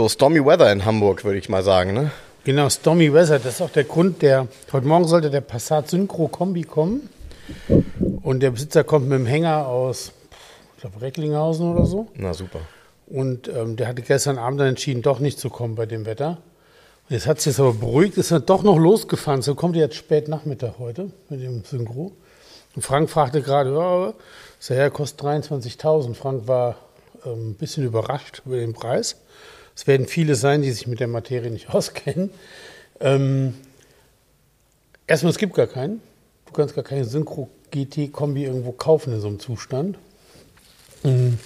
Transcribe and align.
So 0.00 0.08
Stormy 0.08 0.42
Weather 0.42 0.72
in 0.72 0.86
Hamburg, 0.86 1.24
würde 1.24 1.38
ich 1.38 1.50
mal 1.50 1.62
sagen, 1.62 1.92
ne? 1.92 2.10
Genau, 2.44 2.70
Stormy 2.70 3.12
Weather, 3.12 3.38
das 3.38 3.56
ist 3.56 3.60
auch 3.60 3.68
der 3.68 3.84
Grund, 3.84 4.22
der 4.22 4.48
heute 4.72 4.86
Morgen 4.86 5.06
sollte 5.06 5.28
der 5.28 5.42
Passat 5.42 5.90
Synchro 5.90 6.26
Kombi 6.28 6.62
kommen 6.62 7.10
und 8.22 8.40
der 8.40 8.50
Besitzer 8.52 8.82
kommt 8.82 9.10
mit 9.10 9.18
dem 9.18 9.26
Hänger 9.26 9.66
aus, 9.66 10.12
ich 10.74 10.80
glaube 10.80 11.02
Recklinghausen 11.02 11.70
oder 11.70 11.84
so. 11.84 12.08
Na 12.14 12.32
super. 12.32 12.60
Und 13.08 13.48
ähm, 13.48 13.76
der 13.76 13.88
hatte 13.88 14.00
gestern 14.00 14.38
Abend 14.38 14.60
dann 14.60 14.68
entschieden, 14.68 15.02
doch 15.02 15.18
nicht 15.18 15.38
zu 15.38 15.50
kommen 15.50 15.74
bei 15.74 15.84
dem 15.84 16.06
Wetter. 16.06 16.38
Und 17.10 17.14
jetzt 17.14 17.26
hat 17.26 17.36
es 17.36 17.44
jetzt 17.44 17.60
aber 17.60 17.74
beruhigt, 17.74 18.16
ist 18.16 18.30
er 18.30 18.40
doch 18.40 18.62
noch 18.62 18.78
losgefahren. 18.78 19.42
So 19.42 19.54
kommt 19.54 19.76
er 19.76 19.82
jetzt 19.82 19.96
spät 19.96 20.28
Nachmittag 20.28 20.78
heute 20.78 21.10
mit 21.28 21.42
dem 21.42 21.62
Synchro. 21.62 22.12
Und 22.74 22.80
Frank 22.80 23.10
fragte 23.10 23.42
gerade, 23.42 23.74
ja, 23.74 24.14
das 24.56 24.68
ja, 24.70 24.88
kostet 24.88 25.20
23.000. 25.26 26.14
Frank 26.14 26.48
war 26.48 26.76
ähm, 27.26 27.50
ein 27.50 27.54
bisschen 27.54 27.84
überrascht 27.84 28.40
über 28.46 28.56
den 28.56 28.72
Preis. 28.72 29.16
Es 29.74 29.86
werden 29.86 30.06
viele 30.06 30.34
sein, 30.34 30.62
die 30.62 30.70
sich 30.70 30.86
mit 30.86 31.00
der 31.00 31.08
Materie 31.08 31.50
nicht 31.50 31.70
auskennen. 31.74 32.30
Ähm, 33.00 33.54
erstmal, 35.06 35.30
es 35.30 35.38
gibt 35.38 35.54
gar 35.54 35.66
keinen. 35.66 36.00
Du 36.46 36.52
kannst 36.52 36.74
gar 36.74 36.84
keine 36.84 37.04
Synchro-GT-Kombi 37.04 38.44
irgendwo 38.44 38.72
kaufen 38.72 39.12
in 39.12 39.20
so 39.20 39.28
einem 39.28 39.38
Zustand. 39.38 39.98
Mhm. 41.02 41.38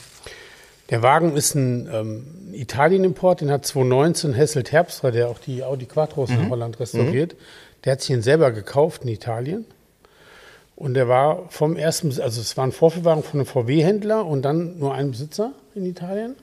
Der 0.91 1.03
Wagen 1.03 1.37
ist 1.37 1.55
ein 1.55 1.89
ähm, 1.93 2.27
Italien-Import, 2.53 3.41
den 3.41 3.51
hat 3.51 3.65
2019 3.67 4.35
Hesselt 4.35 4.73
Herbstra, 4.73 5.11
der 5.11 5.29
auch 5.29 5.39
die 5.39 5.63
Audi 5.63 5.87
Quattros 5.87 6.31
mhm. 6.31 6.41
in 6.41 6.51
Holland 6.51 6.81
restauriert. 6.81 7.35
Mhm. 7.35 7.39
Der 7.85 7.93
hat 7.93 8.01
sich 8.01 8.09
den 8.09 8.23
selber 8.23 8.51
gekauft 8.51 9.03
in 9.05 9.09
Italien. 9.09 9.65
Und 10.77 10.95
der 10.95 11.09
war 11.09 11.49
vom 11.51 11.77
ersten, 11.77 12.09
also 12.21 12.41
es 12.41 12.57
war 12.57 12.67
ein 12.67 12.73
Vorführwagen 12.73 13.23
von 13.23 13.41
einem 13.41 13.47
VW-Händler 13.47 14.27
und 14.27 14.43
dann 14.43 14.79
nur 14.79 14.95
ein 14.95 15.13
Besitzer 15.13 15.53
in 15.75 15.87
Italien 15.87 16.35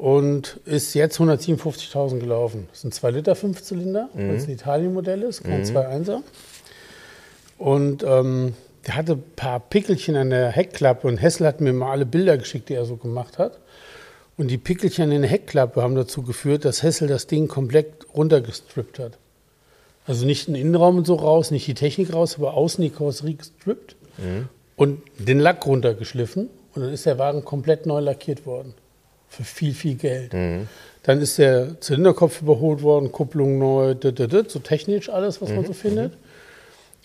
und 0.00 0.58
ist 0.64 0.94
jetzt 0.94 1.20
157.000 1.20 2.20
gelaufen. 2.20 2.68
Das 2.70 2.80
sind 2.80 2.94
2 2.94 3.10
Liter 3.10 3.34
Fünfzylinder, 3.34 4.08
mhm. 4.14 4.28
weil 4.28 4.36
es 4.36 4.48
ein 4.48 4.52
Italien-Modell 4.54 5.22
ist, 5.22 5.44
kein 5.44 5.60
mhm. 5.60 5.66
2.1er. 5.66 6.22
Und 7.58 8.02
ähm, 8.04 8.54
der 8.86 8.96
hatte 8.96 9.12
ein 9.12 9.24
paar 9.36 9.60
Pickelchen 9.60 10.16
an 10.16 10.30
der 10.30 10.52
Heckklappe 10.52 11.06
und 11.06 11.18
Hessel 11.18 11.46
hat 11.46 11.60
mir 11.60 11.74
mal 11.74 11.90
alle 11.90 12.06
Bilder 12.06 12.38
geschickt, 12.38 12.70
die 12.70 12.74
er 12.74 12.86
so 12.86 12.96
gemacht 12.96 13.36
hat. 13.36 13.58
Und 14.38 14.48
die 14.48 14.56
Pickelchen 14.56 15.12
in 15.12 15.20
der 15.20 15.30
Heckklappe 15.30 15.82
haben 15.82 15.94
dazu 15.94 16.22
geführt, 16.22 16.64
dass 16.64 16.82
Hessel 16.82 17.06
das 17.06 17.26
Ding 17.26 17.46
komplett 17.46 18.06
runtergestrippt 18.16 18.98
hat. 19.00 19.18
Also 20.06 20.24
nicht 20.24 20.48
den 20.48 20.54
Innenraum 20.54 20.96
und 20.96 21.06
so 21.06 21.16
raus, 21.16 21.50
nicht 21.50 21.66
die 21.66 21.74
Technik 21.74 22.14
raus, 22.14 22.36
aber 22.38 22.54
außen 22.54 22.82
die 22.82 22.88
Karosserie 22.88 23.34
gestrippt 23.34 23.96
mhm. 24.16 24.48
und 24.76 25.02
den 25.18 25.40
Lack 25.40 25.66
runtergeschliffen. 25.66 26.48
Und 26.74 26.82
dann 26.82 26.90
ist 26.90 27.04
der 27.04 27.18
Wagen 27.18 27.44
komplett 27.44 27.84
neu 27.84 28.00
lackiert 28.00 28.46
worden 28.46 28.72
für 29.30 29.44
viel, 29.44 29.72
viel 29.72 29.94
Geld. 29.94 30.34
Mhm. 30.34 30.68
Dann 31.04 31.20
ist 31.22 31.38
der 31.38 31.80
Zylinderkopf 31.80 32.42
überholt 32.42 32.82
worden, 32.82 33.10
Kupplung 33.10 33.58
neu, 33.58 33.94
so 34.48 34.58
technisch 34.58 35.08
alles, 35.08 35.40
was 35.40 35.48
mhm. 35.48 35.56
man 35.56 35.66
so 35.66 35.72
findet. 35.72 36.12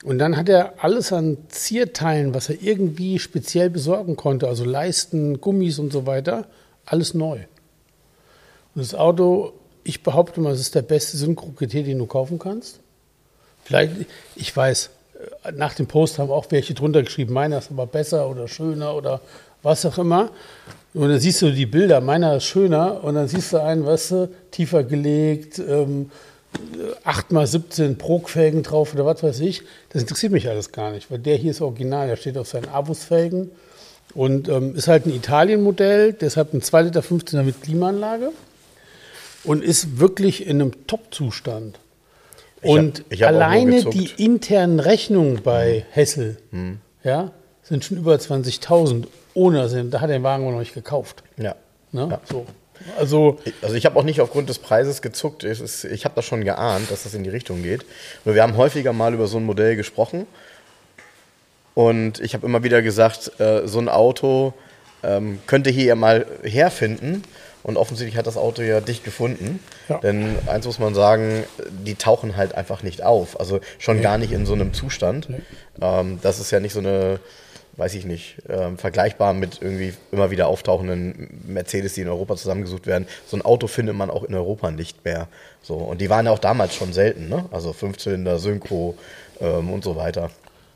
Und 0.03 0.19
dann 0.19 0.35
hat 0.35 0.50
er 0.50 0.84
alles 0.84 1.14
an 1.14 1.38
Zierteilen, 1.47 2.34
was 2.34 2.50
er 2.50 2.62
irgendwie 2.62 3.19
speziell 3.19 3.69
besorgen 3.69 4.16
konnte, 4.16 4.47
also 4.47 4.66
Leisten, 4.66 5.40
Gummis 5.40 5.80
und 5.80 5.94
so 5.94 6.06
weiter, 6.06 6.46
alles 6.85 7.14
neu. 7.14 7.38
Und 8.75 8.81
das 8.81 8.94
Auto, 8.94 9.53
ich 9.84 10.03
behaupte 10.03 10.41
mal, 10.41 10.52
es 10.52 10.59
ist 10.59 10.75
der 10.75 10.81
beste 10.81 11.18
Synchro-GT, 11.18 11.85
den 11.85 12.00
du 12.00 12.06
kaufen 12.06 12.38
kannst. 12.38 12.80
Vielleicht, 13.64 13.94
ich 14.35 14.56
weiß, 14.56 14.90
nach 15.56 15.74
dem 15.74 15.88
Post 15.88 16.19
haben 16.19 16.30
auch 16.30 16.47
welche 16.50 16.74
drunter 16.74 17.03
geschrieben, 17.03 17.34
meiner 17.34 17.59
ist 17.59 17.72
aber 17.72 17.88
besser 17.88 18.30
oder 18.30 18.47
schöner 18.47 18.96
oder 18.96 19.22
was 19.66 19.86
auch 19.86 19.98
immer. 19.98 20.30
Und 20.94 21.09
dann 21.09 21.20
siehst 21.20 21.42
du 21.42 21.52
die 21.52 21.66
Bilder, 21.66 22.00
meiner 22.00 22.38
ist 22.38 22.46
schöner 22.46 23.03
und 23.03 23.16
dann 23.16 23.28
siehst 23.28 23.52
du 23.52 23.62
einen, 23.62 23.86
weißt 23.86 24.12
du, 24.12 24.30
tiefer 24.52 24.84
gelegt, 24.84 25.59
ähm, 25.59 26.09
8x17 27.03 27.98
Prog-Felgen 27.98 28.64
drauf 28.64 28.94
oder 28.94 29.06
was 29.06 29.22
weiß 29.22 29.42
ich. 29.42 29.64
Das 29.90 30.03
interessiert 30.03 30.31
mich 30.31 30.48
alles 30.48 30.72
gar 30.72 30.92
nicht, 30.92 31.12
weil 31.12 31.20
der 31.20 31.36
hier 31.36 31.52
ist 31.52 31.59
original, 31.59 32.08
der 32.08 32.16
steht 32.16 32.38
auf 32.38 32.48
seinen 32.48 32.70
Abus-Felgen 32.70 33.52
und 34.14 34.48
ähm, 34.48 34.74
ist 34.76 34.88
halt 34.88 35.06
ein 35.06 35.14
Italien-Modell, 35.14 36.14
deshalb 36.14 36.53
ein 36.53 36.62
2 36.62 36.84
Liter 36.84 37.02
15er 37.02 37.44
mit 37.44 37.62
Klimaanlage 37.62 38.32
und 39.44 39.64
ist 39.64 40.00
wirklich 40.00 40.47
in 40.47 40.62
einem 40.62 40.88
Top-Zustand. 40.88 41.78
Und 42.62 43.03
hab, 43.12 43.28
alleine 43.28 43.84
die 43.84 44.09
internen 44.18 44.80
Rechnungen 44.80 45.42
bei 45.44 45.80
hm. 45.80 45.84
Hessel 45.92 46.38
hm. 46.52 46.78
ja, 47.03 47.32
sind 47.64 47.84
schon 47.84 47.97
über 47.97 48.16
20.000 48.16 49.08
ohne, 49.35 49.62
also 49.62 49.84
da 49.84 50.01
hat 50.01 50.09
er 50.09 50.18
den 50.18 50.23
Wagen 50.23 50.50
noch 50.50 50.57
nicht 50.57 50.73
gekauft. 50.73 51.23
Ja. 51.38 51.56
Ne? 51.91 52.07
ja. 52.09 52.22
So. 52.23 52.47
Also, 52.97 53.40
also 53.62 53.75
ich 53.75 53.85
habe 53.85 53.97
auch 53.97 54.03
nicht 54.03 54.22
aufgrund 54.22 54.50
des 54.50 54.59
Preises 54.59 55.01
gezuckt. 55.01 55.44
Ist, 55.44 55.85
ich 55.85 56.06
habe 56.06 56.16
das 56.16 56.25
schon 56.25 56.44
geahnt, 56.44 56.91
dass 56.91 57.03
das 57.03 57.13
in 57.13 57.23
die 57.23 57.29
Richtung 57.29 57.63
geht. 57.63 57.85
Nur 58.25 58.35
wir 58.35 58.44
haben 58.44 58.57
häufiger 58.57 58.94
mal 58.94 59.13
über 59.13 59.28
so 59.28 59.38
ein 59.38 59.46
Modell 59.46 59.75
gesprochen. 59.75 60.25
Und 61.73 62.19
ich 62.19 62.34
habe 62.34 62.46
immer 62.46 62.63
wieder 62.63 62.81
gesagt, 62.81 63.40
äh, 63.40 63.68
so 63.68 63.79
ein 63.79 63.90
Auto 63.90 64.53
ähm, 65.03 65.40
könnte 65.46 65.69
hier 65.69 65.85
ja 65.85 65.96
mal 65.96 66.25
herfinden. 66.44 67.23
Und 67.63 67.78
offensichtlich 67.78 68.16
hat 68.17 68.28
das 68.28 68.38
Auto 68.38 68.62
ja 68.62 68.79
dich 68.79 69.03
gefunden. 69.03 69.59
Ja. 69.90 69.97
Denn 69.97 70.38
eins 70.46 70.66
muss 70.66 70.78
man 70.78 70.94
sagen, 70.94 71.44
die 71.84 71.96
tauchen 71.96 72.38
halt 72.38 72.56
einfach 72.56 72.84
nicht 72.84 73.03
auf. 73.03 73.40
Also 73.40 73.59
schon 73.79 73.97
nee. 73.97 74.03
gar 74.03 74.17
nicht 74.17 74.31
in 74.31 74.46
so 74.46 74.53
einem 74.53 74.73
Zustand. 74.73 75.29
Nee. 75.29 75.41
Ähm, 75.81 76.19
das 76.22 76.40
ist 76.40 76.52
ja 76.52 76.59
nicht 76.59 76.73
so 76.73 76.79
eine 76.79 77.19
weiß 77.78 77.94
ich 77.96 78.06
nicht, 78.06 78.38
ähm, 78.47 78.78
vergleichbar 78.78 79.34
mit 79.34 79.62
irgendwie 79.62 79.94
immer 80.12 80.31
wieder 80.31 80.47
auftauchenden 80.47 81.41
Mercedes, 81.47 81.94
die 81.94 82.02
in 82.02 82.08
Europa 82.08 82.36
zusammengesucht 82.36 82.88
werden. 82.88 83.08
So 83.28 83.38
ein 83.38 83.41
Auto 83.41 83.68
findet 83.68 83.96
man 83.96 84.09
auch 84.09 84.24
in 84.24 84.34
Europa 84.34 84.72
nicht 84.72 85.03
mehr. 85.03 85.28
So, 85.62 85.75
und 85.75 86.02
die 86.02 86.09
waren 86.09 86.25
ja 86.25 86.31
auch 86.31 86.40
damals 86.40 86.75
schon 86.75 86.94
selten, 86.94 87.28
ne? 87.28 87.46
Also 87.52 87.74
Fünfzylinder, 87.74 88.40
Synchro 88.40 88.96
ähm, 89.41 89.72
und 89.72 89.84
so 89.84 89.96
weiter. 89.96 90.30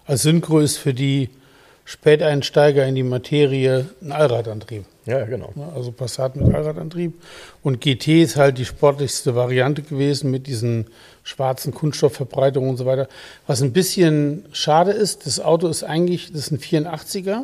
Also 0.06 0.30
Synchro 0.30 0.60
ist 0.60 0.78
für 0.78 0.94
die 0.94 1.30
Späteinsteiger 1.86 2.86
in 2.86 2.94
die 2.94 3.04
Materie 3.04 3.90
ein 4.02 4.12
Allradantrieb. 4.12 4.86
Ja, 5.06 5.26
genau. 5.26 5.52
Also 5.76 5.92
Passat 5.92 6.36
mit 6.36 6.54
Allradantrieb. 6.54 7.14
Und 7.64 7.82
GT 7.82 8.22
ist 8.22 8.36
halt 8.36 8.60
die 8.60 8.66
sportlichste 8.66 9.34
Variante 9.34 9.82
gewesen 9.82 10.30
mit 10.30 10.46
diesen 10.46 10.86
schwarzen 11.30 11.74
Kunststoffverbreitungen 11.74 12.72
und 12.72 12.78
so 12.78 12.86
weiter. 12.86 13.08
Was 13.46 13.62
ein 13.62 13.72
bisschen 13.72 14.46
schade 14.52 14.92
ist, 14.92 15.26
das 15.26 15.40
Auto 15.40 15.68
ist 15.68 15.84
eigentlich, 15.84 16.32
das 16.32 16.50
ist 16.50 16.52
ein 16.52 16.60
84er 16.60 17.42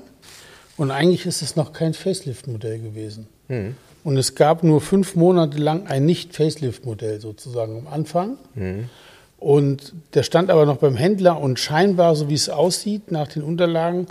und 0.77 0.91
eigentlich 0.91 1.25
ist 1.25 1.41
es 1.41 1.55
noch 1.55 1.71
kein 1.71 1.93
Facelift-Modell 1.93 2.79
gewesen. 2.79 3.27
Mhm. 3.47 3.75
Und 4.03 4.17
es 4.17 4.35
gab 4.35 4.63
nur 4.63 4.81
fünf 4.81 5.15
Monate 5.15 5.57
lang 5.57 5.87
ein 5.87 6.05
Nicht-Facelift-Modell 6.05 7.21
sozusagen 7.21 7.77
am 7.77 7.87
Anfang. 7.87 8.37
Mhm. 8.55 8.89
Und 9.37 9.93
der 10.15 10.23
stand 10.23 10.49
aber 10.49 10.65
noch 10.65 10.77
beim 10.77 10.95
Händler 10.95 11.39
und 11.39 11.59
scheinbar, 11.59 12.15
so 12.15 12.27
wie 12.27 12.33
es 12.33 12.49
aussieht, 12.49 13.11
nach 13.11 13.27
den 13.27 13.43
Unterlagen, 13.43 14.07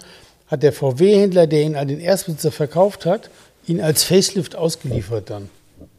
hat 0.47 0.63
der 0.63 0.73
VW-Händler, 0.73 1.49
der 1.49 1.63
ihn 1.63 1.75
an 1.75 1.89
den 1.89 1.99
Erstbesitzer 1.99 2.53
verkauft 2.53 3.07
hat, 3.07 3.31
ihn 3.67 3.81
als 3.81 4.05
Facelift 4.05 4.55
ausgeliefert 4.55 5.31
dann. 5.31 5.51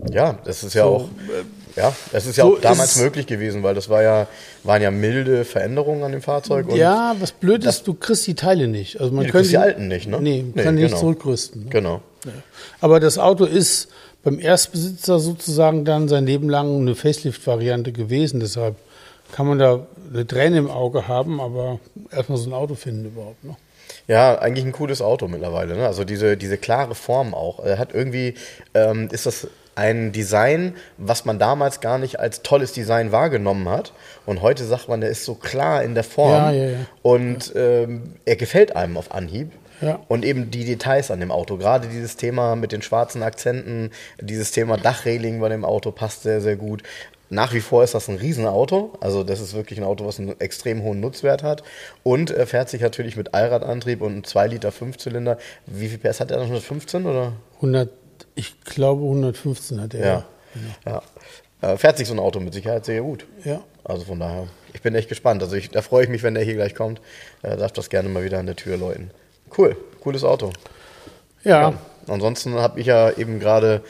Ja, 0.09 0.39
das 0.45 0.63
ist 0.63 0.75
ja 0.75 0.83
so, 0.83 0.89
auch, 0.89 1.03
äh, 1.03 1.43
ja, 1.75 1.93
das 2.11 2.25
ist 2.25 2.37
ja 2.37 2.45
so 2.45 2.55
auch 2.55 2.61
damals 2.61 2.97
möglich 2.97 3.27
gewesen, 3.27 3.63
weil 3.63 3.75
das 3.75 3.89
war 3.89 4.01
ja, 4.01 4.27
waren 4.63 4.81
ja 4.81 4.91
milde 4.91 5.43
Veränderungen 5.43 6.03
an 6.03 6.11
dem 6.11 6.21
Fahrzeug. 6.21 6.73
ja, 6.73 7.15
was 7.19 7.31
blöd 7.31 7.65
ist, 7.65 7.87
du 7.87 7.93
kriegst 7.93 8.25
die 8.27 8.35
Teile 8.35 8.67
nicht. 8.67 8.99
Also 8.99 9.13
man 9.13 9.25
nee, 9.25 9.31
könnte 9.31 9.49
die 9.49 9.57
alten 9.57 9.87
nicht, 9.87 10.07
ne? 10.07 10.19
Nee, 10.21 10.45
nee 10.53 10.63
kann 10.63 10.75
genau. 10.75 10.87
nicht 10.87 10.97
zurückrüsten. 10.97 11.65
Ne? 11.65 11.69
Genau. 11.69 12.01
Ja. 12.25 12.31
Aber 12.79 12.99
das 12.99 13.17
Auto 13.17 13.45
ist 13.45 13.89
beim 14.23 14.39
Erstbesitzer 14.39 15.19
sozusagen 15.19 15.85
dann 15.85 16.07
sein 16.07 16.25
Leben 16.25 16.49
lang 16.49 16.79
eine 16.79 16.95
Facelift-Variante 16.95 17.91
gewesen. 17.91 18.39
Deshalb 18.39 18.75
kann 19.31 19.45
man 19.45 19.59
da 19.59 19.85
eine 20.11 20.25
Träne 20.25 20.57
im 20.57 20.71
Auge 20.71 21.07
haben, 21.07 21.41
aber 21.41 21.79
erstmal 22.11 22.37
so 22.37 22.49
ein 22.49 22.53
Auto 22.53 22.75
finden 22.75 23.05
überhaupt. 23.05 23.43
Ne? 23.43 23.55
Ja, 24.07 24.39
eigentlich 24.39 24.65
ein 24.65 24.71
cooles 24.71 25.01
Auto 25.01 25.27
mittlerweile. 25.27 25.75
Ne? 25.75 25.85
Also 25.85 26.03
diese, 26.05 26.37
diese 26.37 26.57
klare 26.57 26.95
Form 26.95 27.33
auch. 27.33 27.63
Er 27.63 27.77
hat 27.77 27.93
irgendwie, 27.93 28.35
ähm, 28.73 29.09
ist 29.11 29.25
das 29.25 29.47
ein 29.75 30.11
Design, 30.11 30.75
was 30.97 31.25
man 31.25 31.37
damals 31.37 31.81
gar 31.81 31.97
nicht 31.97 32.19
als 32.19 32.41
tolles 32.41 32.71
Design 32.71 33.11
wahrgenommen 33.11 33.69
hat. 33.69 33.93
Und 34.25 34.41
heute 34.41 34.63
sagt 34.63 34.87
man, 34.87 35.01
der 35.01 35.09
ist 35.09 35.25
so 35.25 35.35
klar 35.35 35.83
in 35.83 35.93
der 35.93 36.03
Form. 36.03 36.31
Ja, 36.31 36.51
ja, 36.51 36.65
ja. 36.69 36.77
Und 37.01 37.53
ähm, 37.55 38.13
er 38.25 38.37
gefällt 38.37 38.75
einem 38.75 38.97
auf 38.97 39.13
Anhieb. 39.13 39.51
Ja. 39.81 39.99
Und 40.07 40.23
eben 40.23 40.51
die 40.51 40.63
Details 40.63 41.11
an 41.11 41.19
dem 41.19 41.31
Auto. 41.31 41.57
Gerade 41.57 41.87
dieses 41.89 42.15
Thema 42.15 42.55
mit 42.55 42.71
den 42.71 42.81
schwarzen 42.81 43.23
Akzenten, 43.23 43.91
dieses 44.21 44.51
Thema 44.51 44.77
Dachreling 44.77 45.41
bei 45.41 45.49
dem 45.49 45.65
Auto 45.65 45.91
passt 45.91 46.23
sehr, 46.23 46.39
sehr 46.39 46.55
gut. 46.55 46.81
Nach 47.29 47.53
wie 47.53 47.59
vor 47.59 47.83
ist 47.83 47.95
das 47.95 48.07
ein 48.07 48.15
Riesenauto. 48.17 48.93
Also 49.01 49.23
das 49.23 49.41
ist 49.41 49.53
wirklich 49.53 49.79
ein 49.79 49.85
Auto, 49.85 50.05
was 50.05 50.19
einen 50.19 50.39
extrem 50.39 50.83
hohen 50.83 50.99
Nutzwert 50.99 51.43
hat. 51.43 51.63
Und 52.03 52.31
er 52.31 52.47
fährt 52.47 52.69
sich 52.69 52.81
natürlich 52.81 53.17
mit 53.17 53.33
Allradantrieb 53.33 54.01
und 54.01 54.13
einem 54.13 54.23
2 54.23 54.47
Liter 54.47 54.71
Fünfzylinder. 54.71 55.37
Wie 55.65 55.89
viel 55.89 55.97
PS 55.97 56.19
hat 56.19 56.31
er? 56.31 56.37
115 56.37 57.05
oder? 57.05 57.33
100, 57.57 57.89
ich 58.35 58.61
glaube 58.63 59.01
115 59.03 59.81
hat 59.81 59.93
er. 59.93 60.05
Ja. 60.05 60.25
ja. 60.85 61.01
Äh, 61.61 61.77
fährt 61.77 61.97
sich 61.97 62.07
so 62.07 62.13
ein 62.13 62.19
Auto 62.19 62.39
mit 62.39 62.53
Sicherheit 62.53 62.85
sehr 62.85 63.01
gut. 63.01 63.25
Ja. 63.43 63.61
Also 63.83 64.05
von 64.05 64.19
daher, 64.19 64.47
ich 64.73 64.81
bin 64.81 64.93
echt 64.95 65.09
gespannt. 65.09 65.41
Also 65.41 65.55
ich, 65.55 65.69
da 65.69 65.81
freue 65.81 66.03
ich 66.03 66.09
mich, 66.09 66.23
wenn 66.23 66.33
der 66.33 66.43
hier 66.43 66.55
gleich 66.55 66.75
kommt. 66.75 67.01
Äh, 67.41 67.57
darf 67.57 67.71
das 67.71 67.89
gerne 67.89 68.09
mal 68.09 68.23
wieder 68.23 68.39
an 68.39 68.45
der 68.45 68.55
Tür 68.55 68.77
läuten. 68.77 69.11
Cool, 69.57 69.77
cooles 70.01 70.23
Auto. 70.23 70.51
Ja. 71.43 71.61
Ja. 71.61 71.73
Ansonsten 72.07 72.55
habe 72.55 72.79
ich 72.79 72.87
ja 72.87 73.11
eben 73.11 73.39
gerade 73.39 73.81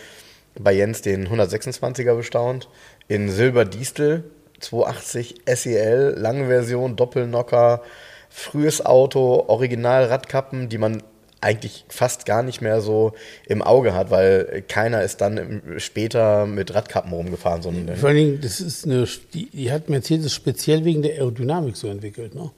bei 0.58 0.74
Jens 0.74 1.02
den 1.02 1.28
126er 1.28 2.16
bestaunt. 2.16 2.70
In 3.08 3.30
Silber 3.30 3.66
Distel, 3.66 4.24
280 4.60 5.42
SEL, 5.46 6.16
lange 6.18 6.48
Version, 6.48 6.96
Doppelnocker, 6.96 7.82
frühes 8.30 8.86
Auto, 8.86 9.46
Original 9.48 10.06
Radkappen, 10.06 10.70
die 10.70 10.78
man 10.78 11.04
eigentlich 11.46 11.86
fast 11.90 12.26
gar 12.26 12.42
nicht 12.44 12.60
mehr 12.62 12.82
so 12.82 13.14
im 13.48 13.62
Auge 13.62 13.94
hat, 13.94 14.10
weil 14.10 14.64
keiner 14.68 15.04
ist 15.04 15.22
dann 15.22 15.62
später 15.78 16.46
mit 16.46 16.74
Radkappen 16.74 17.14
rumgefahren. 17.14 17.62
Sondern 17.62 17.96
Vor 17.98 18.10
allen 18.10 18.18
Dingen, 18.18 18.42
das 18.42 18.60
ist 18.60 18.86
eine, 18.86 19.08
die, 19.34 19.50
die 19.52 19.72
hat 19.72 19.88
Mercedes 19.90 20.34
speziell 20.34 20.84
wegen 20.84 21.02
der 21.04 21.14
Aerodynamik 21.14 21.78
so 21.78 21.88
entwickelt, 21.88 22.34
ne? 22.36 22.50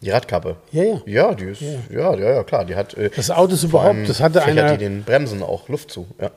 die 0.00 0.10
Radkappe. 0.10 0.56
Ja, 0.72 0.82
ja. 0.82 1.00
Ja, 1.06 1.34
die 1.34 1.44
ist, 1.44 1.60
ja, 1.60 1.78
ja, 2.16 2.16
ja, 2.34 2.42
klar. 2.42 2.64
Die 2.64 2.74
hat, 2.74 2.94
äh, 2.94 3.08
Das 3.14 3.30
Auto 3.30 3.54
ist 3.54 3.62
überhaupt, 3.62 3.94
allem 3.94 4.06
das 4.08 4.20
hatte 4.20 4.42
einer. 4.42 4.72
die 4.72 4.78
den 4.84 5.04
Bremsen 5.04 5.44
auch 5.44 5.68
Luft 5.68 5.92
zu. 5.92 6.08
Ja, 6.20 6.32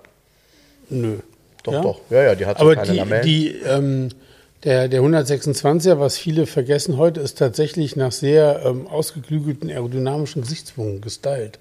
Nö. 0.89 1.17
doch, 1.63 1.73
Ja? 1.73 1.81
doch. 1.81 1.99
Ja, 2.11 2.21
ja, 2.23 2.35
die 2.35 2.45
hat 2.45 2.59
so 2.59 2.63
Aber 2.65 2.75
keine 2.75 2.91
die, 2.91 2.97
Lamellen. 2.97 3.23
die, 3.25 3.55
ähm, 3.67 4.09
der, 4.65 4.87
der 4.87 5.01
126er, 5.01 5.99
was 5.99 6.17
viele 6.17 6.47
vergessen 6.47 6.97
heute, 6.97 7.21
ist 7.21 7.37
tatsächlich 7.37 7.95
nach 7.95 8.11
sehr 8.11 8.63
ähm, 8.65 8.87
ausgeklügelten 8.87 9.69
aerodynamischen 9.69 10.41
Gesichtspunkten 10.41 11.01
gestylt. 11.01 11.59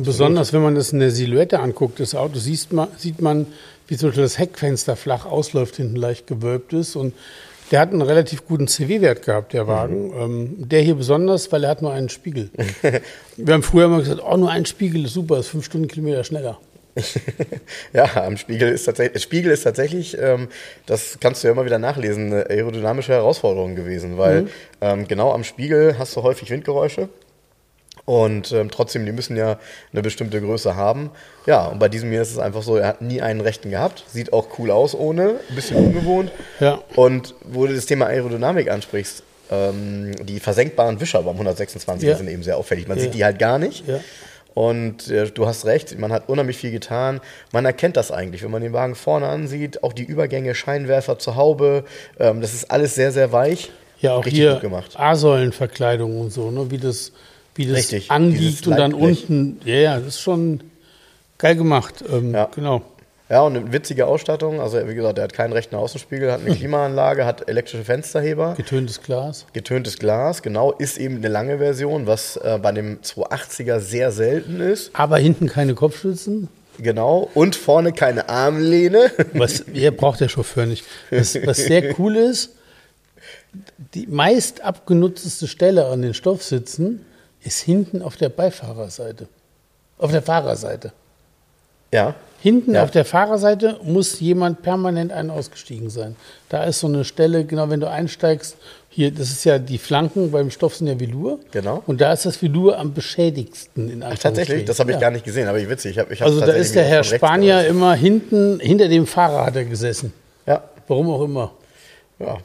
Besonders 0.00 0.52
wenn 0.52 0.62
man 0.62 0.74
das 0.74 0.92
in 0.92 1.00
der 1.00 1.10
Silhouette 1.10 1.58
anguckt, 1.60 1.98
das 1.98 2.14
Auto, 2.14 2.38
sieht 2.38 2.72
man, 2.72 2.88
sieht 2.96 3.20
man, 3.20 3.46
wie 3.88 3.96
zum 3.96 4.10
Beispiel 4.10 4.24
das 4.24 4.38
Heckfenster 4.38 4.96
flach 4.96 5.26
ausläuft, 5.26 5.76
hinten 5.76 5.96
leicht 5.96 6.26
gewölbt 6.26 6.72
ist. 6.72 6.94
Und 6.94 7.14
der 7.70 7.80
hat 7.80 7.92
einen 7.92 8.02
relativ 8.02 8.46
guten 8.46 8.68
CW-Wert 8.68 9.24
gehabt, 9.24 9.52
der 9.52 9.66
Wagen. 9.66 10.12
Ähm, 10.16 10.68
der 10.68 10.82
hier 10.82 10.94
besonders, 10.94 11.50
weil 11.50 11.64
er 11.64 11.70
hat 11.70 11.82
nur 11.82 11.92
einen 11.92 12.08
Spiegel. 12.08 12.50
Wir 13.36 13.54
haben 13.54 13.62
früher 13.62 13.86
immer 13.86 13.98
gesagt, 13.98 14.20
oh, 14.24 14.36
nur 14.36 14.50
ein 14.50 14.66
Spiegel 14.66 15.06
ist 15.06 15.14
super, 15.14 15.38
ist 15.38 15.48
fünf 15.48 15.64
Stundenkilometer 15.64 16.22
schneller. 16.22 16.58
Ja, 17.92 18.24
am 18.24 18.36
Spiegel 18.36 18.68
ist 18.70 18.84
tatsächlich, 18.84 19.22
Spiegel 19.22 19.52
ist 19.52 19.62
tatsächlich, 19.64 20.16
ähm, 20.20 20.48
das 20.86 21.18
kannst 21.20 21.42
du 21.42 21.48
ja 21.48 21.52
immer 21.52 21.64
wieder 21.64 21.78
nachlesen, 21.78 22.32
eine 22.32 22.46
aerodynamische 22.50 23.12
Herausforderung 23.12 23.74
gewesen, 23.76 24.18
weil 24.18 24.42
Mhm. 24.42 24.48
ähm, 24.80 25.08
genau 25.08 25.32
am 25.32 25.44
Spiegel 25.44 25.98
hast 25.98 26.16
du 26.16 26.22
häufig 26.22 26.50
Windgeräusche. 26.50 27.08
Und 28.04 28.52
ähm, 28.52 28.70
trotzdem, 28.70 29.04
die 29.04 29.10
müssen 29.10 29.36
ja 29.36 29.58
eine 29.92 30.00
bestimmte 30.02 30.40
Größe 30.40 30.76
haben. 30.76 31.10
Ja, 31.46 31.66
und 31.66 31.80
bei 31.80 31.88
diesem 31.88 32.10
hier 32.10 32.22
ist 32.22 32.30
es 32.30 32.38
einfach 32.38 32.62
so, 32.62 32.76
er 32.76 32.86
hat 32.86 33.02
nie 33.02 33.20
einen 33.20 33.40
rechten 33.40 33.70
gehabt. 33.70 34.04
Sieht 34.06 34.32
auch 34.32 34.46
cool 34.58 34.70
aus 34.70 34.94
ohne, 34.94 35.40
ein 35.48 35.54
bisschen 35.56 35.76
ungewohnt. 35.76 36.30
Ja. 36.60 36.78
Und 36.94 37.34
wo 37.42 37.66
du 37.66 37.74
das 37.74 37.86
Thema 37.86 38.06
Aerodynamik 38.06 38.70
ansprichst, 38.70 39.24
ähm, 39.50 40.12
die 40.24 40.38
versenkbaren 40.38 41.00
Wischer 41.00 41.22
beim 41.22 41.34
126 41.36 42.08
Ja. 42.08 42.16
sind 42.16 42.28
eben 42.28 42.44
sehr 42.44 42.58
auffällig. 42.58 42.86
Man 42.86 42.98
Ja. 42.98 43.04
sieht 43.04 43.14
die 43.14 43.24
halt 43.24 43.40
gar 43.40 43.58
nicht. 43.58 43.88
Ja. 43.88 43.98
Und 44.56 45.10
äh, 45.10 45.30
du 45.30 45.46
hast 45.46 45.66
recht, 45.66 45.98
man 45.98 46.10
hat 46.10 46.30
unheimlich 46.30 46.56
viel 46.56 46.70
getan. 46.70 47.20
Man 47.52 47.66
erkennt 47.66 47.98
das 47.98 48.10
eigentlich, 48.10 48.42
wenn 48.42 48.50
man 48.50 48.62
den 48.62 48.72
Wagen 48.72 48.94
vorne 48.94 49.26
ansieht, 49.26 49.84
auch 49.84 49.92
die 49.92 50.04
Übergänge, 50.04 50.54
Scheinwerfer 50.54 51.18
zur 51.18 51.36
Haube, 51.36 51.84
ähm, 52.18 52.40
das 52.40 52.54
ist 52.54 52.70
alles 52.70 52.94
sehr, 52.94 53.12
sehr 53.12 53.32
weich. 53.32 53.70
Ja, 54.00 54.14
auch 54.14 54.24
Richtig 54.24 54.40
hier 54.40 54.52
gut 54.52 54.62
gemacht. 54.62 54.98
A-Säulenverkleidung 54.98 56.18
und 56.18 56.32
so, 56.32 56.50
ne? 56.50 56.70
wie 56.70 56.78
das, 56.78 57.12
wie 57.54 57.66
das 57.66 57.76
Richtig, 57.76 58.10
anliegt 58.10 58.66
und 58.66 58.78
dann 58.78 58.94
unten. 58.94 59.60
Ja, 59.66 59.74
ja, 59.74 59.96
das 59.98 60.08
ist 60.14 60.20
schon 60.22 60.62
geil 61.36 61.56
gemacht. 61.56 62.02
Ähm, 62.10 62.32
Ja. 62.32 62.48
Genau. 62.54 62.80
Ja, 63.28 63.42
und 63.42 63.56
eine 63.56 63.72
witzige 63.72 64.06
Ausstattung. 64.06 64.60
Also, 64.60 64.86
wie 64.88 64.94
gesagt, 64.94 65.18
er 65.18 65.24
hat 65.24 65.32
keinen 65.32 65.52
rechten 65.52 65.74
Außenspiegel, 65.74 66.30
hat 66.30 66.40
eine 66.42 66.54
Klimaanlage, 66.56 67.24
hat 67.26 67.48
elektrische 67.48 67.84
Fensterheber, 67.84 68.54
Getöntes 68.56 69.02
Glas. 69.02 69.46
getöntes 69.52 69.98
Glas, 69.98 70.42
genau, 70.42 70.72
ist 70.72 70.96
eben 70.96 71.16
eine 71.16 71.28
lange 71.28 71.58
Version, 71.58 72.06
was 72.06 72.36
äh, 72.36 72.58
bei 72.62 72.70
dem 72.72 73.00
280er 73.00 73.80
sehr 73.80 74.12
selten 74.12 74.60
ist. 74.60 74.90
Aber 74.94 75.18
hinten 75.18 75.48
keine 75.48 75.74
Kopfstützen. 75.74 76.48
Genau. 76.78 77.28
Und 77.34 77.56
vorne 77.56 77.92
keine 77.92 78.28
Armlehne. 78.28 79.10
Was 79.32 79.64
ihr 79.72 79.96
braucht 79.96 80.20
der 80.20 80.28
Chauffeur 80.28 80.66
nicht. 80.66 80.84
Was, 81.10 81.34
was 81.46 81.56
sehr 81.56 81.98
cool 81.98 82.16
ist, 82.16 82.50
die 83.94 84.06
meist 84.06 84.60
abgenutzteste 84.60 85.48
Stelle 85.48 85.86
an 85.86 86.02
den 86.02 86.12
Stoffsitzen 86.12 87.06
ist 87.42 87.62
hinten 87.62 88.02
auf 88.02 88.16
der 88.18 88.28
Beifahrerseite. 88.28 89.26
Auf 89.96 90.10
der 90.10 90.20
Fahrerseite. 90.20 90.92
ja. 91.92 92.14
Hinten 92.40 92.74
Ja. 92.74 92.82
auf 92.84 92.90
der 92.90 93.04
Fahrerseite 93.04 93.78
muss 93.82 94.20
jemand 94.20 94.62
permanent 94.62 95.10
ein 95.12 95.30
ausgestiegen 95.30 95.90
sein. 95.90 96.16
Da 96.48 96.64
ist 96.64 96.80
so 96.80 96.86
eine 96.86 97.04
Stelle, 97.04 97.44
genau 97.44 97.70
wenn 97.70 97.80
du 97.80 97.88
einsteigst, 97.90 98.56
hier, 98.88 99.10
das 99.10 99.30
ist 99.30 99.44
ja 99.44 99.58
die 99.58 99.78
Flanken 99.78 100.30
beim 100.30 100.50
Stoff 100.50 100.76
sind 100.76 100.86
ja 100.86 100.98
Velour. 100.98 101.38
Genau. 101.50 101.82
Und 101.86 102.00
da 102.00 102.12
ist 102.12 102.24
das 102.24 102.40
Velour 102.40 102.78
am 102.78 102.94
beschädigsten 102.94 103.90
in 103.90 104.02
Ach, 104.02 104.16
tatsächlich? 104.18 104.64
Das 104.64 104.78
habe 104.80 104.90
ich 104.92 104.96
ja. 104.96 105.00
gar 105.00 105.10
nicht 105.10 105.24
gesehen, 105.24 105.48
aber 105.48 105.58
ich 105.58 105.68
witzig. 105.68 105.92
Ich 105.92 105.98
hab, 105.98 106.10
ich 106.10 106.22
Also 106.22 106.40
da 106.40 106.52
ist 106.52 106.74
der 106.74 106.84
Herr 106.84 107.00
rechts 107.00 107.14
Spanier 107.16 107.56
gehört. 107.56 107.70
immer 107.70 107.94
hinten, 107.94 108.58
hinter 108.60 108.88
dem 108.88 109.06
Fahrer 109.06 109.44
hat 109.46 109.56
er 109.56 109.64
gesessen. 109.64 110.12
Ja, 110.46 110.62
Warum 110.88 111.10
auch 111.10 111.22
immer. 111.24 111.52
ja, 112.18 112.38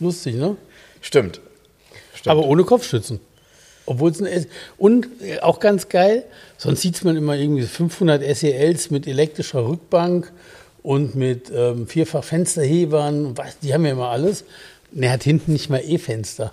Lustig, 0.00 0.36
ne? 0.36 0.56
stimmt. 1.00 1.40
Stimmt. 2.14 2.28
Aber 2.32 2.46
ohne 2.46 2.64
Kopfstützen. 2.64 3.20
Obwohl 3.86 4.10
es 4.10 4.20
ein 4.20 4.26
S 4.26 4.46
und 4.76 5.08
äh, 5.22 5.40
auch 5.40 5.60
ganz 5.60 5.88
geil, 5.88 6.24
sonst 6.58 6.82
sieht 6.82 7.02
man 7.04 7.16
immer 7.16 7.34
irgendwie 7.36 7.62
500 7.62 8.22
SELs 8.36 8.90
mit 8.90 9.06
elektrischer 9.06 9.66
Rückbank 9.66 10.30
und 10.82 11.14
mit 11.14 11.50
ähm, 11.54 11.86
vierfach 11.86 12.22
Fensterhebern, 12.24 13.36
was, 13.38 13.58
die 13.60 13.72
haben 13.72 13.84
ja 13.86 13.92
immer 13.92 14.08
alles. 14.08 14.44
Und 14.94 15.02
er 15.02 15.12
hat 15.12 15.22
hinten 15.22 15.52
nicht 15.54 15.70
mal 15.70 15.80
E-Fenster. 15.84 16.52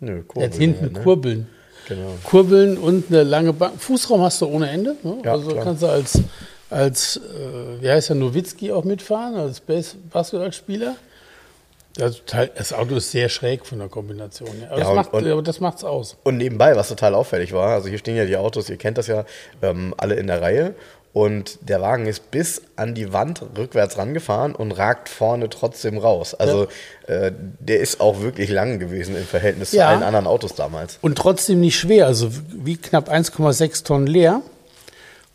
Nö, 0.00 0.22
Er 0.34 0.44
hat 0.46 0.54
hinten 0.54 0.92
ne? 0.92 1.00
Kurbeln. 1.00 1.46
Genau. 1.88 2.10
Kurbeln 2.24 2.78
und 2.78 3.04
eine 3.10 3.22
lange 3.24 3.52
Bank. 3.52 3.80
Fußraum 3.80 4.20
hast 4.22 4.40
du 4.40 4.46
ohne 4.46 4.70
Ende. 4.70 4.96
Ne? 5.02 5.18
Ja, 5.24 5.32
also 5.32 5.50
klar. 5.50 5.64
kannst 5.64 5.82
du 5.82 5.86
als, 5.86 6.20
als 6.70 7.16
äh, 7.18 7.82
wie 7.82 7.88
heißt 7.90 8.08
der, 8.10 8.16
Nowitzki 8.16 8.72
auch 8.72 8.84
mitfahren, 8.84 9.34
als 9.34 9.60
Bas- 9.60 9.96
Basketballspieler. 10.12 10.96
Das, 11.96 12.72
Auto 12.72 12.96
ist 12.96 13.12
sehr 13.12 13.28
schräg 13.28 13.64
von 13.64 13.78
der 13.78 13.88
Kombination. 13.88 14.48
Aber 14.68 14.78
Ja, 14.78 14.94
das 14.94 15.08
und- 15.08 15.24
macht, 15.36 15.46
das 15.48 15.60
macht's 15.60 15.84
aus. 15.84 16.16
Und 16.24 16.38
nebenbei, 16.38 16.74
was 16.74 16.88
total 16.88 17.14
auffällig 17.14 17.52
war, 17.52 17.68
also 17.74 17.88
hier 17.88 17.98
stehen 17.98 18.16
ja 18.16 18.24
die 18.24 18.36
Autos, 18.36 18.68
ihr 18.68 18.76
kennt 18.76 18.98
das 18.98 19.06
ja, 19.06 19.24
ähm, 19.62 19.94
alle 19.96 20.14
in 20.16 20.26
der 20.26 20.42
Reihe. 20.42 20.74
Und 21.12 21.60
der 21.68 21.80
Wagen 21.80 22.06
ist 22.06 22.32
bis 22.32 22.62
an 22.74 22.96
die 22.96 23.12
Wand 23.12 23.40
rückwärts 23.56 23.96
rangefahren 23.96 24.52
und 24.56 24.72
ragt 24.72 25.08
vorne 25.08 25.48
trotzdem 25.48 25.96
raus. 25.96 26.34
Also 26.34 26.66
äh, 27.06 27.30
der 27.60 27.78
ist 27.78 28.00
auch 28.00 28.20
wirklich 28.20 28.50
lang 28.50 28.80
gewesen 28.80 29.16
im 29.16 29.24
Verhältnis 29.24 29.70
zu 29.70 29.76
Ja. 29.76 29.90
allen 29.90 30.02
anderen 30.02 30.26
Autos 30.26 30.56
damals. 30.56 30.98
Und 31.02 31.16
trotzdem 31.16 31.60
nicht 31.60 31.78
schwer, 31.78 32.08
also 32.08 32.30
wie 32.52 32.76
knapp 32.76 33.08
1,6 33.08 33.84
Tonnen 33.84 34.08
leer. 34.08 34.42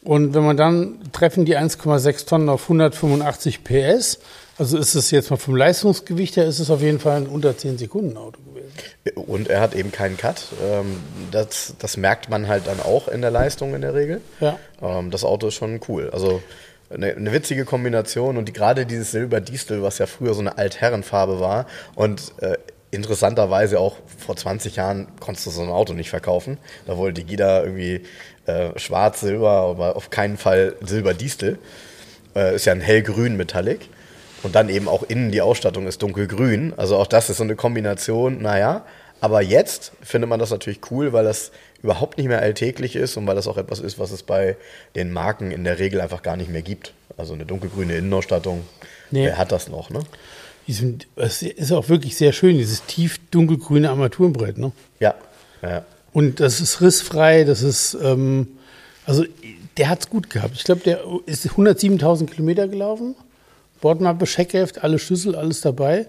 Und 0.03 0.33
wenn 0.33 0.43
man 0.45 0.57
dann 0.57 0.99
treffen 1.13 1.45
die 1.45 1.55
1,6 1.55 2.25
Tonnen 2.25 2.49
auf 2.49 2.63
185 2.63 3.63
PS, 3.63 4.19
also 4.59 4.77
ist 4.77 4.95
es 4.95 5.09
jetzt 5.11 5.31
mal 5.31 5.37
vom 5.37 5.55
Leistungsgewicht 5.55 6.35
her, 6.35 6.45
ist 6.45 6.59
es 6.59 6.69
auf 6.69 6.81
jeden 6.81 6.99
Fall 6.99 7.17
ein 7.17 7.27
unter 7.27 7.57
10 7.57 7.77
Sekunden 7.77 8.17
Auto 8.17 8.39
gewesen. 8.41 8.71
Und 9.15 9.47
er 9.47 9.61
hat 9.61 9.73
eben 9.73 9.91
keinen 9.91 10.17
Cut. 10.17 10.43
Ähm, 10.63 10.97
das, 11.31 11.75
das 11.79 11.97
merkt 11.97 12.29
man 12.29 12.47
halt 12.47 12.67
dann 12.67 12.79
auch 12.81 13.07
in 13.07 13.21
der 13.21 13.31
Leistung 13.31 13.73
in 13.73 13.81
der 13.81 13.93
Regel. 13.93 14.21
Ja. 14.39 14.59
Ähm, 14.81 15.11
das 15.11 15.23
Auto 15.23 15.47
ist 15.47 15.55
schon 15.55 15.79
cool. 15.87 16.09
Also 16.11 16.41
eine, 16.89 17.15
eine 17.15 17.31
witzige 17.31 17.65
Kombination 17.65 18.37
und 18.37 18.47
die, 18.49 18.53
gerade 18.53 18.85
dieses 18.85 19.11
Silber-Distel, 19.11 19.81
was 19.81 19.97
ja 19.97 20.07
früher 20.07 20.33
so 20.33 20.41
eine 20.41 20.57
Altherrenfarbe 20.57 21.39
war 21.39 21.65
und 21.95 22.33
äh, 22.41 22.57
interessanterweise 22.91 23.79
auch 23.79 23.97
vor 24.17 24.35
20 24.35 24.75
Jahren 24.75 25.07
konntest 25.19 25.45
du 25.45 25.51
so 25.51 25.61
ein 25.61 25.69
Auto 25.69 25.93
nicht 25.93 26.09
verkaufen. 26.09 26.57
Da 26.85 26.97
wollte 26.97 27.21
jeder 27.21 27.63
irgendwie 27.63 28.01
äh, 28.45 28.77
schwarz, 28.77 29.21
silber, 29.21 29.51
aber 29.51 29.95
auf 29.95 30.09
keinen 30.09 30.37
Fall 30.37 30.75
Silber-Distel. 30.81 31.59
Äh, 32.35 32.55
ist 32.55 32.65
ja 32.65 32.73
ein 32.73 32.81
hellgrün 32.81 33.37
Metallic. 33.37 33.89
Und 34.43 34.55
dann 34.55 34.69
eben 34.69 34.87
auch 34.87 35.03
innen 35.03 35.31
die 35.31 35.41
Ausstattung 35.41 35.87
ist 35.87 36.01
dunkelgrün. 36.01 36.73
Also 36.77 36.95
auch 36.97 37.07
das 37.07 37.29
ist 37.29 37.37
so 37.37 37.43
eine 37.43 37.55
Kombination, 37.55 38.41
naja. 38.41 38.85
Aber 39.21 39.41
jetzt 39.41 39.91
findet 40.01 40.29
man 40.29 40.39
das 40.39 40.49
natürlich 40.51 40.79
cool, 40.91 41.11
weil 41.11 41.25
das 41.25 41.51
überhaupt 41.83 42.17
nicht 42.17 42.27
mehr 42.27 42.39
alltäglich 42.41 42.95
ist 42.95 43.17
und 43.17 43.27
weil 43.27 43.35
das 43.35 43.47
auch 43.47 43.57
etwas 43.57 43.79
ist, 43.79 43.99
was 43.99 44.11
es 44.11 44.23
bei 44.23 44.55
den 44.95 45.11
Marken 45.11 45.51
in 45.51 45.63
der 45.63 45.79
Regel 45.79 45.99
einfach 46.01 46.21
gar 46.21 46.37
nicht 46.37 46.49
mehr 46.49 46.61
gibt. 46.61 46.93
Also 47.17 47.33
eine 47.33 47.45
dunkelgrüne 47.45 47.95
Innenausstattung, 47.95 48.61
Nee. 49.11 49.25
wer 49.25 49.37
hat 49.37 49.51
das 49.51 49.67
noch, 49.67 49.89
ne? 49.89 50.01
Es 51.15 51.41
ist 51.41 51.71
auch 51.71 51.89
wirklich 51.89 52.15
sehr 52.15 52.31
schön, 52.31 52.57
dieses 52.57 52.85
tief 52.85 53.19
dunkelgrüne 53.31 53.89
Armaturenbrett. 53.89 54.57
Ne? 54.59 54.71
Ja, 54.99 55.15
ja. 55.63 55.83
Und 56.13 56.39
das 56.39 56.61
ist 56.61 56.79
rissfrei, 56.79 57.43
das 57.43 57.63
ist, 57.63 57.97
ähm, 58.03 58.47
also 59.05 59.25
der 59.77 59.89
hat 59.89 60.01
es 60.01 60.09
gut 60.09 60.29
gehabt. 60.29 60.55
Ich 60.55 60.63
glaube, 60.63 60.81
der 60.81 61.01
ist 61.25 61.45
107.000 61.47 62.27
Kilometer 62.27 62.67
gelaufen. 62.67 63.15
Bordmappe, 63.81 64.25
Scheckheft, 64.25 64.83
alle 64.83 64.99
Schlüssel, 64.99 65.35
alles 65.35 65.61
dabei. 65.61 66.07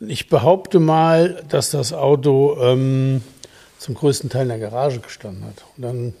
Ich 0.00 0.28
behaupte 0.28 0.80
mal, 0.80 1.42
dass 1.48 1.70
das 1.70 1.92
Auto 1.92 2.56
ähm, 2.62 3.22
zum 3.78 3.94
größten 3.94 4.30
Teil 4.30 4.42
in 4.42 4.48
der 4.48 4.58
Garage 4.58 5.00
gestanden 5.00 5.44
hat. 5.44 5.62
Und 5.76 5.82
dann 5.82 6.14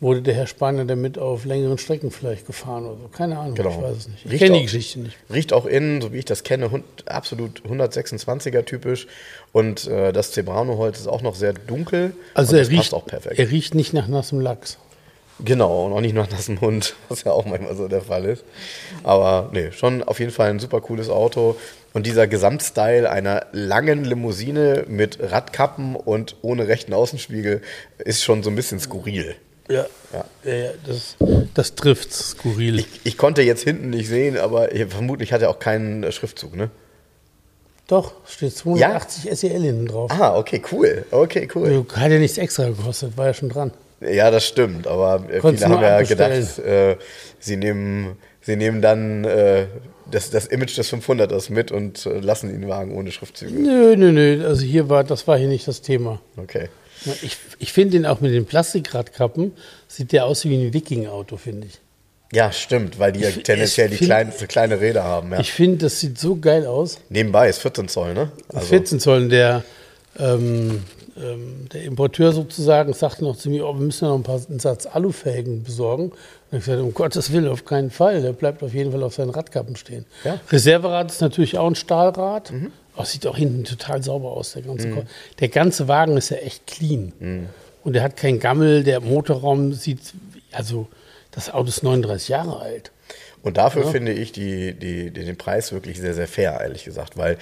wurde 0.00 0.22
der 0.22 0.34
Herr 0.34 0.46
Spanier 0.48 0.84
damit 0.84 1.16
auf 1.18 1.44
längeren 1.44 1.78
Strecken 1.78 2.10
vielleicht 2.10 2.46
gefahren 2.46 2.84
oder 2.84 2.96
so. 3.02 3.08
Keine 3.08 3.38
Ahnung, 3.38 3.54
Genau. 3.54 3.70
ich 3.70 3.76
weiß 3.80 3.96
es 3.96 4.08
nicht. 4.08 4.26
Ich 4.26 4.38
kenne 4.38 4.56
die 4.58 4.64
Geschichte 4.64 4.98
nicht. 5.00 5.16
Riecht 5.32 5.52
auch 5.52 5.66
innen, 5.66 6.02
so 6.02 6.12
wie 6.12 6.18
ich 6.18 6.24
das 6.24 6.42
kenne, 6.42 6.70
hund, 6.72 6.84
absolut 7.06 7.62
126er 7.62 8.64
typisch. 8.64 9.06
Und 9.52 9.86
äh, 9.86 10.12
das 10.12 10.32
Zebrano-Holz 10.32 10.98
ist 10.98 11.06
auch 11.06 11.22
noch 11.22 11.36
sehr 11.36 11.52
dunkel. 11.52 12.14
Also 12.34 12.56
er 12.56 12.68
riecht, 12.68 12.76
passt 12.80 12.94
auch 12.94 13.06
perfekt. 13.06 13.38
er 13.38 13.50
riecht 13.50 13.74
nicht 13.76 13.92
nach 13.94 14.08
nassem 14.08 14.40
Lachs. 14.40 14.78
Genau, 15.40 15.86
und 15.86 15.92
auch 15.92 16.00
nicht 16.00 16.14
nach 16.14 16.30
nassem 16.30 16.60
Hund, 16.60 16.94
was 17.08 17.24
ja 17.24 17.32
auch 17.32 17.44
manchmal 17.44 17.74
so 17.76 17.88
der 17.88 18.02
Fall 18.02 18.24
ist. 18.24 18.44
Aber 19.02 19.50
nee, 19.52 19.72
schon 19.72 20.02
auf 20.02 20.20
jeden 20.20 20.30
Fall 20.30 20.50
ein 20.50 20.60
super 20.60 20.80
cooles 20.80 21.08
Auto. 21.08 21.56
Und 21.92 22.06
dieser 22.06 22.26
Gesamtstyle 22.26 23.08
einer 23.08 23.46
langen 23.52 24.04
Limousine 24.04 24.84
mit 24.88 25.18
Radkappen 25.20 25.94
und 25.96 26.36
ohne 26.42 26.66
rechten 26.66 26.92
Außenspiegel 26.92 27.62
ist 27.98 28.22
schon 28.24 28.42
so 28.42 28.50
ein 28.50 28.56
bisschen 28.56 28.80
skurril. 28.80 29.36
Ja, 29.68 29.86
Ja. 30.12 30.24
ja. 30.44 30.54
ja 30.54 30.70
das, 30.86 31.16
das 31.54 31.74
trifft 31.74 32.12
skurril. 32.12 32.80
Ich, 32.80 32.86
ich 33.04 33.16
konnte 33.16 33.42
jetzt 33.42 33.62
hinten 33.62 33.90
nicht 33.90 34.08
sehen, 34.08 34.36
aber 34.38 34.74
ich, 34.74 34.86
vermutlich 34.86 35.32
hat 35.32 35.42
er 35.42 35.50
auch 35.50 35.58
keinen 35.58 36.10
Schriftzug, 36.12 36.56
ne? 36.56 36.70
Doch, 37.86 38.12
steht 38.26 38.56
280 38.56 39.30
SEL 39.38 39.62
hinten 39.62 39.86
drauf. 39.86 40.10
Ah, 40.10 40.36
okay, 40.36 40.62
cool. 40.72 41.04
Okay, 41.10 41.48
cool. 41.54 41.84
Hat 41.94 42.10
ja 42.10 42.18
nichts 42.18 42.38
extra 42.38 42.64
gekostet, 42.68 43.16
war 43.16 43.26
ja 43.26 43.34
schon 43.34 43.50
dran. 43.50 43.72
Ja, 44.10 44.30
das 44.30 44.46
stimmt, 44.46 44.86
aber 44.86 45.24
äh, 45.30 45.38
Konntest 45.38 45.64
viele 45.64 45.76
haben 45.76 45.82
ja 45.82 46.02
gedacht, 46.02 46.58
äh, 46.58 46.96
sie, 47.38 47.56
nehmen, 47.56 48.16
sie 48.40 48.56
nehmen 48.56 48.82
dann 48.82 49.24
äh, 49.24 49.66
das, 50.10 50.30
das 50.30 50.46
Image 50.46 50.76
des 50.76 50.92
500ers 50.92 51.50
mit 51.52 51.72
und 51.72 52.04
äh, 52.06 52.18
lassen 52.20 52.48
den 52.48 52.68
Wagen 52.68 52.94
ohne 52.94 53.10
Schriftzüge. 53.12 53.52
Nö, 53.52 53.96
nö, 53.96 54.12
nö. 54.12 54.46
Also 54.46 54.62
hier 54.62 54.88
war, 54.88 55.04
das 55.04 55.26
war 55.26 55.38
hier 55.38 55.48
nicht 55.48 55.66
das 55.66 55.80
Thema. 55.82 56.20
Okay. 56.36 56.68
Ich, 57.22 57.36
ich 57.58 57.72
finde 57.72 57.92
den 57.98 58.06
auch 58.06 58.20
mit 58.20 58.32
den 58.32 58.46
Plastikradkappen, 58.46 59.52
sieht 59.88 60.12
der 60.12 60.24
aus 60.26 60.44
wie 60.44 60.54
ein 60.56 60.72
Wiking-Auto, 60.72 61.36
finde 61.36 61.66
ich. 61.66 61.80
Ja, 62.32 62.50
stimmt, 62.50 62.98
weil 62.98 63.12
die 63.12 63.20
ja 63.20 63.30
tendenziell 63.30 63.88
die 63.90 63.96
find- 63.96 64.08
kleinen, 64.08 64.32
so 64.36 64.46
kleine 64.46 64.80
Räder 64.80 65.04
haben. 65.04 65.30
Ja. 65.32 65.40
Ich 65.40 65.52
finde, 65.52 65.78
das 65.78 66.00
sieht 66.00 66.18
so 66.18 66.36
geil 66.36 66.66
aus. 66.66 66.98
Nebenbei 67.10 67.48
ist 67.48 67.58
14 67.58 67.88
Zoll, 67.88 68.14
ne? 68.14 68.32
Das 68.48 68.68
14 68.68 68.98
Zoll, 69.00 69.28
der, 69.28 69.62
ähm, 70.18 70.82
ähm, 71.16 71.68
der 71.72 71.84
Importeur 71.84 72.32
sozusagen 72.32 72.92
sagte 72.92 73.24
noch 73.24 73.36
zu 73.36 73.48
mir, 73.50 73.66
oh, 73.66 73.74
wir 73.74 73.84
müssen 73.84 74.04
ja 74.04 74.10
noch 74.10 74.16
ein 74.18 74.22
paar 74.24 74.40
einen 74.48 74.58
Satz 74.60 74.86
Alufelgen 74.86 75.62
besorgen. 75.62 76.12
Und 76.50 76.58
ich 76.58 76.64
sagte, 76.64 76.82
um 76.82 76.92
Gottes 76.94 77.32
Willen, 77.32 77.48
auf 77.48 77.64
keinen 77.64 77.90
Fall. 77.90 78.22
Der 78.22 78.32
bleibt 78.32 78.62
auf 78.62 78.74
jeden 78.74 78.92
Fall 78.92 79.02
auf 79.02 79.14
seinen 79.14 79.30
Radkappen 79.30 79.76
stehen. 79.76 80.06
Ja. 80.24 80.38
Reserverad 80.50 81.10
ist 81.10 81.20
natürlich 81.20 81.58
auch 81.58 81.66
ein 81.68 81.74
Stahlrad. 81.74 82.52
Oh, 82.96 83.02
sieht 83.04 83.26
auch 83.26 83.36
hinten 83.36 83.64
total 83.64 84.02
sauber 84.02 84.30
aus, 84.32 84.52
der 84.52 84.62
ganze, 84.62 84.88
Ko- 84.90 85.02
der 85.40 85.48
ganze 85.48 85.88
Wagen 85.88 86.16
ist 86.16 86.30
ja 86.30 86.36
echt 86.36 86.66
clean. 86.66 87.12
Und 87.82 87.92
der 87.92 88.02
hat 88.02 88.16
keinen 88.16 88.38
Gammel, 88.38 88.84
der 88.84 89.00
Motorraum 89.00 89.72
sieht, 89.72 89.98
also 90.52 90.86
das 91.32 91.52
Auto 91.52 91.68
ist 91.68 91.82
39 91.82 92.28
Jahre 92.28 92.60
alt. 92.60 92.92
Und 93.42 93.56
dafür 93.56 93.86
finde 93.88 94.12
ich 94.12 94.30
die, 94.32 94.74
die, 94.74 95.10
den 95.10 95.36
Preis 95.36 95.72
wirklich 95.72 96.00
sehr, 96.00 96.14
sehr 96.14 96.28
fair, 96.28 96.58
ehrlich 96.62 96.84
gesagt, 96.84 97.18
weil 97.18 97.36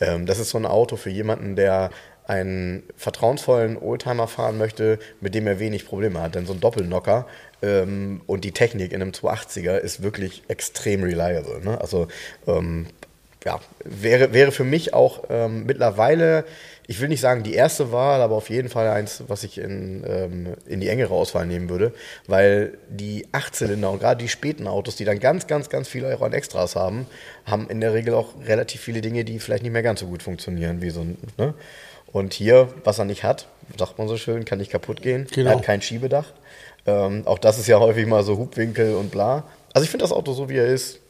ähm, 0.00 0.24
das 0.26 0.38
ist 0.40 0.50
so 0.50 0.58
ein 0.58 0.66
Auto 0.66 0.96
für 0.96 1.10
jemanden, 1.10 1.54
der 1.54 1.90
einen 2.26 2.82
vertrauensvollen 2.96 3.76
Oldtimer 3.76 4.28
fahren 4.28 4.56
möchte, 4.56 4.98
mit 5.20 5.34
dem 5.34 5.46
er 5.46 5.58
wenig 5.58 5.86
Probleme 5.86 6.20
hat. 6.20 6.34
Denn 6.34 6.46
so 6.46 6.54
ein 6.54 6.60
Doppelnocker 6.60 7.26
ähm, 7.62 8.22
und 8.26 8.44
die 8.44 8.52
Technik 8.52 8.92
in 8.92 9.02
einem 9.02 9.12
280er 9.12 9.76
ist 9.76 10.02
wirklich 10.02 10.42
extrem 10.48 11.02
reliable. 11.02 11.60
Ne? 11.62 11.80
Also 11.80 12.08
ähm, 12.46 12.86
ja, 13.44 13.60
wäre, 13.84 14.32
wäre 14.32 14.52
für 14.52 14.64
mich 14.64 14.94
auch 14.94 15.24
ähm, 15.28 15.66
mittlerweile, 15.66 16.44
ich 16.86 17.00
will 17.00 17.08
nicht 17.08 17.20
sagen 17.20 17.42
die 17.42 17.52
erste 17.52 17.92
Wahl, 17.92 18.22
aber 18.22 18.36
auf 18.36 18.48
jeden 18.48 18.70
Fall 18.70 18.88
eins, 18.88 19.24
was 19.28 19.44
ich 19.44 19.58
in, 19.58 20.02
ähm, 20.06 20.54
in 20.66 20.80
die 20.80 20.88
engere 20.88 21.12
Auswahl 21.12 21.44
nehmen 21.44 21.68
würde, 21.68 21.92
weil 22.26 22.78
die 22.88 23.26
Achtzylinder 23.32 23.90
und 23.90 23.98
gerade 23.98 24.22
die 24.22 24.30
späten 24.30 24.66
Autos, 24.66 24.96
die 24.96 25.04
dann 25.04 25.20
ganz, 25.20 25.46
ganz, 25.46 25.68
ganz 25.68 25.88
viele 25.88 26.06
Euro 26.06 26.24
an 26.24 26.32
Extras 26.32 26.74
haben, 26.74 27.06
haben 27.44 27.68
in 27.68 27.82
der 27.82 27.92
Regel 27.92 28.14
auch 28.14 28.30
relativ 28.46 28.80
viele 28.80 29.02
Dinge, 29.02 29.24
die 29.24 29.38
vielleicht 29.38 29.62
nicht 29.62 29.72
mehr 29.72 29.82
ganz 29.82 30.00
so 30.00 30.06
gut 30.06 30.22
funktionieren 30.22 30.80
wie 30.80 30.90
so 30.90 31.00
ein, 31.00 31.18
ne? 31.36 31.54
Und 32.14 32.32
hier, 32.32 32.68
was 32.84 33.00
er 33.00 33.06
nicht 33.06 33.24
hat, 33.24 33.48
sagt 33.76 33.98
man 33.98 34.06
so 34.06 34.16
schön, 34.16 34.44
kann 34.44 34.58
nicht 34.58 34.70
kaputt 34.70 35.02
gehen. 35.02 35.26
Genau. 35.34 35.50
Er 35.50 35.56
hat 35.56 35.64
kein 35.64 35.82
Schiebedach. 35.82 36.26
Ähm, 36.86 37.26
auch 37.26 37.40
das 37.40 37.58
ist 37.58 37.66
ja 37.66 37.80
häufig 37.80 38.06
mal 38.06 38.22
so 38.22 38.38
Hubwinkel 38.38 38.94
und 38.94 39.10
bla. 39.10 39.42
Also 39.72 39.82
ich 39.82 39.90
finde 39.90 40.04
das 40.04 40.12
Auto 40.12 40.32
so, 40.32 40.48
wie 40.48 40.56
er 40.56 40.66
ist, 40.66 41.00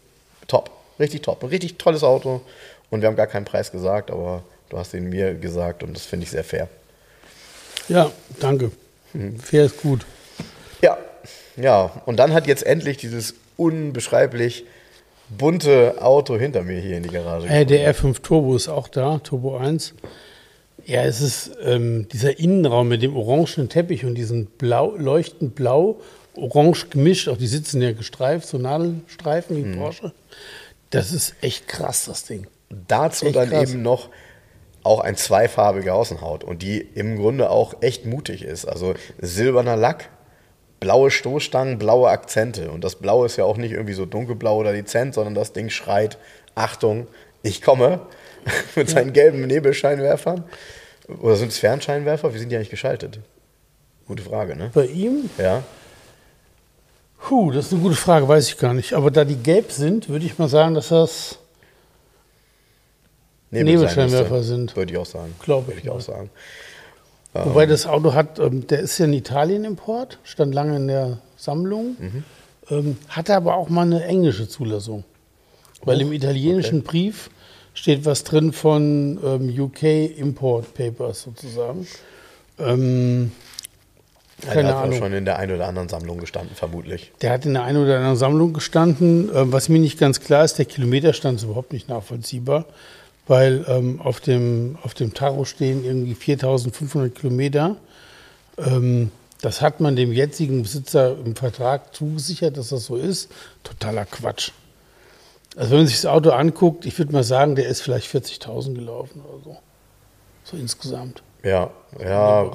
top. 0.49 0.71
Richtig 0.99 1.21
top. 1.21 1.43
Ein 1.43 1.51
richtig 1.51 1.77
tolles 1.77 2.03
Auto. 2.03 2.41
Und 2.89 3.03
wir 3.03 3.09
haben 3.09 3.17
gar 3.17 3.27
keinen 3.27 3.45
Preis 3.45 3.71
gesagt, 3.71 4.11
aber 4.11 4.45
du 4.71 4.79
hast 4.79 4.95
ihn 4.95 5.11
mir 5.11 5.35
gesagt 5.35 5.83
und 5.83 5.95
das 5.95 6.07
finde 6.07 6.25
ich 6.25 6.31
sehr 6.31 6.43
fair. 6.43 6.69
Ja, 7.87 8.11
danke. 8.41 8.71
Fair 9.43 9.67
ist 9.67 9.83
gut. 9.83 10.07
Ja, 10.81 10.97
ja. 11.57 12.03
Und 12.07 12.17
dann 12.17 12.33
hat 12.33 12.47
jetzt 12.47 12.65
endlich 12.65 12.97
dieses 12.97 13.35
unbeschreiblich 13.59 14.65
bunte 15.29 15.97
Auto 16.01 16.39
hinter 16.39 16.63
mir 16.63 16.81
hier 16.81 16.97
in 16.97 17.03
die 17.03 17.11
Garage 17.11 17.47
Äh, 17.47 17.67
der 17.67 17.95
R5 17.95 18.23
Turbo 18.23 18.57
ist 18.57 18.69
auch 18.69 18.89
da, 18.89 19.19
Turbo 19.19 19.59
1. 19.59 19.93
Ja, 20.87 21.03
es 21.05 21.21
ist 21.21 21.53
ähm, 21.63 22.09
dieser 22.13 22.39
Innenraum 22.39 22.89
mit 22.89 23.03
dem 23.03 23.17
orangenen 23.17 23.69
Teppich 23.69 24.05
und 24.05 24.15
diesen 24.15 24.47
blau, 24.47 24.95
leuchtend 24.97 25.55
blau, 25.55 26.01
orange 26.37 26.89
gemischt, 26.91 27.29
auch 27.29 27.37
die 27.39 27.47
sitzen 27.47 27.81
ja 27.81 27.93
gestreift, 27.93 28.47
so 28.47 28.59
Nadelstreifen 28.59 29.57
Mhm. 29.61 29.75
wie 29.75 29.79
Porsche. 29.79 30.13
Das 30.91 31.13
ist 31.13 31.35
echt 31.41 31.69
krass, 31.69 32.05
das 32.07 32.25
Ding. 32.25 32.47
Dazu 32.89 33.27
Echt 33.27 33.37
dann 33.37 33.51
krass. 33.51 33.71
eben 33.71 33.83
noch 33.83 34.11
auch 34.83 35.01
ein 35.01 35.17
zweifarbige 35.17 35.95
Außenhaut 35.95 36.45
und 36.45 36.61
die 36.63 36.79
im 36.81 37.17
Grunde 37.17 37.49
auch 37.51 37.75
echt 37.81 38.05
mutig 38.05 38.43
ist. 38.43 38.67
Also 38.67 38.95
silberner 39.21 39.77
Lack, 39.77 40.11
blaue 40.81 41.11
Stoßstangen, 41.11 41.79
blaue 41.79 42.11
Akzente. 42.11 42.71
Und 42.71 42.85
das 42.85 42.97
Blau 42.97 43.25
ist 43.25 43.37
ja 43.37 43.45
auch 43.45 43.57
nicht 43.57 43.73
irgendwie 43.73 43.95
so 43.95 44.05
dunkelblau 44.05 44.59
oder 44.59 44.73
dezent, 44.73 45.15
sondern 45.15 45.35
das 45.35 45.53
Ding 45.55 45.71
schreit, 45.71 46.19
Achtung, 46.55 47.07
ich 47.43 47.63
komme 47.63 48.01
mit 48.77 48.89
seinen 48.91 49.13
gelben 49.13 49.47
Nebelscheinwerfern. 49.47 50.45
Oder 51.21 51.37
sind 51.37 51.49
es 51.53 51.59
Fernscheinwerfer? 51.59 52.33
Wie 52.35 52.39
sind 52.39 52.51
die 52.51 52.57
eigentlich 52.57 52.71
geschaltet? 52.71 53.19
Gute 54.07 54.23
Frage, 54.23 54.57
ne? 54.57 54.71
Bei 54.75 54.87
ihm, 54.87 55.31
Ja. 55.39 55.63
puh, 57.21 57.51
das 57.53 57.67
ist 57.67 57.73
eine 57.73 57.83
gute 57.83 57.97
Frage, 57.97 58.27
weiß 58.29 58.49
ich 58.49 58.59
gar 58.59 58.75
nicht. 58.75 58.93
Aber 58.95 59.11
da 59.11 59.25
die 59.25 59.37
gelb 59.37 59.73
sind, 59.73 60.09
würde 60.09 60.27
ich 60.27 60.39
mal 60.39 60.49
sagen, 60.49 60.75
dass 60.75 60.89
das 60.89 61.39
Nebelscheinwerfer 63.51 64.37
müsste. 64.37 64.43
sind. 64.49 64.77
Würde 64.77 64.93
ich 64.93 64.99
auch 64.99 65.07
sagen. 65.07 65.35
Glaube 65.41 65.69
Würde 65.69 65.79
ich 65.79 65.85
ich 65.85 65.91
auch 65.91 66.01
sagen. 66.01 66.31
Wobei 67.33 67.67
das 67.67 67.87
Auto 67.87 68.15
hat, 68.15 68.39
ähm, 68.39 68.67
der 68.69 68.79
ist 68.81 68.97
ja 68.99 69.07
in 69.07 69.13
Italien 69.13 69.65
Import, 69.65 70.19
stand 70.23 70.55
lange 70.55 70.77
in 70.77 70.87
der 70.87 71.19
Sammlung, 71.37 71.97
Mhm. 71.99 72.25
ähm, 72.71 72.97
hatte 73.09 73.35
aber 73.35 73.57
auch 73.57 73.69
mal 73.69 73.83
eine 73.83 74.05
englische 74.05 74.49
Zulassung. 74.49 75.03
Weil 75.83 76.01
im 76.01 76.13
italienischen 76.13 76.83
Brief 76.83 77.31
steht 77.75 78.05
was 78.05 78.25
drin 78.25 78.53
von 78.53 79.19
ähm, 79.23 79.63
UK 79.63 79.83
Import 80.17 80.73
Papers 80.75 81.23
sozusagen. 81.23 81.87
Ähm, 82.59 83.33
keine 84.41 84.69
der 84.69 84.77
hat 84.77 84.85
Ahnung. 84.85 84.99
schon 84.99 85.13
in 85.13 85.25
der 85.25 85.39
einen 85.39 85.55
oder 85.55 85.67
anderen 85.67 85.89
Sammlung 85.89 86.19
gestanden, 86.19 86.55
vermutlich. 86.55 87.13
Der 87.21 87.31
hat 87.31 87.47
in 87.47 87.55
der 87.55 87.65
einen 87.65 87.83
oder 87.83 87.97
anderen 87.97 88.17
Sammlung 88.17 88.53
gestanden. 88.53 89.31
Ähm, 89.35 89.53
was 89.53 89.69
mir 89.69 89.79
nicht 89.79 89.99
ganz 89.99 90.21
klar 90.21 90.45
ist, 90.45 90.59
der 90.59 90.65
Kilometerstand 90.65 91.39
ist 91.39 91.45
überhaupt 91.45 91.73
nicht 91.73 91.89
nachvollziehbar, 91.89 92.67
weil 93.27 93.65
ähm, 93.69 94.01
auf, 94.01 94.21
dem, 94.21 94.79
auf 94.83 94.95
dem 94.95 95.15
Tacho 95.15 95.45
stehen 95.45 95.85
irgendwie 95.85 96.15
4500 96.15 97.15
Kilometer. 97.15 97.77
Ähm, 98.59 99.11
das 99.41 99.61
hat 99.61 99.81
man 99.81 99.97
dem 99.97 100.13
jetzigen 100.13 100.63
Besitzer 100.63 101.17
im 101.25 101.37
Vertrag 101.37 101.95
zugesichert, 101.95 102.57
dass 102.57 102.71
das 102.71 102.87
so 102.87 102.97
ist. 102.97 103.31
Totaler 103.63 104.07
Quatsch. 104.07 104.53
Also 105.57 105.71
wenn 105.71 105.79
man 105.79 105.87
sich 105.87 105.97
das 105.97 106.07
Auto 106.07 106.31
anguckt, 106.31 106.85
ich 106.87 106.99
würde 106.99 107.13
mal 107.13 107.25
sagen, 107.25 107.55
der 107.55 107.67
ist 107.67 107.81
vielleicht 107.81 108.09
40.000 108.13 108.75
gelaufen 108.75 109.23
oder 109.23 109.43
so. 109.43 109.57
So 110.45 110.57
insgesamt. 110.57 111.23
Ja, 111.43 111.71
ja. 111.99 112.51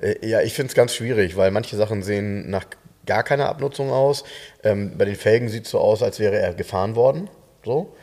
Äh, 0.00 0.26
Ja, 0.28 0.40
ich 0.40 0.54
finde 0.54 0.70
es 0.70 0.74
ganz 0.74 0.94
schwierig, 0.94 1.36
weil 1.36 1.50
manche 1.50 1.76
Sachen 1.76 2.02
sehen 2.02 2.50
nach 2.50 2.64
gar 3.06 3.22
keiner 3.22 3.48
Abnutzung 3.48 3.90
aus. 3.90 4.24
Ähm, 4.62 4.96
bei 4.98 5.04
den 5.04 5.16
Felgen 5.16 5.48
sieht 5.48 5.64
es 5.66 5.70
so 5.70 5.78
aus, 5.78 6.02
als 6.02 6.18
wäre 6.18 6.38
er 6.38 6.54
gefahren 6.54 6.96
worden. 6.96 7.28
So. 7.64 7.94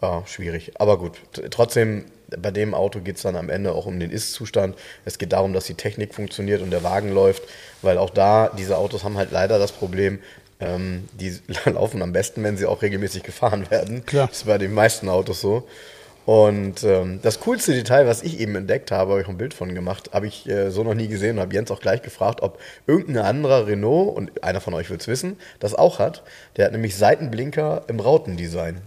Ja, 0.00 0.22
schwierig. 0.26 0.72
Aber 0.80 0.98
gut, 0.98 1.20
trotzdem, 1.50 2.06
bei 2.36 2.50
dem 2.50 2.74
Auto 2.74 3.00
geht 3.00 3.16
es 3.16 3.22
dann 3.22 3.36
am 3.36 3.48
Ende 3.50 3.72
auch 3.72 3.86
um 3.86 4.00
den 4.00 4.10
Ist-Zustand. 4.10 4.76
Es 5.04 5.18
geht 5.18 5.32
darum, 5.32 5.52
dass 5.52 5.66
die 5.66 5.74
Technik 5.74 6.14
funktioniert 6.14 6.60
und 6.60 6.70
der 6.70 6.82
Wagen 6.82 7.12
läuft, 7.12 7.42
weil 7.82 7.98
auch 7.98 8.10
da, 8.10 8.48
diese 8.56 8.78
Autos 8.78 9.04
haben 9.04 9.16
halt 9.16 9.30
leider 9.30 9.58
das 9.60 9.70
Problem, 9.70 10.18
ähm, 10.62 11.08
die 11.12 11.36
laufen 11.70 12.02
am 12.02 12.12
besten, 12.12 12.42
wenn 12.42 12.56
sie 12.56 12.66
auch 12.66 12.82
regelmäßig 12.82 13.22
gefahren 13.22 13.70
werden. 13.70 14.06
Klar. 14.06 14.28
Das 14.28 14.38
ist 14.38 14.46
bei 14.46 14.58
den 14.58 14.72
meisten 14.72 15.08
Autos 15.08 15.40
so. 15.40 15.66
Und 16.24 16.84
ähm, 16.84 17.18
das 17.22 17.40
coolste 17.40 17.72
Detail, 17.72 18.06
was 18.06 18.22
ich 18.22 18.38
eben 18.38 18.54
entdeckt 18.54 18.92
habe, 18.92 19.12
habe 19.12 19.22
ich 19.22 19.28
ein 19.28 19.38
Bild 19.38 19.54
von 19.54 19.74
gemacht, 19.74 20.10
habe 20.12 20.28
ich 20.28 20.48
äh, 20.48 20.70
so 20.70 20.84
noch 20.84 20.94
nie 20.94 21.08
gesehen 21.08 21.36
und 21.36 21.42
habe 21.42 21.54
Jens 21.54 21.70
auch 21.72 21.80
gleich 21.80 22.02
gefragt, 22.02 22.42
ob 22.42 22.60
irgendein 22.86 23.24
anderer 23.24 23.66
Renault, 23.66 24.16
und 24.16 24.44
einer 24.44 24.60
von 24.60 24.72
euch 24.74 24.88
wird 24.88 25.00
es 25.00 25.08
wissen, 25.08 25.36
das 25.58 25.74
auch 25.74 25.98
hat. 25.98 26.22
Der 26.56 26.66
hat 26.66 26.72
nämlich 26.72 26.96
Seitenblinker 26.96 27.84
im 27.88 27.98
Rautendesign. 27.98 28.80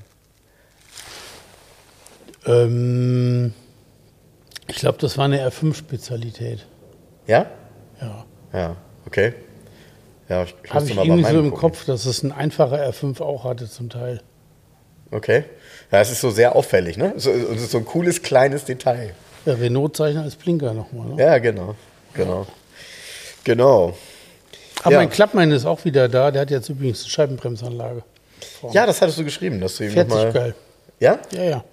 Ähm, 2.46 3.54
ich 4.68 4.78
glaube, 4.78 4.98
das 5.00 5.18
war 5.18 5.26
eine 5.26 5.46
R5-Spezialität. 5.46 6.66
Ja? 7.28 7.48
Ja. 8.00 8.26
Ja, 8.54 8.76
okay. 9.06 9.34
Ja, 10.30 10.44
ich, 10.44 10.56
ich 10.64 10.74
Habe 10.74 10.86
ich 10.86 10.96
irgendwie 10.98 11.24
so 11.24 11.30
im 11.40 11.46
gucken. 11.52 11.60
Kopf, 11.60 11.86
dass 11.86 12.06
es 12.06 12.24
ein 12.24 12.32
einfacher 12.32 12.90
R5 12.90 13.22
auch 13.22 13.44
hatte 13.44 13.70
zum 13.70 13.90
Teil. 13.90 14.22
Okay. 15.12 15.44
Ja, 15.92 16.02
es 16.02 16.12
ist 16.12 16.22
so 16.22 16.32
sehr 16.32 16.56
auffällig, 16.56 16.98
ne? 16.98 17.14
So, 17.18 17.30
es 17.32 17.62
ist 17.62 17.72
so 17.72 17.78
ein 17.78 17.86
cooles, 17.86 18.22
kleines 18.24 18.66
Detail. 18.66 19.14
Der 19.46 19.60
Renault-Zeichner 19.60 20.24
als 20.24 20.36
Blinker 20.36 20.74
nochmal. 20.74 21.10
Ne? 21.10 21.22
Ja, 21.24 21.38
genau. 21.38 21.76
Genau. 22.14 22.48
Genau. 23.44 23.96
Aber 24.82 24.92
Ja. 24.94 24.98
mein 24.98 25.10
Klappmann 25.12 25.52
ist 25.52 25.66
auch 25.66 25.86
wieder 25.86 26.10
da. 26.10 26.32
Der 26.32 26.42
hat 26.42 26.50
jetzt 26.52 26.70
übrigens 26.70 27.02
eine 27.04 27.10
Scheibenbremsanlage. 27.10 28.04
Ja, 28.72 28.86
das 28.88 29.02
hattest 29.02 29.20
du 29.20 29.24
geschrieben, 29.24 29.62
dass 29.62 29.78
du 29.78 29.84
ihm 29.86 29.92
Fährt 29.92 30.10
nochmal. 30.10 30.26
sich 30.26 30.34
geil. 30.34 30.56
Ja? 31.00 31.20
Ja, 31.32 31.44
ja. 31.44 31.64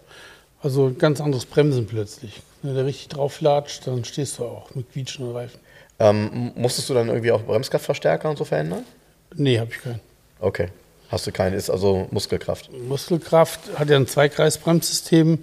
Also 0.62 0.92
ganz 0.96 1.20
anderes 1.20 1.46
Bremsen 1.46 1.86
plötzlich. 1.86 2.42
Wenn 2.62 2.74
der 2.74 2.84
richtig 2.84 3.08
drauf 3.08 3.40
latscht, 3.40 3.86
dann 3.86 4.04
stehst 4.04 4.38
du 4.38 4.44
auch 4.44 4.74
mit 4.74 4.92
quietschenden 4.92 5.34
Reifen. 5.34 5.58
Ähm, 6.02 6.50
musstest 6.56 6.90
du 6.90 6.94
dann 6.94 7.08
irgendwie 7.08 7.30
auch 7.30 7.42
Bremskraftverstärker 7.42 8.28
und 8.28 8.36
so 8.36 8.44
verändern? 8.44 8.84
Nee, 9.36 9.60
habe 9.60 9.70
ich 9.70 9.80
keinen. 9.80 10.00
Okay. 10.40 10.66
Hast 11.10 11.26
du 11.28 11.30
keine, 11.32 11.54
ist 11.54 11.70
also 11.70 12.08
Muskelkraft. 12.10 12.70
Muskelkraft 12.88 13.60
hat 13.78 13.88
ja 13.88 13.96
ein 13.96 14.08
Zweikreisbremssystem. 14.08 15.38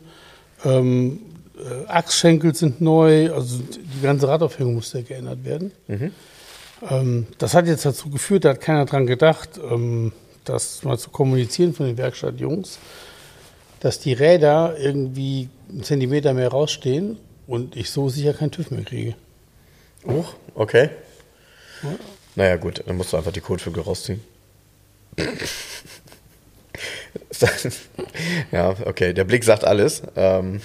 Ähm, 0.66 1.20
äh, 1.56 1.88
Achsschenkel 1.88 2.54
sind 2.56 2.82
neu, 2.82 3.32
also 3.32 3.60
die 3.60 4.02
ganze 4.02 4.28
Radaufhängung 4.28 4.76
musste 4.76 5.00
ja 5.00 5.06
geändert 5.06 5.46
werden. 5.46 5.72
Ähm, 6.90 7.28
das 7.38 7.54
hat 7.54 7.68
jetzt 7.68 7.86
dazu 7.86 8.10
geführt, 8.10 8.44
da 8.44 8.50
hat 8.50 8.62
keiner 8.62 8.86
dran 8.86 9.08
gedacht, 9.08 9.60
ähm, 9.64 10.12
das 10.44 10.84
mal 10.84 10.98
zu 10.98 11.10
kommunizieren 11.10 11.74
von 11.74 11.86
den 11.86 11.98
Werkstattjungs, 11.98 12.80
dass 13.80 14.00
die 14.00 14.14
Räder 14.14 14.76
irgendwie 14.78 15.48
einen 15.70 15.84
Zentimeter 15.84 16.34
mehr 16.34 16.50
rausstehen 16.50 17.18
und 17.48 17.78
ich 17.78 17.92
so 17.92 18.10
sicher 18.10 18.34
keinen 18.34 18.52
TÜV 18.52 18.72
mehr 18.72 18.84
kriege. 18.84 19.16
Huch, 20.06 20.34
okay. 20.56 20.90
Naja, 22.36 22.56
gut, 22.58 22.84
dann 22.86 22.98
musst 22.98 23.14
du 23.14 23.18
einfach 23.18 23.32
die 23.32 23.42
Kotflügel 23.42 23.84
rausziehen. 23.84 24.24
ja, 28.52 28.76
okay, 28.86 29.14
der 29.14 29.24
Blick 29.24 29.44
sagt 29.44 29.66
alles. 29.66 30.02
Ähm, 30.16 30.62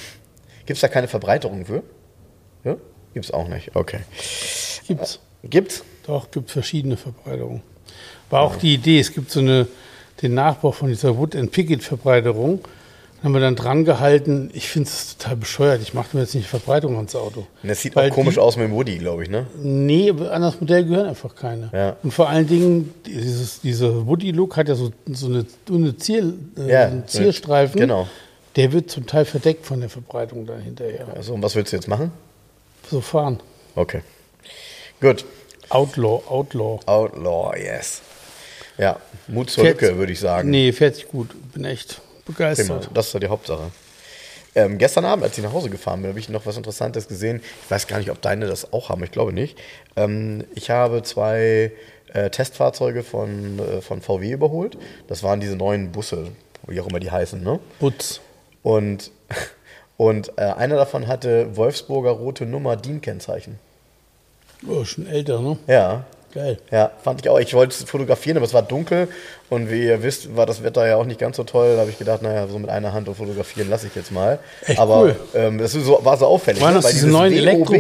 Gibt 0.67 0.77
es 0.77 0.81
da 0.81 0.89
keine 0.89 1.09
Verbreiterung 1.09 1.67
für? 1.67 1.83
Ja? 2.65 2.77
Gibt 3.13 3.27
es 3.27 3.33
auch 3.33 3.49
nicht, 3.49 3.75
okay. 3.75 4.01
Gibt's. 4.87 5.21
Gibt's? 5.43 5.85
Doch, 6.07 6.31
gibt 6.31 6.51
verschiedene 6.51 6.97
Verbreiterungen. 6.97 7.63
War 8.31 8.43
auch 8.43 8.57
die 8.57 8.75
Idee, 8.75 9.01
es 9.01 9.13
gibt 9.13 9.31
so 9.31 9.41
eine, 9.41 9.67
den 10.23 10.35
Nachbau 10.35 10.73
von 10.73 10.89
dieser 10.89 11.17
Wood 11.19 11.35
haben 13.25 13.33
wir 13.33 13.41
dann 13.41 13.57
dran 13.57 13.85
gehalten. 13.85 14.51
Ich 14.53 14.69
finde 14.69 14.89
es 14.89 15.17
total 15.17 15.37
bescheuert. 15.37 15.81
Ich 15.83 15.95
mache 15.95 16.15
mir 16.17 16.23
jetzt 16.23 16.35
nicht 16.35 16.47
Verbreitung 16.47 16.97
ans 16.97 17.17
Auto. 17.17 17.47
Und 17.63 17.69
das 17.69 17.81
sieht 17.81 17.97
Weil 17.97 18.11
auch 18.11 18.15
komisch 18.15 18.35
die- 18.35 18.41
aus 18.41 18.57
mit 18.57 18.67
dem 18.69 18.73
Woody, 18.75 18.99
glaube 18.99 19.23
ich, 19.25 19.31
ne? 19.31 19.47
Nee, 19.61 20.11
an 20.11 20.43
das 20.43 20.61
Modell 20.61 20.85
gehören 20.85 21.07
einfach 21.07 21.35
keine. 21.35 21.71
Ja. 21.73 21.97
Und 22.03 22.13
vor 22.13 22.29
allen 22.29 22.47
Dingen, 22.47 22.95
dieses, 23.07 23.61
dieser 23.63 24.07
Woody-Look 24.07 24.57
hat 24.57 24.69
ja 24.69 24.75
so, 24.75 24.93
so 25.07 25.27
eine, 25.27 25.47
eine 25.71 25.97
Zier, 25.97 26.35
äh, 26.59 26.71
Ja, 26.71 26.85
einen 26.87 27.09
Zierstreifen. 27.09 27.81
genau. 27.81 28.07
Der 28.57 28.73
wird 28.73 28.91
zum 28.91 29.07
Teil 29.07 29.25
verdeckt 29.25 29.67
von 29.67 29.81
der 29.81 29.89
Verbreitung 29.89 30.47
dann 30.47 30.61
hinterher. 30.61 31.09
Also, 31.17 31.35
und 31.35 31.43
was 31.43 31.57
willst 31.57 31.73
du 31.73 31.77
jetzt 31.77 31.89
machen? 31.89 32.13
So 32.91 33.01
fahren. 33.01 33.41
Okay. 33.75 34.03
Gut. 35.01 35.25
Outlaw, 35.71 36.23
Outlaw. 36.29 36.79
Outlaw, 36.87 37.57
yes. 37.59 38.03
Ja, 38.79 39.01
Mut 39.29 39.51
zur 39.51 39.65
Fährt- 39.65 39.81
Lücke, 39.81 39.97
würde 39.99 40.13
ich 40.13 40.21
sagen. 40.21 40.51
Nee, 40.51 40.73
fährt 40.73 40.97
sich 40.97 41.09
gut. 41.09 41.31
Bin 41.55 41.65
echt 41.65 42.01
Begeistert. 42.25 42.91
das 42.95 43.09
ist 43.09 43.13
ja 43.15 43.21
die 43.21 43.29
Hauptsache. 43.29 43.71
Ähm, 44.55 44.79
gestern 44.79 45.05
Abend, 45.05 45.25
als 45.25 45.37
ich 45.37 45.43
nach 45.45 45.53
Hause 45.53 45.69
gefahren 45.69 46.01
bin, 46.01 46.11
habe 46.11 46.19
ich 46.19 46.29
noch 46.29 46.47
was 46.47 46.57
Interessantes 46.57 47.09
gesehen. 47.09 47.43
Ich 47.65 47.71
weiß 47.71 47.87
gar 47.87 47.99
nicht, 47.99 48.11
ob 48.11 48.23
deine 48.23 48.47
das 48.47 48.73
auch 48.73 48.89
haben, 48.89 49.03
ich 49.03 49.11
glaube 49.11 49.33
nicht. 49.33 49.59
Ähm, 49.97 50.45
ich 50.55 50.71
habe 50.71 51.03
zwei 51.03 51.73
äh, 52.13 52.31
Testfahrzeuge 52.31 53.03
von, 53.03 53.59
äh, 53.59 53.81
von 53.81 54.01
VW 54.01 54.31
überholt. 54.31 54.79
Das 55.09 55.23
waren 55.23 55.41
diese 55.41 55.57
neuen 55.57 55.91
Busse, 55.91 56.29
wie 56.69 56.81
auch 56.81 56.87
immer 56.87 57.01
die 57.01 57.11
heißen. 57.11 57.43
Ne? 57.43 57.59
Butz. 57.81 58.21
Und, 58.63 59.11
und 59.97 60.33
äh, 60.39 60.43
einer 60.43 60.77
davon 60.77 61.09
hatte 61.09 61.57
Wolfsburger 61.57 62.11
rote 62.11 62.47
Nummer 62.47 62.77
DIN-Kennzeichen. 62.77 63.59
Oh, 64.67 64.85
schon 64.85 65.07
älter, 65.07 65.41
ne? 65.41 65.59
Ja, 65.67 66.07
Geil. 66.35 66.59
ja, 66.73 66.91
fand 67.03 67.21
ich 67.21 67.29
auch. 67.29 67.39
Ich 67.39 67.55
wollte 67.55 67.75
es 67.75 67.89
fotografieren, 67.89 68.37
aber 68.37 68.47
es 68.47 68.53
war 68.53 68.63
dunkel 68.63 69.07
und 69.51 69.71
wie 69.71 69.85
ihr 69.87 70.03
wisst, 70.03 70.35
war 70.37 70.47
das 70.47 70.65
Wetter 70.65 70.85
ja 70.85 70.97
auch 70.97 71.05
nicht 71.05 71.21
ganz 71.21 71.37
so 71.37 71.45
toll. 71.45 71.75
Da 71.75 71.83
habe 71.83 71.91
ich 71.91 71.99
gedacht, 71.99 72.23
naja, 72.23 72.49
so 72.49 72.59
mit 72.59 72.71
einer 72.71 72.93
Hand 72.93 73.07
und 73.09 73.15
fotografieren 73.15 73.71
lasse 73.71 73.87
ich 73.87 73.95
jetzt 73.95 74.11
mal. 74.11 74.41
Echt 74.67 74.81
aber 74.81 75.03
cool. 75.03 75.17
ähm, 75.35 75.59
das 75.59 75.73
so, 75.73 76.01
war 76.03 76.17
so 76.17 76.27
auffällig. 76.27 76.61
Waren 76.61 76.75
ne? 76.75 76.81
das 76.81 76.91
diese 76.91 77.07
neuen, 77.07 77.33
Elektro, 77.33 77.73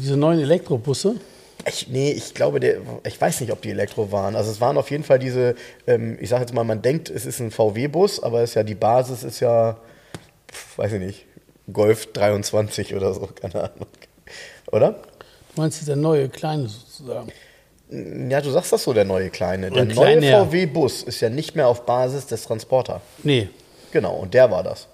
diese 0.00 0.16
neuen 0.16 0.38
Elektrobusse? 0.38 1.16
Ich, 1.66 1.88
nee, 1.88 2.12
ich 2.12 2.34
glaube, 2.34 2.60
der, 2.60 2.78
ich 3.04 3.20
weiß 3.20 3.40
nicht, 3.40 3.52
ob 3.52 3.62
die 3.62 3.70
Elektro 3.70 4.12
waren. 4.12 4.36
Also 4.36 4.50
es 4.52 4.60
waren 4.60 4.78
auf 4.78 4.92
jeden 4.92 5.02
Fall 5.02 5.18
diese, 5.18 5.56
ähm, 5.88 6.16
ich 6.20 6.28
sage 6.28 6.42
jetzt 6.42 6.54
mal, 6.54 6.62
man 6.62 6.82
denkt, 6.82 7.10
es 7.10 7.26
ist 7.26 7.40
ein 7.40 7.50
VW-Bus, 7.50 8.22
aber 8.22 8.42
es 8.42 8.50
ist 8.50 8.54
ja 8.54 8.62
die 8.62 8.76
Basis 8.76 9.24
ist 9.24 9.40
ja, 9.40 9.76
pf, 10.50 10.78
weiß 10.78 10.92
ich 10.92 11.00
nicht, 11.00 11.26
Golf 11.72 12.12
23 12.12 12.94
oder 12.94 13.12
so, 13.12 13.28
keine 13.40 13.64
Ahnung. 13.64 13.88
Oder? 14.70 14.92
Du 15.54 15.62
meinst 15.62 15.86
der 15.88 15.96
neue 15.96 16.28
kleine 16.28 16.68
sozusagen? 16.68 17.32
Ja, 17.90 18.40
du 18.40 18.50
sagst 18.50 18.72
das 18.72 18.82
so, 18.84 18.92
der 18.92 19.04
neue 19.04 19.30
Kleine. 19.30 19.70
Der 19.70 19.82
Und 19.82 19.94
neue. 19.94 20.20
VW-Bus 20.22 21.02
ist 21.04 21.20
ja 21.20 21.30
nicht 21.30 21.56
mehr 21.56 21.68
auf 21.68 21.86
Basis 21.86 22.26
des 22.26 22.44
Transporter. 22.44 23.00
Nee, 23.22 23.48
Genau, 23.90 24.14
und 24.16 24.34
der 24.34 24.50
war 24.50 24.62
das. 24.62 24.86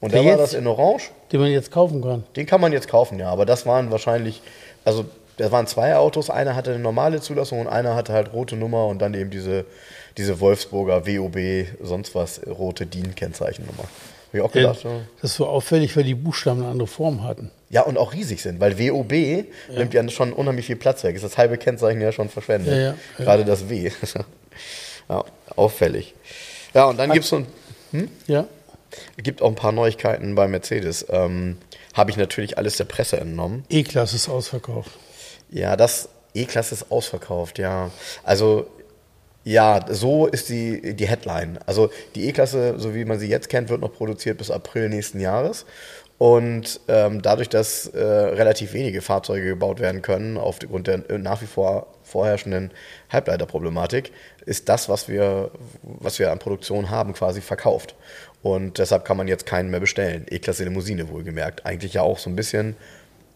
Und 0.00 0.12
Der 0.12 0.20
der 0.22 0.32
war 0.32 0.38
jetzt? 0.38 0.52
das 0.52 0.60
in 0.60 0.66
Orange. 0.66 1.10
den 1.32 1.40
man 1.40 1.50
jetzt 1.50 1.70
kaufen 1.70 2.02
kann. 2.02 2.24
Den 2.36 2.44
kann 2.44 2.60
man 2.60 2.72
jetzt 2.72 2.88
kaufen, 2.88 3.18
ja. 3.18 3.30
Aber 3.30 3.46
das 3.46 3.64
waren 3.64 3.90
wahrscheinlich, 3.90 4.42
also 4.84 5.06
das 5.38 5.50
waren 5.50 5.66
zwei 5.66 5.96
Autos. 5.96 6.28
Einer 6.28 6.54
hatte 6.54 6.70
eine 6.72 6.78
normale 6.80 7.22
Zulassung 7.22 7.60
und 7.60 7.68
einer 7.68 7.94
hatte 7.94 8.12
halt 8.12 8.34
rote 8.34 8.54
Nummer 8.56 8.86
und 8.88 8.98
dann 9.00 9.14
eben 9.14 9.30
diese, 9.30 9.64
diese 10.18 10.40
Wolfsburger 10.40 11.06
WOB, 11.06 11.38
sonst 11.82 12.14
was, 12.14 12.42
rote 12.46 12.84
DIN-Kennzeichennummer. 12.84 13.78
Habe 13.78 13.88
ich 14.38 14.40
auch 14.42 14.52
gedacht, 14.52 14.84
ja. 14.84 14.90
Das 15.22 15.30
ist 15.30 15.36
so 15.38 15.46
auffällig, 15.46 15.96
weil 15.96 16.04
die 16.04 16.14
Buchstaben 16.14 16.60
eine 16.60 16.70
andere 16.70 16.86
Form 16.88 17.24
hatten. 17.24 17.50
Ja, 17.74 17.82
und 17.82 17.98
auch 17.98 18.12
riesig 18.12 18.40
sind, 18.40 18.60
weil 18.60 18.78
WOB 18.78 19.46
nimmt 19.76 19.94
ja 19.94 20.08
schon 20.08 20.32
unheimlich 20.32 20.66
viel 20.66 20.76
Platz 20.76 21.02
weg. 21.02 21.16
Ist 21.16 21.24
das 21.24 21.36
halbe 21.36 21.58
Kennzeichen 21.58 22.00
ja 22.00 22.12
schon 22.12 22.28
verschwendet. 22.28 22.72
Ja, 22.72 22.78
ja, 22.78 22.86
ja. 23.18 23.24
Gerade 23.24 23.44
das 23.44 23.68
W. 23.68 23.90
ja, 25.08 25.24
auffällig. 25.56 26.14
Ja, 26.72 26.84
und 26.84 26.98
dann 26.98 27.10
gibt 27.10 27.24
es 27.24 27.30
so 27.30 27.44
ein, 27.92 28.08
Ja, 28.28 28.46
gibt 29.16 29.42
auch 29.42 29.48
ein 29.48 29.56
paar 29.56 29.72
Neuigkeiten 29.72 30.36
bei 30.36 30.46
Mercedes. 30.46 31.04
Ähm, 31.10 31.56
Habe 31.94 32.12
ich 32.12 32.16
natürlich 32.16 32.58
alles 32.58 32.76
der 32.76 32.84
Presse 32.84 33.18
entnommen. 33.18 33.64
E-Klasse 33.68 34.14
ist 34.14 34.28
ausverkauft. 34.28 34.92
Ja, 35.50 35.74
das 35.74 36.08
E-Klasse 36.32 36.76
ist 36.76 36.92
ausverkauft, 36.92 37.58
ja. 37.58 37.90
Also, 38.22 38.68
ja, 39.42 39.84
so 39.90 40.28
ist 40.28 40.48
die, 40.48 40.94
die 40.94 41.08
Headline. 41.08 41.58
Also, 41.66 41.90
die 42.14 42.28
E-Klasse, 42.28 42.78
so 42.78 42.94
wie 42.94 43.04
man 43.04 43.18
sie 43.18 43.26
jetzt 43.26 43.48
kennt, 43.48 43.68
wird 43.68 43.80
noch 43.80 43.92
produziert 43.92 44.38
bis 44.38 44.52
April 44.52 44.88
nächsten 44.90 45.18
Jahres. 45.18 45.66
Und 46.16 46.80
ähm, 46.86 47.22
dadurch, 47.22 47.48
dass 47.48 47.86
äh, 47.88 48.00
relativ 48.00 48.72
wenige 48.72 49.02
Fahrzeuge 49.02 49.46
gebaut 49.46 49.80
werden 49.80 50.00
können, 50.00 50.38
aufgrund 50.38 50.86
der 50.86 51.02
nach 51.18 51.42
wie 51.42 51.46
vor 51.46 51.88
vorherrschenden 52.04 52.70
Halbleiterproblematik, 53.10 54.12
ist 54.46 54.68
das, 54.68 54.88
was 54.88 55.08
wir, 55.08 55.50
was 55.82 56.18
wir 56.18 56.30
an 56.30 56.38
Produktion 56.38 56.90
haben, 56.90 57.14
quasi 57.14 57.40
verkauft. 57.40 57.94
Und 58.42 58.78
deshalb 58.78 59.04
kann 59.04 59.16
man 59.16 59.26
jetzt 59.26 59.46
keinen 59.46 59.70
mehr 59.70 59.80
bestellen. 59.80 60.26
E-Klasse 60.30 60.64
Limousine 60.64 61.08
wohlgemerkt. 61.08 61.66
Eigentlich 61.66 61.94
ja 61.94 62.02
auch 62.02 62.18
so 62.18 62.30
ein 62.30 62.36
bisschen 62.36 62.76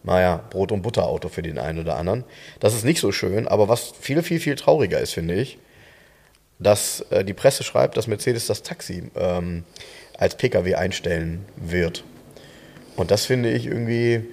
naja, 0.03 0.43
Brot- 0.49 0.71
und 0.71 0.81
Butterauto 0.81 1.29
für 1.29 1.41
den 1.41 1.57
einen 1.57 1.79
oder 1.79 1.97
anderen. 1.97 2.23
Das 2.59 2.73
ist 2.73 2.85
nicht 2.85 3.01
so 3.01 3.11
schön, 3.11 3.47
aber 3.47 3.67
was 3.67 3.93
viel, 3.99 4.21
viel, 4.23 4.39
viel 4.39 4.55
trauriger 4.55 4.99
ist, 4.99 5.13
finde 5.13 5.35
ich, 5.35 5.59
dass 6.57 7.01
äh, 7.09 7.23
die 7.23 7.33
Presse 7.33 7.63
schreibt, 7.63 7.97
dass 7.97 8.07
Mercedes 8.07 8.47
das 8.47 8.63
Taxi 8.63 9.03
ähm, 9.15 9.63
als 10.17 10.35
Pkw 10.35 10.75
einstellen 10.75 11.45
wird. 11.55 12.03
Und 12.99 13.11
das 13.11 13.25
finde 13.25 13.49
ich 13.49 13.65
irgendwie, 13.65 14.25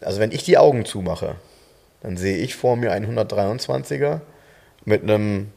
also 0.00 0.18
wenn 0.18 0.32
ich 0.32 0.42
die 0.42 0.58
Augen 0.58 0.84
zumache, 0.84 1.36
dann 2.02 2.16
sehe 2.16 2.38
ich 2.38 2.56
vor 2.56 2.74
mir 2.74 2.90
einen 2.90 3.16
123er 3.16 4.20
mit 4.84 5.04
einem 5.04 5.52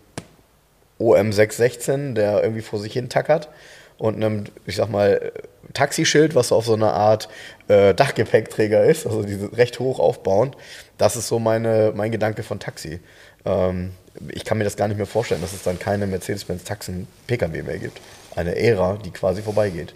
OM616, 1.00 2.14
der 2.14 2.44
irgendwie 2.44 2.62
vor 2.62 2.78
sich 2.78 2.94
hin 2.94 3.10
tackert 3.10 3.50
und 3.98 4.18
einem, 4.18 4.44
ich 4.68 4.76
sag 4.76 4.92
mal, 4.92 5.32
Taxischild, 5.74 6.36
was 6.36 6.52
auf 6.52 6.68
so 6.68 6.76
einer 6.76 6.94
Art 6.94 7.28
äh, 7.70 7.96
Dachgepäckträger 7.96 8.84
ist, 8.84 9.08
also 9.08 9.24
diese 9.24 9.58
recht 9.58 9.80
hoch 9.80 9.98
aufbauend. 9.98 10.56
Das 11.00 11.16
ist 11.16 11.30
so 11.30 11.40
meine, 11.40 11.92
mein 11.96 12.12
Gedanke 12.12 12.44
von 12.44 12.60
Taxi. 12.60 13.00
Ähm, 13.46 13.94
ich 14.30 14.46
kann 14.46 14.60
mir 14.60 14.64
das 14.64 14.78
gar 14.78 14.88
nicht 14.88 14.98
mehr 14.98 15.08
vorstellen, 15.08 15.42
dass 15.42 15.54
es 15.54 15.64
dann 15.64 15.80
keine 15.80 16.06
Mercedes-Benz 16.06 16.66
Taxen 16.66 17.08
PKW 17.26 17.64
mehr 17.64 17.80
gibt. 17.80 18.00
Eine 18.36 18.56
Ära, 18.56 19.00
die 19.04 19.10
quasi 19.10 19.42
vorbeigeht. 19.42 19.96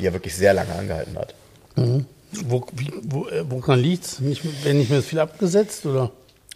die 0.00 0.04
ja 0.04 0.12
wirklich 0.12 0.34
sehr 0.34 0.52
lange 0.52 0.74
angehalten 0.74 1.16
hat. 1.16 1.34
Wo, 1.76 2.66
wie, 2.72 2.92
wo, 3.02 3.26
äh, 3.28 3.44
woran 3.48 3.80
liegt 3.80 4.04
es? 4.04 4.20
Werden 4.22 4.78
nicht 4.78 4.90
mehr 4.90 5.00
so 5.00 5.06
viel 5.06 5.18
abgesetzt? 5.18 5.84
Oder? 5.86 6.10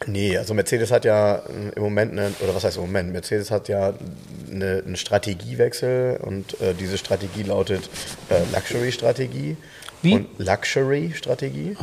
Nee, 0.07 0.37
also 0.37 0.55
Mercedes 0.55 0.91
hat 0.91 1.05
ja 1.05 1.37
äh, 1.37 1.71
im 1.77 1.83
Moment, 1.83 2.13
eine, 2.13 2.33
oder 2.41 2.55
was 2.55 2.65
heißt 2.65 2.77
im 2.77 2.83
Moment? 2.85 3.13
Mercedes 3.13 3.51
hat 3.51 3.69
ja 3.69 3.95
eine, 4.51 4.83
einen 4.85 4.97
Strategiewechsel 4.97 6.19
und 6.23 6.61
äh, 6.61 6.75
diese 6.75 6.99
Strategie 6.99 7.45
lautet 7.45 7.89
äh, 8.29 8.41
Luxury-Strategie. 8.53 9.57
Wie? 10.03 10.15
Und 10.15 10.29
Luxury-Strategie. 10.39 11.77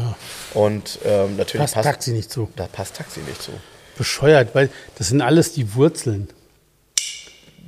Und 0.54 1.00
ähm, 1.04 1.38
natürlich 1.38 1.72
Passt 1.72 1.74
Taxi 1.74 2.12
nicht 2.12 2.32
zu. 2.32 2.50
Da 2.56 2.68
passt 2.68 2.96
Taxi 2.96 3.20
nicht 3.22 3.42
zu. 3.42 3.52
Bescheuert, 3.98 4.54
weil 4.54 4.70
das 4.98 5.08
sind 5.08 5.22
alles 5.22 5.54
die 5.54 5.74
Wurzeln. 5.74 6.28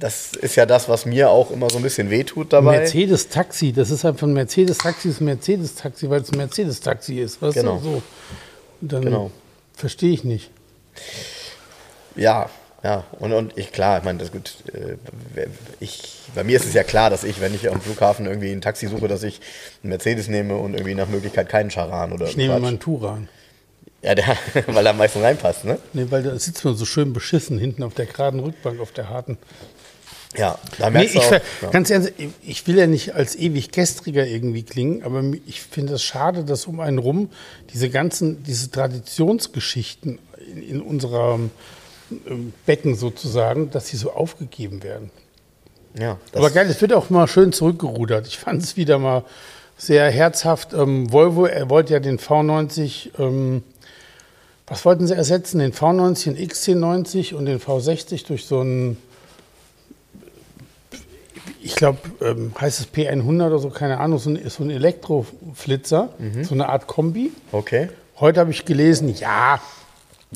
Das 0.04 0.34
ist 0.34 0.56
ja 0.58 0.66
das, 0.66 0.90
was 0.90 1.06
mir 1.06 1.30
auch 1.30 1.50
immer 1.50 1.70
so 1.70 1.78
ein 1.78 1.82
bisschen 1.82 2.10
wehtut 2.10 2.52
dabei. 2.52 2.80
Mercedes-Taxi, 2.80 3.72
das 3.72 3.90
ist 3.90 4.04
halt 4.04 4.20
von 4.20 4.34
Mercedes-Taxi 4.34 5.08
ist 5.08 5.22
Mercedes-Taxi, 5.22 6.10
weil 6.10 6.20
es 6.20 6.30
ein 6.30 6.38
Mercedes-Taxi 6.40 7.20
ist. 7.22 7.42
Weißt 7.42 7.56
Genau. 7.56 7.78
du? 7.78 7.84
So. 7.84 8.02
Dann 8.82 9.02
Genau. 9.06 9.32
verstehe 9.74 10.12
ich 10.12 10.26
nicht. 10.26 10.52
Ja, 12.18 12.50
ja. 12.84 13.06
Und, 13.20 13.32
und 13.32 13.58
ich, 13.58 13.72
klar, 13.72 14.00
ich 14.00 14.04
meine, 14.04 14.20
das 14.20 14.28
ist 14.28 14.34
gut. 14.34 14.56
äh, 14.74 14.98
Ich, 15.80 16.20
bei 16.36 16.44
mir 16.44 16.58
ist 16.58 16.66
es 16.66 16.74
ja 16.74 16.84
klar, 16.84 17.10
dass 17.10 17.24
ich, 17.24 17.40
wenn 17.42 17.56
ich 17.56 17.72
am 17.72 17.80
Flughafen 17.82 18.26
irgendwie 18.26 18.52
ein 18.52 18.60
Taxi 18.60 18.88
suche, 18.88 19.08
dass 19.08 19.24
ich 19.24 19.40
einen 19.84 19.90
Mercedes 19.92 20.28
nehme 20.28 20.58
und 20.58 20.74
irgendwie 20.74 20.96
nach 20.96 21.08
Möglichkeit 21.08 21.48
keinen 21.48 21.70
Charan 21.70 22.12
oder 22.12 22.28
Ich 22.28 22.36
nehme 22.38 22.54
Quatsch. 22.54 22.62
mal 22.62 22.68
einen 22.68 22.80
Touran. 22.80 23.30
Ja, 24.02 24.16
der, 24.16 24.36
weil 24.68 24.86
er 24.86 24.90
am 24.92 24.98
meisten 24.98 25.22
reinpasst, 25.22 25.64
ne? 25.64 25.80
Nee, 25.94 26.08
weil 26.10 26.24
da 26.24 26.38
sitzt 26.38 26.66
man 26.66 26.76
so 26.76 26.84
schön 26.84 27.14
beschissen 27.14 27.58
hinten 27.58 27.84
auf 27.84 27.94
der 27.94 28.06
geraden 28.06 28.42
Rückbank, 28.42 28.82
auf 28.82 28.92
der 28.92 29.08
harten. 29.08 29.38
Ja, 30.36 30.58
da 30.80 30.90
Nee, 30.90 30.98
merkst 30.98 31.16
ich, 31.16 31.22
du 31.22 31.28
ver- 31.28 31.38
auch. 31.38 31.62
Ja. 31.64 31.70
Ganz 31.70 31.90
ernst, 31.90 32.12
ich 32.42 32.66
will 32.68 32.78
ja 32.78 32.88
nicht 32.88 33.14
als 33.16 33.36
ewig 33.36 33.72
gestriger 33.72 34.26
irgendwie 34.26 34.64
klingen, 34.64 35.04
aber 35.04 35.24
ich 35.46 35.62
finde 35.62 35.94
es 35.94 36.04
schade, 36.04 36.44
dass 36.44 36.66
um 36.66 36.80
einen 36.80 36.98
rum 36.98 37.30
diese 37.74 37.90
ganzen, 37.90 38.44
diese 38.44 38.72
Traditionsgeschichten 38.72 40.20
in, 40.52 40.62
in 40.64 40.82
unserem 40.82 41.52
ähm, 42.28 42.54
Becken 42.66 42.96
sozusagen, 42.96 43.70
dass 43.72 43.88
sie 43.88 43.98
so 43.98 44.12
aufgegeben 44.12 44.84
werden. 44.84 45.12
ja, 45.98 46.18
das, 46.32 46.40
Aber 46.40 46.50
geil, 46.52 46.68
es 46.70 46.82
wird 46.82 46.94
auch 46.94 47.10
mal 47.10 47.28
schön 47.28 47.54
zurückgerudert. 47.54 48.28
Ich 48.28 48.38
fand 48.38 48.62
es 48.64 48.76
wieder 48.78 48.98
mal 49.00 49.24
sehr 49.78 50.10
herzhaft. 50.12 50.74
Ähm, 50.74 51.12
Volvo, 51.12 51.46
er 51.46 51.70
wollte 51.70 51.94
ja 51.94 52.00
den 52.00 52.18
V90, 52.20 53.12
ähm, 53.20 53.64
was 54.68 54.86
wollten 54.86 55.08
sie 55.08 55.16
ersetzen? 55.16 55.60
Den 55.60 55.74
V90, 55.74 56.34
den 56.36 56.50
XC90 56.50 57.34
und 57.36 57.46
den 57.46 57.60
V60 57.60 58.26
durch 58.28 58.46
so 58.46 58.60
einen, 58.62 58.98
ich 61.64 61.76
glaube, 61.76 62.00
ähm, 62.22 62.54
heißt 62.60 62.80
es 62.80 62.88
P100 62.94 63.48
oder 63.48 63.60
so, 63.60 63.70
keine 63.70 64.00
Ahnung, 64.00 64.20
so 64.20 64.30
ein, 64.30 64.50
so 64.50 64.64
ein 64.64 64.70
Elektroflitzer, 64.70 66.10
so 66.42 66.54
eine 66.54 66.70
Art 66.70 66.88
Kombi. 66.88 67.32
Okay. 67.52 67.90
Heute 68.20 68.40
habe 68.40 68.52
ich 68.52 68.66
gelesen, 68.66 69.14
ja, 69.16 69.60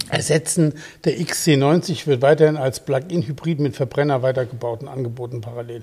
ersetzen 0.10 0.74
der 1.06 1.18
XC90 1.18 2.08
wird 2.08 2.22
weiterhin 2.22 2.58
als 2.58 2.80
Plug-in-Hybrid 2.80 3.60
mit 3.60 3.76
Verbrenner 3.76 4.22
weitergebaut 4.22 4.82
und 4.82 4.88
angeboten 4.88 5.42
parallel. 5.42 5.82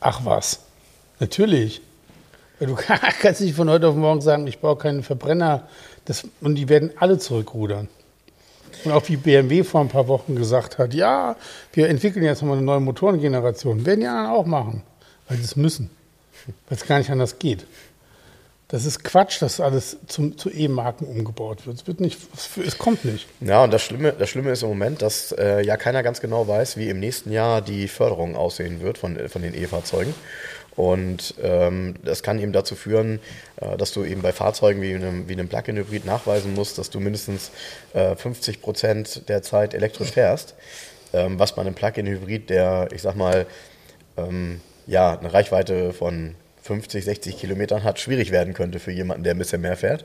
Ach 0.00 0.24
was, 0.24 0.60
natürlich. 1.20 1.80
Du 2.60 2.76
kannst 3.20 3.40
nicht 3.40 3.54
von 3.54 3.68
heute 3.68 3.88
auf 3.88 3.96
morgen 3.96 4.20
sagen, 4.20 4.46
ich 4.46 4.58
baue 4.58 4.76
keinen 4.76 5.02
Verbrenner. 5.02 5.68
Das, 6.04 6.26
und 6.40 6.54
die 6.54 6.68
werden 6.68 6.92
alle 6.98 7.18
zurückrudern. 7.18 7.88
Und 8.84 8.92
auch 8.92 9.08
wie 9.08 9.16
BMW 9.16 9.64
vor 9.64 9.80
ein 9.80 9.88
paar 9.88 10.08
Wochen 10.08 10.36
gesagt 10.36 10.78
hat, 10.78 10.94
ja, 10.94 11.36
wir 11.72 11.88
entwickeln 11.88 12.24
jetzt 12.24 12.42
nochmal 12.42 12.58
eine 12.58 12.66
neue 12.66 12.80
Motorengeneration. 12.80 13.86
Werden 13.86 14.00
die 14.00 14.06
anderen 14.06 14.30
auch 14.30 14.46
machen, 14.46 14.82
weil 15.28 15.38
sie 15.38 15.44
es 15.44 15.56
müssen. 15.56 15.90
Weil 16.68 16.76
es 16.76 16.86
gar 16.86 16.98
nicht 16.98 17.10
anders 17.10 17.38
geht. 17.38 17.66
Das 18.68 18.86
ist 18.86 19.04
Quatsch, 19.04 19.40
dass 19.40 19.60
alles 19.60 19.98
zum, 20.08 20.36
zu 20.36 20.50
E-Marken 20.50 21.04
umgebaut 21.04 21.66
wird. 21.66 21.76
Es, 21.76 21.86
wird 21.86 22.00
nicht, 22.00 22.18
es, 22.34 22.78
kommt 22.78 23.04
nicht. 23.04 23.28
Ja, 23.40 23.62
und 23.62 23.72
das 23.72 23.82
Schlimme, 23.82 24.12
das 24.18 24.30
Schlimme 24.30 24.50
ist 24.50 24.62
im 24.62 24.68
Moment, 24.68 25.02
dass 25.02 25.32
äh, 25.32 25.64
ja 25.64 25.76
keiner 25.76 26.02
ganz 26.02 26.20
genau 26.20 26.48
weiß, 26.48 26.76
wie 26.76 26.88
im 26.88 26.98
nächsten 26.98 27.30
Jahr 27.30 27.60
die 27.60 27.88
Förderung 27.88 28.36
aussehen 28.36 28.80
wird 28.80 28.98
von, 28.98 29.28
von 29.28 29.42
den 29.42 29.54
E-Fahrzeugen. 29.54 30.14
Und 30.76 31.34
ähm, 31.42 31.94
das 32.02 32.22
kann 32.22 32.40
eben 32.40 32.52
dazu 32.52 32.74
führen, 32.74 33.20
äh, 33.60 33.76
dass 33.76 33.92
du 33.92 34.04
eben 34.04 34.22
bei 34.22 34.32
Fahrzeugen 34.32 34.82
wie 34.82 34.94
einem, 34.94 35.28
wie 35.28 35.34
einem 35.34 35.48
Plug-in-Hybrid 35.48 36.04
nachweisen 36.04 36.54
musst, 36.54 36.78
dass 36.78 36.90
du 36.90 37.00
mindestens 37.00 37.50
äh, 37.92 38.16
50 38.16 38.60
Prozent 38.60 39.28
der 39.28 39.42
Zeit 39.42 39.74
elektrisch 39.74 40.10
fährst. 40.10 40.54
Ähm, 41.12 41.38
was 41.38 41.54
bei 41.54 41.62
einem 41.62 41.74
Plug-in-Hybrid, 41.74 42.50
der, 42.50 42.88
ich 42.92 43.02
sag 43.02 43.14
mal, 43.14 43.46
ähm, 44.16 44.60
ja, 44.86 45.18
eine 45.18 45.32
Reichweite 45.32 45.92
von 45.92 46.34
50, 46.62 47.04
60 47.04 47.38
Kilometern 47.38 47.84
hat, 47.84 48.00
schwierig 48.00 48.30
werden 48.30 48.54
könnte 48.54 48.80
für 48.80 48.90
jemanden, 48.90 49.22
der 49.22 49.34
ein 49.34 49.38
bisschen 49.38 49.60
mehr 49.60 49.76
fährt. 49.76 50.04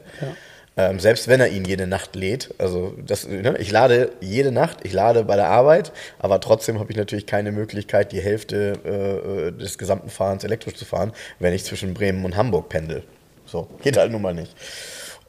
Ähm, 0.80 0.98
selbst 0.98 1.28
wenn 1.28 1.42
er 1.42 1.50
ihn 1.50 1.66
jede 1.66 1.88
Nacht 1.88 2.16
lädt. 2.16 2.54
Also 2.58 2.96
das, 3.06 3.28
ne, 3.28 3.58
ich 3.60 3.70
lade 3.70 4.14
jede 4.22 4.54
Nacht, 4.54 4.78
ich 4.84 4.94
lade 4.94 5.26
bei 5.26 5.36
der 5.36 5.50
Arbeit, 5.50 5.92
aber 6.20 6.40
trotzdem 6.40 6.80
habe 6.80 6.90
ich 6.90 6.98
natürlich 6.98 7.26
keine 7.26 7.52
Möglichkeit, 7.52 8.14
die 8.14 8.22
Hälfte 8.22 9.52
äh, 9.52 9.60
des 9.60 9.78
gesamten 9.78 10.10
Fahrens 10.10 10.46
elektrisch 10.46 10.76
zu 10.76 10.86
fahren, 10.86 11.12
wenn 11.38 11.54
ich 11.54 11.66
zwischen 11.66 11.94
Bremen 11.94 12.24
und 12.24 12.38
Hamburg 12.38 12.70
pendel. 12.70 13.04
So, 13.46 13.68
geht 13.82 13.98
halt 13.98 14.14
nun 14.14 14.22
mal 14.22 14.34
nicht. 14.34 14.56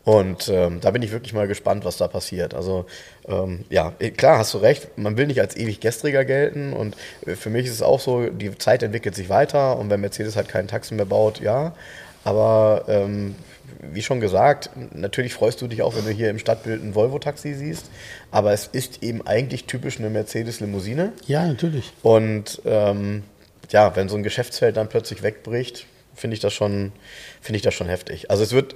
Und 0.04 0.48
ähm, 0.48 0.80
da 0.80 0.92
bin 0.92 1.02
ich 1.02 1.10
wirklich 1.10 1.32
mal 1.32 1.48
gespannt, 1.48 1.84
was 1.84 1.96
da 1.96 2.06
passiert. 2.06 2.54
Also 2.54 2.86
ähm, 3.26 3.64
ja, 3.70 3.92
eh, 3.98 4.10
klar, 4.10 4.38
hast 4.38 4.54
du 4.54 4.58
recht, 4.58 4.96
man 4.98 5.16
will 5.16 5.26
nicht 5.26 5.40
als 5.40 5.56
ewig 5.56 5.80
gestriger 5.80 6.24
gelten 6.24 6.72
und 6.72 6.96
äh, 7.26 7.34
für 7.34 7.50
mich 7.50 7.66
ist 7.66 7.72
es 7.72 7.82
auch 7.82 7.98
so, 7.98 8.26
die 8.28 8.56
Zeit 8.56 8.84
entwickelt 8.84 9.16
sich 9.16 9.28
weiter 9.28 9.76
und 9.78 9.90
wenn 9.90 10.00
Mercedes 10.00 10.36
halt 10.36 10.48
keinen 10.48 10.68
Taxen 10.68 10.96
mehr 10.96 11.06
baut, 11.06 11.40
ja, 11.40 11.74
aber 12.22 12.84
ähm, 12.86 13.34
wie 13.83 14.03
schon 14.03 14.21
gesagt, 14.21 14.71
natürlich 14.95 15.35
freust 15.35 15.61
du 15.62 15.66
dich 15.66 15.83
auch, 15.83 15.95
wenn 15.97 16.05
du 16.05 16.11
hier 16.11 16.31
im 16.31 16.38
Stadtbild 16.38 16.83
ein 16.83 16.95
Volvo-Taxi 16.95 17.55
siehst, 17.55 17.90
aber 18.31 18.53
es 18.53 18.66
ist 18.66 19.03
eben 19.03 19.27
eigentlich 19.27 19.64
typisch 19.64 19.99
eine 19.99 20.11
Mercedes-Limousine 20.11 21.12
Ja, 21.27 21.47
natürlich. 21.47 21.93
und 22.03 22.61
ähm, 22.64 23.23
ja, 23.71 23.95
wenn 23.97 24.09
so 24.09 24.16
ein 24.16 24.23
Geschäftsfeld 24.23 24.77
dann 24.77 24.88
plötzlich 24.88 25.23
wegbricht, 25.23 25.87
finde 26.14 26.35
ich 26.35 26.40
das 26.40 26.53
schon, 26.53 26.93
finde 27.40 27.57
ich 27.57 27.62
das 27.62 27.73
schon 27.75 27.88
heftig. 27.88 28.31
Also 28.31 28.43
es 28.43 28.53
wird 28.53 28.75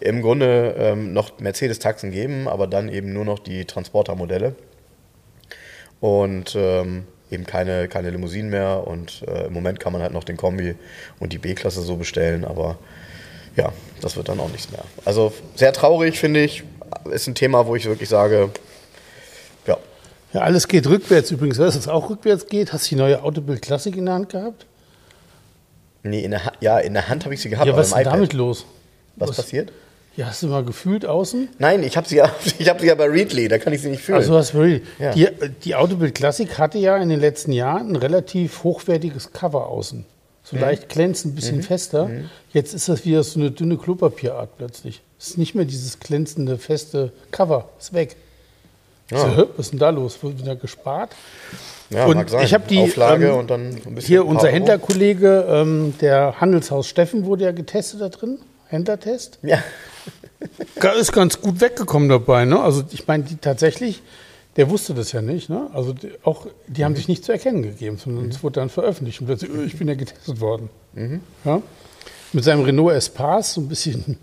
im 0.00 0.22
Grunde 0.22 0.74
ähm, 0.78 1.12
noch 1.12 1.38
Mercedes-Taxen 1.40 2.10
geben, 2.12 2.46
aber 2.46 2.66
dann 2.66 2.88
eben 2.88 3.12
nur 3.12 3.24
noch 3.24 3.38
die 3.38 3.64
Transporter-Modelle 3.64 4.54
und 6.00 6.54
ähm, 6.56 7.06
eben 7.30 7.44
keine, 7.44 7.88
keine 7.88 8.10
Limousinen 8.10 8.50
mehr. 8.50 8.86
Und 8.86 9.22
äh, 9.26 9.46
im 9.46 9.52
Moment 9.52 9.80
kann 9.80 9.92
man 9.92 10.02
halt 10.02 10.12
noch 10.12 10.24
den 10.24 10.36
Kombi 10.36 10.76
und 11.18 11.32
die 11.32 11.38
B-Klasse 11.38 11.82
so 11.82 11.96
bestellen, 11.96 12.44
aber 12.44 12.78
ja, 13.58 13.72
das 14.00 14.16
wird 14.16 14.28
dann 14.28 14.40
auch 14.40 14.48
nichts 14.50 14.70
mehr. 14.70 14.82
Also 15.04 15.32
sehr 15.56 15.72
traurig, 15.72 16.18
finde 16.18 16.42
ich. 16.42 16.62
Ist 17.10 17.26
ein 17.26 17.34
Thema, 17.34 17.66
wo 17.66 17.76
ich 17.76 17.84
wirklich 17.86 18.08
sage, 18.08 18.50
ja, 19.66 19.76
Ja, 20.32 20.40
alles 20.42 20.68
geht 20.68 20.86
rückwärts 20.86 21.30
übrigens. 21.30 21.58
Weißt 21.58 21.74
du, 21.74 21.78
was 21.80 21.88
auch 21.88 22.08
rückwärts 22.10 22.46
geht? 22.46 22.72
Hast 22.72 22.86
du 22.86 22.94
die 22.94 23.00
neue 23.00 23.22
Autobild 23.22 23.60
Classic 23.62 23.94
in 23.96 24.06
der 24.06 24.14
Hand 24.14 24.28
gehabt? 24.30 24.64
nee, 26.04 26.20
in 26.24 26.30
der, 26.30 26.44
Ha- 26.46 26.52
ja, 26.60 26.78
in 26.78 26.94
der 26.94 27.08
Hand 27.08 27.24
habe 27.24 27.34
ich 27.34 27.42
sie 27.42 27.50
gehabt, 27.50 27.66
ja, 27.66 27.76
was 27.76 27.88
ist 27.88 27.96
denn 27.96 28.04
damit 28.04 28.32
los? 28.32 28.64
Was, 29.16 29.36
passiert? 29.36 29.72
Ja, 30.16 30.26
hast 30.26 30.42
du 30.42 30.46
mal 30.46 30.64
gefühlt 30.64 31.04
außen? 31.04 31.48
Nein, 31.58 31.82
ich 31.82 31.96
habe 31.96 32.08
sie, 32.08 32.16
ja, 32.16 32.30
ich 32.58 32.68
hab 32.68 32.80
sie 32.80 32.86
ja 32.86 32.94
bei 32.94 33.06
Readly, 33.06 33.48
da 33.48 33.58
kann 33.58 33.72
ich 33.72 33.82
sie 33.82 33.90
nicht 33.90 34.02
fühlen. 34.02 34.16
Also 34.18 34.32
was 34.32 34.54
really. 34.54 34.82
Ja. 34.98 35.12
Die, 35.12 35.28
die 35.64 35.74
Autobild 35.74 36.14
Classic 36.14 36.56
hatte 36.58 36.78
ja 36.78 36.96
in 36.96 37.08
den 37.08 37.20
letzten 37.20 37.52
Jahren 37.52 37.90
ein 37.92 37.96
relativ 37.96 38.62
hochwertiges 38.64 39.32
Cover 39.32 39.66
außen. 39.66 40.06
So 40.50 40.56
Mhm. 40.56 40.62
leicht 40.62 40.88
glänzend, 40.88 41.32
ein 41.32 41.36
bisschen 41.36 41.62
fester. 41.62 42.10
Jetzt 42.52 42.72
ist 42.72 42.88
das 42.88 43.04
wieder 43.04 43.22
so 43.22 43.38
eine 43.38 43.50
dünne 43.50 43.76
Klopapierart 43.76 44.56
plötzlich. 44.56 45.02
Es 45.18 45.28
ist 45.28 45.38
nicht 45.38 45.54
mehr 45.54 45.64
dieses 45.64 46.00
glänzende, 46.00 46.56
feste 46.58 47.12
Cover. 47.30 47.68
Ist 47.78 47.92
weg. 47.92 48.16
Ja. 49.10 49.18
So, 49.18 49.48
was 49.56 49.66
ist 49.66 49.72
denn 49.72 49.78
da 49.78 49.90
los? 49.90 50.22
Wurde 50.22 50.38
wieder 50.38 50.56
gespart? 50.56 51.10
ja, 51.90 52.06
und 52.06 52.16
mag 52.16 52.28
sein. 52.28 52.44
ich 52.44 52.54
habe 52.54 52.64
die, 52.68 52.78
Auflage 52.80 53.28
ähm, 53.28 53.36
und 53.36 53.50
dann 53.50 53.68
ein 53.68 53.74
bisschen 53.94 54.00
Hier 54.00 54.26
unser. 54.26 54.48
Händlerkollege, 54.48 55.46
ähm, 55.48 55.94
der 56.00 56.40
Handelshaus 56.40 56.86
Steffen, 56.86 57.24
wurde 57.24 57.44
ja 57.44 57.52
getestet 57.52 58.00
da 58.00 58.08
drin. 58.08 58.38
Händlertest. 58.68 59.38
Ja, 59.42 59.62
ist 61.00 61.12
ganz 61.12 61.40
gut 61.40 61.60
weggekommen 61.60 62.08
dabei. 62.08 62.44
Ne? 62.44 62.60
Also 62.60 62.84
ich 62.90 63.06
meine, 63.06 63.24
die 63.24 63.36
tatsächlich, 63.36 64.02
der 64.58 64.68
wusste 64.68 64.92
das 64.92 65.12
ja 65.12 65.22
nicht. 65.22 65.48
Ne? 65.48 65.70
Also 65.72 65.92
die, 65.92 66.10
auch, 66.24 66.46
die 66.66 66.84
haben 66.84 66.96
sich 66.96 67.06
nicht 67.06 67.24
zu 67.24 67.30
erkennen 67.30 67.62
gegeben, 67.62 67.96
sondern 67.96 68.28
es 68.28 68.42
wurde 68.42 68.60
dann 68.60 68.70
veröffentlicht. 68.70 69.20
Und 69.20 69.28
plötzlich, 69.28 69.50
öh, 69.52 69.64
ich 69.64 69.78
bin 69.78 69.86
ja 69.86 69.94
getestet 69.94 70.40
worden. 70.40 70.68
Ja? 71.44 71.62
Mit 72.32 72.44
seinem 72.44 72.64
Renault 72.64 72.92
Espace 72.92 73.54
so 73.54 73.60
ein 73.60 73.68
bisschen, 73.68 74.18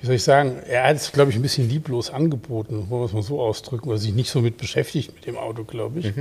wie 0.00 0.06
soll 0.06 0.16
ich 0.16 0.24
sagen, 0.24 0.56
er 0.68 0.88
hat 0.88 0.96
es, 0.96 1.12
glaube 1.12 1.30
ich, 1.30 1.36
ein 1.36 1.42
bisschen 1.42 1.68
lieblos 1.68 2.10
angeboten, 2.10 2.86
wollen 2.90 3.02
wir 3.02 3.06
es 3.06 3.12
mal 3.12 3.22
so 3.22 3.40
ausdrücken, 3.40 3.88
oder 3.88 3.98
sich 3.98 4.12
nicht 4.12 4.30
so 4.30 4.40
mit 4.40 4.58
beschäftigt 4.58 5.14
mit 5.14 5.26
dem 5.26 5.36
Auto, 5.36 5.62
glaube 5.62 6.00
ich. 6.00 6.12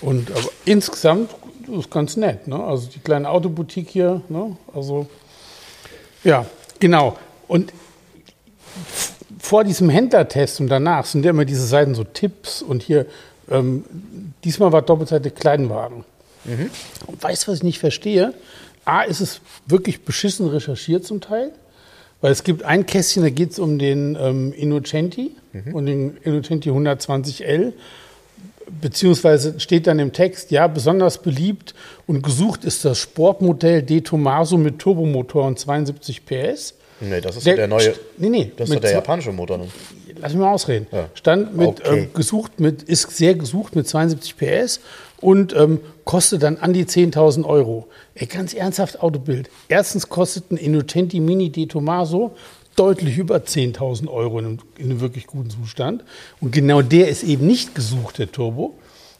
Und 0.00 0.30
aber 0.30 0.48
insgesamt 0.64 1.30
ist 1.76 1.90
ganz 1.90 2.16
nett. 2.16 2.46
Ne? 2.46 2.62
Also 2.62 2.88
die 2.88 3.00
kleine 3.00 3.28
Autoboutique 3.28 3.90
hier, 3.90 4.22
ne? 4.28 4.56
also 4.72 5.08
ja, 6.22 6.46
genau. 6.78 7.18
Und 7.48 7.72
vor 9.44 9.62
diesem 9.62 9.90
Händlertest 9.90 10.60
und 10.60 10.68
danach 10.68 11.04
sind 11.04 11.22
ja 11.22 11.30
immer 11.30 11.44
diese 11.44 11.66
Seiten 11.66 11.94
so 11.94 12.02
Tipps 12.02 12.62
und 12.62 12.82
hier, 12.82 13.04
ähm, 13.50 13.84
diesmal 14.42 14.72
war 14.72 14.80
Doppelseite 14.80 15.30
Kleinwagen. 15.30 16.04
Und 17.06 17.22
weißt 17.22 17.46
du, 17.46 17.52
was 17.52 17.58
ich 17.58 17.62
nicht 17.62 17.78
verstehe? 17.78 18.32
A, 18.86 19.02
ist 19.02 19.20
es 19.20 19.42
wirklich 19.66 20.02
beschissen 20.06 20.48
recherchiert 20.48 21.04
zum 21.04 21.20
Teil, 21.20 21.52
weil 22.22 22.32
es 22.32 22.42
gibt 22.42 22.62
ein 22.62 22.86
Kästchen, 22.86 23.22
da 23.22 23.28
geht 23.28 23.50
es 23.50 23.58
um 23.58 23.78
den 23.78 24.16
ähm, 24.18 24.54
Innocenti 24.54 25.32
und 25.74 25.86
den 25.86 26.16
Innocenti 26.22 26.70
120L, 26.70 27.74
beziehungsweise 28.80 29.60
steht 29.60 29.86
dann 29.86 29.98
im 29.98 30.14
Text, 30.14 30.52
ja, 30.52 30.66
besonders 30.68 31.18
beliebt 31.18 31.74
und 32.06 32.22
gesucht 32.22 32.64
ist 32.64 32.86
das 32.86 32.98
Sportmodell 32.98 33.82
De 33.82 34.00
Tomaso 34.00 34.56
mit 34.56 34.78
Turbomotor 34.78 35.44
und 35.44 35.58
72 35.58 36.24
PS. 36.24 36.74
Nee, 37.08 37.20
das 37.20 37.36
ist 37.36 37.46
der, 37.46 37.56
der 37.56 37.68
neue. 37.68 37.94
Nee, 38.18 38.28
nee, 38.30 38.52
Das 38.56 38.70
ist 38.70 38.82
der 38.82 38.92
japanische 38.92 39.32
Motor. 39.32 39.58
Ne? 39.58 39.66
lass 40.20 40.32
mich 40.32 40.40
mal 40.40 40.52
ausreden. 40.52 40.86
Ja. 40.90 41.08
Stand 41.14 41.56
mit 41.56 41.68
Okay. 41.80 41.98
ähm, 41.98 42.08
gesucht 42.14 42.60
mit 42.60 42.82
ist 42.82 43.10
sehr 43.16 43.34
gesucht 43.34 43.76
mit 43.76 43.86
72 43.86 44.36
PS 44.36 44.80
und 45.20 45.54
ähm, 45.54 45.80
kostet 46.04 46.42
dann 46.42 46.56
an 46.58 46.72
die 46.72 46.84
10.000 46.84 47.44
Euro. 47.44 47.88
Ey, 48.14 48.26
ganz 48.26 48.54
ernsthaft 48.54 49.00
Autobild. 49.00 49.50
Erstens 49.68 50.08
kostet 50.08 50.50
ein 50.50 50.56
Innocenti 50.56 51.20
Mini 51.20 51.50
De 51.50 51.66
Tomaso 51.66 52.34
deutlich 52.76 53.18
über 53.18 53.36
10.000 53.36 54.08
Euro 54.08 54.38
in 54.38 54.46
einem, 54.46 54.58
in 54.78 54.90
einem 54.90 55.00
wirklich 55.00 55.26
guten 55.26 55.50
Zustand. 55.50 56.04
Und 56.40 56.52
genau 56.52 56.82
der 56.82 57.08
ist 57.08 57.22
eben 57.22 57.46
nicht 57.46 57.74
gesucht, 57.74 58.18
der 58.18 58.30
Turbo. 58.32 58.74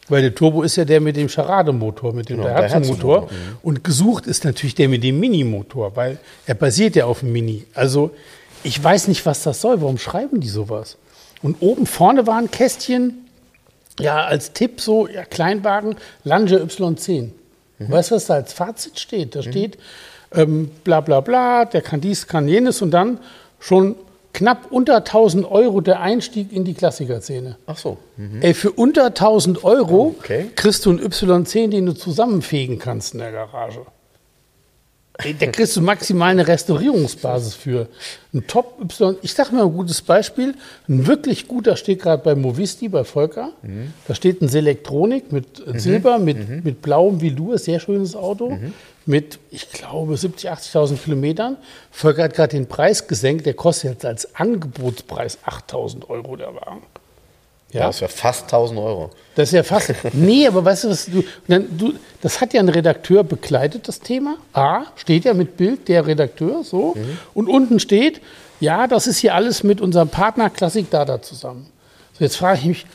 Weil 0.09 0.23
der 0.23 0.35
Turbo 0.35 0.63
ist 0.63 0.77
ja 0.77 0.85
der 0.85 1.01
mit 1.01 1.17
dem 1.17 1.29
Charade-Motor, 1.29 2.13
mit 2.13 2.29
dem 2.29 2.37
Genau, 2.37 2.49
Daihatsu-Motor. 2.49 3.21
Daihatsu-Motor, 3.21 3.59
Und 3.63 3.85
gesucht 3.85 4.27
ist 4.27 4.45
natürlich 4.45 4.75
der 4.75 4.89
mit 4.89 5.03
dem 5.03 5.19
Mini-Motor, 5.19 5.97
weil 5.97 6.19
er 6.47 6.55
basiert 6.55 6.95
ja 6.97 7.07
auf 7.07 7.21
dem 7.21 7.33
Mini. 7.33 7.65
Also 7.75 8.11
ich 8.63 8.83
weiß 8.83 9.09
nicht, 9.09 9.25
was 9.25 9.43
das 9.43 9.61
soll. 9.61 9.81
Warum 9.81 9.99
schreiben 9.99 10.41
die 10.41 10.49
sowas? 10.49 10.99
Und 11.43 11.57
oben 11.61 11.87
vorne 11.87 12.27
war 12.27 12.39
ein 12.39 12.51
Kästchen, 12.51 13.27
ja, 14.01 14.25
als 14.25 14.53
Tipp 14.53 14.81
so, 14.81 15.07
ja, 15.07 15.25
Kleinwagen, 15.25 15.97
Lange 16.25 16.59
Y10. 16.65 17.31
Weißt 17.79 18.11
du, 18.11 18.15
was 18.17 18.27
da 18.27 18.35
als 18.35 18.53
Fazit 18.53 18.99
steht? 18.99 19.37
Da 19.37 19.43
steht, 19.43 19.79
ähm, 20.33 20.71
bla 20.85 21.01
bla 21.01 21.21
bla, 21.21 21.65
der 21.65 21.83
kann 21.83 22.01
dies, 22.01 22.27
kann 22.27 22.49
jenes 22.49 22.83
und 22.83 22.91
dann 22.91 23.19
schon 23.61 23.95
knapp 24.35 24.71
unter 24.71 24.97
1000 24.97 25.51
Euro 25.51 25.81
der 25.81 26.01
Einstieg 26.01 26.53
in 26.53 26.65
die 26.65 26.75
Klassikerszene. 26.75 27.57
Ach 27.67 27.79
so. 27.79 27.97
Ey, 28.43 28.53
für 28.53 28.71
unter 28.73 29.07
1000 29.07 29.65
Euro 29.65 30.15
Okay. 30.19 30.51
kriegst 30.55 30.85
du 30.85 30.91
einen 30.91 31.01
Y10, 31.01 31.71
den 31.71 31.87
du 31.87 31.93
zusammenfegen 31.95 32.79
kannst 32.79 33.15
in 33.15 33.21
der 33.21 33.33
Garage. 33.33 33.81
Da 35.39 35.47
kriegst 35.47 35.77
du 35.77 35.81
maximal 35.81 36.31
eine 36.31 36.49
Restaurierungsbasis 36.49 37.55
für. 37.55 37.87
Ein 38.33 38.49
Top 38.49 38.81
Y. 38.83 39.17
Ich 39.23 39.33
sag 39.33 39.53
mal 39.53 39.63
ein 39.63 39.73
gutes 39.73 40.03
Beispiel. 40.03 40.57
Ein 40.89 41.07
wirklich 41.07 41.47
guter 41.47 41.77
steht 41.77 42.03
gerade 42.03 42.21
bei 42.21 42.35
Movisti, 42.35 42.89
bei 42.89 43.05
Volker. 43.05 43.51
Da 44.09 44.15
steht 44.17 44.43
ein 44.43 44.49
Selektronik 44.49 45.31
mit 45.31 45.65
äh, 45.65 45.79
Silber, 45.79 46.19
mit, 46.19 46.65
mit 46.65 46.83
blauem 46.83 47.21
Velour, 47.21 47.59
sehr 47.59 47.79
schönes 47.79 48.17
Auto. 48.17 48.59
Mit, 49.07 49.39
ich 49.51 49.71
glaube, 49.71 50.15
70.000, 50.15 50.73
80.000 50.73 50.97
Kilometern. 50.97 51.57
Volker 51.91 52.25
hat 52.25 52.35
gerade 52.35 52.57
den 52.57 52.67
Preis 52.67 53.07
gesenkt. 53.07 53.45
Der 53.45 53.55
kostet 53.55 53.93
jetzt 53.93 54.07
als 54.07 54.35
Angebotspreis 54.35 55.39
8.000 55.45 56.09
Euro, 56.09 56.37
der 56.37 56.55
Wagen. 56.55 56.83
Ja. 57.75 57.89
Das 57.89 58.01
wäre 58.01 58.11
fast 58.11 58.45
1000 58.45 58.79
Euro. 58.79 59.11
Das 59.35 59.49
ist 59.49 59.53
ja 59.53 59.65
fast. 59.65 59.93
Nee, 60.13 60.47
aber 60.47 60.65
weißt 60.65 60.85
du, 60.85 60.91
was 60.91 61.07
du, 61.07 61.25
du. 61.49 61.95
Das 62.23 62.41
hat 62.41 62.55
ja 62.55 62.61
ein 62.61 62.69
Redakteur 62.69 63.25
begleitet, 63.25 63.89
das 63.89 63.99
Thema. 63.99 64.37
A, 64.53 64.85
steht 64.95 65.25
ja 65.25 65.35
mit 65.35 65.57
Bild 65.57 65.89
der 65.89 66.07
Redakteur, 66.07 66.63
so. 66.63 66.95
Und 67.35 67.49
unten 67.49 67.81
steht, 67.81 68.21
ja, 68.61 68.87
das 68.87 69.09
ist 69.09 69.19
hier 69.19 69.35
alles 69.35 69.65
mit 69.65 69.81
unserem 69.81 70.09
Partner 70.09 70.51
Classic 70.51 70.89
Data 70.89 71.21
zusammen. 71.21 71.67
So, 72.17 72.25
jetzt 72.25 72.37
frage 72.37 72.61
ich 72.61 72.65
mich, 72.67 72.87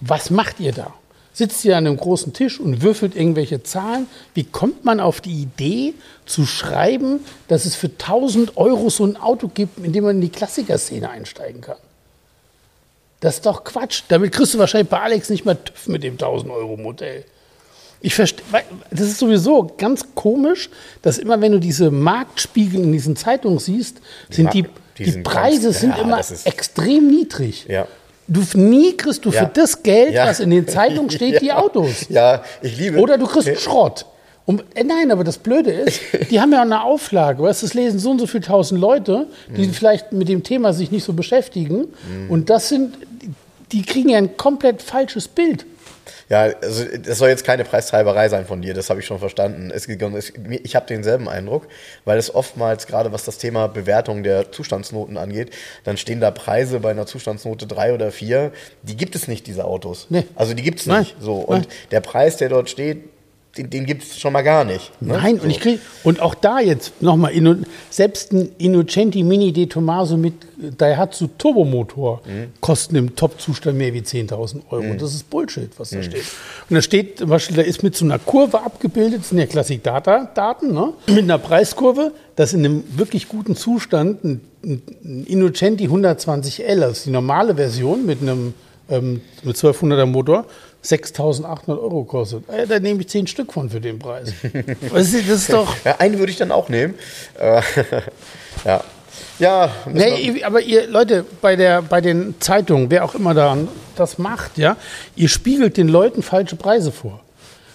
was 0.00 0.28
macht 0.28 0.60
ihr 0.60 0.72
da? 0.72 0.92
Sitzt 1.38 1.64
ihr 1.64 1.76
an 1.76 1.86
einem 1.86 1.96
großen 1.96 2.32
Tisch 2.32 2.58
und 2.58 2.82
würfelt 2.82 3.14
irgendwelche 3.14 3.62
Zahlen? 3.62 4.08
Wie 4.34 4.42
kommt 4.42 4.84
man 4.84 4.98
auf 4.98 5.20
die 5.20 5.40
Idee 5.40 5.94
zu 6.26 6.44
schreiben, 6.44 7.20
dass 7.46 7.64
es 7.64 7.76
für 7.76 7.86
1000 7.86 8.56
Euro 8.56 8.90
so 8.90 9.04
ein 9.04 9.16
Auto 9.16 9.46
gibt, 9.46 9.78
in 9.84 9.92
dem 9.92 10.02
man 10.02 10.16
in 10.16 10.20
die 10.20 10.30
Klassikerszene 10.30 11.08
einsteigen 11.08 11.60
kann? 11.60 11.76
Das 13.20 13.36
ist 13.36 13.46
doch 13.46 13.62
Quatsch. 13.62 14.02
Damit 14.08 14.32
kriegst 14.32 14.54
du 14.54 14.58
wahrscheinlich 14.58 14.88
bei 14.88 14.98
Alex 14.98 15.30
nicht 15.30 15.44
mal 15.44 15.54
TÜV 15.54 15.86
mit 15.86 16.02
dem 16.02 16.16
1000-Euro-Modell. 16.16 17.24
Ich 18.00 18.16
verstehe, 18.16 18.44
das 18.90 19.02
ist 19.02 19.20
sowieso 19.20 19.72
ganz 19.78 20.06
komisch, 20.16 20.70
dass 21.02 21.18
immer, 21.18 21.40
wenn 21.40 21.52
du 21.52 21.60
diese 21.60 21.92
Marktspiegel 21.92 22.82
in 22.82 22.90
diesen 22.90 23.14
Zeitungen 23.14 23.60
siehst, 23.60 24.00
sind 24.28 24.52
die, 24.54 24.64
die 24.98 25.04
die 25.04 25.22
Preise 25.22 25.68
ganz- 25.68 25.80
sind 25.82 25.96
ja, 25.96 26.02
immer 26.02 26.18
extrem 26.46 27.08
niedrig. 27.08 27.66
Ja. 27.68 27.86
Du 28.28 28.42
nie 28.54 28.94
kriegst 28.96 29.24
du 29.24 29.30
Ja. 29.30 29.40
für 29.46 29.50
das 29.54 29.82
Geld, 29.82 30.12
Ja. 30.14 30.26
was 30.26 30.40
in 30.40 30.50
den 30.50 30.68
Zeitungen 30.68 31.10
steht, 31.18 31.40
die 31.40 31.46
Ja. 31.46 31.58
Autos. 31.58 32.06
Ja, 32.10 32.42
ich 32.62 32.76
liebe. 32.78 32.98
Oder 32.98 33.16
du 33.18 33.26
kriegst 33.26 33.60
Schrott. 33.60 34.04
Und, 34.44 34.64
äh, 34.74 34.84
nein, 34.84 35.10
aber 35.10 35.24
das 35.24 35.38
Blöde 35.38 35.70
ist, 35.72 36.00
die 36.30 36.40
haben 36.40 36.52
ja 36.52 36.58
auch 36.58 36.62
eine 36.62 36.82
Auflage. 36.84 37.42
Weißt, 37.42 37.62
das 37.62 37.74
lesen 37.74 37.98
so 37.98 38.10
und 38.10 38.18
so 38.18 38.26
viele 38.26 38.44
tausend 38.44 38.80
Leute, 38.80 39.26
die 39.56 39.66
Mhm. 39.66 39.72
vielleicht 39.72 40.12
mit 40.12 40.28
dem 40.28 40.42
Thema 40.42 40.72
sich 40.72 40.90
nicht 40.90 41.04
so 41.04 41.12
beschäftigen. 41.12 41.88
Und 42.28 42.48
das 42.50 42.68
sind, 42.68 42.94
die 43.72 43.82
kriegen 43.82 44.08
ja 44.10 44.18
ein 44.18 44.36
komplett 44.36 44.80
falsches 44.82 45.28
Bild. 45.28 45.64
Ja, 46.28 46.50
also 46.62 46.84
das 46.84 47.18
soll 47.18 47.28
jetzt 47.28 47.44
keine 47.44 47.64
Preistreiberei 47.64 48.28
sein 48.28 48.46
von 48.46 48.62
dir, 48.62 48.74
das 48.74 48.90
habe 48.90 49.00
ich 49.00 49.06
schon 49.06 49.18
verstanden. 49.18 49.70
Es, 49.70 49.86
ich 49.88 50.76
habe 50.76 50.86
denselben 50.86 51.28
Eindruck, 51.28 51.68
weil 52.04 52.18
es 52.18 52.34
oftmals, 52.34 52.86
gerade 52.86 53.12
was 53.12 53.24
das 53.24 53.38
Thema 53.38 53.68
Bewertung 53.68 54.22
der 54.22 54.52
Zustandsnoten 54.52 55.16
angeht, 55.16 55.50
dann 55.84 55.96
stehen 55.96 56.20
da 56.20 56.30
Preise 56.30 56.80
bei 56.80 56.90
einer 56.90 57.06
Zustandsnote 57.06 57.66
3 57.66 57.94
oder 57.94 58.12
4, 58.12 58.52
die 58.82 58.96
gibt 58.96 59.14
es 59.14 59.28
nicht, 59.28 59.46
diese 59.46 59.64
Autos. 59.64 60.06
Nee. 60.10 60.24
Also 60.34 60.54
die 60.54 60.62
gibt 60.62 60.80
es 60.80 60.86
Nein. 60.86 61.00
nicht. 61.00 61.16
So. 61.20 61.36
Und 61.36 61.60
Nein. 61.60 61.76
der 61.90 62.00
Preis, 62.00 62.36
der 62.36 62.48
dort 62.48 62.70
steht, 62.70 63.04
den, 63.58 63.70
den 63.70 63.86
gibt 63.86 64.04
es 64.04 64.18
schon 64.18 64.32
mal 64.32 64.42
gar 64.42 64.64
nicht. 64.64 64.90
ne? 65.00 65.14
Nein, 65.14 65.36
so. 65.38 65.42
und 65.44 65.50
ich 65.50 65.60
krieg, 65.60 65.80
und 66.04 66.20
auch 66.20 66.34
da 66.34 66.60
jetzt 66.60 67.02
nochmal, 67.02 67.32
selbst 67.90 68.32
ein 68.32 68.50
Innocenti 68.58 69.22
Mini 69.22 69.52
De 69.52 69.66
Tomaso 69.66 70.16
mit 70.16 70.34
Daihatsu 70.78 71.28
Turbomotor 71.38 72.20
Mhm. 72.26 72.52
kosten 72.60 72.96
im 72.96 73.14
Top-Zustand 73.16 73.76
mehr 73.76 73.92
wie 73.94 74.00
10.000 74.00 74.62
Euro. 74.70 74.82
Und 74.82 75.02
das 75.02 75.14
ist 75.14 75.28
Bullshit, 75.30 75.70
was 75.78 75.90
da 75.90 76.02
steht. 76.02 76.24
Und 76.68 76.74
da 76.76 76.82
steht 76.82 77.18
zum 77.18 77.28
Beispiel, 77.28 77.56
da 77.56 77.62
ist 77.62 77.82
mit 77.82 77.96
so 77.96 78.04
einer 78.04 78.18
Kurve 78.18 78.62
abgebildet, 78.62 79.20
das 79.20 79.28
sind 79.30 79.38
ja 79.38 79.46
Classic-Data-Daten, 79.46 80.72
ne? 80.72 80.92
mit 81.06 81.18
einer 81.24 81.38
Preiskurve, 81.38 82.12
dass 82.36 82.52
in 82.52 82.64
einem 82.64 82.84
wirklich 82.96 83.28
guten 83.28 83.56
Zustand 83.56 84.24
ein, 84.24 84.40
ein 84.64 85.24
Innocenti 85.26 85.88
120L, 85.88 86.82
also 86.82 87.04
die 87.04 87.10
normale 87.10 87.54
Version 87.56 88.06
mit 88.06 88.22
einem 88.22 88.54
ähm, 88.90 89.20
mit 89.42 89.56
1200er 89.56 90.06
Motor, 90.06 90.46
6.800 90.88 91.68
Euro 91.68 92.04
kostet. 92.04 92.48
Äh, 92.48 92.66
da 92.66 92.78
nehme 92.78 93.00
ich 93.00 93.08
10 93.08 93.26
Stück 93.26 93.52
von 93.52 93.68
für 93.68 93.80
den 93.80 93.98
Preis. 93.98 94.32
Was 94.90 95.12
ist, 95.12 95.28
das 95.28 95.40
ist 95.40 95.52
doch. 95.52 95.74
Ja, 95.84 95.96
einen 95.98 96.18
würde 96.18 96.32
ich 96.32 96.38
dann 96.38 96.50
auch 96.50 96.68
nehmen. 96.68 96.94
Äh, 97.38 97.62
ja. 98.64 98.82
Ja, 99.38 99.70
Nee, 99.86 100.42
aber 100.42 100.60
ihr, 100.60 100.88
Leute, 100.88 101.24
bei, 101.40 101.54
der, 101.54 101.82
bei 101.82 102.00
den 102.00 102.34
Zeitungen, 102.40 102.90
wer 102.90 103.04
auch 103.04 103.14
immer 103.14 103.34
da 103.34 103.56
das 103.94 104.18
macht, 104.18 104.58
ja, 104.58 104.76
ihr 105.14 105.28
spiegelt 105.28 105.76
den 105.76 105.88
Leuten 105.88 106.22
falsche 106.22 106.56
Preise 106.56 106.90
vor. 106.90 107.20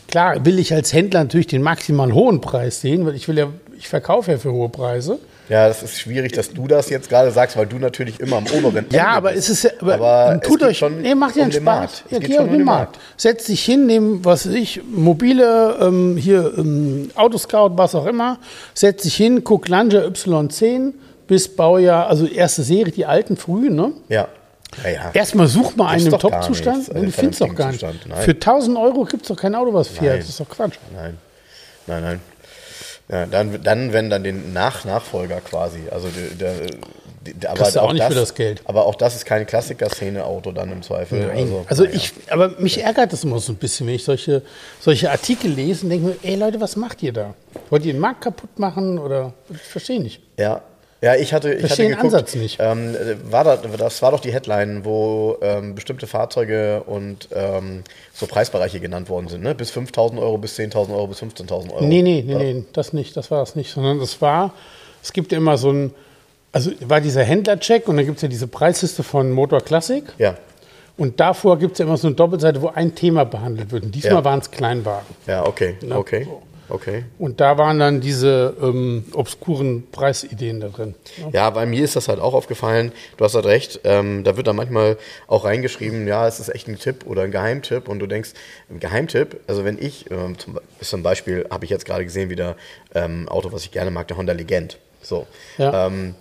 Klar 0.07 0.45
will 0.45 0.59
ich 0.59 0.73
als 0.73 0.93
Händler 0.93 1.23
natürlich 1.23 1.47
den 1.47 1.61
maximal 1.61 2.13
hohen 2.13 2.41
Preis 2.41 2.81
sehen, 2.81 3.05
weil 3.05 3.15
ich 3.15 3.27
will 3.27 3.37
ja, 3.37 3.47
ich 3.77 3.87
verkaufe 3.87 4.31
ja 4.31 4.37
für 4.37 4.51
hohe 4.51 4.69
Preise. 4.69 5.19
Ja, 5.49 5.67
das 5.67 5.83
ist 5.83 5.99
schwierig, 5.99 6.31
dass 6.31 6.51
du 6.53 6.67
das 6.67 6.89
jetzt 6.89 7.09
gerade 7.09 7.29
sagst, 7.31 7.57
weil 7.57 7.65
du 7.65 7.77
natürlich 7.77 8.19
immer 8.21 8.37
am 8.37 8.45
oberen 8.47 8.77
Ende 8.77 8.95
Ja, 8.95 9.07
aber 9.07 9.31
bist. 9.33 9.49
es 9.49 9.63
ist 9.63 9.63
ja, 9.63 9.71
aber, 9.81 9.93
Aber 9.95 10.39
es 10.41 10.47
tut 10.47 10.59
geht 10.59 10.69
euch, 10.69 10.77
schon 10.77 11.01
nee, 11.01 11.13
macht 11.15 11.35
ja 11.35 11.43
um 11.43 11.49
den 11.49 11.61
Spaß. 11.61 11.65
Markt. 11.79 12.03
Es 12.05 12.11
Ja, 12.11 12.19
geht 12.19 12.27
geh 12.27 12.33
schon 12.35 12.43
auf 12.45 12.49
den 12.49 12.57
den 12.59 12.65
Markt. 12.65 12.99
Setz 13.17 13.45
dich 13.45 13.63
hin, 13.65 13.85
nimm, 13.85 14.23
was 14.23 14.47
weiß 14.47 14.53
ich, 14.55 14.81
mobile, 14.89 15.77
ähm, 15.81 16.15
hier, 16.17 16.53
ähm, 16.57 17.09
Autoscout, 17.15 17.71
was 17.75 17.93
auch 17.93 18.05
immer. 18.05 18.39
Setz 18.73 19.03
dich 19.03 19.15
hin, 19.15 19.43
guck 19.43 19.67
Lancia 19.67 20.01
Y10 20.05 20.93
bis 21.27 21.53
Baujahr, 21.53 22.07
also 22.07 22.25
erste 22.25 22.63
Serie, 22.63 22.93
die 22.93 23.05
alten 23.05 23.35
frühen, 23.37 23.75
ne? 23.75 23.91
Ja. 24.09 24.27
Ja, 24.83 24.89
ja. 24.89 25.11
Erstmal 25.13 25.47
such 25.47 25.75
mal 25.75 25.89
einen 25.89 26.07
im 26.07 26.17
Top-Zustand. 26.17 26.77
nichts, 26.77 26.89
Du 26.93 26.99
einen 26.99 27.11
findest 27.11 27.41
doch 27.41 27.53
gar 27.53 27.71
nicht. 27.71 27.85
Für 28.21 28.31
1000 28.31 28.75
Euro 28.77 29.03
gibt 29.03 29.21
es 29.23 29.27
doch 29.27 29.37
kein 29.37 29.53
Auto, 29.55 29.73
was 29.73 29.87
fährt. 29.87 30.03
Nein. 30.13 30.19
Das 30.19 30.29
ist 30.29 30.39
doch 30.39 30.49
Quatsch. 30.49 30.75
Nein. 30.95 31.17
Nein, 31.85 32.01
nein. 32.03 32.21
Ja, 33.09 33.25
dann, 33.25 33.61
dann, 33.63 33.93
wenn 33.93 34.09
dann 34.09 34.23
den 34.23 34.53
Nach-Nachfolger 34.53 35.41
quasi. 35.41 35.81
Also 35.91 36.07
der, 36.07 36.53
der, 36.55 37.33
der, 37.33 37.51
aber 37.51 37.69
du 37.69 37.81
auch 37.81 37.93
nicht 37.93 38.03
für 38.03 38.15
das 38.15 38.33
Geld. 38.33 38.61
Aber 38.65 38.85
auch 38.85 38.95
das 38.95 39.15
ist 39.15 39.25
kein 39.25 39.45
Klassiker-Szene-Auto 39.45 40.51
dann 40.51 40.71
im 40.71 40.81
Zweifel. 40.81 41.29
Also, 41.29 41.65
also 41.67 41.83
naja. 41.83 41.95
ich, 41.95 42.13
aber 42.29 42.49
mich 42.59 42.81
ärgert 42.81 43.11
das 43.11 43.23
immer 43.23 43.39
so 43.39 43.51
ein 43.51 43.57
bisschen, 43.57 43.87
wenn 43.87 43.95
ich 43.95 44.03
solche, 44.03 44.41
solche 44.79 45.11
Artikel 45.11 45.51
lese 45.51 45.83
und 45.83 45.89
denke 45.89 46.07
mir, 46.07 46.15
ey 46.23 46.35
Leute, 46.35 46.61
was 46.61 46.75
macht 46.75 47.03
ihr 47.03 47.13
da? 47.13 47.33
Wollt 47.69 47.85
ihr 47.85 47.93
den 47.93 47.99
Markt 47.99 48.21
kaputt 48.21 48.57
machen 48.57 48.97
oder? 48.97 49.33
Ich 49.49 49.59
verstehe 49.59 50.01
nicht. 50.01 50.21
Ja. 50.37 50.61
Ja, 51.03 51.15
ich 51.15 51.33
hatte, 51.33 51.53
ich 51.53 51.63
hatte 51.65 51.75
den 51.81 51.89
geguckt, 51.89 52.13
Ansatz 52.13 52.33
nicht. 52.35 52.57
Ähm, 52.61 52.95
war 53.29 53.43
das, 53.43 53.59
das 53.77 54.01
war 54.01 54.11
doch 54.11 54.21
die 54.21 54.31
Headline, 54.31 54.85
wo 54.85 55.37
ähm, 55.41 55.75
bestimmte 55.75 56.07
Fahrzeuge 56.07 56.81
und 56.85 57.27
ähm, 57.35 57.83
so 58.13 58.25
Preisbereiche 58.25 58.79
genannt 58.79 59.09
worden 59.09 59.27
sind, 59.27 59.43
ne? 59.43 59.53
Bis 59.53 59.69
5.000 59.71 60.17
Euro, 60.21 60.37
bis 60.37 60.57
10.000 60.57 60.91
Euro, 60.93 61.07
bis 61.07 61.21
15.000 61.21 61.73
Euro. 61.73 61.83
Nee, 61.83 62.01
nee, 62.01 62.23
nee, 62.25 62.35
nee, 62.35 62.63
das 62.71 62.93
nicht, 62.93 63.17
das 63.17 63.29
war 63.31 63.39
das 63.41 63.55
nicht, 63.57 63.69
sondern 63.71 63.99
das 63.99 64.21
war, 64.21 64.53
es 65.03 65.11
gibt 65.11 65.33
ja 65.33 65.37
immer 65.39 65.57
so 65.57 65.71
ein, 65.71 65.93
also 66.53 66.71
war 66.87 67.01
dieser 67.01 67.23
Händlercheck 67.23 67.87
und 67.89 67.97
dann 67.97 68.05
gibt 68.05 68.17
es 68.17 68.21
ja 68.21 68.29
diese 68.29 68.47
Preisliste 68.47 69.03
von 69.03 69.29
Motor 69.31 69.59
Classic 69.59 70.05
Ja, 70.19 70.35
und 70.95 71.19
davor 71.19 71.57
gibt 71.59 71.73
es 71.73 71.79
ja 71.79 71.85
immer 71.85 71.97
so 71.97 72.07
eine 72.07 72.15
Doppelseite, 72.15 72.61
wo 72.61 72.67
ein 72.69 72.93
Thema 72.95 73.25
behandelt 73.25 73.71
wird. 73.71 73.83
Und 73.83 73.95
diesmal 73.95 74.13
Ja. 74.13 74.23
waren 74.23 74.39
es 74.39 74.51
Kleinwagen. 74.51 75.07
ja, 75.27 75.45
okay, 75.45 75.75
Ne? 75.81 75.97
okay. 75.97 76.23
So. 76.25 76.41
Okay. 76.69 77.03
Und 77.19 77.39
da 77.41 77.57
waren 77.57 77.77
dann 77.79 77.99
diese 78.01 78.55
ähm, 78.61 79.05
obskuren 79.13 79.83
Preisideen 79.91 80.59
da 80.61 80.69
drin. 80.69 80.95
Ja, 81.31 81.49
bei 81.49 81.65
mir 81.65 81.83
ist 81.83 81.95
das 81.95 82.07
halt 82.07 82.19
auch 82.19 82.33
aufgefallen. 82.33 82.91
Du 83.17 83.25
hast 83.25 83.35
halt 83.35 83.45
recht. 83.45 83.81
Ähm, 83.83 84.23
da 84.23 84.37
wird 84.37 84.47
dann 84.47 84.55
manchmal 84.55 84.97
auch 85.27 85.45
reingeschrieben, 85.45 86.07
ja, 86.07 86.27
es 86.27 86.39
ist 86.39 86.49
echt 86.49 86.67
ein 86.67 86.79
Tipp 86.79 87.05
oder 87.05 87.23
ein 87.23 87.31
Geheimtipp. 87.31 87.87
Und 87.89 87.99
du 87.99 88.07
denkst, 88.07 88.31
ein 88.69 88.79
Geheimtipp, 88.79 89.41
also 89.47 89.65
wenn 89.65 89.77
ich, 89.77 90.09
ähm, 90.11 90.37
zum, 90.39 90.59
zum 90.81 91.03
Beispiel, 91.03 91.45
habe 91.51 91.65
ich 91.65 91.71
jetzt 91.71 91.85
gerade 91.85 92.03
gesehen, 92.05 92.29
wieder 92.29 92.55
ähm, 92.95 93.27
Auto, 93.29 93.51
was 93.51 93.63
ich 93.65 93.71
gerne 93.71 93.91
mag, 93.91 94.07
der 94.07 94.17
Honda 94.17 94.33
Legend. 94.33 94.77
So. 95.01 95.27
Ja. 95.57 95.87
Ähm, 95.87 96.15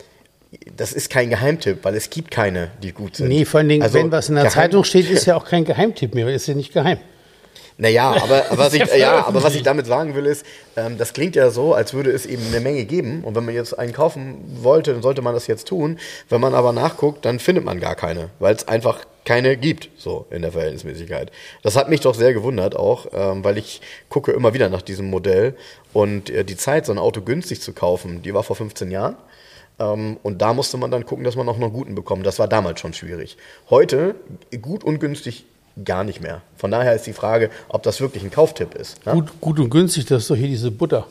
das 0.77 0.93
ist 0.93 1.09
kein 1.09 1.31
Geheimtipp, 1.31 1.79
weil 1.83 1.95
es 1.97 2.11
gibt 2.11 2.31
keine, 2.31 2.71
die 2.83 2.93
gut 2.93 3.17
sind. 3.17 3.29
Nee, 3.29 3.45
vor 3.47 3.61
allen 3.61 3.69
Dingen, 3.71 3.83
Also, 3.83 3.95
wenn 3.99 4.13
was 4.13 4.29
in 4.29 4.35
der 4.35 4.45
Geheim- 4.45 4.53
Zeitung 4.55 4.85
steht, 4.85 5.09
ist 5.09 5.25
ja 5.25 5.37
auch 5.39 5.45
kein 5.47 5.65
Geheimtipp 5.65 6.15
mehr, 6.15 6.29
ist 6.29 6.47
ja 6.47 6.55
nicht 6.55 6.73
geheim. 6.75 6.99
Naja, 7.79 8.11
aber, 8.23 8.51
aber, 8.51 8.59
was 8.59 8.75
ich, 8.75 8.85
ja 8.97 9.27
aber 9.27 9.43
was 9.43 9.55
ich 9.55 9.63
damit 9.63 9.87
sagen 9.87 10.15
will, 10.15 10.27
ist, 10.27 10.45
ähm, 10.77 10.99
das 10.99 11.13
klingt 11.13 11.37
ja 11.37 11.51
so, 11.51 11.75
als 11.75 11.95
würde 11.95 12.11
es 12.11 12.27
eben 12.27 12.47
eine 12.49 12.61
Menge 12.61 12.85
geben. 12.85 13.25
Und 13.25 13.35
wenn 13.35 13.45
man 13.45 13.55
jetzt 13.55 13.79
einen 13.79 13.93
kaufen 13.93 14.37
wollte, 14.63 14.93
dann 14.93 15.03
sollte 15.03 15.23
man 15.23 15.35
das 15.35 15.47
jetzt 15.47 15.69
tun. 15.69 15.99
Wenn 16.29 16.41
man 16.41 16.55
aber 16.55 16.73
nachguckt, 16.73 17.25
dann 17.25 17.39
findet 17.39 17.65
man 17.65 17.81
gar 17.81 17.95
keine, 17.95 18.31
weil 18.39 18.55
es 18.55 18.69
einfach 18.69 19.01
keine 19.25 19.57
gibt, 19.57 19.89
so 19.97 20.27
in 20.31 20.43
der 20.43 20.53
Verhältnismäßigkeit. 20.53 21.31
Das 21.63 21.77
hat 21.77 21.89
mich 21.89 22.01
doch 22.01 22.15
sehr 22.15 22.35
gewundert 22.35 22.75
auch, 22.75 23.07
ähm, 23.13 23.45
weil 23.45 23.57
ich 23.57 23.81
gucke 24.09 24.33
immer 24.33 24.53
wieder 24.53 24.69
nach 24.69 24.83
diesem 24.83 25.11
Modell. 25.11 25.55
Und 25.93 26.31
äh, 26.31 26.45
die 26.45 26.57
Zeit, 26.57 26.87
so 26.87 26.93
ein 26.93 26.99
Auto 26.99 27.21
günstig 27.21 27.61
zu 27.61 27.73
kaufen, 27.73 28.23
die 28.23 28.35
war 28.35 28.43
vor 28.43 28.57
15 28.57 28.91
Jahren. 28.91 29.17
Ähm, 29.79 30.19
und 30.23 30.43
da 30.43 30.55
musste 30.55 30.77
man 30.77 30.91
dann 30.91 31.07
gucken, 31.07 31.25
dass 31.25 31.37
man 31.37 31.49
auch 31.49 31.57
noch 31.57 31.67
einen 31.67 31.73
guten 31.73 31.95
bekommt. 31.95 32.27
Das 32.27 32.39
war 32.39 32.49
damals 32.49 32.81
schon 32.81 32.95
schwierig. 32.95 33.37
Heute, 33.71 34.15
gut 34.61 34.85
und 34.85 34.99
günstig, 34.99 35.45
gar 35.85 36.05
nicht 36.05 36.21
mehr. 36.21 36.43
Von 36.57 36.71
daher 36.71 36.95
ist 36.95 37.07
die 37.07 37.13
Frage, 37.13 37.51
ob 37.69 37.83
das 37.83 38.01
wirklich 38.01 38.23
ein 38.23 38.31
Kauftipp 38.31 38.75
ist. 38.75 39.05
Ne? 39.07 39.13
Gut, 39.13 39.41
gut 39.41 39.59
und 39.61 39.71
günstig, 39.71 40.07
das 40.07 40.23
ist 40.23 40.31
doch 40.31 40.37
hier 40.37 40.49
diese 40.49 40.71
Butter. 40.71 41.07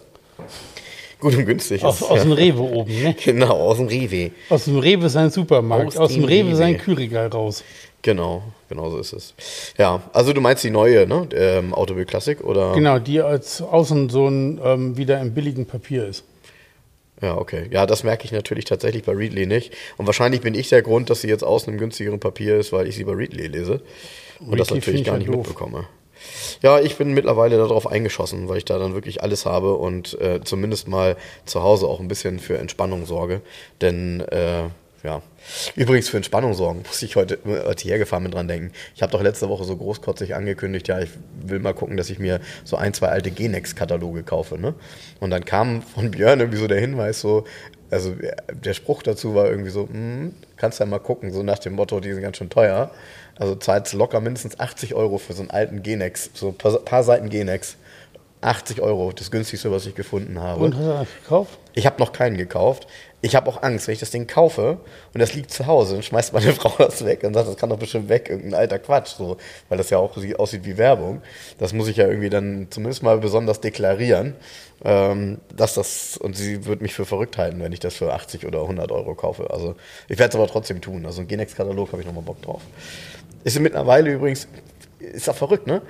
Gut 1.19 1.35
und 1.35 1.45
günstig 1.45 1.83
Aus, 1.83 2.01
ist. 2.01 2.09
aus 2.09 2.21
dem 2.21 2.31
Rewe 2.31 2.61
oben, 2.61 3.03
ne? 3.03 3.15
Genau, 3.23 3.51
aus 3.51 3.77
dem 3.77 3.87
Rewe. 3.87 4.31
Aus 4.49 4.65
dem 4.65 4.79
Rewe 4.79 5.07
sein 5.09 5.29
Supermarkt, 5.29 5.89
Aus 5.89 5.97
aus, 5.97 6.13
dem 6.13 6.21
dem 6.21 6.29
Rewe 6.29 6.55
sein 6.55 6.73
Rewe. 6.73 6.83
Kühlregal 6.83 7.27
raus. 7.27 7.63
Genau, 8.01 8.41
genau 8.67 8.89
so 8.89 8.97
ist 8.97 9.13
es. 9.13 9.33
Ja, 9.77 10.01
also 10.13 10.33
du 10.33 10.41
meinst 10.41 10.63
die 10.63 10.71
neue, 10.71 11.05
ne? 11.05 11.27
Ähm, 11.35 11.75
Autobild 11.75 12.07
Classic 12.07 12.43
oder? 12.43 12.73
Genau, 12.73 12.97
die 12.97 13.21
als 13.21 13.61
außen 13.61 14.09
so 14.09 14.27
ein 14.27 14.59
ähm, 14.63 14.97
wieder 14.97 15.21
im 15.21 15.35
billigen 15.35 15.67
Papier 15.67 16.07
ist. 16.07 16.23
Ja, 17.21 17.37
okay. 17.37 17.67
Ja, 17.69 17.85
das 17.85 18.03
merke 18.03 18.25
ich 18.25 18.31
natürlich 18.31 18.65
tatsächlich 18.65 19.03
bei 19.03 19.13
Readly 19.13 19.45
nicht. 19.45 19.73
Und 19.97 20.07
wahrscheinlich 20.07 20.41
bin 20.41 20.55
ich 20.55 20.69
der 20.69 20.81
Grund, 20.81 21.11
dass 21.11 21.21
sie 21.21 21.27
jetzt 21.27 21.43
außen 21.43 21.71
im 21.71 21.77
günstigeren 21.77 22.19
Papier 22.19 22.57
ist, 22.57 22.73
weil 22.73 22.87
ich 22.87 22.95
sie 22.95 23.03
bei 23.03 23.13
Readly 23.13 23.45
lese. 23.45 23.81
Und 24.45 24.59
das 24.59 24.69
natürlich 24.71 25.03
gar 25.03 25.15
ja 25.15 25.19
nicht 25.19 25.29
mitbekomme. 25.29 25.87
Ja, 26.61 26.79
ich 26.79 26.97
bin 26.97 27.13
mittlerweile 27.13 27.57
darauf 27.57 27.87
eingeschossen, 27.87 28.47
weil 28.47 28.57
ich 28.57 28.65
da 28.65 28.77
dann 28.77 28.93
wirklich 28.93 29.23
alles 29.23 29.45
habe 29.45 29.73
und 29.75 30.19
äh, 30.21 30.41
zumindest 30.43 30.87
mal 30.87 31.17
zu 31.45 31.63
Hause 31.63 31.87
auch 31.87 31.99
ein 31.99 32.07
bisschen 32.07 32.39
für 32.39 32.57
Entspannung 32.57 33.05
sorge. 33.05 33.41
Denn, 33.81 34.21
äh, 34.21 34.63
ja. 35.03 35.23
Übrigens 35.75 36.09
für 36.09 36.17
Entspannung 36.17 36.53
sorgen, 36.53 36.83
muss 36.87 37.01
ich 37.01 37.15
heute, 37.15 37.39
als 37.65 37.83
ich 37.83 37.89
hergefahren 37.89 38.23
bin, 38.23 38.31
dran 38.31 38.47
denken. 38.47 38.71
Ich 38.95 39.01
habe 39.01 39.11
doch 39.11 39.23
letzte 39.23 39.49
Woche 39.49 39.63
so 39.63 39.75
großkotzig 39.75 40.35
angekündigt, 40.35 40.87
ja, 40.87 40.99
ich 40.99 41.09
will 41.41 41.59
mal 41.59 41.73
gucken, 41.73 41.97
dass 41.97 42.09
ich 42.11 42.19
mir 42.19 42.39
so 42.63 42.75
ein, 42.75 42.93
zwei 42.93 43.07
alte 43.07 43.31
Genex-Kataloge 43.31 44.21
kaufe. 44.21 44.59
Ne? 44.59 44.75
Und 45.19 45.31
dann 45.31 45.43
kam 45.45 45.81
von 45.81 46.11
Björn 46.11 46.39
irgendwie 46.39 46.59
so 46.59 46.67
der 46.67 46.79
Hinweis, 46.79 47.21
so, 47.21 47.45
also 47.89 48.15
der 48.53 48.73
Spruch 48.73 49.01
dazu 49.01 49.33
war 49.33 49.49
irgendwie 49.49 49.71
so, 49.71 49.87
hm, 49.87 50.33
kannst 50.55 50.79
ja 50.79 50.85
mal 50.85 50.99
gucken, 50.99 51.33
so 51.33 51.41
nach 51.41 51.59
dem 51.59 51.73
Motto, 51.73 51.99
die 51.99 52.13
sind 52.13 52.21
ganz 52.21 52.37
schön 52.37 52.49
teuer. 52.49 52.91
Also 53.41 53.55
zahlst 53.55 53.93
locker 53.93 54.19
mindestens 54.19 54.59
80 54.59 54.93
Euro 54.93 55.17
für 55.17 55.33
so 55.33 55.41
einen 55.41 55.49
alten 55.49 55.81
Genex, 55.81 56.29
so 56.35 56.49
ein 56.49 56.53
paar, 56.55 56.77
paar 56.77 57.03
Seiten 57.03 57.29
Genex. 57.29 57.75
80 58.43 58.81
Euro, 58.81 59.11
das 59.11 59.29
günstigste, 59.29 59.71
was 59.71 59.85
ich 59.85 59.93
gefunden 59.93 60.39
habe. 60.39 60.63
Und 60.63 60.73
hast 60.75 60.81
du 60.83 60.87
das 60.87 61.07
gekauft? 61.23 61.59
Ich 61.73 61.85
habe 61.85 61.99
noch 61.99 62.11
keinen 62.11 62.37
gekauft. 62.37 62.87
Ich 63.21 63.35
habe 63.35 63.47
auch 63.47 63.61
Angst, 63.61 63.85
wenn 63.87 63.93
ich 63.93 63.99
das 63.99 64.09
Ding 64.09 64.25
kaufe 64.25 64.79
und 65.13 65.19
das 65.19 65.35
liegt 65.35 65.51
zu 65.51 65.67
Hause, 65.67 65.93
dann 65.93 66.01
schmeißt 66.03 66.33
meine 66.33 66.51
Frau 66.55 66.73
das 66.79 67.05
weg 67.05 67.23
und 67.23 67.35
sagt, 67.35 67.47
das 67.47 67.55
kann 67.57 67.69
doch 67.69 67.77
bestimmt 67.77 68.09
weg, 68.09 68.29
irgendein 68.31 68.59
alter 68.61 68.79
Quatsch, 68.79 69.09
so, 69.15 69.37
weil 69.69 69.77
das 69.77 69.91
ja 69.91 69.99
auch 69.99 70.17
sie- 70.17 70.35
aussieht 70.35 70.65
wie 70.65 70.77
Werbung. 70.79 71.21
Das 71.59 71.71
muss 71.71 71.87
ich 71.87 71.97
ja 71.97 72.07
irgendwie 72.07 72.31
dann 72.31 72.65
zumindest 72.71 73.03
mal 73.03 73.19
besonders 73.19 73.61
deklarieren, 73.61 74.33
ähm, 74.83 75.37
dass 75.55 75.75
das, 75.75 76.17
und 76.17 76.35
sie 76.35 76.65
wird 76.65 76.81
mich 76.81 76.95
für 76.95 77.05
verrückt 77.05 77.37
halten, 77.37 77.61
wenn 77.61 77.73
ich 77.73 77.79
das 77.79 77.93
für 77.93 78.11
80 78.11 78.47
oder 78.47 78.61
100 78.63 78.91
Euro 78.91 79.13
kaufe. 79.13 79.51
Also 79.51 79.75
ich 80.09 80.17
werde 80.17 80.29
es 80.31 80.35
aber 80.35 80.47
trotzdem 80.51 80.81
tun. 80.81 81.05
Also 81.05 81.21
ein 81.21 81.27
Genex-Katalog 81.27 81.91
habe 81.91 82.01
ich 82.01 82.07
nochmal 82.07 82.23
Bock 82.23 82.41
drauf. 82.41 82.61
Ist 83.43 83.59
mittlerweile 83.59 84.11
übrigens, 84.11 84.47
ist 84.99 85.29
auch 85.29 85.35
verrückt, 85.35 85.67
ne? 85.67 85.81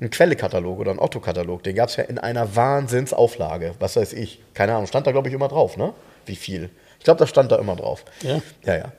Ein 0.00 0.10
Quelle-Katalog 0.10 0.80
oder 0.80 0.90
ein 0.90 0.98
Otto-Katalog, 0.98 1.62
den 1.62 1.76
gab 1.76 1.88
es 1.88 1.96
ja 1.96 2.04
in 2.04 2.18
einer 2.18 2.56
Wahnsinnsauflage. 2.56 3.74
Was 3.78 3.96
weiß 3.96 4.12
ich. 4.14 4.42
Keine 4.52 4.74
Ahnung, 4.74 4.86
stand 4.86 5.06
da, 5.06 5.12
glaube 5.12 5.28
ich, 5.28 5.34
immer 5.34 5.48
drauf, 5.48 5.76
ne? 5.76 5.94
Wie 6.26 6.36
viel? 6.36 6.70
Ich 6.98 7.04
glaube, 7.04 7.18
das 7.18 7.28
stand 7.28 7.52
da 7.52 7.56
immer 7.56 7.76
drauf. 7.76 8.04
Ja. 8.22 8.40
Ja, 8.64 8.76
ja. 8.76 8.92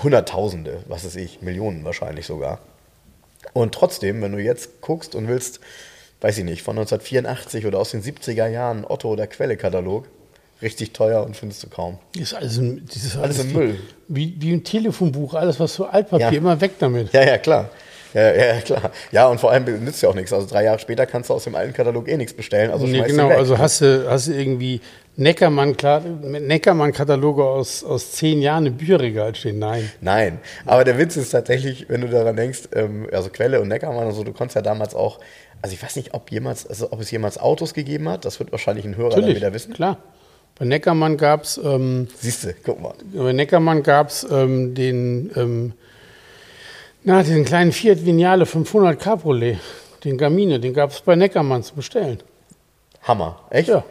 Hunderttausende, 0.00 0.84
was 0.88 1.04
weiß 1.04 1.16
ich, 1.16 1.42
Millionen 1.42 1.84
wahrscheinlich 1.84 2.24
sogar. 2.24 2.60
Und 3.52 3.74
trotzdem, 3.74 4.22
wenn 4.22 4.32
du 4.32 4.38
jetzt 4.38 4.80
guckst 4.80 5.14
und 5.14 5.28
willst, 5.28 5.60
weiß 6.22 6.38
ich 6.38 6.44
nicht, 6.44 6.62
von 6.62 6.78
1984 6.78 7.66
oder 7.66 7.78
aus 7.78 7.90
den 7.90 8.02
70er 8.02 8.46
Jahren 8.46 8.84
Otto- 8.86 9.10
oder 9.10 9.26
Quelle-Katalog, 9.26 10.06
richtig 10.62 10.92
teuer 10.92 11.24
und 11.24 11.36
findest 11.36 11.62
du 11.62 11.68
kaum. 11.68 11.98
Das 12.14 12.22
ist 12.22 12.34
alles, 12.34 12.58
im- 12.58 12.86
dieses 12.86 13.16
Alles 13.16 13.40
im 13.40 13.48
die- 13.48 13.54
Müll. 13.54 13.78
Wie, 14.08 14.34
wie 14.38 14.52
ein 14.52 14.62
Telefonbuch, 14.64 15.34
alles 15.34 15.58
was 15.60 15.74
so 15.74 15.86
Altpapier, 15.86 16.26
Ja. 16.30 16.32
immer 16.32 16.60
weg 16.60 16.72
damit. 16.78 17.12
Ja, 17.12 17.24
ja, 17.24 17.38
klar. 17.38 17.70
Ja, 18.14 18.30
ja, 18.34 18.60
klar. 18.60 18.90
Ja, 19.10 19.26
und 19.28 19.40
vor 19.40 19.50
allem 19.52 19.64
nützt 19.84 20.02
ja 20.02 20.08
auch 20.10 20.14
nichts. 20.14 20.34
Also 20.34 20.46
drei 20.46 20.64
Jahre 20.64 20.78
später 20.78 21.06
kannst 21.06 21.30
du 21.30 21.34
aus 21.34 21.44
dem 21.44 21.54
alten 21.54 21.72
Katalog 21.72 22.08
eh 22.08 22.18
nichts 22.18 22.34
bestellen. 22.34 22.70
Also 22.70 22.86
Nee, 22.86 23.00
genau, 23.06 23.30
also 23.30 23.56
hast 23.56 23.80
du, 23.80 24.04
hast 24.06 24.26
du 24.28 24.32
irgendwie 24.34 24.82
Neckermann, 25.16 25.74
Neckermann-Kataloge 26.22 27.42
aus, 27.44 27.82
aus 27.84 28.12
zehn 28.12 28.42
Jahren 28.42 28.66
im 28.66 28.76
Bücherregal 28.76 29.34
stehen. 29.34 29.58
Nein. 29.58 29.90
Nein, 30.02 30.38
aber 30.66 30.84
der 30.84 30.98
Witz 30.98 31.16
ist 31.16 31.30
tatsächlich, 31.30 31.86
wenn 31.88 32.02
du 32.02 32.08
daran 32.08 32.36
denkst, 32.36 32.68
ähm, 32.74 33.08
also 33.12 33.30
Quelle 33.30 33.60
und 33.60 33.68
Neckermann 33.68 34.06
und 34.06 34.12
so, 34.12 34.24
du 34.24 34.32
konntest 34.32 34.56
ja 34.56 34.62
damals 34.62 34.94
auch, 34.94 35.18
also 35.62 35.74
ich 35.74 35.82
weiß 35.82 35.96
nicht, 35.96 36.12
ob 36.14 36.30
jemals, 36.30 36.66
also 36.66 36.92
ob 36.92 37.00
es 37.00 37.10
jemals 37.10 37.38
Autos 37.38 37.72
gegeben 37.74 38.08
hat, 38.08 38.24
das 38.24 38.38
wird 38.40 38.52
wahrscheinlich 38.52 38.84
ein 38.84 38.96
Hörer 38.96 39.10
dann 39.10 39.20
Natürlich, 39.20 39.36
wieder 39.38 39.54
wissen. 39.54 39.72
klar. 39.72 39.98
Bei 40.62 40.68
Neckermann 40.68 41.16
gab 41.16 41.42
es 41.42 41.58
ähm, 41.58 42.06
Siehst 42.20 42.44
du, 42.44 42.54
guck 42.62 42.80
mal. 42.80 42.94
bei 43.12 43.32
Neckermann 43.32 43.82
gab's, 43.82 44.24
ähm, 44.30 44.76
den, 44.76 45.32
ähm, 45.34 45.72
na, 47.02 47.24
den 47.24 47.44
kleinen 47.44 47.72
Fiat 47.72 48.06
Vignale 48.06 48.46
500 48.46 48.96
Cabriolet, 48.96 49.58
den 50.04 50.16
Gamine, 50.16 50.60
den 50.60 50.72
gab 50.72 50.92
es 50.92 51.00
bei 51.00 51.16
Neckermann 51.16 51.64
zu 51.64 51.74
bestellen. 51.74 52.22
Hammer, 53.02 53.40
echt? 53.50 53.70
Ja. 53.70 53.82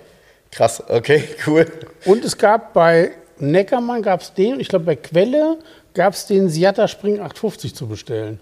Krass, 0.50 0.82
okay, 0.88 1.26
cool. 1.46 1.66
Und 2.06 2.24
es 2.24 2.38
gab 2.38 2.72
bei 2.72 3.12
Neckermann 3.38 4.02
gab 4.02 4.22
es 4.22 4.34
den, 4.34 4.62
ich 4.62 4.70
glaube 4.70 4.86
bei 4.86 4.96
Quelle 4.96 5.58
gab 5.94 6.14
es 6.14 6.26
den 6.26 6.48
Siata 6.48 6.88
Spring 6.88 7.16
850 7.20 7.76
zu 7.76 7.88
bestellen. 7.88 8.40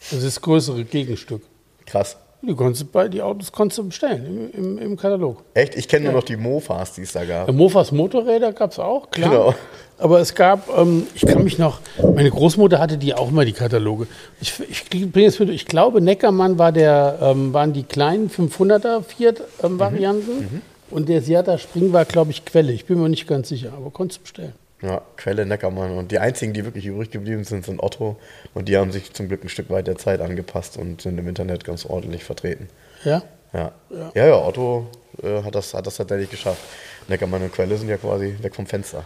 Das 0.00 0.14
ist 0.14 0.26
das 0.26 0.40
größere 0.40 0.82
Gegenstück. 0.82 1.42
Krass. 1.86 2.16
Die, 2.42 2.54
konntest 2.54 2.90
bei, 2.90 3.08
die 3.08 3.20
Autos 3.20 3.52
konntest 3.52 3.78
du 3.78 3.84
bestellen 3.84 4.50
im, 4.54 4.64
im, 4.64 4.78
im 4.78 4.96
Katalog. 4.96 5.42
Echt? 5.54 5.76
Ich 5.76 5.86
kenne 5.88 6.06
nur 6.06 6.14
noch 6.14 6.22
die 6.22 6.36
Mofas, 6.36 6.94
die 6.94 7.02
es 7.02 7.12
da 7.12 7.24
gab. 7.24 7.48
Äh, 7.48 7.52
Mofas 7.52 7.92
Motorräder 7.92 8.52
gab 8.52 8.72
es 8.72 8.78
auch, 8.78 9.10
klar. 9.10 9.30
Genau. 9.30 9.54
Aber 9.98 10.20
es 10.20 10.34
gab, 10.34 10.70
ähm, 10.74 11.06
ich 11.14 11.26
kann 11.26 11.44
mich 11.44 11.58
noch, 11.58 11.80
meine 12.02 12.30
Großmutter 12.30 12.78
hatte 12.78 12.96
die 12.96 13.12
auch 13.12 13.30
mal, 13.30 13.44
die 13.44 13.52
Kataloge. 13.52 14.06
Ich, 14.40 14.54
ich 14.60 14.86
jetzt 15.14 15.40
mit, 15.40 15.50
ich 15.50 15.66
glaube, 15.66 16.00
Neckermann 16.00 16.58
war 16.58 16.72
der, 16.72 17.18
ähm, 17.20 17.52
waren 17.52 17.74
die 17.74 17.82
kleinen 17.82 18.30
500er 18.30 19.02
Fiat-Varianten 19.02 20.62
und 20.90 21.10
der 21.10 21.20
Seata 21.20 21.58
Spring 21.58 21.92
war, 21.92 22.06
glaube 22.06 22.30
ich, 22.30 22.46
Quelle. 22.46 22.72
Ich 22.72 22.86
bin 22.86 22.98
mir 22.98 23.10
nicht 23.10 23.28
ganz 23.28 23.50
sicher, 23.50 23.72
aber 23.76 23.90
konntest 23.90 24.20
du 24.20 24.22
bestellen. 24.22 24.52
Ja, 24.82 25.02
Quelle 25.16 25.44
Neckermann. 25.44 25.96
Und 25.96 26.10
die 26.10 26.18
einzigen, 26.18 26.52
die 26.52 26.64
wirklich 26.64 26.86
übrig 26.86 27.10
geblieben 27.10 27.44
sind, 27.44 27.64
sind 27.64 27.82
Otto. 27.82 28.16
Und 28.54 28.68
die 28.68 28.76
haben 28.76 28.92
sich 28.92 29.12
zum 29.12 29.28
Glück 29.28 29.44
ein 29.44 29.48
Stück 29.48 29.68
weit 29.70 29.86
der 29.86 29.96
Zeit 29.96 30.20
angepasst 30.20 30.76
und 30.78 31.02
sind 31.02 31.18
im 31.18 31.28
Internet 31.28 31.64
ganz 31.64 31.84
ordentlich 31.84 32.24
vertreten. 32.24 32.68
Ja? 33.04 33.22
Ja, 33.52 33.72
ja, 34.14 34.26
ja, 34.26 34.36
Otto 34.36 34.86
äh, 35.22 35.42
hat, 35.42 35.54
das, 35.54 35.74
hat 35.74 35.86
das 35.86 35.96
tatsächlich 35.96 36.30
geschafft. 36.30 36.62
Neckermann 37.08 37.42
und 37.42 37.52
Quelle 37.52 37.76
sind 37.76 37.88
ja 37.88 37.96
quasi 37.96 38.36
weg 38.40 38.54
vom 38.54 38.66
Fenster. 38.66 39.04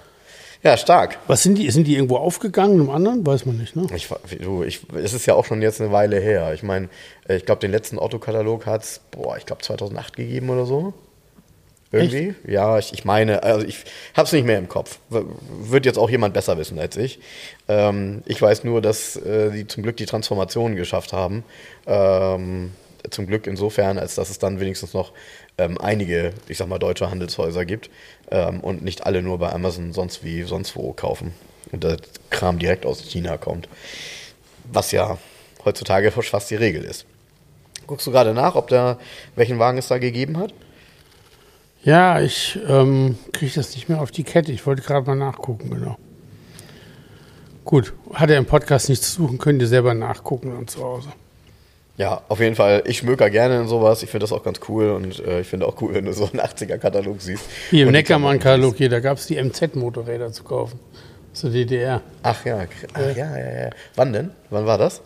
Ja, 0.63 0.77
stark. 0.77 1.19
Was 1.27 1.43
sind 1.43 1.59
die? 1.59 1.71
Sind 1.71 1.87
die 1.87 1.95
irgendwo 1.95 2.17
aufgegangen, 2.17 2.81
einem 2.81 2.91
anderen? 2.91 3.27
Weiß 3.27 3.45
man 3.45 3.59
nicht, 3.59 3.77
ne? 3.77 3.87
Ich, 3.95 4.09
du, 4.41 4.63
ich, 4.63 4.81
es 4.95 5.13
ist 5.13 5.27
ja 5.27 5.35
auch 5.35 5.45
schon 5.45 5.61
jetzt 5.61 5.81
eine 5.81 5.93
Weile 5.93 6.19
her. 6.19 6.55
Ich 6.55 6.63
meine, 6.63 6.89
äh, 7.29 7.37
ich 7.37 7.45
glaube, 7.45 7.61
den 7.61 7.71
letzten 7.71 7.99
Otto-Katalog 7.99 8.65
hat 8.65 8.83
es, 8.83 9.01
boah, 9.11 9.37
ich 9.37 9.45
glaube 9.45 9.63
2008 9.63 10.17
gegeben 10.17 10.49
oder 10.49 10.65
so. 10.65 10.95
Irgendwie? 11.95 12.35
Ja, 12.47 12.79
ich, 12.79 12.93
ich 12.93 13.05
meine, 13.05 13.43
also 13.43 13.67
ich 13.67 13.85
habe 14.15 14.27
es 14.27 14.33
nicht 14.33 14.47
mehr 14.47 14.59
im 14.59 14.69
Kopf. 14.69 14.99
Wird 15.09 15.87
jetzt 15.87 15.99
auch 15.99 16.11
jemand 16.11 16.35
besser 16.35 16.59
wissen 16.59 16.79
als 16.79 16.97
ich. 16.97 17.21
Ähm, 17.69 18.23
ich 18.27 18.41
weiß 18.41 18.65
nur, 18.65 18.81
dass 18.83 19.17
äh, 19.17 19.51
die 19.51 19.67
zum 19.67 19.83
Glück 19.83 19.97
die 19.97 20.07
Transformation 20.07 20.77
geschafft 20.77 21.13
haben. 21.13 21.45
Ähm, 21.87 22.73
zum 23.11 23.27
Glück 23.27 23.47
insofern, 23.47 23.99
als 23.99 24.15
dass 24.15 24.31
es 24.31 24.39
dann 24.39 24.61
wenigstens 24.61 24.95
noch 24.95 25.13
ähm, 25.59 25.79
einige, 25.79 26.33
ich 26.49 26.59
sag 26.59 26.69
mal, 26.69 26.79
deutsche 26.79 27.11
Handelshäuser 27.11 27.65
gibt 27.65 27.91
ähm, 28.31 28.61
und 28.61 28.83
nicht 28.83 29.07
alle 29.07 29.23
nur 29.23 29.39
bei 29.39 29.53
Amazon 29.53 29.93
sonst 29.93 30.25
wie 30.25 30.43
sonst 30.43 30.75
wo 30.77 30.93
kaufen. 30.93 31.35
Und 31.73 31.85
der 31.85 31.97
Kram 32.31 32.59
direkt 32.59 32.87
aus 32.87 33.03
China 33.03 33.37
kommt. 33.37 33.69
Was 34.73 34.93
ja 34.93 35.19
heutzutage 35.65 36.11
fast 36.11 36.51
die 36.51 36.57
Regel 36.57 36.85
ist. 36.85 37.07
Guckst 37.87 38.07
du 38.07 38.11
gerade 38.11 38.33
nach, 38.33 38.55
ob 38.55 38.69
da 38.69 38.99
welchen 39.37 39.59
Wagen 39.59 39.79
es 39.79 39.89
da 39.89 39.99
gegeben 39.99 40.39
hat? 40.39 40.55
Ja, 41.85 42.21
ich 42.21 42.59
ähm, 42.67 43.19
kriege 43.33 43.53
das 43.55 43.75
nicht 43.75 43.89
mehr 43.91 44.01
auf 44.01 44.11
die 44.11 44.25
Kette. 44.25 44.53
Ich 44.53 44.67
wollte 44.67 44.83
gerade 44.83 45.07
mal 45.07 45.17
nachgucken, 45.17 45.71
genau. 45.71 45.97
Gut, 47.65 47.93
hat 48.13 48.31
er 48.31 48.39
im 48.39 48.47
Podcast 48.47 48.89
nichts 48.89 49.15
zu 49.15 49.23
suchen, 49.23 49.39
könnt 49.39 49.61
ihr 49.61 49.69
selber 49.69 49.95
nachgucken 49.95 50.57
und 50.57 50.71
zu 50.71 50.83
Hause. 50.83 51.09
Ja, 51.97 52.23
auf 52.29 52.41
jeden 52.41 52.57
Fall. 52.57 52.83
Ich 52.87 52.99
schmöker 52.99 53.31
gerne 53.31 53.61
in 53.61 53.69
sowas. 53.69 54.03
Ich 54.03 54.11
finde 54.11 54.25
das 54.25 54.33
auch 54.33 54.43
ganz 54.43 54.61
cool 54.69 54.91
und 54.91 55.21
äh, 55.25 55.43
ich 55.43 55.47
finde 55.47 55.67
auch 55.67 55.81
cool, 55.81 55.95
wenn 55.95 56.07
du 56.07 56.13
so 56.13 56.25
einen 56.25 56.41
80er-Katalog 56.41 57.21
siehst. 57.21 57.45
Hier 57.71 57.87
im 57.87 57.93
Neckermann-Katalog 57.93 58.77
hier, 58.77 58.89
da 58.89 59.01
gab 59.01 59.19
es 59.19 59.27
die 59.27 59.41
MZ-Motorräder 59.41 60.33
zu 60.33 60.43
kaufen. 60.43 60.81
Zur 61.33 61.51
DDR. 61.51 62.01
Ach 62.23 62.45
ja, 62.45 62.67
ach 62.95 63.17
ja, 63.17 63.39
ja, 63.39 63.63
ja. 63.65 63.71
Wann 63.95 64.13
denn? 64.13 64.31
Wann 64.51 64.67
war 64.67 64.79
das? 64.79 65.03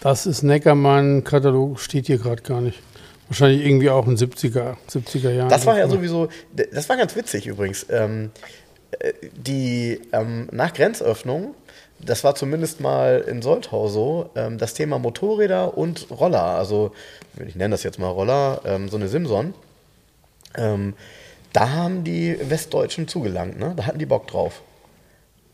Das 0.00 0.26
ist 0.26 0.42
Neckermann-Katalog, 0.42 1.80
steht 1.80 2.06
hier 2.06 2.18
gerade 2.18 2.42
gar 2.42 2.60
nicht. 2.60 2.80
Wahrscheinlich 3.28 3.64
irgendwie 3.64 3.90
auch 3.90 4.06
in 4.06 4.16
70er, 4.16 4.76
70er 4.90 5.30
Jahren. 5.30 5.48
Das 5.48 5.66
war 5.66 5.78
ja 5.78 5.88
sowieso, 5.88 6.28
das 6.72 6.88
war 6.88 6.96
ganz 6.96 7.14
witzig 7.14 7.46
übrigens. 7.46 7.86
Ähm, 7.90 8.30
äh, 8.98 9.12
die 9.36 10.00
ähm, 10.12 10.48
nach 10.50 10.72
Grenzöffnung, 10.72 11.54
das 12.00 12.24
war 12.24 12.34
zumindest 12.34 12.80
mal 12.80 13.24
in 13.26 13.42
Soltau 13.42 13.88
so, 13.88 14.30
ähm, 14.34 14.56
das 14.56 14.74
Thema 14.74 14.98
Motorräder 14.98 15.76
und 15.76 16.06
Roller, 16.10 16.42
also 16.42 16.92
ich 17.46 17.54
nenne 17.54 17.72
das 17.72 17.82
jetzt 17.82 17.98
mal 17.98 18.08
Roller, 18.08 18.62
ähm, 18.64 18.88
so 18.88 18.96
eine 18.96 19.08
Simson, 19.08 19.52
ähm, 20.56 20.94
da 21.52 21.70
haben 21.70 22.04
die 22.04 22.38
Westdeutschen 22.40 23.08
zugelangt, 23.08 23.58
ne? 23.58 23.74
da 23.76 23.84
hatten 23.86 23.98
die 23.98 24.06
Bock 24.06 24.26
drauf. 24.26 24.62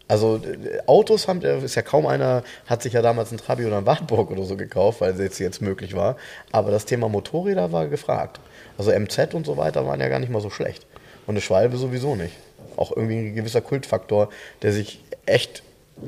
Also 0.07 0.37
äh, 0.37 0.81
Autos 0.87 1.29
haben, 1.29 1.43
äh, 1.43 1.59
ist 1.59 1.75
ja 1.75 1.83
kaum 1.83 2.07
einer, 2.07 2.43
hat 2.67 2.83
sich 2.83 2.93
ja 2.93 3.03
damals 3.03 3.33
ein 3.33 3.39
Trabi 3.39 3.65
oder 3.65 3.79
ein 3.79 3.87
Wartburg 3.87 4.31
oder 4.31 4.45
so 4.45 4.57
gekauft, 4.57 5.01
weil 5.01 5.13
es 5.13 5.19
jetzt, 5.19 5.39
jetzt 5.39 5.63
möglich 5.63 5.95
war. 5.95 6.17
Aber 6.53 6.71
das 6.71 6.85
Thema 6.85 7.09
Motorräder 7.09 7.73
war 7.73 7.87
gefragt. 7.89 8.41
Also 8.77 8.91
MZ 8.93 9.35
und 9.35 9.47
so 9.47 9.57
weiter 9.57 9.87
waren 9.87 10.01
ja 10.01 10.09
gar 10.09 10.19
nicht 10.19 10.31
mal 10.31 10.43
so 10.43 10.51
schlecht. 10.51 10.87
Und 11.27 11.35
eine 11.35 11.41
Schwalbe 11.41 11.77
sowieso 11.77 12.17
nicht. 12.17 12.35
Auch 12.77 12.91
irgendwie 12.95 13.17
ein 13.17 13.35
gewisser 13.35 13.61
Kultfaktor, 13.61 14.29
der 14.63 14.73
sich 14.73 15.03
echt 15.27 15.63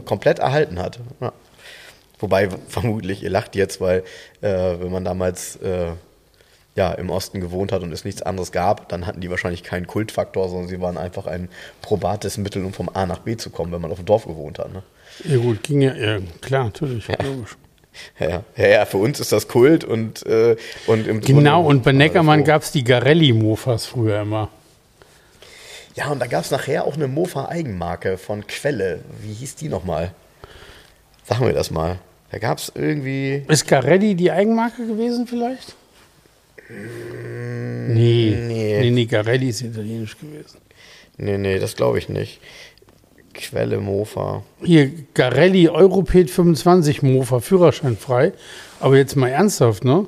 komplett 0.05 0.41
erhalten 0.41 0.79
hat. 0.79 0.99
Ja. 1.21 1.33
Wobei 2.19 2.49
vermutlich, 2.69 3.23
ihr 3.23 3.31
lacht 3.31 3.57
jetzt, 3.57 3.81
weil 3.81 4.05
äh, 4.41 4.49
wenn 4.81 4.91
man 4.91 5.05
damals 5.05 5.57
äh, 5.57 5.93
ja, 6.77 6.93
im 6.93 7.09
Osten 7.11 7.41
gewohnt 7.41 7.73
hat 7.73 7.83
und 7.83 7.91
es 7.91 8.05
nichts 8.05 8.23
anderes 8.23 8.53
gab, 8.53 8.89
dann 8.91 9.07
hatten 9.07 9.21
die 9.21 9.31
wahrscheinlich 9.31 9.63
keinen 9.63 9.87
Kultfaktor, 9.87 10.51
sondern 10.51 10.69
sie 10.69 10.81
waren 10.81 10.99
einfach 10.99 11.27
ein 11.27 11.49
probates 11.81 12.37
Mittel, 12.37 12.65
um 12.65 12.75
vom 12.75 12.91
A 12.93 13.07
nach 13.07 13.21
B 13.21 13.37
zu 13.37 13.51
kommen, 13.51 13.73
wenn 13.73 13.81
man 13.81 13.91
auf 13.91 13.97
dem 13.97 14.05
Dorf 14.05 14.27
gewohnt 14.27 14.59
hat. 14.59 14.73
Ne? 14.73 14.83
Ja 15.25 15.39
gut, 15.39 15.63
ging 15.63 15.81
ja, 15.81 15.95
ja 15.95 16.19
klar, 16.43 16.65
natürlich, 16.65 17.09
logisch. 17.09 17.57
Ja, 18.21 18.29
ja. 18.29 18.43
ja, 18.57 18.67
ja, 18.67 18.85
für 18.85 18.99
uns 18.99 19.21
ist 19.21 19.33
das 19.33 19.49
Kult 19.49 19.85
und, 19.85 20.25
äh, 20.27 20.57
und 20.87 21.07
im 21.07 21.23
Genau, 21.23 21.65
und 21.65 21.83
bei 21.83 21.93
Neckermann 21.93 22.41
gab 22.41 22.57
gab 22.57 22.63
es 22.63 22.73
die 22.73 22.85
Garelli-Mofas 22.85 23.87
früher 23.87 24.21
immer. 24.21 24.51
Ja, 25.95 26.09
und 26.09 26.21
da 26.21 26.27
gab 26.27 26.45
es 26.45 26.51
nachher 26.51 26.85
auch 26.85 26.95
eine 26.95 27.09
Mofa-Eigenmarke 27.09 28.19
von 28.19 28.47
Quelle. 28.47 29.01
Wie 29.23 29.33
hieß 29.33 29.57
die 29.57 29.71
nochmal? 29.71 30.13
Sagen 31.25 31.47
wir 31.47 31.55
das 31.55 31.71
mal. 31.71 31.99
Da 32.31 32.39
gab 32.39 32.59
es 32.59 32.71
irgendwie. 32.75 33.45
Ist 33.49 33.67
Garelli 33.67 34.15
die 34.15 34.31
Eigenmarke 34.31 34.87
gewesen 34.87 35.27
vielleicht? 35.27 35.75
Nee, 36.69 38.37
nee. 38.37 38.79
nee, 38.81 38.91
nee, 38.91 39.07
Garelli 39.07 39.49
ist 39.49 39.63
italienisch 39.63 40.19
gewesen. 40.19 40.59
Nee, 41.17 41.39
nee, 41.39 41.59
das 41.59 41.77
glaube 41.77 41.99
ich 41.99 42.09
nicht. 42.09 42.41
Quelle 43.33 43.79
Mofa. 43.81 44.43
Hier, 44.63 44.91
Garelli 45.15 45.69
Europed 45.69 46.31
25 46.31 47.03
Mofa, 47.03 47.41
Führerschein 47.41 47.97
frei. 47.97 48.33
Aber 48.81 48.97
jetzt 48.97 49.15
mal 49.17 49.29
ernsthaft, 49.29 49.85
ne? 49.85 50.07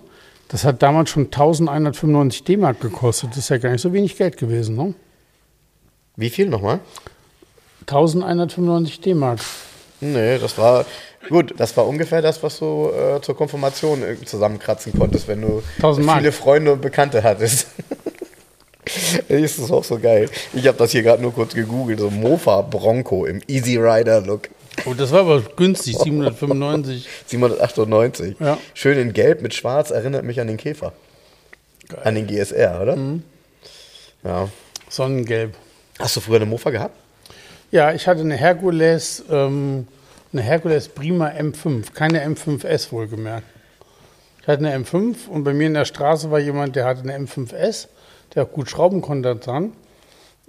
Das 0.49 0.65
hat 0.65 0.83
damals 0.83 1.11
schon 1.11 1.27
1195 1.27 2.45
D-Mark 2.45 2.81
gekostet. 2.81 3.31
Das 3.31 3.39
ist 3.39 3.51
ja 3.51 3.59
gar 3.59 3.71
nicht 3.71 3.83
so 3.83 3.93
wenig 3.93 4.17
Geld 4.17 4.39
gewesen, 4.39 4.77
ne? 4.77 4.95
Wie 6.17 6.31
viel 6.31 6.49
nochmal? 6.49 6.81
1195 7.83 9.01
D-Mark. 9.01 9.41
Nee, 10.01 10.39
das 10.39 10.57
war. 10.57 10.87
Gut, 11.29 11.55
das 11.57 11.77
war 11.77 11.87
ungefähr 11.87 12.23
das, 12.23 12.43
was 12.43 12.59
du 12.59 12.91
äh, 12.91 13.21
zur 13.21 13.37
Konfirmation 13.37 14.03
äh, 14.03 14.17
zusammenkratzen 14.25 14.93
konntest, 14.97 15.29
wenn 15.29 15.43
du 15.43 15.63
1000 15.77 16.07
Mark. 16.07 16.19
viele 16.19 16.33
Freunde 16.33 16.73
und 16.73 16.81
Bekannte 16.81 17.23
hattest. 17.23 17.67
ist 19.29 19.59
das 19.59 19.71
auch 19.71 19.85
so 19.85 19.99
geil. 19.99 20.31
Ich 20.55 20.67
habe 20.67 20.79
das 20.79 20.93
hier 20.93 21.03
gerade 21.03 21.21
nur 21.21 21.35
kurz 21.35 21.55
gegoogelt, 21.55 22.01
so 22.01 22.11
Mofa 22.11 22.63
Bronco 22.63 23.27
im 23.27 23.43
Easy 23.47 23.77
Rider 23.77 24.21
Look. 24.21 24.49
Oh, 24.87 24.95
das 24.95 25.11
war 25.11 25.21
aber 25.21 25.43
günstig, 25.57 25.97
795. 25.99 27.09
798. 27.27 28.37
Ja. 28.41 28.59
Schön 28.75 28.99
in 28.99 29.13
Gelb 29.13 29.43
mit 29.43 29.55
Schwarz, 29.55 29.91
erinnert 29.91 30.25
mich 30.25 30.41
an 30.41 30.47
den 30.47 30.57
Käfer. 30.57 30.93
An 32.05 32.15
den 32.15 32.27
GSR, 32.27 32.81
oder? 32.83 32.97
Mhm. 32.97 33.23
Ja. 34.25 34.49
Sonnengelb. 34.89 35.55
Hast 35.99 36.17
du 36.17 36.21
früher 36.21 36.37
eine 36.37 36.47
Mofa 36.47 36.71
gehabt? 36.71 36.95
Ja, 37.71 37.93
ich 37.93 38.07
hatte 38.07 38.21
eine 38.21 38.37
Herkules, 38.37 39.25
ähm, 39.31 39.89
eine 40.33 40.43
Herkules 40.43 40.89
Prima 40.89 41.29
M5, 41.29 41.93
keine 41.95 42.25
M5S 42.27 42.93
wohlgemerkt. 42.93 43.47
Ich 44.43 44.49
hatte 44.49 44.67
eine 44.67 44.85
M5 44.85 45.27
und 45.29 45.45
bei 45.45 45.55
mir 45.55 45.69
in 45.69 45.75
der 45.75 45.87
Straße 45.87 46.31
war 46.31 46.39
jemand, 46.39 46.77
der 46.77 46.85
hatte 46.85 47.01
eine 47.03 47.19
M5S, 47.19 47.89
der 48.35 48.43
auch 48.45 48.53
gut 48.53 48.69
schrauben 48.69 49.01
konnte 49.01 49.37
dran. 49.37 49.73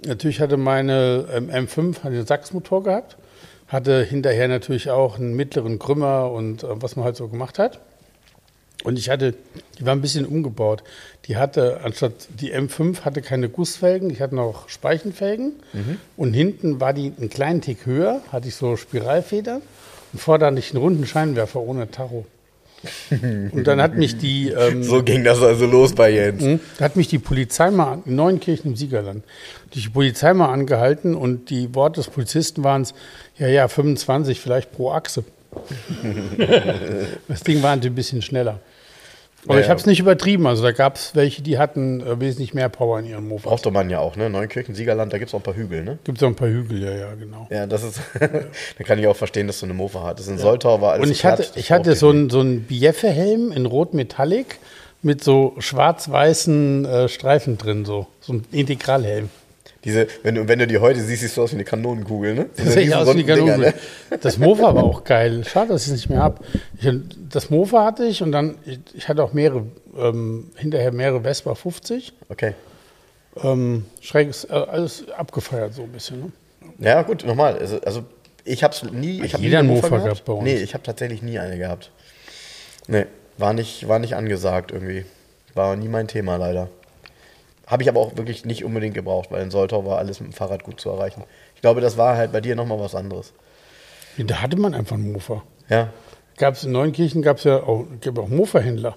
Natürlich 0.04 0.40
hatte 0.40 0.56
meine 0.56 1.26
ähm, 1.32 1.50
M5 1.50 1.98
hatte 1.98 2.08
einen 2.08 2.26
Sachsmotor 2.26 2.82
gehabt, 2.82 3.16
hatte 3.68 4.02
hinterher 4.02 4.48
natürlich 4.48 4.90
auch 4.90 5.18
einen 5.18 5.34
mittleren 5.34 5.78
Krümmer 5.78 6.30
und 6.30 6.62
äh, 6.62 6.66
was 6.82 6.96
man 6.96 7.04
halt 7.06 7.16
so 7.16 7.28
gemacht 7.28 7.58
hat. 7.58 7.80
Und 8.84 8.98
ich 8.98 9.10
hatte, 9.10 9.34
die 9.78 9.84
war 9.86 9.94
ein 9.94 10.00
bisschen 10.00 10.24
umgebaut. 10.26 10.82
Die 11.26 11.36
hatte, 11.36 11.80
anstatt 11.84 12.12
die 12.40 12.54
M5 12.54 13.02
hatte 13.02 13.20
keine 13.22 13.48
Gussfelgen, 13.48 14.10
ich 14.10 14.20
hatte 14.20 14.34
noch 14.34 14.68
Speichenfelgen. 14.68 15.52
Und 16.16 16.32
hinten 16.32 16.80
war 16.80 16.92
die 16.92 17.12
einen 17.18 17.30
kleinen 17.30 17.60
Tick 17.60 17.86
höher, 17.86 18.22
hatte 18.32 18.48
ich 18.48 18.54
so 18.54 18.76
Spiralfedern. 18.76 19.62
Und 20.12 20.18
vorne 20.18 20.46
hatte 20.46 20.58
ich 20.58 20.70
einen 20.72 20.82
runden 20.82 21.06
Scheinwerfer 21.06 21.60
ohne 21.60 21.90
Tacho. 21.90 22.24
Und 23.52 23.64
dann 23.66 23.80
hat 23.82 23.96
mich 23.96 24.16
die, 24.16 24.48
ähm, 24.48 24.82
So 24.82 25.02
ging 25.02 25.22
das 25.22 25.42
also 25.42 25.66
los 25.66 25.94
bei 25.94 26.10
Jens. 26.10 26.42
hm, 26.42 26.60
da 26.78 26.86
hat 26.86 26.96
mich 26.96 27.08
die 27.08 27.18
Polizei 27.18 27.70
mal, 27.70 27.98
in 28.06 28.16
Neunkirchen 28.16 28.70
im 28.70 28.76
Siegerland, 28.76 29.22
die 29.74 29.86
Polizei 29.88 30.32
mal 30.32 30.48
angehalten 30.48 31.14
und 31.14 31.50
die 31.50 31.74
Worte 31.74 32.00
des 32.00 32.08
Polizisten 32.08 32.64
waren 32.64 32.82
es, 32.82 32.94
ja, 33.36 33.48
ja, 33.48 33.68
25 33.68 34.40
vielleicht 34.40 34.72
pro 34.72 34.92
Achse. 34.92 35.24
Das 37.28 37.42
Ding 37.42 37.62
war 37.62 37.72
ein 37.72 37.94
bisschen 37.94 38.22
schneller. 38.22 38.60
Aber 39.44 39.54
Ja, 39.54 39.60
ich 39.60 39.66
ja. 39.66 39.70
habe 39.70 39.80
es 39.80 39.86
nicht 39.86 40.00
übertrieben. 40.00 40.46
Also 40.46 40.62
da 40.62 40.72
gab 40.72 40.96
es 40.96 41.14
welche, 41.14 41.42
die 41.42 41.58
hatten 41.58 42.00
äh, 42.00 42.20
wesentlich 42.20 42.52
mehr 42.52 42.68
Power 42.68 42.98
in 42.98 43.06
ihrem 43.06 43.28
Mofa. 43.28 43.48
Brauchte 43.48 43.70
man 43.70 43.88
ja 43.88 43.98
auch, 43.98 44.16
ne? 44.16 44.28
Neunkirchen, 44.28 44.74
Siegerland, 44.74 45.12
da 45.12 45.18
gibt 45.18 45.30
es 45.30 45.34
auch 45.34 45.38
ein 45.38 45.42
paar 45.42 45.56
Hügel, 45.56 45.82
ne? 45.82 45.98
Gibt 46.04 46.18
es 46.18 46.24
auch 46.24 46.28
ein 46.28 46.34
paar 46.34 46.48
Hügel, 46.48 46.82
ja, 46.82 46.90
ja, 46.90 47.14
genau. 47.14 47.46
Ja, 47.50 47.66
das 47.66 47.82
ist. 47.82 48.00
da 48.20 48.84
kann 48.84 48.98
ich 48.98 49.06
auch 49.06 49.16
verstehen, 49.16 49.46
dass 49.46 49.60
du 49.60 49.66
eine 49.66 49.74
Mofa 49.74 50.02
hattest. 50.02 50.28
In 50.28 50.38
Soltau 50.38 50.80
war 50.80 50.92
alles 50.92 51.06
Und 51.06 51.12
ich 51.12 51.24
hatte, 51.24 51.46
ich 51.54 51.72
hatte 51.72 51.94
so 51.94 52.10
einen 52.10 52.28
so 52.28 52.44
Bieffe-Helm 52.44 53.52
in 53.52 53.66
Rot 53.66 53.94
Metallic 53.94 54.58
mit 55.02 55.24
so 55.24 55.54
schwarz-weißen 55.58 56.84
äh, 56.84 57.08
Streifen 57.08 57.56
drin, 57.56 57.86
so, 57.86 58.06
so 58.20 58.34
ein 58.34 58.44
Integralhelm. 58.52 59.30
Diese, 59.84 60.06
wenn 60.22 60.34
du, 60.34 60.46
wenn 60.48 60.58
du 60.58 60.66
die 60.66 60.78
heute 60.78 61.00
siehst, 61.00 61.22
siehst 61.22 61.36
du 61.38 61.42
aus 61.42 61.52
wie 61.52 61.56
eine 61.56 61.64
Kanonenkugel, 61.64 62.34
ne? 62.34 62.46
Das 62.56 62.76
ich 62.76 62.94
aus 62.94 63.08
wie 63.14 63.22
die 63.22 63.30
riesenrunden 63.30 63.60
Dinger, 63.62 63.72
Kanone. 63.72 64.20
Das 64.20 64.38
Mofa 64.38 64.74
war 64.74 64.84
auch 64.84 65.04
geil. 65.04 65.42
Schade, 65.44 65.68
dass 65.68 65.82
ich 65.82 65.88
es 65.88 65.92
nicht 65.94 66.10
mehr 66.10 66.22
habe. 66.22 66.42
Das 67.30 67.48
Mofa 67.48 67.84
hatte 67.84 68.04
ich 68.04 68.22
und 68.22 68.32
dann, 68.32 68.56
ich, 68.66 68.78
ich 68.92 69.08
hatte 69.08 69.24
auch 69.24 69.32
mehrere, 69.32 69.64
ähm, 69.96 70.50
hinterher 70.56 70.92
mehrere 70.92 71.22
Vespa 71.22 71.54
50. 71.54 72.12
Okay. 72.28 72.54
Ähm, 73.42 73.86
schräges, 74.00 74.44
äh, 74.44 74.52
alles 74.52 75.08
abgefeiert 75.16 75.72
so 75.72 75.82
ein 75.84 75.92
bisschen. 75.92 76.20
Ne? 76.20 76.32
Ja, 76.78 77.00
gut, 77.02 77.24
nochmal. 77.24 77.56
Also, 77.58 77.80
also 77.80 78.04
ich 78.44 78.62
habe 78.62 78.74
es 78.74 78.82
nie. 78.82 79.22
Ich 79.22 79.32
hab 79.32 79.40
Jeder 79.40 79.62
nie 79.62 79.70
eine 79.70 79.80
einen 79.80 79.80
Mofa 79.80 79.98
gehabt 79.98 80.24
bei 80.26 80.32
uns. 80.32 80.44
Nee, 80.44 80.56
ich 80.56 80.74
habe 80.74 80.82
tatsächlich 80.82 81.22
nie 81.22 81.38
eine 81.38 81.56
gehabt. 81.56 81.90
Nee, 82.86 83.06
war 83.38 83.54
nicht, 83.54 83.88
war 83.88 83.98
nicht 83.98 84.14
angesagt 84.14 84.72
irgendwie. 84.72 85.06
War 85.54 85.76
nie 85.76 85.88
mein 85.88 86.06
Thema 86.08 86.36
leider. 86.36 86.68
Habe 87.70 87.82
ich 87.84 87.88
aber 87.88 88.00
auch 88.00 88.16
wirklich 88.16 88.44
nicht 88.44 88.64
unbedingt 88.64 88.94
gebraucht, 88.94 89.30
weil 89.30 89.42
in 89.42 89.50
Soltau 89.50 89.86
war 89.86 89.98
alles 89.98 90.20
mit 90.20 90.30
dem 90.30 90.32
Fahrrad 90.32 90.64
gut 90.64 90.80
zu 90.80 90.90
erreichen. 90.90 91.22
Ich 91.54 91.60
glaube, 91.60 91.80
das 91.80 91.96
war 91.96 92.16
halt 92.16 92.32
bei 92.32 92.40
dir 92.40 92.56
nochmal 92.56 92.80
was 92.80 92.94
anderes. 92.94 93.32
Ja, 94.16 94.24
Da 94.24 94.42
hatte 94.42 94.56
man 94.58 94.74
einfach 94.74 94.96
einen 94.96 95.12
Mofa. 95.12 95.42
Ja. 95.68 95.88
Gab 96.36 96.54
es 96.54 96.64
in 96.64 96.72
Neunkirchen 96.72 97.22
gab 97.22 97.36
es 97.38 97.44
ja 97.44 97.58
auch, 97.62 97.84
gab 98.00 98.18
auch 98.18 98.28
Mofa-Händler. 98.28 98.96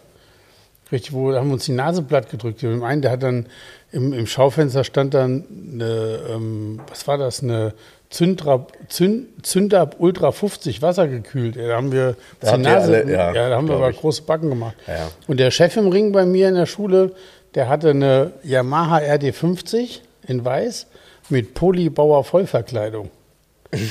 Richtig, 0.92 1.14
wo 1.14 1.32
da 1.32 1.40
haben 1.40 1.48
wir 1.50 1.54
uns 1.54 1.66
die 1.66 1.72
Nase 1.72 2.02
platt 2.04 2.30
gedrückt. 2.30 2.62
Dem 2.62 2.84
einen, 2.84 3.02
der 3.02 3.12
hat 3.12 3.24
dann 3.24 3.48
im, 3.92 4.12
im 4.14 4.28
Schaufenster 4.28 4.84
stand 4.84 5.14
dann 5.14 5.44
eine, 5.74 6.20
ähm, 6.30 6.82
was 6.90 7.08
war 7.08 7.18
das, 7.18 7.42
eine 7.44 7.74
Zündra, 8.10 8.68
Zünd, 8.90 9.46
Zündab 9.46 9.96
Ultra 10.00 10.32
50 10.32 10.82
Wasser 10.82 11.08
gekühlt. 11.08 11.58
Da 11.58 11.76
haben 11.76 11.92
wir 11.92 12.16
Da 12.42 12.58
ihr 12.58 12.68
alle- 12.82 13.12
ja, 13.12 13.34
ja, 13.34 13.50
da 13.50 13.56
haben 13.56 13.68
wir 13.68 13.76
aber 13.76 13.90
ich. 13.90 13.98
große 14.00 14.22
Backen 14.24 14.50
gemacht. 14.50 14.76
Ja, 14.88 14.94
ja. 14.96 15.08
Und 15.28 15.40
der 15.40 15.50
Chef 15.52 15.76
im 15.78 15.88
Ring 15.88 16.12
bei 16.12 16.26
mir 16.26 16.48
in 16.50 16.56
der 16.56 16.66
Schule, 16.68 17.14
der 17.56 17.70
hatte 17.70 17.92
eine 17.92 18.34
Yamaha 18.44 18.98
RD50 18.98 20.00
in 20.28 20.44
weiß 20.44 20.88
mit 21.30 21.54
Polybauer 21.54 22.24
Vollverkleidung. 22.24 23.10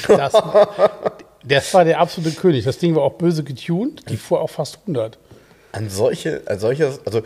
Das, 0.09 0.33
das 1.45 1.75
war 1.75 1.85
der 1.85 2.01
absolute 2.01 2.37
König. 2.37 2.65
Das 2.65 2.79
Ding 2.79 2.95
war 2.95 3.03
auch 3.03 3.15
böse 3.15 3.43
getuned. 3.45 4.09
Die 4.09 4.17
fuhr 4.17 4.41
auch 4.41 4.51
fast 4.51 4.79
100. 4.83 5.19
An 5.73 5.89
solche, 5.89 6.43
an 6.47 6.59
solches, 6.59 7.01
also 7.07 7.23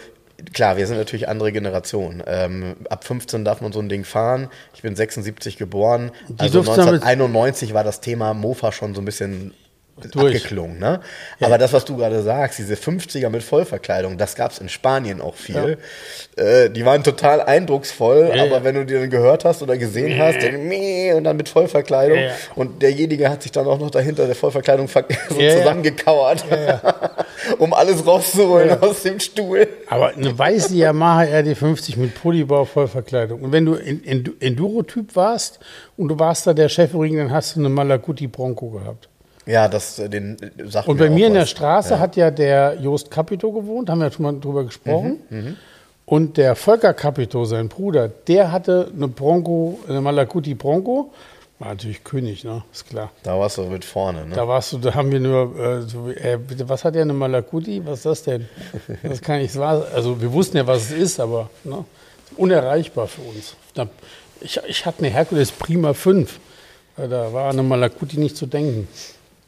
klar, 0.53 0.77
wir 0.77 0.87
sind 0.87 0.97
natürlich 0.97 1.29
andere 1.29 1.53
Generation. 1.53 2.23
Ähm, 2.27 2.77
ab 2.89 3.05
15 3.05 3.45
darf 3.45 3.61
man 3.61 3.73
so 3.73 3.81
ein 3.81 3.89
Ding 3.89 4.05
fahren. 4.05 4.49
Ich 4.75 4.83
bin 4.83 4.95
76 4.97 5.57
geboren. 5.57 6.13
Die 6.29 6.41
also 6.41 6.63
durften 6.63 6.77
damit- 6.77 7.03
1991 7.03 7.75
war 7.75 7.85
das 7.85 8.01
Thema 8.01 8.35
Mofa 8.35 8.73
schon 8.73 8.95
so 8.95 9.01
ein 9.01 9.05
bisschen 9.05 9.53
Durch. 10.13 10.37
abgeklungen. 10.37 10.79
Ne? 10.79 11.01
Aber 11.41 11.57
das, 11.57 11.73
was 11.73 11.85
du 11.87 11.97
gerade 11.97 12.23
sagst, 12.23 12.59
diese 12.59 12.75
50er 12.75 13.31
mit 13.31 13.43
Vollverkleidung, 13.43 14.19
das 14.19 14.35
gab 14.35 14.51
es 14.53 14.59
in 14.59 14.69
Spanien 14.69 15.21
auch 15.23 15.35
viel. 15.37 15.79
Äh, 16.37 16.69
die 16.69 16.85
waren 16.85 17.03
total 17.03 17.41
eindrucksvoll, 17.41 18.31
Ja, 18.35 18.43
aber 18.43 18.57
ja. 18.59 18.65
wenn 18.65 18.75
du 18.75 18.85
die 18.85 18.93
dann 18.95 19.09
gehört 19.09 19.45
hast 19.47 19.63
oder 19.63 19.79
gesehen 19.79 20.19
hast, 20.19 20.43
dann 20.43 20.69
meh, 20.69 21.15
und 21.15 21.25
dann 21.25 21.37
mit 21.39 21.49
Vollverkleidung 21.49 22.19
Ja, 22.19 22.25
ja. 22.27 22.33
und 22.57 22.83
derjenige 22.83 23.31
hat 23.31 23.43
sich 23.43 23.53
dann 23.53 23.67
auch 23.67 23.79
noch 23.79 23.91
dahinter 23.91 24.27
der 24.27 24.35
Vollverkleidung 24.35 24.89
ver- 24.89 25.07
so 25.31 25.41
Ja, 25.41 25.53
ja. 25.53 25.59
zusammengekauert, 25.59 26.45
um 27.59 27.73
alles 27.73 28.07
rauszuholen 28.07 28.69
Ja. 28.69 28.81
aus 28.81 29.03
dem 29.03 29.19
Stuhl. 29.21 29.67
Aber 29.89 30.09
eine 30.09 30.39
weiße 30.39 30.75
Yamaha 30.75 31.23
RD50 31.23 31.99
mit 31.99 32.15
Polybau 32.15 32.65
Vollverkleidung. 32.67 33.41
Und 33.41 33.53
wenn 33.53 33.65
du 33.65 33.75
in, 33.75 34.03
in, 34.03 34.31
Enduro-Typ 34.41 35.17
warst 35.17 35.59
und 35.97 36.09
du 36.09 36.19
warst 36.19 36.47
da 36.47 36.53
der 36.55 36.69
Chefring, 36.69 37.17
dann 37.17 37.33
hast 37.33 37.57
du 37.57 37.61
eine 37.61 37.69
Malaguti 37.71 38.27
Bronco 38.27 38.71
gehabt. 38.71 39.09
Ja, 39.47 39.69
das 39.69 39.99
äh, 39.99 40.09
den 40.09 40.37
äh, 40.41 40.69
sagt 40.69 40.89
Und 40.89 40.99
bei 40.99 41.09
mir 41.09 41.29
in 41.29 41.35
der. 41.35 41.47
Straße 41.47 41.99
hat 41.99 42.17
ja 42.17 42.31
der 42.31 42.79
Jost 42.81 43.11
Capito 43.11 43.53
gewohnt, 43.53 43.89
haben 43.89 44.01
wir 44.01 44.07
ja 44.09 44.13
schon 44.13 44.25
mal 44.25 44.39
drüber 44.39 44.65
gesprochen. 44.65 45.21
Mhm, 45.31 45.57
Und 46.05 46.37
der 46.37 46.57
Volker 46.57 46.93
Capito, 46.95 47.45
sein 47.45 47.69
Bruder, 47.69 48.09
der 48.09 48.53
hatte 48.53 48.91
eine 48.95 49.09
Bronco, 49.09 49.79
eine 49.89 50.01
Malaguti 50.01 50.55
Bronco. 50.55 51.13
War 51.59 51.69
natürlich 51.69 52.05
König, 52.05 52.45
ne? 52.45 52.63
Ist 52.71 52.87
klar. 52.87 53.11
Da 53.23 53.39
warst 53.39 53.57
du 53.57 53.63
mit 53.63 53.83
vorne, 53.83 54.27
ne? 54.27 54.35
Da 54.35 54.47
warst 54.47 54.75
du, 54.75 54.79
da 54.79 54.93
haben 54.95 55.11
wir 55.11 55.21
nur, 55.21 55.59
äh, 55.59 55.81
so, 55.83 56.11
äh, 56.11 56.37
bitte, 56.37 56.69
was 56.69 56.85
hat 56.85 56.95
der 56.95 57.03
eine 57.03 57.15
Malaguti? 57.15 57.81
Was 57.87 58.01
ist 58.01 58.07
das 58.07 58.23
denn? 58.25 58.47
Das 59.03 59.23
kann 59.23 59.41
wahr 59.55 59.87
Also 59.95 60.21
wir 60.21 60.31
wussten 60.35 60.59
ja, 60.59 60.67
was 60.67 60.91
es 60.91 60.93
ist, 60.93 61.19
aber 61.21 61.49
ne, 61.65 61.83
unerreichbar 62.37 63.07
für 63.07 63.23
uns. 63.23 63.57
Ich, 64.43 64.61
ich 64.69 64.85
hatte 64.85 64.99
eine 64.99 65.09
Herkules 65.09 65.51
Prima 65.51 65.95
5. 65.95 66.39
Äh, 66.99 67.09
Da 67.09 67.33
war 67.33 67.49
eine 67.51 67.63
Malaguti 67.63 68.19
nicht 68.19 68.37
zu 68.37 68.45
denken. 68.47 68.87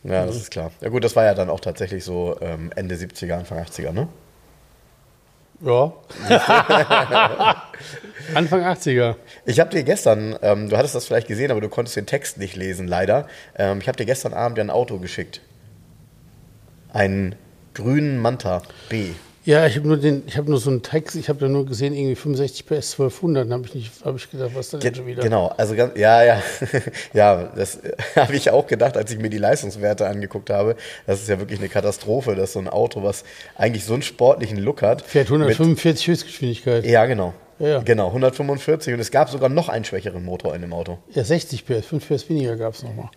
Ja, 0.08 0.26
das 0.26 0.36
ist 0.36 0.50
klar. 0.50 0.70
Ja 0.80 0.88
gut, 0.88 1.04
das 1.04 1.14
war 1.16 1.24
ja 1.24 1.34
dann 1.34 1.50
auch 1.50 1.60
tatsächlich 1.60 2.04
so 2.04 2.36
ähm, 2.40 2.70
Ende 2.74 2.94
70er, 2.94 3.34
Anfang 3.34 3.58
80er, 3.58 3.92
ne? 3.92 4.08
Ja. 5.60 5.92
Anfang 8.34 8.62
80er. 8.62 9.16
Ich 9.44 9.60
habe 9.60 9.70
dir 9.70 9.82
gestern, 9.82 10.36
ähm, 10.42 10.68
du 10.68 10.76
hattest 10.76 10.94
das 10.94 11.06
vielleicht 11.06 11.26
gesehen, 11.26 11.50
aber 11.50 11.60
du 11.60 11.68
konntest 11.68 11.96
den 11.96 12.06
Text 12.06 12.38
nicht 12.38 12.56
lesen, 12.56 12.86
leider. 12.86 13.26
Ähm, 13.56 13.80
ich 13.80 13.88
habe 13.88 13.96
dir 13.96 14.06
gestern 14.06 14.34
Abend 14.34 14.58
ein 14.58 14.70
Auto 14.70 14.98
geschickt. 14.98 15.40
Einen 16.92 17.34
grünen 17.74 18.18
Manta 18.18 18.62
B. 18.88 19.10
Ja, 19.48 19.66
ich 19.66 19.76
habe 19.76 19.88
nur 19.88 19.96
den, 19.96 20.24
ich 20.26 20.36
habe 20.36 20.50
nur 20.50 20.60
so 20.60 20.68
einen 20.68 20.82
Text, 20.82 21.16
ich 21.16 21.30
habe 21.30 21.38
da 21.38 21.48
nur 21.48 21.64
gesehen, 21.64 21.94
irgendwie 21.94 22.16
65 22.16 22.66
PS 22.66 22.92
1200, 22.92 23.46
dann 23.46 23.54
habe 23.54 23.66
ich 23.66 23.74
nicht, 23.74 24.04
habe 24.04 24.18
ich 24.18 24.30
gedacht, 24.30 24.50
was 24.52 24.66
ist 24.66 24.74
das 24.74 24.80
denn 24.80 24.94
schon 24.94 25.06
wieder? 25.06 25.22
Genau, 25.22 25.46
also 25.56 25.74
ganz, 25.74 25.98
ja, 25.98 26.22
ja, 26.22 26.42
ja, 27.14 27.44
das 27.56 27.78
habe 28.14 28.36
ich 28.36 28.50
auch 28.50 28.66
gedacht, 28.66 28.98
als 28.98 29.10
ich 29.10 29.18
mir 29.18 29.30
die 29.30 29.38
Leistungswerte 29.38 30.06
angeguckt 30.06 30.50
habe. 30.50 30.76
Das 31.06 31.22
ist 31.22 31.30
ja 31.30 31.38
wirklich 31.38 31.60
eine 31.60 31.70
Katastrophe, 31.70 32.34
dass 32.34 32.52
so 32.52 32.58
ein 32.58 32.68
Auto, 32.68 33.02
was 33.02 33.24
eigentlich 33.56 33.86
so 33.86 33.94
einen 33.94 34.02
sportlichen 34.02 34.58
Look 34.58 34.82
hat, 34.82 35.00
Fährt 35.00 35.30
mit 35.30 35.40
145 35.40 36.08
Höchstgeschwindigkeit. 36.08 36.84
Ja, 36.84 37.06
genau. 37.06 37.32
Ja. 37.58 37.80
Genau, 37.80 38.08
145 38.08 38.94
und 38.94 39.00
es 39.00 39.10
gab 39.10 39.28
sogar 39.30 39.48
noch 39.48 39.68
einen 39.68 39.84
schwächeren 39.84 40.24
Motor 40.24 40.54
in 40.54 40.60
dem 40.62 40.72
Auto. 40.72 40.98
Ja, 41.10 41.24
60 41.24 41.66
PS, 41.66 41.86
5 41.86 42.08
PS 42.08 42.28
weniger 42.28 42.56
gab 42.56 42.74
es 42.74 42.82
nochmal. 42.82 43.08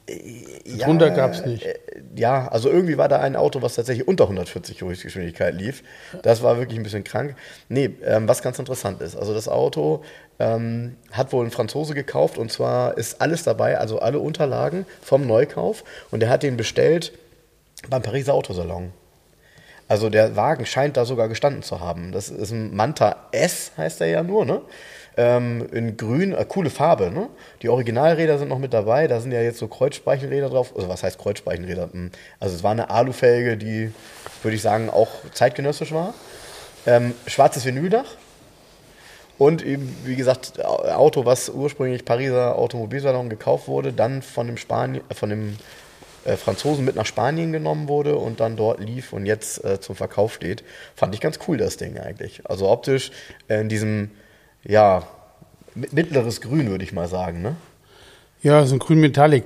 Ja, 0.66 0.88
Drunter 0.88 1.12
gab's 1.12 1.46
nicht. 1.46 1.66
äh, 1.66 1.76
Ja, 2.16 2.48
also 2.48 2.70
irgendwie 2.70 2.98
war 2.98 3.08
da 3.08 3.20
ein 3.20 3.36
Auto, 3.36 3.62
was 3.62 3.76
tatsächlich 3.76 4.08
unter 4.08 4.24
140 4.26 4.82
Höchstgeschwindigkeit 4.82 5.54
lief. 5.54 5.84
Das 6.24 6.42
war 6.42 6.58
wirklich 6.58 6.80
ein 6.80 6.84
bisschen 6.84 7.04
krank. 7.04 7.36
Nee, 7.70 7.92
ähm, 8.04 8.28
was 8.28 8.42
ganz 8.42 8.58
interessant 8.60 9.02
ist, 9.02 9.16
also 9.16 9.34
das 9.34 9.48
Auto 9.48 10.04
ähm, 10.40 10.96
hat 11.12 11.32
wohl 11.34 11.46
ein 11.46 11.52
Franzose 11.52 11.94
gekauft 11.94 12.38
und 12.38 12.52
zwar 12.52 12.98
ist 12.98 13.22
alles 13.22 13.44
dabei, 13.44 13.78
also 13.78 14.00
alle 14.00 14.20
Unterlagen 14.20 14.86
vom 15.02 15.28
Neukauf 15.28 15.84
und 16.10 16.24
er 16.24 16.30
hat 16.30 16.42
den 16.44 16.58
bestellt 16.58 17.12
beim 17.90 18.02
Pariser 18.02 18.34
Autosalon. 18.34 18.92
Also 19.92 20.10
der 20.10 20.38
Wagen 20.38 20.66
scheint 20.66 20.96
da 20.96 21.04
sogar 21.04 21.28
gestanden 21.28 21.64
zu 21.64 21.82
haben. 21.82 22.14
Das 22.14 22.30
ist 22.30 22.52
ein 22.52 22.74
Manta 22.74 23.28
S, 23.34 23.74
heißt 23.76 24.00
er 24.00 24.08
ja 24.08 24.24
nur, 24.24 24.46
ne? 24.46 24.62
Ähm, 25.18 25.68
in 25.74 25.98
grün, 25.98 26.32
äh, 26.32 26.46
coole 26.48 26.70
Farbe, 26.70 27.12
ne? 27.12 27.28
Die 27.62 27.68
Originalräder 27.68 28.38
sind 28.40 28.48
noch 28.48 28.58
mit 28.58 28.74
dabei, 28.74 29.08
da 29.08 29.20
sind 29.20 29.34
ja 29.34 29.42
jetzt 29.42 29.58
so 29.58 29.68
Kreuzspeichenräder 29.68 30.50
drauf. 30.50 30.72
Also 30.78 30.88
was 30.88 31.04
heißt 31.04 31.20
Kreuzspeichenräder? 31.20 31.90
Hm, 31.92 32.10
Also 32.40 32.56
es 32.56 32.64
war 32.64 32.72
eine 32.72 32.90
Alufelge, 32.90 33.58
die, 33.58 33.92
würde 34.44 34.56
ich 34.56 34.62
sagen, 34.62 34.90
auch 34.90 35.10
zeitgenössisch 35.34 35.92
war. 35.92 36.14
Ähm, 36.86 37.14
schwarzes 37.28 37.66
Vinyldach. 37.66 38.16
Und 39.38 39.62
eben, 39.62 39.94
wie 40.06 40.16
gesagt, 40.16 40.64
Auto, 40.64 41.26
was 41.26 41.50
ursprünglich 41.50 42.06
Pariser 42.06 42.58
Automobilsalon 42.58 43.28
gekauft 43.28 43.68
wurde, 43.68 43.92
dann 43.92 44.22
von 44.22 44.48
dem, 44.48 44.56
Spani 44.56 45.02
äh, 45.10 45.16
von 45.16 45.30
dem 45.30 45.58
Franzosen 46.38 46.86
mit 46.86 46.96
nach 46.96 47.06
Spanien 47.06 47.52
genommen 47.52 47.88
wurde 47.88 48.16
und 48.16 48.40
dann 48.40 48.56
dort 48.56 48.80
lief 48.80 49.14
und 49.14 49.26
jetzt 49.26 49.64
äh, 49.66 49.80
zum 49.80 49.96
Verkauf 49.96 50.34
steht. 50.34 50.64
Fand 50.96 51.14
ich 51.16 51.22
ganz 51.22 51.40
cool, 51.48 51.58
das 51.58 51.78
Ding 51.78 51.98
eigentlich. 51.98 52.42
Also 52.46 52.70
optisch 52.70 53.12
äh, 53.48 53.62
in 53.62 53.70
diesem, 53.70 54.12
ja, 54.64 55.08
mi- 55.76 55.88
mittleres 55.92 56.42
Grün, 56.42 56.70
würde 56.70 56.84
ich 56.84 56.94
mal 56.94 57.08
sagen. 57.08 57.42
Ne? 57.42 57.56
Ja, 58.44 58.66
so 58.66 58.76
ein 58.76 58.80
grün 58.80 59.00
Metallic. 59.00 59.44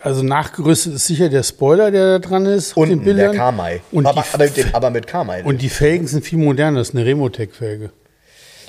Also 0.00 0.22
nachgerüstet 0.22 0.94
ist 0.94 1.06
sicher 1.06 1.28
der 1.28 1.44
Spoiler, 1.44 1.90
der 1.90 2.18
da 2.18 2.28
dran 2.28 2.44
ist. 2.46 2.76
Unten 2.76 2.96
den 2.98 3.04
Bildern. 3.04 3.30
der 3.32 3.40
Kamai. 3.40 3.80
Und, 3.92 4.04
aber, 4.06 4.22
die, 4.22 4.28
aber, 4.34 4.44
mit 4.64 4.74
aber 4.74 4.90
mit 4.90 5.06
Kamai. 5.06 5.44
und 5.44 5.62
die 5.62 5.68
Felgen 5.68 6.06
sind 6.08 6.24
viel 6.24 6.38
moderner. 6.38 6.78
Das 6.80 6.88
ist 6.88 6.94
eine 6.96 7.04
Remotec-Felge. 7.06 7.90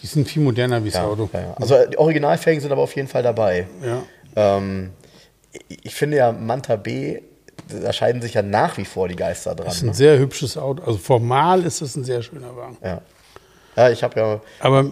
Die 0.01 0.07
sind 0.07 0.27
viel 0.27 0.43
moderner 0.43 0.83
wie 0.83 0.89
das 0.89 0.99
ja, 0.99 1.05
Auto. 1.05 1.29
ja. 1.33 1.53
Also 1.55 1.75
die 1.89 1.97
Originalfelgen 1.97 2.61
sind 2.61 2.71
aber 2.71 2.81
auf 2.83 2.95
jeden 2.95 3.07
Fall 3.07 3.23
dabei. 3.23 3.67
Ja. 3.83 4.03
Ähm, 4.35 4.91
ich 5.69 5.95
finde 5.95 6.17
ja 6.17 6.31
Manta 6.31 6.75
B, 6.75 7.21
da 7.67 7.93
scheiden 7.93 8.21
sich 8.21 8.33
ja 8.33 8.41
nach 8.41 8.77
wie 8.77 8.85
vor 8.85 9.07
die 9.07 9.15
Geister 9.15 9.55
dran. 9.55 9.65
Das 9.67 9.75
ist 9.77 9.83
ein 9.83 9.87
Ne? 9.87 9.93
sehr 9.93 10.17
hübsches 10.19 10.57
Auto. 10.57 10.83
Also 10.83 10.97
formal 10.97 11.63
ist 11.65 11.81
das 11.81 11.95
ein 11.95 12.03
sehr 12.03 12.21
schöner 12.21 12.55
Wagen. 12.55 12.77
Ja. 12.83 13.01
ja, 13.75 13.89
ich 13.89 14.03
habe 14.03 14.19
ja, 14.19 14.41
Aber 14.59 14.91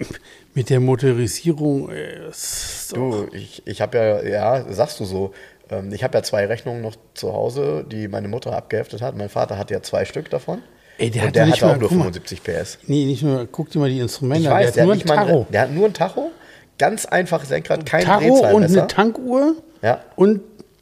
mit 0.54 0.70
der 0.70 0.80
Motorisierung, 0.80 1.88
ist 1.90 2.92
du, 2.94 3.26
ich, 3.32 3.62
ich 3.66 3.80
habe 3.80 3.98
ja, 3.98 4.22
ja, 4.22 4.72
sagst 4.72 5.00
du 5.00 5.04
so, 5.04 5.32
ähm, 5.70 5.92
ich 5.92 6.02
habe 6.04 6.18
ja 6.18 6.22
zwei 6.22 6.46
Rechnungen 6.46 6.82
noch 6.82 6.96
zu 7.14 7.32
Hause, 7.32 7.84
die 7.90 8.08
meine 8.08 8.28
Mutter 8.28 8.52
abgeheftet 8.56 9.02
hat. 9.02 9.16
Mein 9.16 9.28
Vater 9.28 9.56
hat 9.58 9.70
ja 9.70 9.82
zwei 9.82 10.04
Stück 10.04 10.28
davon. 10.30 10.62
Ey, 10.98 11.10
der 11.10 11.22
und 11.22 11.28
hatte 11.28 11.32
der 11.38 11.46
nicht 11.46 11.62
hatte 11.62 11.66
mal- 11.66 11.86
auch 11.86 11.90
nur 11.90 11.90
mal. 12.04 12.12
75 12.12 12.42
PS. 12.42 12.78
nee, 12.86 13.04
nicht 13.06 13.22
nur, 13.22 13.46
guck 13.50 13.70
dir 13.70 13.78
mal 13.78 13.88
die 13.88 14.00
Instrumente 14.00 14.50
an. 14.50 14.56
weiß, 14.56 14.72
der 14.74 14.82
hat 14.82 14.86
nur 14.86 14.94
ein 14.94 15.02
mal 15.06 15.14
Tacho. 15.26 15.46
der 15.50 15.60
hat 15.62 15.70
nur 15.72 15.86
ein 15.86 15.94
Tacho, 15.94 16.30
ganz 16.78 17.06
einfach 17.06 17.48
Lenkrad, 17.48 17.86
kein 17.86 18.04
Tacho 18.04 18.46
und 18.54 18.64
eine 18.64 18.86
Tankuhr 18.86 19.54
Ja. 19.82 20.00
und 20.16 20.40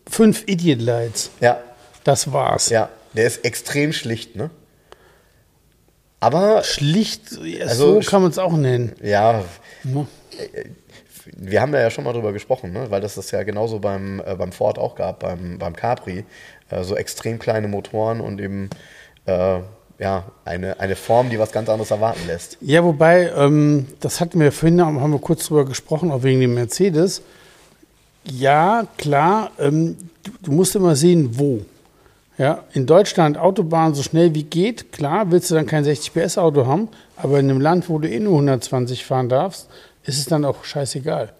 fünf 0.08 0.44
Idiot 0.46 0.80
Lights. 0.80 1.30
ja, 1.40 1.58
Das 2.04 2.32
war's. 2.32 2.68
ja, 2.70 2.88
der 3.14 3.26
ist 3.26 3.44
extrem 3.44 3.92
schlicht, 3.92 4.36
ne? 4.36 4.50
Aber 6.20 6.64
Schlicht, 6.64 7.30
ja, 7.44 7.66
Also, 7.66 8.00
so 8.00 8.10
kann 8.10 8.22
man 8.22 8.30
es 8.32 8.38
auch 8.38 8.52
nennen. 8.56 8.92
ja, 9.02 9.44
Ne? 9.84 10.06
wir 11.36 11.60
haben 11.60 11.72
da 11.72 11.80
ja 11.80 11.90
schon 11.90 12.04
mal 12.04 12.12
drüber 12.12 12.32
gesprochen, 12.32 12.72
ne? 12.72 12.90
weil 12.90 13.00
das 13.00 13.14
das 13.14 13.30
ja 13.30 13.42
genauso 13.42 13.78
beim, 13.78 14.20
äh, 14.24 14.34
beim 14.34 14.50
Ford 14.52 14.78
auch 14.78 14.94
gab, 14.94 15.20
beim, 15.20 15.58
beim 15.58 15.76
Capri. 15.76 16.24
Äh, 16.70 16.82
so 16.84 16.96
extrem 16.96 17.38
kleine 17.38 17.68
Motoren 17.68 18.20
und 18.20 18.40
eben 18.40 18.70
äh, 19.26 19.60
ja, 19.98 20.24
eine, 20.44 20.78
eine 20.80 20.96
Form, 20.96 21.28
die 21.30 21.38
was 21.38 21.52
ganz 21.52 21.68
anderes 21.68 21.90
erwarten 21.90 22.20
lässt. 22.26 22.56
Ja, 22.60 22.82
wobei, 22.84 23.30
ähm, 23.36 23.86
das 24.00 24.20
hatten 24.20 24.40
wir 24.40 24.52
vorhin, 24.52 24.80
haben 24.80 25.12
wir 25.12 25.18
kurz 25.20 25.46
drüber 25.46 25.64
gesprochen, 25.64 26.10
auch 26.10 26.22
wegen 26.22 26.40
dem 26.40 26.54
Mercedes. 26.54 27.22
Ja, 28.30 28.86
klar, 28.96 29.50
ähm, 29.58 29.96
du, 30.22 30.30
du 30.42 30.52
musst 30.52 30.76
immer 30.76 30.96
sehen, 30.96 31.30
wo. 31.38 31.60
Ja, 32.36 32.62
in 32.72 32.86
Deutschland 32.86 33.36
Autobahn 33.36 33.94
so 33.94 34.02
schnell 34.02 34.32
wie 34.34 34.44
geht, 34.44 34.92
klar, 34.92 35.30
willst 35.32 35.50
du 35.50 35.56
dann 35.56 35.66
kein 35.66 35.82
60 35.82 36.12
PS 36.12 36.38
Auto 36.38 36.66
haben, 36.66 36.88
aber 37.16 37.40
in 37.40 37.50
einem 37.50 37.60
Land, 37.60 37.88
wo 37.88 37.98
du 37.98 38.08
eh 38.08 38.20
nur 38.20 38.34
120 38.34 39.04
fahren 39.04 39.28
darfst, 39.28 39.68
ist 40.04 40.18
es 40.18 40.26
dann 40.26 40.44
auch 40.44 40.64
scheißegal. 40.64 41.32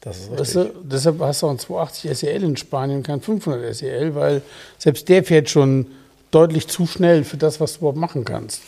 Das 0.00 0.18
ist 0.18 0.30
Weißt 0.30 0.56
richtig. 0.56 0.72
du, 0.72 0.88
deshalb 0.88 1.20
hast 1.20 1.42
du 1.42 1.46
auch 1.46 1.50
einen 1.50 1.58
280 1.58 2.16
SEL 2.18 2.42
in 2.42 2.56
Spanien, 2.56 3.02
kein 3.02 3.20
500 3.20 3.74
SEL, 3.74 4.14
weil 4.14 4.40
selbst 4.78 5.10
der 5.10 5.24
fährt 5.24 5.50
schon 5.50 5.86
deutlich 6.30 6.68
zu 6.68 6.86
schnell 6.86 7.24
für 7.24 7.36
das, 7.36 7.60
was 7.60 7.74
du 7.74 7.78
überhaupt 7.80 7.98
machen 7.98 8.24
kannst. 8.24 8.62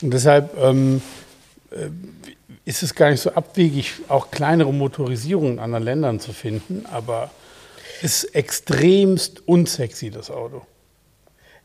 Und 0.00 0.10
deshalb 0.10 0.56
ähm, 0.58 1.02
äh, 1.70 1.88
ist 2.64 2.82
es 2.82 2.94
gar 2.94 3.10
nicht 3.10 3.20
so 3.20 3.32
abwegig, 3.32 3.94
auch 4.08 4.30
kleinere 4.30 4.72
Motorisierungen 4.72 5.54
in 5.54 5.58
anderen 5.58 5.84
Ländern 5.84 6.20
zu 6.20 6.32
finden, 6.32 6.86
aber 6.90 7.30
ist 8.02 8.24
extremst 8.34 9.46
unsexy, 9.46 10.10
das 10.10 10.30
Auto. 10.30 10.62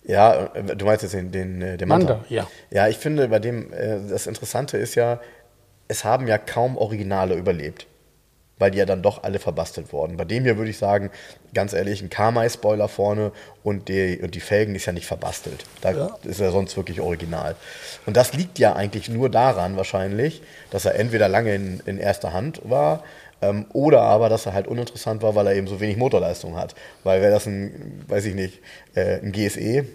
Ja, 0.04 0.54
äh, 0.54 0.76
du 0.76 0.86
meinst 0.86 1.04
jetzt 1.04 1.14
den, 1.14 1.32
den, 1.32 1.62
äh, 1.62 1.78
den 1.78 1.88
Manta? 1.88 2.16
Manta, 2.16 2.26
ja. 2.30 2.48
Ja, 2.72 2.88
ich 2.88 2.98
finde, 2.98 3.28
bei 3.28 3.40
dem, 3.40 3.72
äh, 3.74 4.00
das 4.10 4.28
Interessante 4.28 4.78
ist 4.78 4.96
ja, 4.96 5.20
es 5.88 6.04
haben 6.04 6.28
ja 6.28 6.38
kaum 6.38 6.78
Originale 6.78 7.36
überlebt. 7.36 7.88
Weil 8.60 8.72
die 8.72 8.78
ja 8.78 8.86
dann 8.86 9.02
doch 9.02 9.24
alle 9.24 9.40
verbastelt 9.40 9.92
wurden. 9.94 10.18
Bei 10.18 10.26
dem 10.26 10.44
hier 10.44 10.58
würde 10.58 10.70
ich 10.70 10.78
sagen, 10.78 11.10
ganz 11.54 11.74
ehrlich, 11.74 12.02
ein 12.02 12.10
Kamai-Spoiler 12.10 12.88
vorne 12.88 13.32
und 13.64 13.88
die, 13.90 14.20
und 14.22 14.36
die 14.36 14.40
Felgen 14.42 14.76
ist 14.76 14.86
ja 14.86 14.94
nicht 14.94 15.08
verbastelt. 15.08 15.64
Da 15.82 15.92
Ja. 15.92 16.18
ist 16.24 16.40
er 16.40 16.52
sonst 16.52 16.76
wirklich 16.78 17.02
original. 17.02 17.56
Und 18.06 18.18
das 18.18 18.34
liegt 18.34 18.60
ja 18.60 18.74
eigentlich 18.74 19.10
nur 19.10 19.30
daran 19.30 19.78
wahrscheinlich, 19.78 20.42
dass 20.70 20.86
er 20.86 20.96
entweder 20.96 21.28
lange 21.30 21.56
in, 21.56 21.82
in 21.86 21.98
erster 21.98 22.34
Hand 22.34 22.62
war 22.64 23.04
ähm, 23.42 23.66
oder 23.72 24.02
aber, 24.02 24.28
dass 24.30 24.46
er 24.46 24.54
halt 24.54 24.68
uninteressant 24.68 25.22
war, 25.22 25.34
weil 25.36 25.48
er 25.48 25.56
eben 25.56 25.68
so 25.68 25.80
wenig 25.80 25.98
Motorleistung 25.98 26.58
hat. 26.58 26.76
Weil 27.04 27.22
wäre 27.22 27.32
das 27.32 27.46
ein, 27.46 28.04
weiß 28.08 28.26
ich 28.26 28.36
nicht, 28.36 28.60
äh, 28.96 29.20
ein 29.22 29.32
GSE 29.32 29.86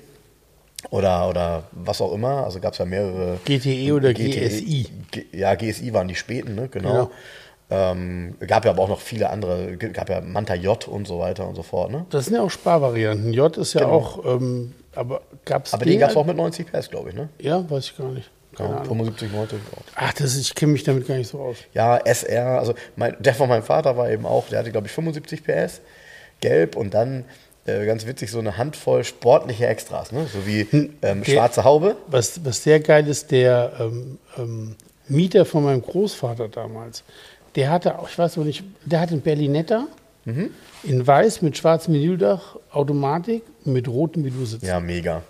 oder, 0.90 1.28
oder 1.28 1.64
was 1.72 2.00
auch 2.00 2.12
immer, 2.12 2.44
also 2.44 2.60
gab 2.60 2.72
es 2.72 2.78
ja 2.78 2.84
mehrere. 2.84 3.38
GTE 3.44 3.92
oder 3.94 4.12
GTE 4.12 4.48
GSI. 4.48 4.86
G 5.10 5.24
ja, 5.32 5.54
GSI 5.54 5.92
waren 5.92 6.08
die 6.08 6.14
späten, 6.14 6.54
ne? 6.54 6.68
genau. 6.68 6.90
Genau. 6.90 7.10
Ähm, 7.76 8.34
gab 8.46 8.64
ja 8.64 8.70
aber 8.70 8.82
auch 8.82 8.88
noch 8.88 9.00
viele 9.00 9.30
andere, 9.30 9.76
gab 9.76 10.08
ja 10.10 10.20
Manta 10.20 10.54
J 10.54 10.86
und 10.86 11.06
so 11.06 11.18
weiter 11.18 11.48
und 11.48 11.54
so 11.56 11.62
fort. 11.62 11.90
Ne? 11.90 12.06
Das 12.10 12.26
sind 12.26 12.34
ja 12.34 12.42
auch 12.42 12.50
Sparvarianten. 12.50 13.32
J 13.32 13.56
ist 13.56 13.74
ja 13.74 13.80
Genau. 13.80 13.92
auch, 13.92 14.24
ähm, 14.24 14.72
aber 14.94 15.22
gab 15.44 15.66
es 15.66 15.74
Aber 15.74 15.84
den 15.84 15.98
gab 15.98 16.10
es 16.10 16.16
auch 16.16 16.26
mit 16.26 16.36
90 16.36 16.70
PS, 16.70 16.90
glaube 16.90 17.08
ich. 17.10 17.14
Ne? 17.16 17.28
Ja, 17.40 17.68
weiß 17.68 17.84
ich 17.86 17.96
gar 17.96 18.08
nicht. 18.10 18.30
Keine 18.56 18.68
Ja, 18.70 18.74
Ahnung. 18.76 18.88
75, 18.88 19.32
90. 19.32 19.58
Ach, 19.96 20.12
das 20.12 20.34
ist, 20.36 20.40
ich 20.40 20.54
kenne 20.54 20.72
mich 20.72 20.84
damit 20.84 21.08
gar 21.08 21.16
nicht 21.16 21.28
so 21.28 21.40
aus. 21.40 21.56
Ja, 21.72 21.96
SR, 21.96 22.58
also 22.60 22.74
mein, 22.94 23.16
der 23.18 23.34
von 23.34 23.48
meinem 23.48 23.64
Vater 23.64 23.96
war 23.96 24.08
eben 24.10 24.26
auch, 24.26 24.46
der 24.48 24.60
hatte 24.60 24.70
glaube 24.70 24.86
ich 24.86 24.92
75 24.92 25.42
PS, 25.42 25.80
gelb 26.40 26.76
und 26.76 26.94
dann 26.94 27.24
äh, 27.66 27.84
ganz 27.86 28.06
witzig 28.06 28.30
so 28.30 28.38
eine 28.38 28.56
Handvoll 28.58 29.02
sportliche 29.04 29.66
Extras, 29.66 30.12
ne? 30.12 30.26
so 30.32 30.46
wie 30.46 30.60
ähm, 31.02 31.24
der- 31.24 31.24
schwarze 31.24 31.64
Haube. 31.64 31.96
Was, 32.06 32.44
was 32.44 32.62
sehr 32.62 32.78
geil 32.78 33.08
ist, 33.08 33.30
der 33.32 33.72
ähm, 33.80 34.18
ähm, 34.38 34.76
Mieter 35.08 35.44
von 35.44 35.64
meinem 35.64 35.82
Großvater 35.82 36.48
damals, 36.48 37.02
der 37.56 37.70
hatte, 37.70 37.98
auch, 37.98 38.08
ich 38.08 38.18
weiß 38.18 38.36
noch 38.36 38.44
nicht, 38.44 38.64
der 38.84 39.00
hatte 39.00 39.12
einen 39.12 39.22
Berlinetta 39.22 39.86
Mhm. 40.26 40.50
in 40.84 41.06
weiß 41.06 41.42
mit 41.42 41.58
schwarzem 41.58 41.92
Vinyldach, 41.92 42.56
Automatik 42.70 43.42
mit 43.66 43.88
rotem 43.88 44.24
Vinyl 44.24 44.58
Ja, 44.62 44.80
mega. 44.80 45.22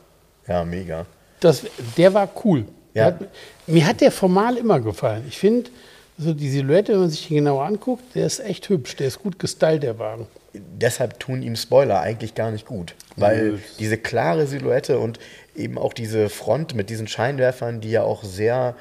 Ja, 0.46 0.64
mega. 0.64 1.04
Das, 1.40 1.62
der 1.96 2.14
war 2.14 2.28
cool. 2.44 2.64
Ja. 2.94 3.06
Hat, 3.06 3.16
mir 3.66 3.84
hat 3.86 4.00
der 4.00 4.12
formal 4.12 4.56
immer 4.56 4.78
gefallen. 4.78 5.24
Ich 5.28 5.36
finde, 5.38 5.68
so 6.16 6.32
die 6.32 6.48
Silhouette, 6.48 6.92
wenn 6.92 7.00
man 7.00 7.10
sich 7.10 7.26
die 7.26 7.34
genauer 7.34 7.64
anguckt, 7.64 8.04
der 8.14 8.24
ist 8.26 8.38
echt 8.38 8.68
hübsch. 8.68 8.94
Der 8.94 9.08
ist 9.08 9.20
gut 9.20 9.38
gestylt, 9.40 9.82
der 9.82 9.98
Wagen. 9.98 10.28
deshalb 10.52 11.18
tun 11.18 11.42
ihm 11.42 11.56
Spoiler 11.56 11.98
eigentlich 12.00 12.36
gar 12.36 12.52
nicht 12.52 12.64
gut. 12.64 12.94
Weil 13.16 13.58
diese 13.80 13.98
klare 13.98 14.46
Silhouette 14.46 15.00
und 15.00 15.18
eben 15.56 15.76
auch 15.76 15.92
diese 15.92 16.28
Front 16.28 16.76
mit 16.76 16.88
diesen 16.88 17.08
Scheinwerfern, 17.08 17.80
die 17.80 17.90
ja 17.90 18.02
auch 18.04 18.22
sehr, 18.22 18.76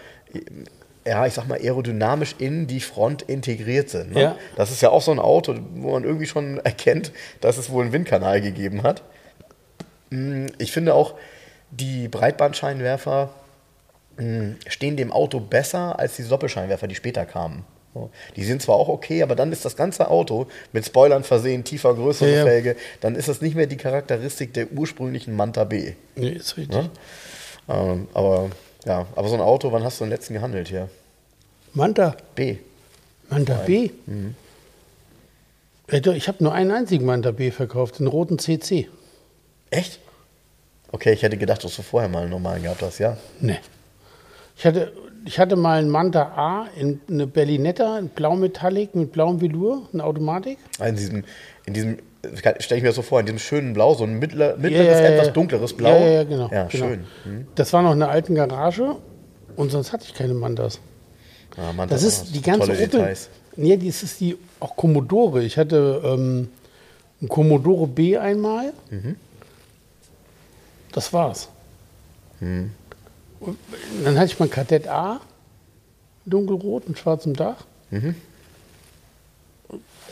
ja, 1.05 1.25
ich 1.25 1.33
sag 1.33 1.47
mal, 1.47 1.59
aerodynamisch 1.59 2.35
in 2.39 2.65
die 2.67 2.79
Front 2.79 3.23
integriert 3.23 3.89
sind. 3.89 4.13
Ne? 4.13 4.21
Ja. 4.21 4.35
Das 4.55 4.71
ist 4.71 4.81
ja 4.81 4.89
auch 4.89 5.01
so 5.01 5.11
ein 5.11 5.19
Auto, 5.19 5.55
wo 5.75 5.91
man 5.91 6.03
irgendwie 6.03 6.25
schon 6.27 6.57
erkennt, 6.63 7.11
dass 7.41 7.57
es 7.57 7.69
wohl 7.69 7.83
einen 7.83 7.93
Windkanal 7.93 8.41
gegeben 8.41 8.83
hat. 8.83 9.03
Mm, 10.09 10.47
Ich 10.57 10.71
finde 10.71 10.93
auch, 10.93 11.15
die 11.71 12.07
Breitbandscheinwerfer 12.07 13.29
mh, 14.17 14.55
stehen 14.67 14.95
dem 14.95 15.11
Auto 15.11 15.39
besser 15.39 15.97
als 15.99 16.15
die 16.15 16.23
Doppelscheinwerfer, 16.23 16.87
die 16.87 16.95
später 16.95 17.25
kamen. 17.25 17.65
Die 18.35 18.43
sind 18.43 18.59
zwar 18.59 18.77
auch 18.77 18.87
okay, 18.89 19.21
aber 19.21 19.35
dann 19.35 19.51
ist 19.51 19.65
das 19.65 19.75
ganze 19.75 20.09
Auto 20.09 20.47
mit 20.71 20.83
Spoilern 20.83 21.23
versehen, 21.23 21.63
tiefer, 21.63 21.93
größere 21.93 22.27
Ja, 22.31 22.35
ja. 22.37 22.43
Felge, 22.43 22.75
dann 23.01 23.13
ist 23.13 23.27
das 23.27 23.39
nicht 23.41 23.55
mehr 23.55 23.67
die 23.67 23.77
Charakteristik 23.77 24.51
der 24.55 24.71
ursprünglichen 24.71 25.35
Manta 25.35 25.63
B. 25.63 25.93
Nee, 26.15 26.29
ist 26.29 26.57
richtig. 26.57 26.75
Ne? 26.75 26.89
Ähm, 27.69 28.07
aber 28.15 28.49
ja, 28.85 29.07
aber 29.15 29.27
so 29.27 29.35
ein 29.35 29.41
Auto, 29.41 29.71
wann 29.71 29.83
hast 29.83 29.99
du 29.99 30.05
den 30.05 30.09
letzten 30.09 30.33
gehandelt 30.33 30.67
hier? 30.67 30.89
Manta, 31.73 32.15
B. 32.35 32.57
Manta 33.29 33.55
B. 33.65 33.91
Mhm. 34.05 34.35
Doch, 36.01 36.13
Ich 36.13 36.27
habe 36.27 36.43
nur 36.43 36.53
einen 36.53 36.71
einzigen 36.71 37.05
Manta 37.05 37.31
B 37.31 37.51
verkauft, 37.51 37.99
den 37.99 38.07
roten 38.07 38.39
CC. 38.39 38.89
Echt? 39.69 39.99
Okay, 40.91 41.13
ich 41.13 41.23
hätte 41.23 41.37
gedacht, 41.37 41.63
dass 41.63 41.75
du 41.75 41.81
vorher 41.81 42.09
mal 42.09 42.21
einen 42.21 42.29
normalen 42.31 42.63
gehabt 42.63 42.81
hast, 42.81 42.99
ja? 42.99 43.17
Nee. 43.41 43.59
Ich 44.55 44.65
hatte, 44.65 44.93
ich 45.25 45.39
hatte 45.39 45.55
mal 45.55 45.79
einen 45.79 45.89
Manta 45.89 46.33
A 46.35 46.67
in 46.77 47.01
eine 47.09 47.25
Berlinetta, 47.27 47.97
in 47.97 48.09
blau 48.09 48.35
Metallic 48.35 48.93
mit 48.95 49.11
blauem 49.11 49.41
Velour, 49.41 49.89
eine 49.91 50.03
Automatik. 50.03 50.57
In 50.79 50.95
diesem, 50.95 51.23
in 51.65 51.73
diesem 51.73 51.97
stelle 52.35 52.55
ich 52.77 52.81
mir 52.83 52.89
das 52.89 52.95
so 52.95 53.01
vor, 53.01 53.19
in 53.19 53.25
diesem 53.25 53.39
schönen 53.39 53.73
Blau, 53.73 53.95
so 53.95 54.03
ein 54.05 54.17
mittler, 54.19 54.55
mittleres, 54.57 54.99
Ja, 54.99 55.03
ja, 55.03 55.09
etwas 55.11 55.33
dunkleres 55.33 55.73
Blau. 55.73 55.89
Ja, 55.89 56.07
ja, 56.07 56.23
genau. 56.23 56.49
Ja, 56.51 56.63
genau. 56.65 56.87
schön. 56.87 57.03
Hm. 57.23 57.47
Das 57.55 57.73
war 57.73 57.81
noch 57.81 57.93
in 57.93 58.01
einer 58.01 58.11
alten 58.11 58.35
Garage 58.35 58.95
und 59.55 59.71
sonst 59.71 59.91
hatte 59.91 60.05
ich 60.07 60.13
keine 60.13 60.33
Mantas. 60.33 60.79
Ja, 61.57 61.73
Manta 61.73 61.93
Das 61.93 62.03
ist 62.03 62.25
noch 62.25 62.31
die 62.33 62.41
ganze 62.41 62.71
Opel. 62.71 62.77
Details. 62.77 63.29
Nee, 63.55 63.77
das 63.77 64.03
ist 64.03 64.19
die 64.19 64.37
auch 64.59 64.75
Commodore. 64.75 65.43
Ich 65.43 65.57
hatte 65.57 66.01
ähm, 66.03 66.49
einen 67.21 67.29
Commodore 67.29 67.87
B 67.87 68.17
einmal. 68.17 68.73
Mhm. 68.89 69.15
Das 70.91 71.13
war's. 71.13 71.49
Mhm. 72.39 72.71
Dann 74.03 74.17
hatte 74.17 74.27
ich 74.27 74.39
mal 74.39 74.45
einen 74.45 74.51
Kadett 74.51 74.87
A, 74.87 75.19
dunkelrot 76.25 76.87
mit 76.87 76.97
schwarzem 76.97 77.35
Dach. 77.35 77.65
Mhm. 77.91 78.15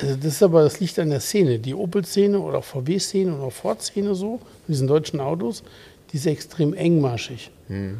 Also 0.01 0.15
das 0.15 0.25
ist 0.33 0.43
aber, 0.43 0.63
das 0.63 0.79
liegt 0.79 0.97
an 0.99 1.09
der 1.09 1.19
Szene. 1.19 1.59
Die 1.59 1.73
Opel-Szene 1.75 2.39
oder 2.39 2.59
auch 2.59 2.63
VW-Szene 2.63 3.33
oder 3.35 3.43
auch 3.45 3.53
Ford-Szene 3.53 4.15
so, 4.15 4.33
mit 4.67 4.75
diesen 4.75 4.87
deutschen 4.87 5.19
Autos, 5.19 5.63
die 6.11 6.17
ist 6.17 6.25
extrem 6.25 6.73
engmaschig. 6.73 7.51
Mhm. 7.67 7.99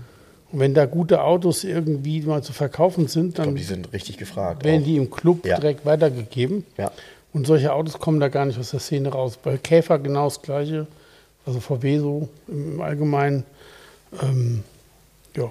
Und 0.52 0.60
wenn 0.60 0.74
da 0.74 0.86
gute 0.86 1.24
Autos 1.24 1.64
irgendwie 1.64 2.22
mal 2.22 2.44
zu 2.44 2.52
verkaufen 2.54 3.08
sind, 3.08 3.40
dann 3.40 3.56
die 3.56 3.64
sind 3.64 3.94
richtig 3.94 4.18
gefragt. 4.18 4.66
werden 4.66 4.82
auch. 4.82 4.86
die 4.86 4.98
im 4.98 5.10
Club 5.10 5.46
Ja. 5.46 5.58
direkt 5.60 5.86
weitergegeben. 5.86 6.66
Ja. 6.78 6.92
Und 7.34 7.48
solche 7.48 7.72
Autos 7.74 7.98
kommen 8.00 8.20
da 8.20 8.28
gar 8.28 8.46
nicht 8.46 8.60
aus 8.60 8.72
der 8.72 8.82
Szene 8.82 9.10
raus. 9.10 9.38
Bei 9.42 9.58
Käfer 9.58 10.00
genau 10.00 10.26
das 10.26 10.42
Gleiche. 10.42 10.88
Also 11.46 11.60
VW 11.62 12.00
so 12.00 12.28
im, 12.50 12.82
Allgemeinen. 12.82 13.46
Ähm, 14.22 14.64
ja. 15.38 15.50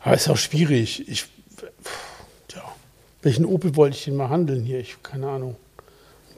Aber 0.00 0.14
ist 0.14 0.28
auch 0.28 0.36
schwierig. 0.36 1.08
Ich. 1.08 1.26
Welchen 3.22 3.44
Opel 3.44 3.76
wollte 3.76 3.96
ich 3.96 4.04
denn 4.04 4.16
mal 4.16 4.28
handeln 4.28 4.64
hier? 4.64 4.78
Ich 4.78 5.02
keine 5.02 5.28
Ahnung. 5.28 5.56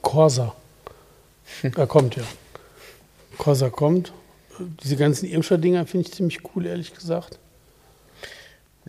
Corsa. 0.01 0.55
Da 1.75 1.85
kommt 1.85 2.15
ja. 2.15 2.23
Corsa 3.37 3.69
kommt. 3.69 4.13
Diese 4.83 4.95
ganzen 4.95 5.25
Irmscher-Dinger 5.25 5.85
finde 5.85 6.07
ich 6.07 6.13
ziemlich 6.13 6.39
cool, 6.55 6.65
ehrlich 6.65 6.93
gesagt. 6.93 7.39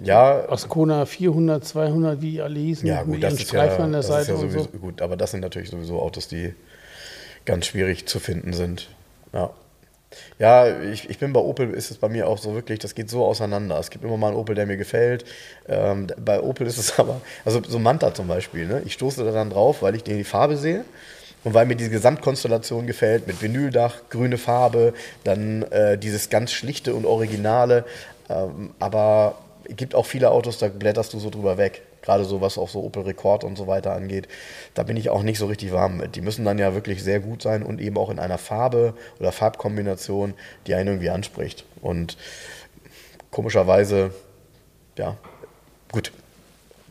Ja, 0.00 0.48
Ascona 0.48 1.04
400, 1.04 1.64
200, 1.64 2.22
wie 2.22 2.40
alle 2.40 2.58
hießen, 2.58 2.86
ja 2.86 3.02
gut, 3.02 3.22
das 3.22 3.34
ist 3.34 3.40
ja, 3.40 3.46
Streifen 3.46 3.84
an 3.84 3.92
der 3.92 4.00
das 4.00 4.08
Seite 4.08 4.22
ist 4.22 4.28
ja 4.28 4.36
sowieso 4.36 4.62
so. 4.62 4.78
gut, 4.78 5.02
aber 5.02 5.16
das 5.16 5.32
sind 5.32 5.40
natürlich 5.40 5.70
sowieso 5.70 6.00
Autos, 6.00 6.28
die 6.28 6.54
ganz 7.44 7.66
schwierig 7.66 8.06
zu 8.06 8.18
finden 8.18 8.52
sind. 8.52 8.88
Ja. 9.32 9.50
Ja, 10.38 10.80
ich, 10.80 11.08
ich 11.08 11.18
bin 11.18 11.32
bei 11.32 11.40
Opel, 11.40 11.70
ist 11.70 11.90
es 11.90 11.98
bei 11.98 12.08
mir 12.08 12.28
auch 12.28 12.38
so 12.38 12.54
wirklich, 12.54 12.78
das 12.78 12.94
geht 12.94 13.10
so 13.10 13.24
auseinander. 13.24 13.78
Es 13.78 13.90
gibt 13.90 14.04
immer 14.04 14.16
mal 14.16 14.28
einen 14.28 14.36
Opel, 14.36 14.54
der 14.54 14.66
mir 14.66 14.76
gefällt. 14.76 15.24
Ähm, 15.68 16.08
bei 16.18 16.40
Opel 16.40 16.66
ist 16.66 16.78
es 16.78 16.98
aber, 16.98 17.20
also 17.44 17.60
so 17.66 17.78
Manta 17.78 18.14
zum 18.14 18.28
Beispiel, 18.28 18.66
ne? 18.66 18.82
ich 18.84 18.94
stoße 18.94 19.24
da 19.24 19.30
dann 19.30 19.50
drauf, 19.50 19.82
weil 19.82 19.94
ich 19.94 20.02
die 20.02 20.24
Farbe 20.24 20.56
sehe 20.56 20.84
und 21.44 21.54
weil 21.54 21.66
mir 21.66 21.76
diese 21.76 21.90
Gesamtkonstellation 21.90 22.86
gefällt 22.86 23.26
mit 23.26 23.42
Vinyldach, 23.42 23.94
grüne 24.10 24.38
Farbe, 24.38 24.94
dann 25.24 25.62
äh, 25.64 25.98
dieses 25.98 26.30
ganz 26.30 26.52
schlichte 26.52 26.94
und 26.94 27.04
originale. 27.06 27.84
Ähm, 28.28 28.70
aber 28.78 29.36
es 29.68 29.76
gibt 29.76 29.94
auch 29.94 30.06
viele 30.06 30.30
Autos, 30.30 30.58
da 30.58 30.68
blätterst 30.68 31.12
du 31.12 31.18
so 31.18 31.30
drüber 31.30 31.58
weg. 31.58 31.82
Gerade 32.02 32.24
so, 32.24 32.40
was 32.40 32.58
auch 32.58 32.68
so 32.68 32.82
Opel 32.82 33.04
Rekord 33.04 33.44
und 33.44 33.56
so 33.56 33.66
weiter 33.66 33.92
angeht. 33.92 34.28
Da 34.74 34.82
bin 34.82 34.96
ich 34.96 35.08
auch 35.10 35.22
nicht 35.22 35.38
so 35.38 35.46
richtig 35.46 35.72
warm 35.72 35.96
mit. 35.96 36.16
Die 36.16 36.20
müssen 36.20 36.44
dann 36.44 36.58
ja 36.58 36.74
wirklich 36.74 37.02
sehr 37.02 37.20
gut 37.20 37.42
sein 37.42 37.62
und 37.62 37.80
eben 37.80 37.96
auch 37.96 38.10
in 38.10 38.18
einer 38.18 38.38
Farbe 38.38 38.94
oder 39.20 39.32
Farbkombination, 39.32 40.34
die 40.66 40.74
einen 40.74 40.88
irgendwie 40.88 41.10
anspricht. 41.10 41.64
Und 41.80 42.16
komischerweise, 43.30 44.12
ja, 44.98 45.16
gut. 45.90 46.12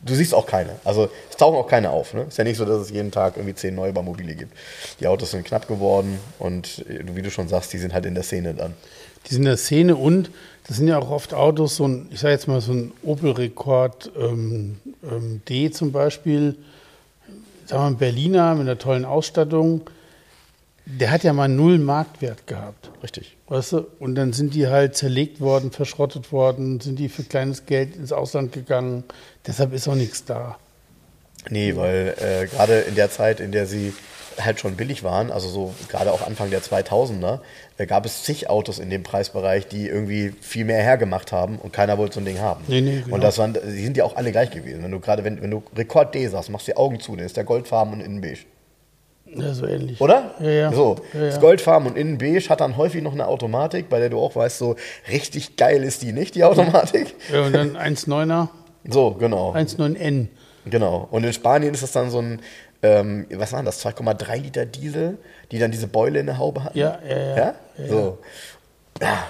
Du 0.04 0.14
siehst 0.14 0.34
auch 0.34 0.46
keine. 0.46 0.70
Also 0.84 1.08
es 1.30 1.36
tauchen 1.36 1.56
auch 1.56 1.68
keine 1.68 1.90
auf. 1.90 2.12
Ne? 2.12 2.22
Ist 2.22 2.36
ja 2.36 2.44
nicht 2.44 2.56
so, 2.56 2.64
dass 2.64 2.80
es 2.80 2.90
jeden 2.90 3.12
Tag 3.12 3.36
irgendwie 3.36 3.54
zehn 3.54 3.74
neue 3.74 3.92
bei 3.92 4.02
Mobile 4.02 4.34
gibt. 4.34 4.52
Die 4.98 5.06
Autos 5.06 5.30
sind 5.30 5.44
knapp 5.44 5.68
geworden 5.68 6.18
und 6.38 6.84
äh, 6.88 7.04
wie 7.14 7.22
du 7.22 7.30
schon 7.30 7.48
sagst, 7.48 7.72
die 7.72 7.78
sind 7.78 7.94
halt 7.94 8.06
in 8.06 8.14
der 8.14 8.24
Szene 8.24 8.54
dann. 8.54 8.74
Die 9.26 9.34
sind 9.34 9.42
in 9.42 9.48
der 9.48 9.56
Szene 9.56 9.94
und 9.94 10.30
das 10.66 10.76
sind 10.76 10.88
ja 10.88 10.98
auch 10.98 11.10
oft 11.10 11.34
Autos, 11.34 11.76
so 11.76 11.86
ein, 11.86 12.08
ich 12.10 12.20
sage 12.20 12.34
jetzt 12.34 12.48
mal 12.48 12.60
so 12.60 12.72
ein 12.72 12.92
Opel-Rekord 13.02 14.12
ähm, 14.18 14.78
ähm, 15.02 15.40
D 15.48 15.70
zum 15.70 15.92
Beispiel, 15.92 16.56
sagen 17.66 17.70
wir 17.70 17.78
mal 17.78 17.86
ein 17.88 17.96
Berliner 17.96 18.54
mit 18.54 18.62
einer 18.62 18.78
tollen 18.78 19.04
Ausstattung, 19.04 19.82
der 20.86 21.10
hat 21.10 21.22
ja 21.22 21.32
mal 21.32 21.48
null 21.48 21.78
Marktwert 21.78 22.46
gehabt. 22.46 22.90
Richtig. 23.02 23.36
Weißt 23.48 23.72
du? 23.72 23.86
Und 23.98 24.14
dann 24.14 24.32
sind 24.32 24.54
die 24.54 24.66
halt 24.66 24.96
zerlegt 24.96 25.40
worden, 25.40 25.70
verschrottet 25.70 26.32
worden, 26.32 26.80
sind 26.80 26.98
die 26.98 27.08
für 27.08 27.22
kleines 27.22 27.66
Geld 27.66 27.96
ins 27.96 28.12
Ausland 28.12 28.52
gegangen. 28.52 29.04
Deshalb 29.46 29.72
ist 29.72 29.88
auch 29.88 29.94
nichts 29.94 30.24
da. 30.24 30.56
Nee, 31.50 31.76
weil 31.76 32.14
äh, 32.18 32.46
gerade 32.46 32.80
in 32.80 32.94
der 32.94 33.10
Zeit, 33.10 33.40
in 33.40 33.52
der 33.52 33.66
sie 33.66 33.92
halt 34.40 34.60
schon 34.60 34.76
billig 34.76 35.02
waren, 35.02 35.30
also 35.30 35.48
so 35.48 35.74
gerade 35.88 36.12
auch 36.12 36.26
Anfang 36.26 36.50
der 36.50 36.62
2000er, 36.62 37.40
äh, 37.78 37.86
gab 37.86 38.06
es 38.06 38.22
zig 38.22 38.48
Autos 38.48 38.78
in 38.78 38.90
dem 38.90 39.02
Preisbereich, 39.02 39.66
die 39.66 39.88
irgendwie 39.88 40.32
viel 40.40 40.64
mehr 40.64 40.82
hergemacht 40.82 41.32
haben 41.32 41.58
und 41.58 41.72
keiner 41.72 41.98
wollte 41.98 42.14
so 42.14 42.20
ein 42.20 42.24
Ding 42.24 42.40
haben. 42.40 42.64
Nee, 42.68 42.80
nee, 42.80 43.00
genau. 43.02 43.16
Und 43.16 43.20
das 43.22 43.38
waren, 43.38 43.54
die 43.54 43.84
sind 43.84 43.96
ja 43.96 44.04
auch 44.04 44.16
alle 44.16 44.32
gleich 44.32 44.50
gewesen. 44.50 44.82
Wenn 44.82 44.90
du 44.90 45.00
gerade, 45.00 45.24
wenn, 45.24 45.42
wenn 45.42 45.50
du 45.50 45.62
Rekord 45.76 46.14
D 46.14 46.26
sagst, 46.28 46.50
machst 46.50 46.66
die 46.66 46.76
Augen 46.76 47.00
zu, 47.00 47.16
dann 47.16 47.26
ist 47.26 47.36
der 47.36 47.44
goldfarben 47.44 47.94
und 47.94 48.00
innen 48.00 48.20
beige. 48.20 48.44
Ja, 49.34 49.54
so 49.54 49.66
ähnlich. 49.66 50.00
Oder? 50.00 50.34
Ja, 50.40 50.50
ja. 50.50 50.72
So, 50.72 50.96
Ja, 51.12 51.20
ja. 51.20 51.26
das 51.26 51.40
Goldfarben 51.40 51.88
und 51.88 51.96
innen 51.96 52.18
beige 52.18 52.48
hat 52.48 52.60
dann 52.60 52.76
häufig 52.76 53.02
noch 53.02 53.12
eine 53.12 53.26
Automatik, 53.26 53.88
bei 53.88 53.98
der 53.98 54.10
du 54.10 54.18
auch 54.18 54.36
weißt, 54.36 54.58
so 54.58 54.76
richtig 55.10 55.56
geil 55.56 55.82
ist 55.84 56.02
die 56.02 56.12
nicht, 56.12 56.34
die 56.34 56.44
Automatik. 56.44 57.14
Ja, 57.32 57.42
und 57.42 57.52
dann 57.54 57.76
1,9er, 57.76 58.48
So, 58.88 59.12
genau. 59.12 59.54
1,9N. 59.54 60.28
Genau. 60.66 61.08
Und 61.10 61.24
in 61.24 61.32
Spanien 61.32 61.74
ist 61.74 61.82
das 61.82 61.92
dann 61.92 62.10
so 62.10 62.20
ein, 62.20 62.40
ähm, 62.82 63.26
was 63.32 63.52
waren 63.52 63.64
das, 63.64 63.84
2,3 63.84 64.36
Liter 64.36 64.66
Diesel, 64.66 65.18
die 65.50 65.58
dann 65.58 65.70
diese 65.70 65.86
Beule 65.86 66.20
in 66.20 66.26
der 66.26 66.38
Haube 66.38 66.64
hatten? 66.64 66.78
Ja, 66.78 66.98
ja, 67.08 67.16
ja. 67.16 67.36
Ja? 67.36 67.54
So. 67.88 68.18
Ja. 69.00 69.24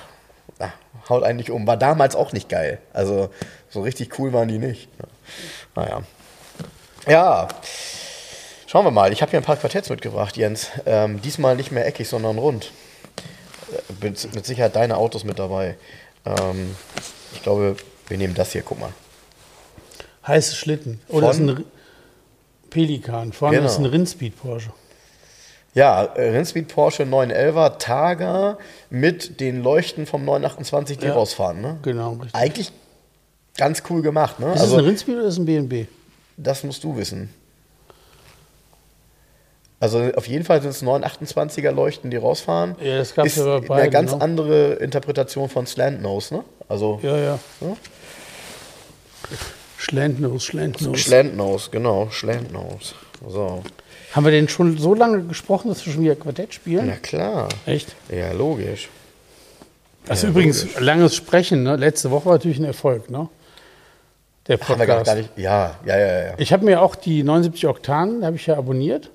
ja. 0.59 0.73
Haut 1.09 1.23
eigentlich 1.23 1.51
um. 1.51 1.67
War 1.67 1.77
damals 1.77 2.17
auch 2.17 2.33
nicht 2.33 2.49
geil. 2.49 2.79
Also 2.93 3.31
so 3.69 3.83
richtig 3.83 4.19
cool 4.19 4.33
waren 4.33 4.49
die 4.49 4.59
nicht. 4.59 4.89
Naja. 5.75 6.03
Ja. 7.09 7.49
Schauen 8.73 8.87
wir 8.87 8.91
mal. 8.91 9.13
Ich 9.13 9.21
habe 9.21 9.29
hier 9.31 9.39
ein 9.39 9.45
paar 9.45 9.59
Quartetts 9.59 9.91
mitgebracht, 9.91 10.39
Jens. 10.39 10.69
Ähm, 10.87 11.21
diesmal 11.21 11.57
nicht 11.57 11.73
mehr 11.73 11.87
eckig, 11.87 12.09
sondern 12.09 12.39
rund. 12.39 12.73
Äh, 13.71 14.05
Mit, 14.07 14.35
mit 14.35 14.47
Sicherheit 14.47 14.75
deine 14.77 14.97
Autos 14.97 15.25
mit 15.25 15.39
dabei. 15.39 15.77
Ähm, 16.25 16.75
ich 17.35 17.43
glaube, 17.43 17.77
wir 18.09 18.17
nehmen 18.17 18.33
das 18.33 18.53
hier, 18.53 18.63
guck 18.63 18.81
mal. 18.81 18.89
Heiße 20.27 20.57
Schlitten. 20.57 21.03
Oder 21.09 21.27
Von? 21.27 21.31
ist 21.35 21.41
ein 21.41 21.49
R- 21.59 21.65
Pelikan. 22.71 23.35
Vorne 23.35 23.57
Genau. 23.59 23.69
ist 23.69 23.77
ein 23.77 23.85
Rindspeed 23.85 24.41
Porsche. 24.41 24.73
Ja, 25.75 26.05
äh, 26.05 26.31
Rennspeed 26.31 26.69
Porsche 26.69 27.03
911er 27.03 27.77
Targa 27.77 28.57
mit 28.89 29.39
den 29.41 29.63
Leuchten 29.63 30.07
vom 30.07 30.25
928, 30.25 30.97
die 30.97 31.09
Ja. 31.09 31.13
rausfahren. 31.13 31.61
Ne? 31.61 31.79
Genau, 31.83 32.13
richtig. 32.13 32.35
Eigentlich 32.35 32.73
ganz 33.59 33.83
cool 33.91 34.01
gemacht. 34.01 34.41
Ne? 34.41 34.55
Ist 34.55 34.63
Also, 34.63 34.77
es 34.77 34.83
ein 34.83 34.87
Rindspeed 34.87 35.17
oder 35.17 35.25
ist 35.27 35.35
es 35.35 35.41
ein 35.41 35.45
BNB? 35.45 35.89
das 36.39 36.65
musst 36.65 36.83
du 36.85 36.97
wissen. 36.97 37.29
Also 39.83 39.99
auf 40.15 40.29
jeden 40.29 40.45
Fall 40.45 40.63
sind 40.63 40.71
es 40.71 40.85
928er 40.85 41.73
Leuchten, 41.73 42.09
die 42.13 42.17
rausfahren. 42.17 42.77
Ja, 42.81 42.99
das 42.99 43.17
gab's 43.17 43.31
Ist 43.37 43.39
ja 43.39 43.45
bei 43.45 43.57
eine 43.57 43.67
beiden, 43.67 43.91
ganz 43.91 44.13
ne? 44.13 44.21
andere 44.21 44.73
Interpretation 44.75 45.49
von 45.49 45.67
Slant 45.67 46.01
Nose, 46.01 46.35
ne? 46.35 46.45
Also 46.69 47.01
Ja, 47.03 47.17
ja. 47.17 47.39
Ja. 47.61 47.77
Schlendnose, 49.79 50.39
Schlendnose. 50.47 51.03
Slant 51.03 51.37
Nose, 51.37 51.69
genau, 51.73 52.09
Slant 52.13 52.53
Nose. 52.53 52.95
So. 53.29 53.65
Haben 54.13 54.25
wir 54.25 54.31
denn 54.31 54.49
schon 54.49 54.79
so 54.79 54.95
lange 54.95 55.21
gesprochen, 55.25 55.69
dass 55.71 55.85
wir 55.85 55.93
schon 55.93 56.05
wieder 56.05 56.15
Quartett 56.15 56.55
spielen? 56.55 56.87
Na 56.87 56.95
klar. 56.99 57.49
Echt? 57.67 57.97
Ja, 58.09 58.31
logisch. 58.31 58.89
Also 60.07 60.27
Ja, 60.29 60.31
übrigens, 60.31 60.63
logisch. 60.63 60.81
langes 60.81 61.17
Sprechen, 61.17 61.65
ne? 61.65 61.75
Letzte 61.75 62.13
Woche 62.13 62.27
war 62.27 62.33
natürlich 62.35 62.59
ein 62.61 62.65
Erfolg, 62.67 63.11
ne? 63.11 63.29
Der 64.47 64.61
Haben 64.61 64.79
wir 64.79 64.87
gar, 64.87 64.99
Podcast. 64.99 65.19
nicht. 65.19 65.31
Ja, 65.39 65.75
ja, 65.85 65.99
ja, 65.99 66.25
ja. 66.27 66.35
Ich 66.39 66.53
habe 66.53 66.65
mir 66.65 66.83
auch 66.83 66.95
die 66.95 67.25
79 67.25 67.67
Oktanen, 67.67 68.25
habe 68.25 68.37
ich 68.37 68.47
ja 68.47 68.57
abonniert 68.57 69.11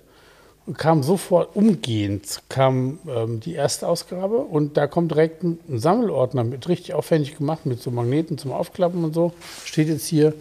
kam 0.76 1.04
sofort 1.04 1.56
umgehend 1.56 2.42
kam 2.50 3.00
ähm, 3.08 3.40
die 3.40 3.54
erste 3.54 3.88
Ausgabe 3.88 4.38
und 4.38 4.76
da 4.76 4.88
kommt 4.88 5.12
direkt 5.12 5.44
ein, 5.44 5.60
ein 5.70 5.80
Sammelordner 5.80 6.44
mit 6.44 6.68
richtig 6.68 6.94
aufwendig 6.94 7.38
gemacht 7.38 7.66
mit 7.66 7.82
so 7.82 7.92
Magneten 7.92 8.38
zum 8.38 8.52
Aufklappen 8.52 9.04
und 9.04 9.14
so. 9.14 9.34
Steht 9.64 9.88
jetzt 9.88 10.08
hier. 10.08 10.34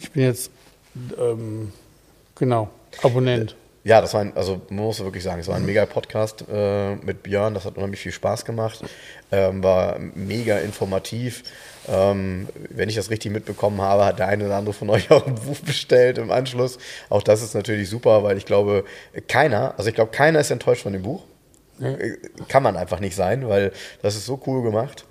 Ich 0.00 0.10
bin 0.10 0.22
jetzt 0.22 0.50
ähm, 1.18 1.72
genau 2.34 2.68
Abonnent. 3.02 3.56
Ja, 3.84 4.00
das 4.00 4.14
war 4.14 4.22
ein, 4.22 4.34
also 4.34 4.62
man 4.70 4.86
muss 4.86 5.00
wirklich 5.00 5.22
sagen, 5.22 5.40
es 5.40 5.46
war 5.46 5.56
ein 5.56 5.66
mega 5.66 5.84
Podcast 5.84 6.46
äh, 6.50 6.94
mit 6.96 7.22
Björn, 7.22 7.52
das 7.52 7.66
hat 7.66 7.76
unheimlich 7.76 8.00
viel 8.00 8.12
Spaß 8.12 8.46
gemacht, 8.46 8.82
ähm, 9.30 9.62
war 9.62 9.98
mega 9.98 10.58
informativ. 10.58 11.42
Ähm, 11.86 12.48
wenn 12.70 12.88
ich 12.88 12.94
das 12.94 13.10
richtig 13.10 13.30
mitbekommen 13.30 13.82
habe, 13.82 14.06
hat 14.06 14.18
der 14.18 14.28
eine 14.28 14.46
oder 14.46 14.56
andere 14.56 14.72
von 14.72 14.88
euch 14.88 15.10
auch 15.10 15.26
ein 15.26 15.34
Buch 15.34 15.58
bestellt 15.60 16.16
im 16.16 16.30
Anschluss. 16.30 16.78
Auch 17.10 17.22
das 17.22 17.42
ist 17.42 17.54
natürlich 17.54 17.90
super, 17.90 18.22
weil 18.22 18.38
ich 18.38 18.46
glaube, 18.46 18.84
keiner, 19.28 19.74
also 19.76 19.90
ich 19.90 19.94
glaube, 19.94 20.12
keiner 20.12 20.40
ist 20.40 20.50
enttäuscht 20.50 20.82
von 20.82 20.94
dem 20.94 21.02
Buch. 21.02 21.22
Äh, 21.78 22.16
Kann 22.48 22.62
man 22.62 22.78
einfach 22.78 23.00
nicht 23.00 23.14
sein, 23.14 23.46
weil 23.48 23.70
das 24.00 24.16
ist 24.16 24.24
so 24.24 24.40
cool 24.46 24.62
gemacht. 24.62 25.04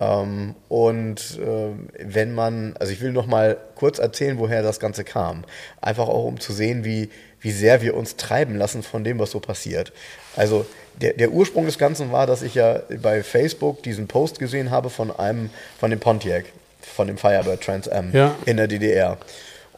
Ähm, 0.00 0.56
und 0.68 1.38
ähm, 1.40 1.88
wenn 1.96 2.34
man, 2.34 2.76
also 2.78 2.92
ich 2.92 3.00
will 3.00 3.12
noch 3.12 3.26
mal 3.26 3.56
kurz 3.76 4.00
erzählen, 4.00 4.38
woher 4.38 4.62
das 4.62 4.80
Ganze 4.80 5.04
kam. 5.04 5.44
Einfach 5.80 6.08
auch, 6.08 6.24
um 6.24 6.40
zu 6.40 6.52
sehen, 6.52 6.84
wie, 6.84 7.08
wie 7.40 7.50
sehr 7.52 7.82
wir 7.82 7.96
uns 7.96 8.16
treiben 8.16 8.56
lassen 8.56 8.82
von 8.82 9.04
dem, 9.04 9.18
was 9.18 9.30
so 9.30 9.40
passiert. 9.40 9.92
Also 10.36 10.66
der, 11.00 11.12
der 11.12 11.30
Ursprung 11.30 11.66
des 11.66 11.78
Ganzen 11.78 12.10
war, 12.12 12.26
dass 12.26 12.42
ich 12.42 12.54
ja 12.54 12.80
bei 13.02 13.22
Facebook 13.22 13.82
diesen 13.82 14.06
Post 14.08 14.38
gesehen 14.38 14.70
habe 14.70 14.90
von 14.90 15.10
einem, 15.16 15.50
von 15.78 15.90
dem 15.90 16.00
Pontiac, 16.00 16.46
von 16.80 17.06
dem 17.06 17.18
Firebird 17.18 17.62
Trans 17.62 17.88
Am 17.88 18.12
Ja. 18.12 18.34
in 18.46 18.56
der 18.56 18.66
DDR. 18.68 19.18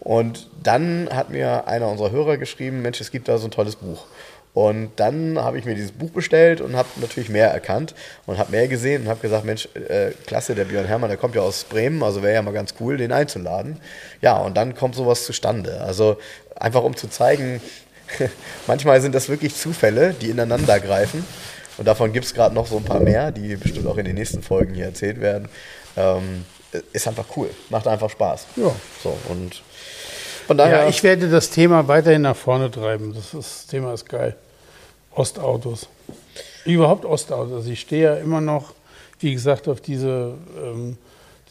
Und 0.00 0.48
dann 0.62 1.08
hat 1.12 1.30
mir 1.30 1.66
einer 1.66 1.88
unserer 1.88 2.12
Hörer 2.12 2.36
geschrieben, 2.36 2.82
Mensch, 2.82 3.00
es 3.00 3.10
gibt 3.10 3.26
da 3.28 3.36
so 3.38 3.48
ein 3.48 3.50
tolles 3.50 3.76
Buch. 3.76 4.04
Und 4.54 4.90
dann 4.96 5.38
habe 5.38 5.58
ich 5.58 5.64
mir 5.64 5.74
dieses 5.74 5.92
Buch 5.92 6.10
bestellt 6.10 6.60
und 6.60 6.74
habe 6.74 6.88
natürlich 6.96 7.28
mehr 7.28 7.48
erkannt 7.48 7.94
und 8.26 8.38
habe 8.38 8.50
mehr 8.50 8.66
gesehen 8.66 9.02
und 9.02 9.08
habe 9.08 9.20
gesagt, 9.20 9.44
Mensch, 9.44 9.68
äh, 9.74 10.10
klasse, 10.26 10.54
der 10.54 10.64
Björn 10.64 10.86
Herrmann, 10.86 11.10
der 11.10 11.18
kommt 11.18 11.34
ja 11.34 11.42
aus 11.42 11.64
Bremen, 11.64 12.02
also 12.02 12.22
wäre 12.22 12.34
ja 12.34 12.42
mal 12.42 12.52
ganz 12.52 12.74
cool, 12.80 12.96
den 12.96 13.12
einzuladen. 13.12 13.80
Ja, 14.20 14.38
und 14.38 14.56
dann 14.56 14.74
kommt 14.74 14.94
sowas 14.94 15.24
zustande. 15.24 15.80
Also 15.80 16.18
einfach 16.56 16.82
um 16.82 16.96
zu 16.96 17.08
zeigen, 17.08 17.60
manchmal 18.66 19.00
sind 19.00 19.14
das 19.14 19.28
wirklich 19.28 19.54
Zufälle, 19.54 20.14
die 20.14 20.30
ineinander 20.30 20.80
greifen. 20.80 21.24
Und 21.76 21.86
davon 21.86 22.12
gibt 22.12 22.26
es 22.26 22.34
gerade 22.34 22.54
noch 22.54 22.66
so 22.66 22.78
ein 22.78 22.84
paar 22.84 23.00
mehr, 23.00 23.30
die 23.30 23.54
bestimmt 23.54 23.86
auch 23.86 23.98
in 23.98 24.04
den 24.04 24.16
nächsten 24.16 24.42
Folgen 24.42 24.74
hier 24.74 24.86
erzählt 24.86 25.20
werden. 25.20 25.48
Ähm, 25.96 26.44
ist 26.92 27.06
einfach 27.06 27.24
cool, 27.36 27.48
macht 27.70 27.86
einfach 27.86 28.10
Spaß. 28.10 28.46
Ja. 28.56 28.74
So, 29.02 29.16
und 29.28 29.62
von 30.48 30.58
daher. 30.58 30.82
Ja, 30.82 30.88
ich 30.88 31.02
werde 31.04 31.28
das 31.28 31.50
Thema 31.50 31.86
weiterhin 31.86 32.22
nach 32.22 32.34
vorne 32.34 32.70
treiben. 32.70 33.14
Das, 33.14 33.26
ist, 33.26 33.34
das 33.34 33.66
Thema 33.68 33.94
ist 33.94 34.08
geil. 34.08 34.34
Ostautos. 35.14 35.88
Überhaupt 36.64 37.04
Ostautos. 37.04 37.66
Ich 37.66 37.80
stehe 37.80 38.02
ja 38.02 38.14
immer 38.16 38.40
noch, 38.40 38.74
wie 39.20 39.32
gesagt, 39.32 39.68
auf 39.68 39.80
diese 39.80 40.34
ähm, 40.60 40.98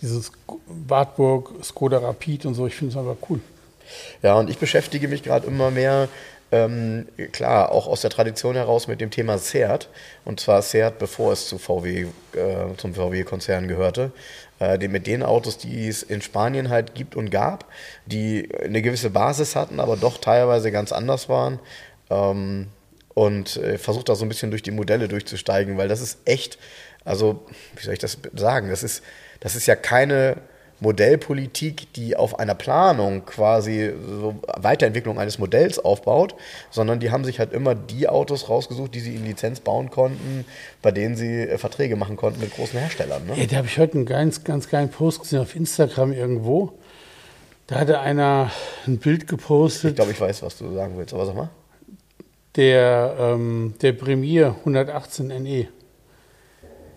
dieses 0.01 0.31
Wartburg, 0.67 1.53
Skoda 1.63 1.99
Rapid 1.99 2.45
und 2.45 2.53
so. 2.53 2.67
Ich 2.67 2.75
finde 2.75 2.91
es 2.91 2.97
einfach 2.97 3.17
cool. 3.29 3.39
Ja, 4.21 4.35
und 4.35 4.49
ich 4.49 4.57
beschäftige 4.57 5.07
mich 5.07 5.23
gerade 5.23 5.47
immer 5.47 5.71
mehr, 5.71 6.09
ähm, 6.51 7.07
klar, 7.31 7.71
auch 7.71 7.87
aus 7.87 8.01
der 8.01 8.09
Tradition 8.09 8.55
heraus 8.55 8.87
mit 8.87 9.01
dem 9.01 9.11
Thema 9.11 9.37
Seat. 9.37 9.89
Und 10.25 10.39
zwar 10.39 10.61
Seat, 10.61 10.99
bevor 10.99 11.33
es 11.33 11.47
zu 11.47 11.57
VW, 11.57 12.07
äh, 12.33 12.75
zum 12.77 12.93
VW-Konzern 12.93 13.67
gehörte. 13.67 14.11
Äh, 14.59 14.87
mit 14.87 15.05
den 15.05 15.21
Autos, 15.23 15.57
die 15.57 15.87
es 15.87 16.01
in 16.01 16.21
Spanien 16.21 16.69
halt 16.69 16.95
gibt 16.95 17.15
und 17.15 17.29
gab, 17.29 17.65
die 18.07 18.49
eine 18.63 18.81
gewisse 18.81 19.11
Basis 19.11 19.55
hatten, 19.55 19.79
aber 19.79 19.97
doch 19.97 20.17
teilweise 20.17 20.71
ganz 20.71 20.91
anders 20.91 21.29
waren. 21.29 21.59
Ähm, 22.09 22.67
und 23.13 23.57
äh, 23.57 23.77
versucht 23.77 24.09
da 24.09 24.15
so 24.15 24.25
ein 24.25 24.29
bisschen 24.29 24.51
durch 24.51 24.63
die 24.63 24.71
Modelle 24.71 25.07
durchzusteigen, 25.07 25.77
weil 25.77 25.87
das 25.87 26.01
ist 26.01 26.19
echt, 26.25 26.57
also, 27.05 27.45
wie 27.75 27.83
soll 27.83 27.93
ich 27.93 27.99
das 27.99 28.17
sagen? 28.33 28.69
Das 28.69 28.83
ist, 28.83 29.03
das 29.39 29.55
ist 29.55 29.65
ja 29.65 29.75
keine 29.75 30.37
Modellpolitik, 30.79 31.91
die 31.93 32.15
auf 32.15 32.39
einer 32.39 32.53
Planung 32.53 33.25
quasi 33.25 33.91
so 34.05 34.35
Weiterentwicklung 34.57 35.19
eines 35.19 35.39
Modells 35.39 35.79
aufbaut, 35.79 36.35
sondern 36.69 36.99
die 36.99 37.09
haben 37.11 37.23
sich 37.23 37.39
halt 37.39 37.51
immer 37.51 37.73
die 37.73 38.07
Autos 38.07 38.49
rausgesucht, 38.49 38.93
die 38.93 38.99
sie 38.99 39.15
in 39.15 39.25
Lizenz 39.25 39.59
bauen 39.59 39.89
konnten, 39.89 40.45
bei 40.81 40.91
denen 40.91 41.15
sie 41.15 41.41
äh, 41.41 41.57
Verträge 41.57 41.95
machen 41.95 42.15
konnten 42.15 42.39
mit 42.39 42.53
großen 42.53 42.79
Herstellern. 42.79 43.25
Ne? 43.25 43.39
Ja, 43.39 43.45
da 43.47 43.55
habe 43.57 43.67
ich 43.67 43.77
heute 43.79 43.93
einen 43.93 44.05
ganz, 44.05 44.43
ganz 44.43 44.69
geilen 44.69 44.89
Post 44.89 45.21
gesehen 45.21 45.39
auf 45.39 45.55
Instagram 45.55 46.13
irgendwo. 46.13 46.73
Da 47.65 47.79
hatte 47.79 47.99
einer 47.99 48.51
ein 48.85 48.97
Bild 48.97 49.27
gepostet, 49.27 49.91
Ich 49.91 49.95
glaube, 49.95 50.11
ich 50.11 50.21
weiß, 50.21 50.41
was 50.43 50.57
du 50.57 50.73
sagen 50.73 50.93
willst, 50.97 51.13
aber 51.13 51.25
sag 51.25 51.35
mal. 51.35 51.49
der, 52.55 53.15
ähm, 53.19 53.73
der 53.81 53.93
Premier 53.93 54.55
118 54.59 55.27
NE. 55.27 55.67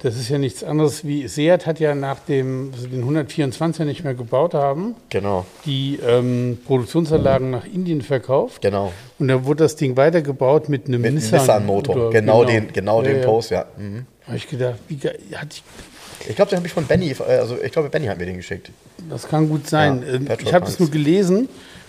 Das 0.02 0.16
ist 0.16 0.30
ja 0.30 0.38
nichts 0.38 0.64
anderes 0.64 1.04
wie 1.04 1.28
Seat 1.28 1.66
hat 1.66 1.78
ja 1.78 1.94
nach 1.94 2.20
dem 2.20 2.70
also 2.74 2.86
den 2.86 3.04
124er 3.04 3.84
nicht 3.84 4.02
mehr 4.02 4.14
gebaut 4.14 4.54
haben, 4.54 4.94
Genau, 5.10 5.44
die 5.66 5.98
ähm, 6.06 6.58
Produktionsanlagen 6.66 7.50
nach 7.50 7.66
Indien 7.66 8.00
verkauft. 8.00 8.62
genau. 8.62 8.92
Und 9.18 9.28
dann 9.28 9.44
wurde 9.44 9.64
das 9.64 9.76
Ding 9.76 9.96
weitergebaut 9.98 10.68
mit 10.70 10.86
einem 10.88 11.02
Mit 11.02 11.08
einem 11.08 11.16
Nissan 11.16 11.40
Nissan-Motor. 11.40 11.94
Motor. 11.96 12.10
genau, 12.12 12.44
den, 12.44 12.72
genau 12.72 13.02
Ja, 13.02 13.08
den 13.08 13.18
ja. 13.20 13.24
Post, 13.26 13.50
ja. 13.50 13.66
Mhm. 13.76 14.06
Habe 14.26 14.36
ich 14.38 14.48
gedacht, 14.48 14.78
wie 14.88 14.96
geil, 14.96 15.18
hatte 15.34 15.48
ich 15.56 16.28
Ich 16.30 16.36
glaube, 16.36 16.48
den 16.50 16.56
habe 16.56 16.66
ich 16.66 16.72
von 16.72 16.86
Benny, 16.86 17.10
äh, 17.10 17.22
also 17.38 17.58
ich 17.62 17.70
glaube, 17.70 17.90
Benny 17.90 18.06
hat 18.06 18.18
mir 18.18 18.24
den 18.26 18.36
geschickt. 18.36 18.70
Das 19.10 19.28
kann 19.28 19.48
gut 19.50 19.66
sein. 19.68 20.02
Ja, 20.06 20.14
Ähm, 20.14 20.28
ich 20.42 20.54
habe 20.54 20.66
es 20.66 20.78
nur 20.78 20.90
gelesen 20.90 21.48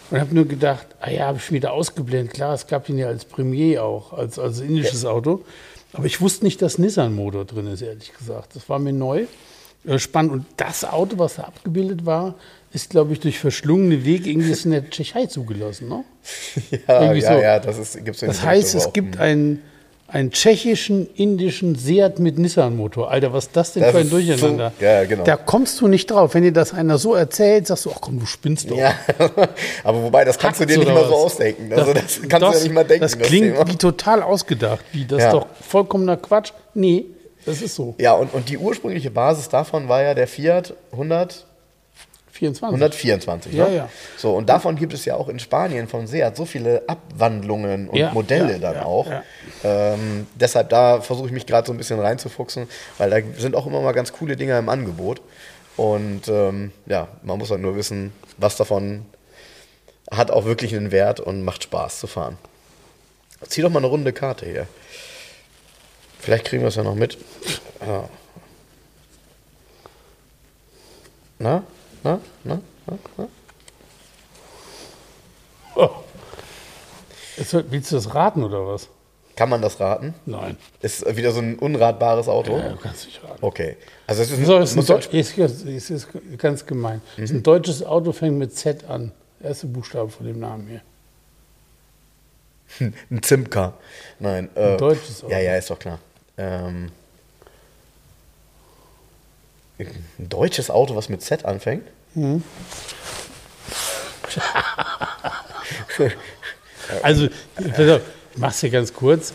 und 0.09 0.19
habe 0.19 0.35
nur 0.35 0.45
gedacht, 0.45 0.87
ah 0.99 1.09
ja, 1.09 1.27
habe 1.27 1.37
ich 1.37 1.49
wieder 1.53 1.71
ausgeblendet. 1.71 2.33
Klar, 2.33 2.53
es 2.55 2.67
gab 2.67 2.89
ihn 2.89 2.97
ja 2.97 3.07
als 3.07 3.23
Premier 3.23 3.83
auch, 3.85 4.11
als, 4.11 4.37
als 4.37 4.59
indisches 4.59 5.05
Auto. 5.05 5.43
Aber 5.93 6.05
ich 6.05 6.21
wusste 6.21 6.45
nicht, 6.45 6.61
dass 6.61 6.77
Nissan-Motor 6.77 7.45
drin 7.45 7.67
ist, 7.67 7.81
ehrlich 7.81 8.13
gesagt. 8.17 8.55
Das 8.55 8.69
war 8.69 8.79
mir 8.79 8.93
neu. 8.93 9.25
Äh, 9.85 9.99
Spannend. 9.99 10.31
Und 10.31 10.45
das 10.57 10.85
Auto, 10.85 11.17
was 11.17 11.35
da 11.35 11.43
abgebildet 11.43 12.05
war, 12.05 12.35
ist, 12.73 12.89
glaube 12.89 13.13
ich, 13.13 13.19
durch 13.19 13.39
verschlungene 13.39 14.05
Wege 14.05 14.29
irgendwie 14.29 14.51
ist 14.51 14.65
in 14.65 14.71
der 14.71 14.89
Tschechei 14.89 15.25
zugelassen, 15.25 15.89
ne? 15.89 16.03
Ja, 16.87 17.01
Irgendwie 17.01 17.21
ja, 17.21 17.33
so. 17.33 17.41
ja, 17.41 17.59
das 17.59 17.77
ist, 17.77 18.05
gibt's 18.05 18.21
Das 18.21 18.43
heißt, 18.43 18.75
es 18.75 18.93
gibt 18.93 19.19
einen, 19.19 19.61
einen 20.13 20.31
tschechischen, 20.31 21.07
indischen 21.15 21.75
Seat 21.75 22.19
mit 22.19 22.37
Nissan-Motor. 22.37 23.09
Alter, 23.09 23.31
was 23.33 23.45
ist 23.45 23.55
das 23.55 23.73
denn 23.73 23.83
Das 23.83 23.91
für 23.91 23.99
ein 23.99 24.09
Durcheinander? 24.09 24.73
so- 24.77 24.85
ja, 24.85 25.05
genau. 25.05 25.23
Da 25.23 25.37
kommst 25.37 25.79
du 25.81 25.87
nicht 25.87 26.11
drauf. 26.11 26.33
Wenn 26.33 26.43
dir 26.43 26.51
das 26.51 26.73
einer 26.73 26.97
so 26.97 27.15
erzählt, 27.15 27.67
sagst 27.67 27.85
du, 27.85 27.91
ach 27.95 28.01
komm, 28.01 28.19
du 28.19 28.25
spinnst 28.25 28.69
doch. 28.69 28.77
Ja, 28.77 28.93
aber 29.83 30.03
wobei, 30.03 30.25
das 30.25 30.37
kannst 30.37 30.59
du 30.61 30.65
dir 30.65 30.77
nicht 30.77 30.87
mal 30.87 31.03
so 31.05 31.11
was? 31.11 31.17
ausdenken. 31.17 31.71
Also 31.73 31.93
das, 31.93 32.19
kannst 32.27 32.47
du 32.47 32.51
ja 32.57 32.63
nicht 32.63 32.73
mal 32.73 32.83
denken. 32.83 33.01
Das 33.01 33.17
klingt 33.17 33.53
Thema. 33.55 33.67
wie 33.67 33.75
total 33.77 34.21
ausgedacht. 34.23 34.83
Wie, 34.91 35.05
das 35.05 35.19
Ja. 35.19 35.27
ist 35.27 35.33
doch 35.33 35.47
vollkommener 35.67 36.17
Quatsch. 36.17 36.51
Nee, 36.73 37.05
das 37.45 37.61
ist 37.61 37.75
so. 37.75 37.95
Ja, 37.97 38.13
und, 38.13 38.33
und 38.33 38.49
die 38.49 38.57
ursprüngliche 38.57 39.11
Basis 39.11 39.49
davon 39.49 39.87
war 39.89 40.03
ja 40.03 40.13
der 40.13 40.27
Fiat 40.27 40.73
100, 40.91 41.45
24. 42.41 42.73
124. 42.73 43.53
Ja, 43.53 43.67
ne? 43.67 43.75
ja. 43.75 43.89
So, 44.17 44.33
und 44.33 44.49
davon 44.49 44.75
gibt 44.75 44.93
es 44.93 45.05
ja 45.05 45.15
auch 45.15 45.29
in 45.29 45.37
Spanien 45.37 45.87
von 45.87 46.07
Seat 46.07 46.35
so 46.35 46.45
viele 46.45 46.81
Abwandlungen 46.87 47.87
und 47.87 47.97
Ja, 47.97 48.11
Modelle 48.13 48.53
ja, 48.53 48.57
dann 48.57 48.75
ja, 48.75 48.85
auch. 48.85 49.07
Ähm, 49.63 50.25
deshalb 50.33 50.69
da 50.69 51.01
versuche 51.01 51.27
ich 51.27 51.33
mich 51.33 51.45
gerade 51.45 51.67
so 51.67 51.73
ein 51.73 51.77
bisschen 51.77 51.99
reinzufuchsen, 51.99 52.67
weil 52.97 53.11
da 53.11 53.17
sind 53.37 53.55
auch 53.55 53.67
immer 53.67 53.81
mal 53.81 53.91
ganz 53.91 54.11
coole 54.11 54.35
Dinger 54.35 54.57
im 54.57 54.69
Angebot. 54.69 55.21
Und 55.77 56.27
ähm, 56.29 56.71
ja, 56.87 57.09
man 57.21 57.37
muss 57.37 57.51
halt 57.51 57.61
nur 57.61 57.75
wissen, 57.75 58.11
was 58.37 58.57
davon 58.57 59.05
hat 60.09 60.31
auch 60.31 60.45
wirklich 60.45 60.75
einen 60.75 60.91
Wert 60.91 61.19
und 61.19 61.43
macht 61.43 61.63
Spaß 61.63 61.99
zu 61.99 62.07
fahren. 62.07 62.39
Zieh 63.47 63.61
doch 63.61 63.69
mal 63.69 63.79
eine 63.79 63.87
runde 63.87 64.13
Karte 64.13 64.47
hier. 64.47 64.67
Vielleicht 66.19 66.45
kriegen 66.45 66.63
wir 66.63 66.69
es 66.69 66.75
ja 66.75 66.83
noch 66.83 66.95
mit. 66.95 67.19
Ja. 67.85 68.09
Na? 71.37 71.63
Na? 72.03 72.19
Na? 72.43 72.59
Na? 72.87 72.97
Na? 73.17 73.27
Oh. 75.75 75.89
Willst 77.69 77.91
du 77.91 77.95
das 77.95 78.13
raten 78.13 78.43
oder 78.43 78.67
was? 78.67 78.89
Kann 79.35 79.49
man 79.49 79.61
das 79.61 79.79
raten? 79.79 80.13
Nein. 80.25 80.57
Ist 80.81 81.15
wieder 81.15 81.31
so 81.31 81.39
ein 81.39 81.57
unratbares 81.57 82.27
Auto? 82.27 82.57
Ja, 82.57 82.69
du 82.69 82.75
kannst 82.75 83.05
nicht 83.05 83.23
raten. 83.23 83.37
Okay. 83.41 83.77
Also 84.05 84.23
es 84.23 84.31
ist, 84.31 84.45
So, 84.45 84.57
ist, 84.59 84.77
ein 84.77 85.19
ist, 85.19 85.37
ist, 85.37 85.89
ist, 85.89 86.07
ganz 86.37 86.65
gemein. 86.65 87.01
Ist 87.17 87.31
ein 87.31 87.41
deutsches 87.41 87.83
Auto 87.83 88.11
fängt 88.11 88.37
mit 88.37 88.55
Z 88.55 88.83
an. 88.89 89.11
Erste 89.41 89.67
Buchstabe 89.67 90.09
von 90.09 90.25
dem 90.25 90.39
Namen 90.39 90.67
hier. 90.67 90.81
ein 93.09 93.23
Zimka. 93.23 93.73
Nein. 94.19 94.49
Äh, 94.55 94.77
deutsches 94.77 95.23
Auto. 95.23 95.31
Ja, 95.31 95.39
ja, 95.39 95.55
ist 95.55 95.69
doch 95.69 95.79
klar. 95.79 95.99
Ähm, 96.37 96.91
ein 100.19 100.29
deutsches 100.29 100.69
Auto, 100.69 100.95
was 100.95 101.09
mit 101.09 101.21
Z 101.21 101.45
anfängt? 101.45 101.83
Also, 107.03 107.25
auf, 107.25 108.01
ich 108.33 108.37
mach's 108.37 108.59
dir 108.59 108.69
ganz 108.69 108.93
kurz. 108.93 109.33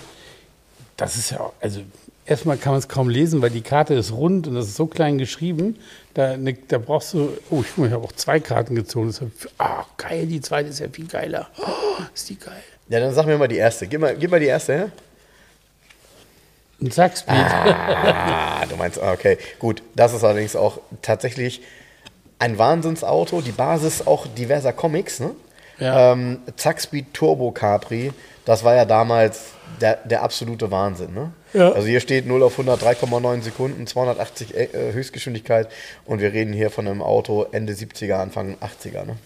Das 0.96 1.16
ist 1.16 1.30
ja, 1.30 1.52
also 1.60 1.80
erstmal 2.26 2.56
kann 2.56 2.72
man 2.72 2.80
es 2.80 2.88
kaum 2.88 3.08
lesen, 3.08 3.40
weil 3.40 3.50
die 3.50 3.62
Karte 3.62 3.94
ist 3.94 4.12
rund 4.12 4.46
und 4.46 4.54
das 4.54 4.66
ist 4.66 4.76
so 4.76 4.86
klein 4.86 5.18
geschrieben. 5.18 5.78
Da, 6.14 6.36
ne, 6.36 6.56
da 6.68 6.78
brauchst 6.78 7.14
du, 7.14 7.30
oh, 7.50 7.62
ich, 7.62 7.82
ich 7.82 7.92
habe 7.92 8.04
auch 8.04 8.12
zwei 8.12 8.40
Karten 8.40 8.74
gezogen. 8.74 9.06
Das 9.06 9.20
ist, 9.20 9.48
ah, 9.58 9.84
geil, 9.96 10.26
die 10.26 10.40
zweite 10.40 10.70
ist 10.70 10.80
ja 10.80 10.88
viel 10.88 11.06
geiler. 11.06 11.48
Oh, 11.58 12.02
ist 12.14 12.28
die 12.28 12.38
geil. 12.38 12.62
Ja, 12.88 13.00
dann 13.00 13.14
sag 13.14 13.26
mir 13.26 13.38
mal 13.38 13.48
die 13.48 13.56
erste. 13.56 13.86
Gib 13.86 14.00
mal, 14.00 14.16
gib 14.16 14.30
mal 14.30 14.40
die 14.40 14.46
erste 14.46 14.74
her. 14.74 14.90
Ein 16.80 16.90
Sackspeed. 16.90 17.36
Ah, 17.36 18.66
du 18.68 18.76
meinst, 18.76 19.00
ah, 19.00 19.12
okay, 19.12 19.38
gut. 19.58 19.82
Das 19.94 20.12
ist 20.12 20.24
allerdings 20.24 20.56
auch 20.56 20.80
tatsächlich 21.02 21.62
ein 22.38 22.58
Wahnsinnsauto. 22.58 23.40
Die 23.40 23.52
Basis 23.52 24.06
auch 24.06 24.26
diverser 24.26 24.72
Comics, 24.72 25.20
ne? 25.20 25.30
Ja. 25.78 26.12
Ähm, 26.12 26.40
Zackspeed 26.56 27.12
Turbo 27.12 27.50
Capri, 27.50 28.12
das 28.46 28.64
war 28.64 28.74
ja 28.74 28.84
damals 28.84 29.52
der, 29.80 29.96
der 30.04 30.22
absolute 30.22 30.70
Wahnsinn, 30.70 31.12
ne? 31.12 31.32
Ja. 31.52 31.72
Also 31.72 31.86
hier 31.86 32.00
steht 32.00 32.26
0 32.26 32.42
auf 32.42 32.52
100, 32.52 32.82
3,9 32.82 33.42
Sekunden, 33.42 33.86
280 33.86 34.56
äh, 34.56 34.68
Höchstgeschwindigkeit 34.92 35.68
und 36.04 36.20
wir 36.20 36.32
reden 36.32 36.52
hier 36.52 36.70
von 36.70 36.86
einem 36.86 37.02
Auto 37.02 37.46
Ende 37.52 37.74
70er, 37.74 38.14
Anfang 38.14 38.56
80er, 38.56 39.04
ne? 39.04 39.16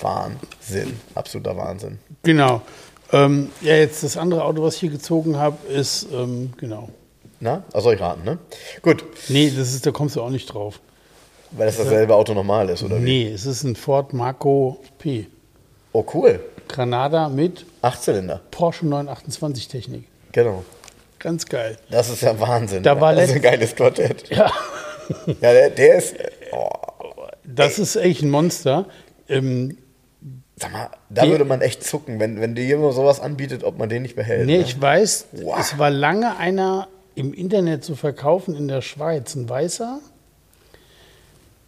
Wahnsinn, 0.00 1.00
absoluter 1.14 1.56
Wahnsinn. 1.56 1.98
Genau. 2.22 2.62
Ähm, 3.12 3.50
ja, 3.60 3.74
jetzt 3.76 4.02
das 4.02 4.16
andere 4.16 4.44
Auto, 4.44 4.62
was 4.62 4.74
ich 4.74 4.80
hier 4.80 4.90
gezogen 4.90 5.36
habe, 5.36 5.56
ist, 5.68 6.06
ähm, 6.12 6.52
genau. 6.56 6.88
Na, 7.38 7.62
also 7.72 7.84
soll 7.84 7.94
ich 7.94 8.00
raten, 8.00 8.24
ne? 8.24 8.38
Gut, 8.82 9.04
Nee, 9.28 9.52
das 9.56 9.74
ist, 9.74 9.86
da 9.86 9.90
kommst 9.92 10.16
du 10.16 10.22
auch 10.22 10.30
nicht 10.30 10.46
drauf. 10.46 10.80
weil 11.52 11.66
das 11.66 11.76
dasselbe 11.76 12.14
Auto 12.14 12.34
nochmal 12.34 12.68
ist, 12.70 12.82
oder 12.82 12.96
wie? 12.98 13.02
Nee, 13.04 13.32
es 13.32 13.46
ist 13.46 13.62
ein 13.62 13.76
Ford 13.76 14.12
Marco 14.12 14.80
P. 14.98 15.26
Oh, 15.92 16.04
cool. 16.14 16.40
Granada 16.68 17.28
mit 17.28 17.64
Achtzylinder. 17.82 18.40
Porsche 18.50 18.86
928 18.86 19.68
Technik. 19.68 20.04
Genau. 20.32 20.64
Ganz 21.18 21.46
geil. 21.46 21.76
Das 21.90 22.10
ist 22.10 22.22
ja 22.22 22.38
Wahnsinn. 22.40 22.82
Da 22.82 23.00
war 23.00 23.14
das 23.14 23.30
ist 23.30 23.36
ein 23.36 23.42
geiles 23.42 23.74
Quartett. 23.74 24.28
Ja, 24.30 24.50
Ja, 25.40 25.52
der, 25.52 25.70
der 25.70 25.96
ist. 25.98 26.16
Oh, 26.52 26.68
das 27.44 27.78
ist 27.78 27.94
echt 27.96 28.22
ein 28.22 28.30
Monster. 28.30 28.86
Ähm, 29.28 29.78
sag 30.56 30.72
mal, 30.72 30.88
da 31.10 31.22
Die- 31.22 31.30
würde 31.30 31.44
man 31.44 31.60
echt 31.60 31.84
zucken, 31.84 32.18
wenn, 32.18 32.40
wenn 32.40 32.54
dir 32.54 32.64
jemand 32.64 32.94
sowas 32.94 33.20
anbietet, 33.20 33.62
ob 33.64 33.78
man 33.78 33.88
den 33.88 34.02
nicht 34.02 34.16
behält. 34.16 34.46
nee, 34.46 34.56
ne? 34.58 34.62
ich 34.64 34.80
weiß, 34.80 35.26
Wow. 35.32 35.56
es 35.60 35.78
war 35.78 35.90
lange 35.90 36.36
einer 36.38 36.88
im 37.14 37.32
Internet 37.34 37.84
zu 37.84 37.94
verkaufen 37.96 38.54
in 38.56 38.68
der 38.68 38.80
Schweiz, 38.82 39.34
ein 39.34 39.48
Weißer. 39.48 40.00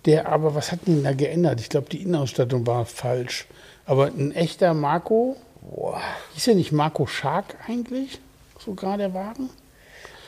Der 0.07 0.29
aber, 0.29 0.55
was 0.55 0.73
hat 0.73 0.81
denn 0.87 1.03
da 1.05 1.13
geändert? 1.13 1.61
Ich 1.61 1.69
glaube, 1.69 1.89
die 1.91 2.03
Innenausstattung 2.03 2.67
war 2.67 2.87
falsch. 2.87 3.47
Aber 3.85 4.07
ein 4.07 4.33
echter 4.33 4.73
Marco, 4.75 5.37
Boah. 5.63 6.01
hieß 6.35 6.47
ja 6.47 6.55
nicht 6.55 6.73
Marco 6.73 7.07
Shark 7.07 7.57
eigentlich, 7.67 8.21
sogar 8.59 8.97
der 8.97 9.13
Wagen? 9.15 9.51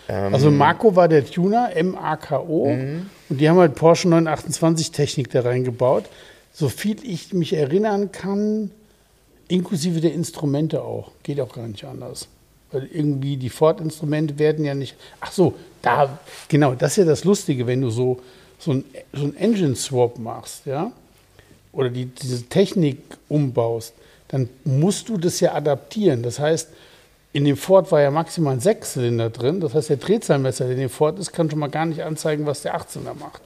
Ähm, 0.09 0.35
Also 0.35 0.51
Marco 0.51 0.97
war 0.97 1.09
der 1.09 1.25
Tuner, 1.25 1.71
M-A-K-O. 1.75 2.71
Mhm. 2.71 3.11
Und 3.29 3.41
die 3.41 3.49
haben 3.49 3.59
halt 3.59 3.75
Porsche 3.75 4.09
928 4.09 4.91
Technik 4.93 5.31
da 5.31 5.43
reingebaut. 5.43 6.05
So 6.53 6.69
viel 6.69 6.97
ich 7.05 7.33
mich 7.33 7.53
erinnern 7.53 8.13
kann, 8.13 8.71
inklusive 9.49 10.01
der 10.01 10.13
Instrumente 10.13 10.83
auch. 10.83 11.13
Geht 11.23 11.41
auch 11.41 11.53
gar 11.53 11.67
nicht 11.67 11.85
anders. 11.85 12.29
Weil 12.73 12.89
irgendwie 12.93 13.37
die 13.37 13.51
Ford-Instrumente 13.51 14.39
werden 14.39 14.65
ja 14.65 14.75
nicht. 14.75 14.97
Ach 15.21 15.33
so, 15.33 15.55
da, 15.83 16.19
genau, 16.49 16.75
das 16.75 16.93
ist 16.93 16.97
ja 16.99 17.05
das 17.05 17.25
Lustige, 17.25 17.67
wenn 17.67 17.81
du 17.81 17.91
so, 17.91 18.21
so 18.59 18.73
ein, 18.73 18.85
so 19.13 19.33
Engine-Swap 19.33 20.19
machst, 20.19 20.67
ja, 20.67 20.93
oder 21.73 21.89
die, 21.91 22.07
diese 22.07 22.45
Technik 22.45 22.99
umbaust, 23.29 23.95
dann 24.29 24.49
musst 24.65 25.09
du 25.09 25.17
das 25.17 25.41
ja 25.41 25.55
adaptieren. 25.55 26.23
Das 26.23 26.39
heißt, 26.39 26.69
in 27.33 27.45
dem 27.45 27.57
Ford 27.57 27.91
war 27.93 28.01
ja 28.01 28.11
maximal 28.11 28.55
ein 28.55 28.61
Sechszylinder 28.61 29.31
drin. 29.31 29.61
Das 29.61 29.75
heißt, 29.75 29.91
der 29.91 29.97
Drehzahlmesser, 29.97 30.65
der 30.65 30.75
in 30.75 30.81
dem 30.81 30.91
Ford 30.91 31.19
ist, 31.19 31.33
kann 31.33 31.51
schon 31.51 31.59
mal 31.59 31.69
gar 31.71 31.87
nicht 31.87 32.03
anzeigen, 32.03 32.47
was 32.47 32.63
der 32.63 32.77
18er 32.77 33.15
macht. 33.19 33.43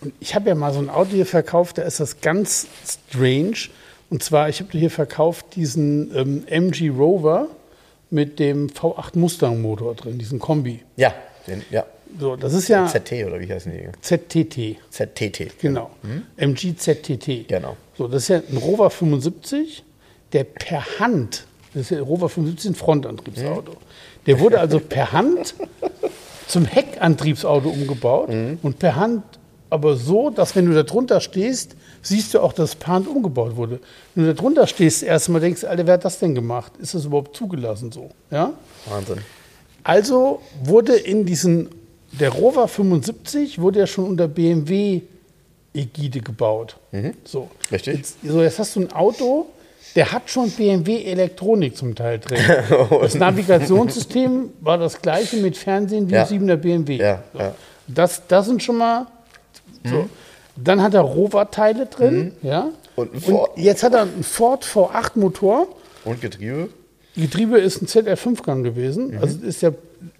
Und 0.00 0.12
ich 0.20 0.34
habe 0.34 0.48
ja 0.48 0.54
mal 0.54 0.72
so 0.72 0.78
ein 0.78 0.90
Auto 0.90 1.10
hier 1.10 1.26
verkauft, 1.26 1.78
da 1.78 1.82
ist 1.82 2.00
das 2.00 2.20
ganz 2.20 2.66
strange. 2.86 3.68
Und 4.10 4.22
zwar, 4.22 4.48
ich 4.48 4.60
habe 4.60 4.70
hier 4.72 4.90
verkauft 4.90 5.56
diesen 5.56 6.14
ähm, 6.16 6.44
MG 6.46 6.88
Rover 6.88 7.48
mit 8.10 8.38
dem 8.38 8.68
V8 8.68 9.18
Mustang 9.18 9.60
Motor 9.60 9.94
drin, 9.94 10.18
diesen 10.18 10.38
Kombi. 10.38 10.82
Ja, 10.96 11.12
den, 11.46 11.62
ja. 11.70 11.84
So, 12.18 12.36
das 12.36 12.54
ist 12.54 12.68
ja 12.68 12.86
ZT 12.86 13.26
oder 13.26 13.38
wie 13.38 13.52
heißen 13.52 13.70
die? 13.70 13.88
ZTT. 14.00 14.78
ZTT. 14.90 15.60
Genau. 15.60 15.90
MG 16.38 16.74
ZTT. 16.74 17.48
Genau. 17.48 17.76
So, 17.98 18.08
das 18.08 18.22
ist 18.22 18.28
ja 18.28 18.40
ein 18.48 18.56
Rover 18.56 18.88
75, 18.88 19.84
der 20.32 20.44
per 20.44 20.98
Hand, 20.98 21.46
das 21.74 21.82
ist 21.82 21.90
ja 21.90 22.00
Rover 22.00 22.28
75 22.28 22.70
ein 22.70 22.74
Frontantriebsauto. 22.74 23.72
Der 24.26 24.40
wurde 24.40 24.58
also 24.58 24.80
per 24.80 25.12
Hand 25.12 25.54
zum 26.46 26.64
Heckantriebsauto 26.64 27.68
umgebaut 27.68 28.30
und 28.62 28.78
per 28.78 28.96
Hand 28.96 29.22
aber 29.70 29.96
so, 29.96 30.30
dass 30.30 30.56
wenn 30.56 30.66
du 30.66 30.74
da 30.74 30.82
drunter 30.82 31.20
stehst, 31.20 31.76
siehst 32.02 32.32
du 32.34 32.40
auch, 32.40 32.52
dass 32.52 32.76
Hand 32.86 33.06
umgebaut 33.08 33.56
wurde. 33.56 33.80
Wenn 34.14 34.24
du 34.24 34.34
da 34.34 34.40
drunter 34.40 34.66
stehst, 34.66 35.02
erstmal 35.02 35.40
denkst 35.40 35.60
du, 35.62 35.66
Alter, 35.68 35.86
wer 35.86 35.94
hat 35.94 36.04
das 36.04 36.18
denn 36.18 36.34
gemacht? 36.34 36.72
Ist 36.78 36.94
das 36.94 37.04
überhaupt 37.04 37.36
zugelassen 37.36 37.92
so? 37.92 38.10
Ja? 38.30 38.52
Wahnsinn. 38.88 39.18
Also 39.84 40.40
wurde 40.64 40.94
in 40.96 41.24
diesen, 41.26 41.68
der 42.12 42.30
Rover 42.30 42.66
75 42.68 43.60
wurde 43.60 43.80
ja 43.80 43.86
schon 43.86 44.04
unter 44.04 44.26
BMW-Ägide 44.28 46.20
gebaut. 46.20 46.76
So. 47.24 47.48
Richtig. 47.70 47.96
Jetzt, 47.98 48.16
so, 48.24 48.42
jetzt 48.42 48.58
hast 48.58 48.76
du 48.76 48.80
ein 48.80 48.92
Auto, 48.92 49.46
der 49.94 50.12
hat 50.12 50.28
schon 50.30 50.50
BMW-Elektronik 50.50 51.76
zum 51.76 51.94
Teil 51.94 52.18
drin. 52.18 52.38
Das 53.00 53.14
Navigationssystem 53.14 54.50
war 54.60 54.78
das 54.78 55.00
gleiche 55.00 55.36
mit 55.38 55.56
Fernsehen 55.56 56.08
wie 56.08 56.14
Ja. 56.14 56.24
im 56.24 56.46
7er 56.48 56.56
BMW. 56.56 56.96
Ja, 56.96 57.22
so. 57.32 57.38
ja. 57.38 57.54
Das, 57.86 58.22
das 58.28 58.46
sind 58.46 58.62
schon 58.62 58.76
mal. 58.78 59.06
So. 59.84 60.08
Dann 60.56 60.82
hat 60.82 60.94
er 60.94 61.02
Rover-Teile 61.02 61.86
drin. 61.86 62.32
Ja? 62.42 62.70
Und 62.96 63.20
Ford. 63.20 63.50
jetzt 63.56 63.82
hat 63.82 63.94
er 63.94 64.02
einen 64.02 64.24
Ford 64.24 64.64
V8-Motor. 64.64 65.68
Und 66.04 66.20
Getriebe? 66.20 66.68
Getriebe 67.14 67.58
ist 67.58 67.82
ein 67.82 67.86
ZR5-Gang 67.86 68.64
gewesen. 68.64 69.12
Mhm. 69.12 69.18
Also 69.18 69.38
das 69.38 69.48
ist 69.48 69.62
ja, 69.62 69.70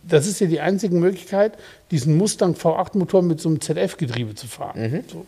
das 0.03 0.27
ist 0.27 0.41
ja 0.41 0.47
die 0.47 0.61
einzige 0.61 0.95
Möglichkeit, 0.95 1.53
diesen 1.91 2.17
Mustang 2.17 2.55
V8-Motor 2.55 3.23
mit 3.23 3.41
so 3.41 3.49
einem 3.49 3.61
ZF-Getriebe 3.61 4.35
zu 4.35 4.47
fahren. 4.47 4.81
Mhm. 4.81 5.05
So. 5.11 5.27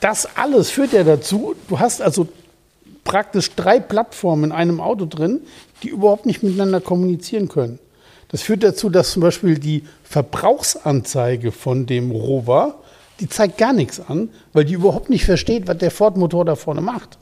das 0.00 0.36
alles 0.36 0.70
führt 0.70 0.92
ja 0.92 1.04
dazu, 1.04 1.54
du 1.68 1.78
hast 1.78 2.02
also 2.02 2.28
praktisch 3.04 3.54
drei 3.54 3.80
Plattformen 3.80 4.44
in 4.44 4.52
einem 4.52 4.80
Auto 4.80 5.06
drin, 5.06 5.40
die 5.82 5.88
überhaupt 5.88 6.26
nicht 6.26 6.42
miteinander 6.42 6.80
kommunizieren 6.80 7.48
können. 7.48 7.78
Das 8.28 8.42
führt 8.42 8.62
dazu, 8.62 8.90
dass 8.90 9.12
zum 9.12 9.22
Beispiel 9.22 9.58
die 9.58 9.84
Verbrauchsanzeige 10.02 11.52
von 11.52 11.86
dem 11.86 12.10
Rover, 12.10 12.74
die 13.20 13.28
zeigt 13.28 13.56
gar 13.56 13.72
nichts 13.72 14.00
an, 14.00 14.30
weil 14.52 14.64
die 14.64 14.74
überhaupt 14.74 15.08
nicht 15.10 15.24
versteht, 15.24 15.68
was 15.68 15.78
der 15.78 15.90
Ford-Motor 15.90 16.44
da 16.44 16.56
vorne 16.56 16.80
macht. 16.80 17.16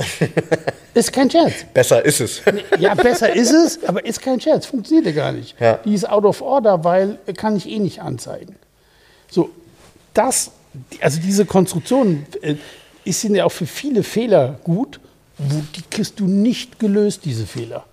ist 0.94 1.12
kein 1.12 1.30
Scherz. 1.30 1.66
Besser 1.72 2.04
ist 2.04 2.20
es. 2.20 2.42
Ja, 2.78 2.94
besser 2.94 3.34
ist 3.34 3.52
es, 3.52 3.84
aber 3.84 4.04
ist 4.04 4.20
kein 4.20 4.40
Scherz. 4.40 4.66
Funktioniert 4.66 5.06
ja 5.06 5.12
gar 5.12 5.32
nicht. 5.32 5.60
Ja. 5.60 5.78
Die 5.84 5.94
ist 5.94 6.08
out 6.08 6.24
of 6.24 6.40
order, 6.40 6.82
weil 6.84 7.18
äh, 7.26 7.32
kann 7.32 7.56
ich 7.56 7.68
eh 7.68 7.78
nicht 7.78 8.00
anzeigen. 8.00 8.56
So, 9.30 9.50
das, 10.14 10.50
also 11.00 11.20
diese 11.20 11.44
Konstruktion 11.44 12.26
äh, 12.40 12.56
ist 13.04 13.22
ja 13.24 13.44
auch 13.44 13.52
für 13.52 13.66
viele 13.66 14.02
Fehler 14.02 14.58
gut. 14.64 15.00
Wo, 15.36 15.62
die 15.76 15.82
kriegst 15.90 16.20
du 16.20 16.26
nicht 16.26 16.78
gelöst, 16.78 17.24
diese 17.24 17.46
Fehler. 17.46 17.84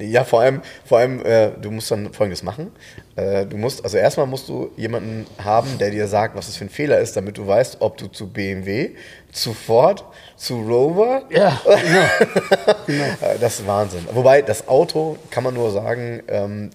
Ja, 0.00 0.24
vor 0.24 0.40
allem, 0.40 0.60
vor 0.84 0.98
allem 0.98 1.24
äh, 1.24 1.50
du 1.60 1.70
musst 1.70 1.90
dann 1.90 2.12
Folgendes 2.12 2.42
machen. 2.42 2.72
Äh, 3.14 3.46
du 3.46 3.56
musst, 3.56 3.84
also 3.84 3.96
erstmal 3.96 4.26
musst 4.26 4.48
du 4.48 4.70
jemanden 4.76 5.24
haben, 5.42 5.78
der 5.78 5.90
dir 5.90 6.08
sagt, 6.08 6.34
was 6.36 6.46
das 6.46 6.56
für 6.56 6.64
ein 6.64 6.68
Fehler 6.70 6.98
ist, 6.98 7.16
damit 7.16 7.38
du 7.38 7.46
weißt, 7.46 7.76
ob 7.80 7.96
du 7.96 8.08
zu 8.08 8.28
BMW, 8.28 8.90
zu 9.30 9.54
Ford, 9.54 10.04
zu 10.36 10.62
Rover. 10.62 11.22
Ja, 11.30 11.60
genau. 12.86 13.04
Äh, 13.20 13.38
Das 13.40 13.60
ist 13.60 13.66
Wahnsinn. 13.66 14.06
Wobei, 14.12 14.42
das 14.42 14.66
Auto, 14.66 15.16
kann 15.30 15.44
man 15.44 15.54
nur 15.54 15.70
sagen, 15.70 16.22
ähm, 16.26 16.70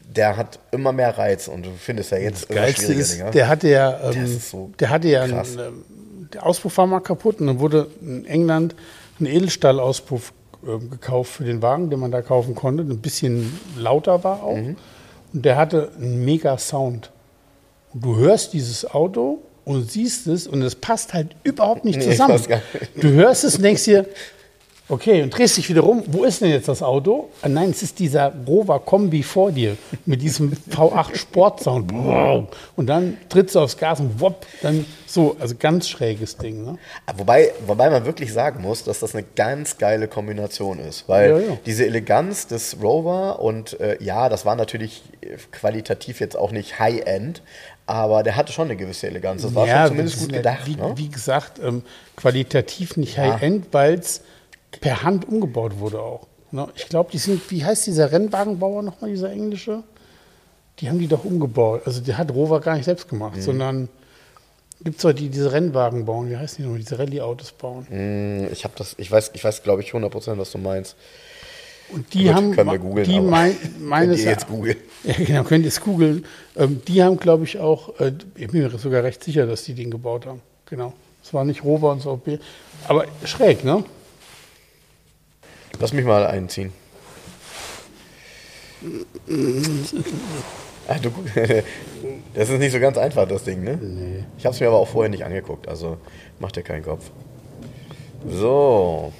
der 0.00 0.36
hat 0.36 0.58
immer 0.70 0.92
mehr 0.92 1.16
Reiz 1.18 1.48
und 1.48 1.66
du 1.66 1.70
findest 1.78 2.12
ja 2.12 2.18
jetzt 2.18 2.44
immer 2.50 2.60
Geilste 2.60 2.92
ist, 2.92 3.22
der 3.32 3.48
hatte 3.48 3.68
ja, 3.68 4.10
ähm, 4.10 4.22
Das 4.22 4.50
so 4.50 4.70
der 4.78 4.90
hatte 4.90 5.08
ja, 5.08 5.22
einen, 5.22 5.58
ähm, 5.58 5.84
der 6.32 6.46
Auspuff 6.46 6.76
war 6.78 6.86
mal 6.86 7.00
kaputt 7.00 7.40
und 7.40 7.46
dann 7.46 7.58
wurde 7.58 7.88
in 8.00 8.24
England 8.26 8.74
ein 9.20 9.26
Edelstahlauspuff 9.26 10.32
gekauft 10.90 11.32
für 11.32 11.44
den 11.44 11.62
Wagen, 11.62 11.90
den 11.90 12.00
man 12.00 12.10
da 12.10 12.22
kaufen 12.22 12.54
konnte, 12.54 12.82
ein 12.82 12.98
bisschen 12.98 13.58
lauter 13.76 14.24
war 14.24 14.42
auch. 14.42 14.56
Mhm. 14.56 14.76
Und 15.32 15.44
der 15.44 15.56
hatte 15.56 15.90
einen 15.98 16.24
mega 16.24 16.58
Sound. 16.58 17.10
Und 17.92 18.04
du 18.04 18.16
hörst 18.16 18.52
dieses 18.52 18.90
Auto 18.90 19.38
und 19.64 19.90
siehst 19.90 20.26
es 20.26 20.46
und 20.46 20.62
es 20.62 20.74
passt 20.74 21.14
halt 21.14 21.36
überhaupt 21.42 21.84
nicht 21.84 21.98
Nee, 21.98 22.10
zusammen. 22.10 22.34
nicht. 22.34 22.50
Du 23.00 23.08
hörst 23.10 23.44
es 23.44 23.56
und 23.56 23.62
denkst 23.62 23.84
dir, 23.84 24.06
Okay, 24.86 25.22
und 25.22 25.30
drehst 25.30 25.56
dich 25.56 25.70
wieder 25.70 25.80
rum. 25.80 26.02
Wo 26.06 26.24
ist 26.24 26.42
denn 26.42 26.50
jetzt 26.50 26.68
das 26.68 26.82
Auto? 26.82 27.30
Ah, 27.40 27.48
nein, 27.48 27.70
es 27.70 27.82
ist 27.82 27.98
dieser 27.98 28.34
Rover 28.46 28.80
Kombi 28.80 29.22
vor 29.22 29.50
dir 29.50 29.78
mit 30.04 30.20
diesem 30.20 30.52
V8 30.70 31.16
Sportsound. 31.16 31.90
Und 32.76 32.86
dann 32.86 33.16
trittst 33.30 33.54
du 33.54 33.60
aufs 33.60 33.78
Gas 33.78 34.00
und 34.00 34.20
wopp, 34.20 34.44
dann 34.60 34.84
so, 35.06 35.36
also 35.40 35.54
ganz 35.58 35.88
schräges 35.88 36.36
Ding. 36.36 36.66
Ne? 36.66 36.78
Wobei, 37.16 37.52
wobei 37.66 37.88
man 37.88 38.04
wirklich 38.04 38.30
sagen 38.32 38.60
muss, 38.60 38.84
dass 38.84 39.00
das 39.00 39.14
eine 39.14 39.24
ganz 39.34 39.78
geile 39.78 40.06
Kombination 40.06 40.78
ist. 40.78 41.08
Weil 41.08 41.30
Ja, 41.30 41.38
ja. 41.38 41.58
diese 41.64 41.86
Eleganz 41.86 42.46
des 42.46 42.76
Rover 42.82 43.40
und 43.40 43.80
äh, 43.80 43.96
ja, 44.02 44.28
das 44.28 44.44
war 44.44 44.54
natürlich 44.54 45.02
äh, 45.22 45.36
qualitativ 45.50 46.20
jetzt 46.20 46.36
auch 46.36 46.52
nicht 46.52 46.78
High-End, 46.78 47.40
aber 47.86 48.22
der 48.22 48.36
hatte 48.36 48.52
schon 48.52 48.66
eine 48.68 48.76
gewisse 48.76 49.06
Eleganz. 49.06 49.42
Das 49.42 49.54
war 49.54 49.66
schon 49.66 49.86
zumindest 49.88 50.20
gut 50.20 50.32
gedacht. 50.32 50.66
Wie, 50.66 50.76
ne? 50.76 50.92
wie 50.96 51.08
gesagt, 51.08 51.58
ähm, 51.62 51.82
qualitativ 52.16 52.98
nicht 52.98 53.16
High-End, 53.16 53.68
weil 53.72 53.94
es 53.94 54.20
per 54.80 55.02
Hand 55.02 55.28
umgebaut 55.28 55.78
wurde 55.78 56.00
auch. 56.00 56.26
Ne? 56.50 56.68
Ich 56.76 56.88
glaube, 56.88 57.10
die 57.12 57.18
sind, 57.18 57.50
wie 57.50 57.64
heißt 57.64 57.86
dieser 57.86 58.12
Rennwagenbauer 58.12 58.82
nochmal, 58.82 59.10
dieser 59.10 59.30
englische? 59.32 59.82
Die 60.80 60.88
haben 60.88 60.98
die 60.98 61.06
doch 61.08 61.24
umgebaut. 61.24 61.82
Also 61.84 62.00
der 62.00 62.18
hat 62.18 62.32
Rover 62.32 62.60
gar 62.60 62.74
nicht 62.76 62.84
selbst 62.84 63.06
Mhm. 63.06 63.10
gemacht, 63.18 63.42
sondern 63.42 63.88
gibt 64.82 64.98
es 64.98 65.02
Leute, 65.04 65.22
die 65.22 65.28
diese 65.28 65.52
Rennwagen 65.52 66.04
bauen. 66.04 66.28
Wie 66.30 66.36
heißen 66.36 66.56
die 66.58 66.62
nochmal? 66.62 66.78
Diese 66.80 66.98
Rallye-Autos 66.98 67.52
bauen. 67.52 67.86
Hm, 67.88 68.48
Ich 68.52 68.64
habe 68.64 68.74
das, 68.76 68.94
ich 68.98 69.10
weiß, 69.10 69.30
ich 69.34 69.44
weiß, 69.44 69.62
glaube 69.62 69.82
ich, 69.82 69.92
100%, 69.94 70.38
was 70.38 70.50
du 70.50 70.58
meinst. 70.58 70.96
Und 71.90 72.12
die 72.14 72.24
Gut, 72.24 72.34
haben, 72.34 72.52
können 72.52 72.70
wir 72.70 72.78
googeln, 72.78 73.06
die 73.06 73.20
mein, 73.20 73.56
meines 73.80 74.16
könnt 74.16 74.24
ihr 74.26 74.30
jetzt 74.32 74.48
googeln. 74.48 74.76
Ja, 75.04 75.12
genau, 75.18 75.42
könnt 75.44 75.64
ihr 75.64 75.68
es 75.68 75.80
googeln. 75.80 76.24
Ähm, 76.56 76.80
die 76.88 77.02
haben, 77.02 77.18
glaube 77.18 77.44
ich, 77.44 77.58
auch, 77.58 78.00
äh, 78.00 78.12
ich 78.36 78.48
bin 78.48 78.62
mir 78.62 78.70
sogar 78.78 79.02
recht 79.04 79.22
sicher, 79.22 79.46
dass 79.46 79.64
die 79.64 79.74
den 79.74 79.90
gebaut 79.90 80.24
haben. 80.26 80.40
Genau. 80.66 80.94
Es 81.22 81.32
war 81.34 81.44
nicht 81.44 81.62
Rover 81.62 81.92
und 81.92 82.00
so. 82.00 82.20
Aber 82.88 83.04
schräg, 83.24 83.64
ne? 83.64 83.84
Lass 85.80 85.92
mich 85.92 86.04
mal 86.04 86.26
einziehen. 86.26 86.72
Ah, 90.86 90.98
du, 91.00 91.10
das 92.34 92.50
ist 92.50 92.58
nicht 92.58 92.72
so 92.72 92.80
ganz 92.80 92.98
einfach, 92.98 93.26
das 93.26 93.44
Ding, 93.44 93.64
ne? 93.64 93.76
Nee. 93.76 94.24
Ich 94.36 94.44
habe 94.44 94.54
es 94.54 94.60
mir 94.60 94.66
aber 94.68 94.78
auch 94.78 94.88
vorher 94.88 95.08
nicht 95.08 95.24
angeguckt, 95.24 95.66
also 95.68 95.96
macht 96.38 96.56
dir 96.56 96.62
keinen 96.62 96.82
Kopf. 96.82 97.10
So. 98.28 99.12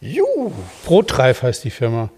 Juhu. 0.00 0.52
Brotreif 0.84 1.42
heißt 1.42 1.62
die 1.64 1.70
Firma. 1.70 2.10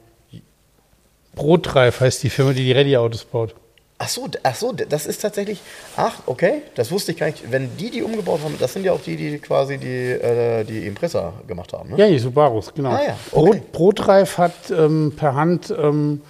Brotreif 1.35 2.01
heißt 2.01 2.23
die 2.23 2.31
Firma, 2.31 2.53
die 2.53 2.65
die 2.65 2.73
Rallye-Autos 2.73 3.25
baut. 3.25 3.55
Ach 3.97 4.09
so, 4.09 4.29
ach 4.43 4.55
so, 4.57 4.73
das 4.73 5.07
ist 5.07 5.23
tatsächlich. 5.23 5.61
Ach, 5.97 6.15
okay, 6.27 6.63
das 6.75 6.91
wusste 6.91 7.13
ich 7.13 7.19
gar 7.19 7.27
nicht. 7.27 7.51
Wenn 7.51 7.77
die 7.77 7.91
die 7.91 8.03
umgebaut 8.03 8.41
haben, 8.43 8.57
das 8.59 8.73
sind 8.73 8.85
ja 8.85 8.93
auch 8.93 9.01
die, 9.01 9.17
die 9.17 9.39
quasi 9.39 9.79
die, 9.79 10.11
äh, 10.11 10.65
die 10.65 10.87
Impressa 10.87 11.33
gemacht 11.47 11.73
haben, 11.73 11.91
ne? 11.91 11.99
Ja, 11.99 12.09
die 12.09 12.19
Subarus, 12.19 12.75
genau. 12.75 12.91
Ah 12.91 13.01
ja, 13.07 13.17
okay. 13.31 13.61
Brot, 13.61 13.73
Brotreif 13.73 14.37
hat 14.37 14.53
ähm, 14.71 15.13
per 15.17 15.35
Hand 15.37 15.73
ähm, 15.79 16.23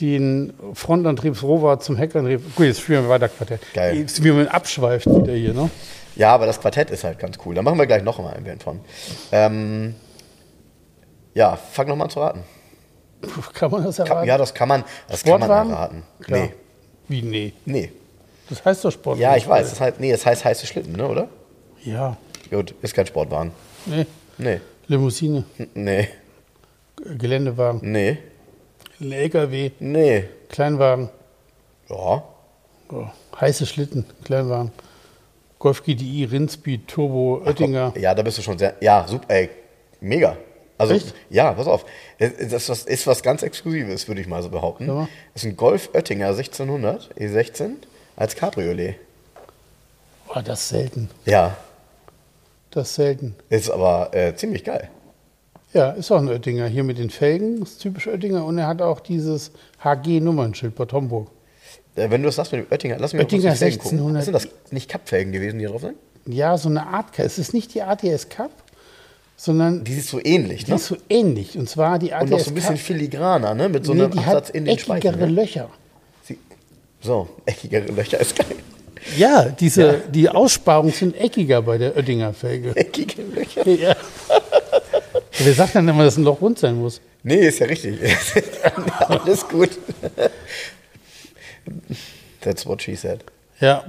den 0.00 0.52
Frontantriebsrover 0.74 1.78
zum 1.78 1.96
Heckantrieb. 1.96 2.56
Gut, 2.56 2.66
jetzt 2.66 2.80
spielen 2.80 3.04
wir 3.04 3.08
weiter 3.08 3.28
Quartett. 3.28 3.60
Geil. 3.72 3.96
Jetzt, 3.98 4.22
wie 4.24 4.32
man 4.32 4.48
abschweift 4.48 5.06
wieder 5.06 5.34
hier, 5.34 5.54
ne? 5.54 5.70
Ja, 6.16 6.34
aber 6.34 6.46
das 6.46 6.60
Quartett 6.60 6.90
ist 6.90 7.04
halt 7.04 7.20
ganz 7.20 7.38
cool. 7.46 7.54
Da 7.54 7.62
machen 7.62 7.78
wir 7.78 7.86
gleich 7.86 8.02
noch 8.02 8.18
mal 8.18 8.34
ein 8.34 8.42
Band 8.42 8.62
von. 8.62 8.80
Ähm, 9.30 9.94
ja, 11.32 11.56
fang 11.56 11.86
noch 11.86 11.96
mal 11.96 12.04
an 12.04 12.10
zu 12.10 12.20
raten. 12.20 12.42
Kann 13.54 13.70
man 13.70 13.84
das 13.84 13.96
Kann, 13.96 14.06
erraten? 14.08 14.28
ja, 14.28 14.36
das 14.36 14.52
kann 14.52 14.68
man, 14.68 14.84
das 15.08 15.22
kann 15.22 15.40
man 15.40 15.50
erraten. 15.50 16.02
Klar. 16.20 16.40
Nee, 16.40 16.52
Wie, 17.08 17.22
nee. 17.22 17.52
nee. 17.64 17.92
Das 18.48 18.64
heißt 18.64 18.84
doch 18.84 18.90
Sportwagen. 18.90 19.20
Ja, 19.22 19.36
ich 19.36 19.48
weiß. 19.48 19.70
Das 19.70 19.80
heißt, 19.80 20.00
nee, 20.00 20.10
das 20.12 20.24
heißt 20.26 20.44
heiße 20.44 20.66
Schlitten, 20.66 20.92
ne, 20.92 21.08
oder? 21.08 21.28
Ja, 21.84 22.16
Gut, 22.50 22.74
ist 22.82 22.94
kein 22.94 23.06
Sportwagen. 23.06 23.52
nee. 23.86 24.06
Nee, 24.36 24.60
Limousine, 24.88 25.44
N- 25.58 25.68
nee, 25.74 26.08
Geländewagen, 27.18 27.80
nee, 27.82 28.18
ein 29.00 29.12
LKW, 29.12 29.70
nee. 29.80 30.24
Kleinwagen, 30.48 31.08
Ja, 31.88 32.22
oh, 32.90 33.06
heiße 33.40 33.66
Schlitten, 33.66 34.04
Kleinwagen, 34.24 34.72
Golf 35.58 35.82
GTI, 35.84 36.24
Rindspeed, 36.30 36.86
Turbo, 36.88 37.42
Oettinger. 37.44 37.92
ja, 37.98 38.14
da 38.14 38.22
bist 38.22 38.38
du 38.38 38.42
schon 38.42 38.58
sehr. 38.58 38.74
Ja, 38.80 39.06
super, 39.06 39.24
ey, 39.32 39.50
mega. 40.00 40.36
Also, 40.76 40.94
Echt? 40.94 41.14
ja, 41.30 41.52
pass 41.52 41.66
auf. 41.66 41.84
Das 42.18 42.68
ist 42.68 43.06
was, 43.06 43.22
ganz 43.22 43.42
Exklusives, 43.42 44.08
würde 44.08 44.20
ich 44.20 44.26
mal 44.26 44.42
so 44.42 44.48
behaupten. 44.50 44.86
Mal. 44.86 45.08
Das 45.32 45.44
ist 45.44 45.48
ein 45.50 45.56
Golf 45.56 45.90
Oettinger 45.94 46.28
1600 46.28 47.14
E16 47.16 47.74
als 48.16 48.34
Cabriolet. 48.34 48.96
Oh, 50.28 50.40
das 50.44 50.62
ist 50.62 50.68
selten. 50.70 51.10
Ja, 51.26 51.56
Das 52.70 52.88
ist 52.88 52.94
selten. 52.96 53.36
ist 53.50 53.70
aber 53.70 54.12
äh, 54.14 54.34
ziemlich 54.34 54.64
geil. 54.64 54.88
Ja, 55.72 55.90
ist 55.90 56.10
auch 56.10 56.18
ein 56.18 56.28
Oettinger. 56.28 56.66
Hier 56.66 56.82
mit 56.84 56.98
den 56.98 57.10
Felgen, 57.10 57.62
ist 57.62 57.78
typisch 57.80 58.06
Oettinger. 58.08 58.44
Und 58.44 58.58
er 58.58 58.66
hat 58.66 58.82
auch 58.82 59.00
dieses 59.00 59.52
HG-Nummernschild 59.84 60.74
Bad 60.74 60.92
Homburg. 60.92 61.28
Äh, 61.96 62.10
wenn 62.10 62.22
du 62.22 62.26
das 62.26 62.36
sagst 62.36 62.52
mit 62.52 62.64
dem 62.64 62.72
Oettinger, 62.72 62.96
lass 62.98 63.12
mich 63.12 63.18
mal 63.20 63.24
Oettinger 63.24 63.42
kurz 63.50 63.58
die 63.58 63.64
Felgen 63.64 63.78
gucken. 63.78 63.98
1600. 64.16 64.24
Sind 64.24 64.32
das 64.34 64.72
nicht 64.72 64.88
Kappfelgen 64.90 65.32
gewesen, 65.32 65.58
die 65.58 65.64
hier 65.64 65.70
drauf 65.70 65.82
sind? 65.82 65.96
Ja, 66.26 66.56
so 66.56 66.68
eine 66.68 66.86
Art. 66.86 67.06
Es 67.18 67.38
ist 67.38 67.52
nicht 67.54 67.74
die 67.74 67.82
ATS 67.82 68.28
Cup, 68.28 68.50
sondern 69.36 69.84
Die 69.84 69.94
ist 69.94 70.08
so 70.08 70.20
ähnlich, 70.24 70.64
die 70.64 70.70
ne? 70.70 70.76
ist 70.76 70.86
so 70.86 70.96
ähnlich. 71.08 71.56
Und 71.58 71.68
zwar 71.68 71.98
die 71.98 72.12
ATS 72.12 72.22
Und 72.24 72.30
noch 72.30 72.40
so 72.40 72.50
ein 72.50 72.54
bisschen 72.54 72.76
filigraner, 72.76 73.54
ne? 73.54 73.68
Mit 73.68 73.84
so 73.84 73.94
nee, 73.94 74.02
einem 74.04 74.12
die 74.12 74.18
Absatz 74.18 74.50
in 74.50 74.64
den 74.64 74.74
eckigere 74.76 75.00
Speichen. 75.00 75.18
Ne? 75.20 75.26
Löcher. 75.26 75.70
Sie- 76.22 76.38
So, 77.02 77.28
eckigere 77.46 77.90
Löcher 77.92 78.20
ist 78.20 78.36
geil. 78.36 78.56
Ja, 79.18 79.44
diese, 79.50 80.00
die 80.12 80.30
Aussparungen 80.30 80.92
sind 80.92 81.14
eckiger 81.20 81.60
bei 81.62 81.76
der 81.76 81.94
Oettinger 81.96 82.32
Felge. 82.32 82.70
Eckige 82.76 83.22
Löcher. 83.22 83.68
ja. 83.68 83.94
Wer 85.38 85.52
sagt 85.52 85.74
dann 85.74 85.86
immer, 85.88 86.04
dass 86.04 86.16
ein 86.16 86.24
Loch 86.24 86.40
rund 86.40 86.58
sein 86.58 86.76
muss? 86.76 87.00
Nee, 87.22 87.48
ist 87.48 87.58
ja 87.58 87.66
richtig. 87.66 87.98
Alles 89.08 89.46
gut. 89.46 89.70
That's 92.40 92.64
what 92.66 92.82
she 92.82 92.94
said. 92.94 93.24
Ja. 93.60 93.84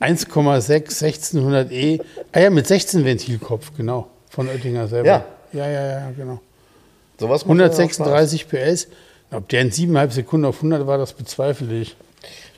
1,6, 0.00 1.02
1600E. 1.02 2.00
Ah 2.32 2.40
ja, 2.40 2.50
mit 2.50 2.66
16 2.66 3.04
Ventilkopf, 3.04 3.72
genau. 3.76 4.08
Von 4.38 4.48
Oettinger 4.48 4.86
selber. 4.86 5.08
Ja. 5.08 5.24
Ja, 5.52 5.68
ja, 5.68 5.86
ja, 5.86 6.10
genau. 6.16 6.38
Sowas 7.18 7.44
macht 7.44 7.58
ja 7.58 7.66
auch 7.66 7.72
Spaß. 7.72 8.00
136 8.00 8.48
PS. 8.48 8.86
Ob 9.32 9.48
der 9.48 9.62
in 9.62 9.72
7,5 9.72 10.10
Sekunden 10.12 10.46
auf 10.46 10.58
100 10.58 10.86
war, 10.86 10.96
das 10.96 11.12
bezweifle 11.12 11.74
ich. 11.80 11.96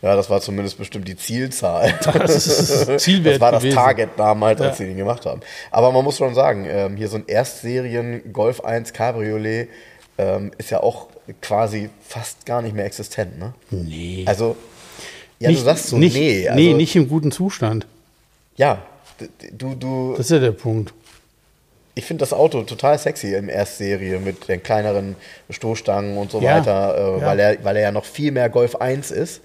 Ja, 0.03 0.15
das 0.15 0.29
war 0.29 0.43
zumindest 0.43 0.77
bestimmt 0.77 1.09
die 1.09 1.17
Zielzahl. 1.17 1.95
Das 2.05 2.47
ist 2.47 3.01
Zielwert 3.01 3.37
Das 3.37 3.41
war 3.41 3.53
das 3.53 3.63
gewesen. 3.63 3.77
Target 3.77 4.11
damals, 4.19 4.61
als 4.61 4.79
Ja. 4.79 4.85
sie 4.85 4.91
den 4.91 4.99
gemacht 4.99 5.25
haben. 5.25 5.41
Aber 5.71 5.91
man 5.91 6.05
muss 6.05 6.19
schon 6.19 6.35
sagen, 6.35 6.67
ähm, 6.69 6.97
hier 6.99 7.09
so 7.09 7.17
ein 7.17 7.25
Erstserien 7.27 8.31
Golf 8.31 8.61
1 8.63 8.93
Cabriolet 8.93 9.69
ähm, 10.19 10.51
ist 10.59 10.69
ja 10.69 10.83
auch 10.83 11.07
quasi 11.41 11.89
fast 12.07 12.45
gar 12.45 12.61
nicht 12.61 12.77
mehr 12.77 12.85
existent, 12.85 13.39
ne? 13.39 13.55
Nee. 13.71 14.25
Also, 14.27 14.55
ja, 15.39 15.49
du 15.49 15.57
sagst 15.57 15.87
so, 15.87 15.97
nicht, 15.97 16.13
nee. 16.15 16.47
Also, 16.47 16.61
nee, 16.61 16.75
nicht 16.75 16.95
im 16.95 17.09
guten 17.09 17.33
Zustand. 17.33 17.87
Ja, 18.57 18.83
du, 19.53 19.75
du, 19.75 20.11
Das 20.19 20.27
ist 20.27 20.33
ja 20.33 20.41
der 20.41 20.53
Punkt. 20.53 20.93
Ich 21.95 22.05
finde 22.05 22.23
das 22.23 22.33
Auto 22.33 22.63
total 22.63 22.99
sexy 22.99 23.35
im 23.35 23.49
Erstserie 23.49 24.19
mit 24.19 24.49
den 24.49 24.63
kleineren 24.63 25.17
Stoßstangen 25.51 26.17
und 26.17 26.31
so 26.31 26.41
Ja, 26.41 26.57
weiter, 26.57 26.97
äh, 26.97 27.21
ja. 27.21 27.27
weil, 27.27 27.39
er, 27.41 27.65
weil 27.65 27.77
er 27.77 27.83
ja 27.83 27.93
noch 27.93 28.05
viel 28.05 28.33
mehr 28.33 28.49
Golf 28.49 28.77
1 28.77 29.11
ist. 29.11 29.43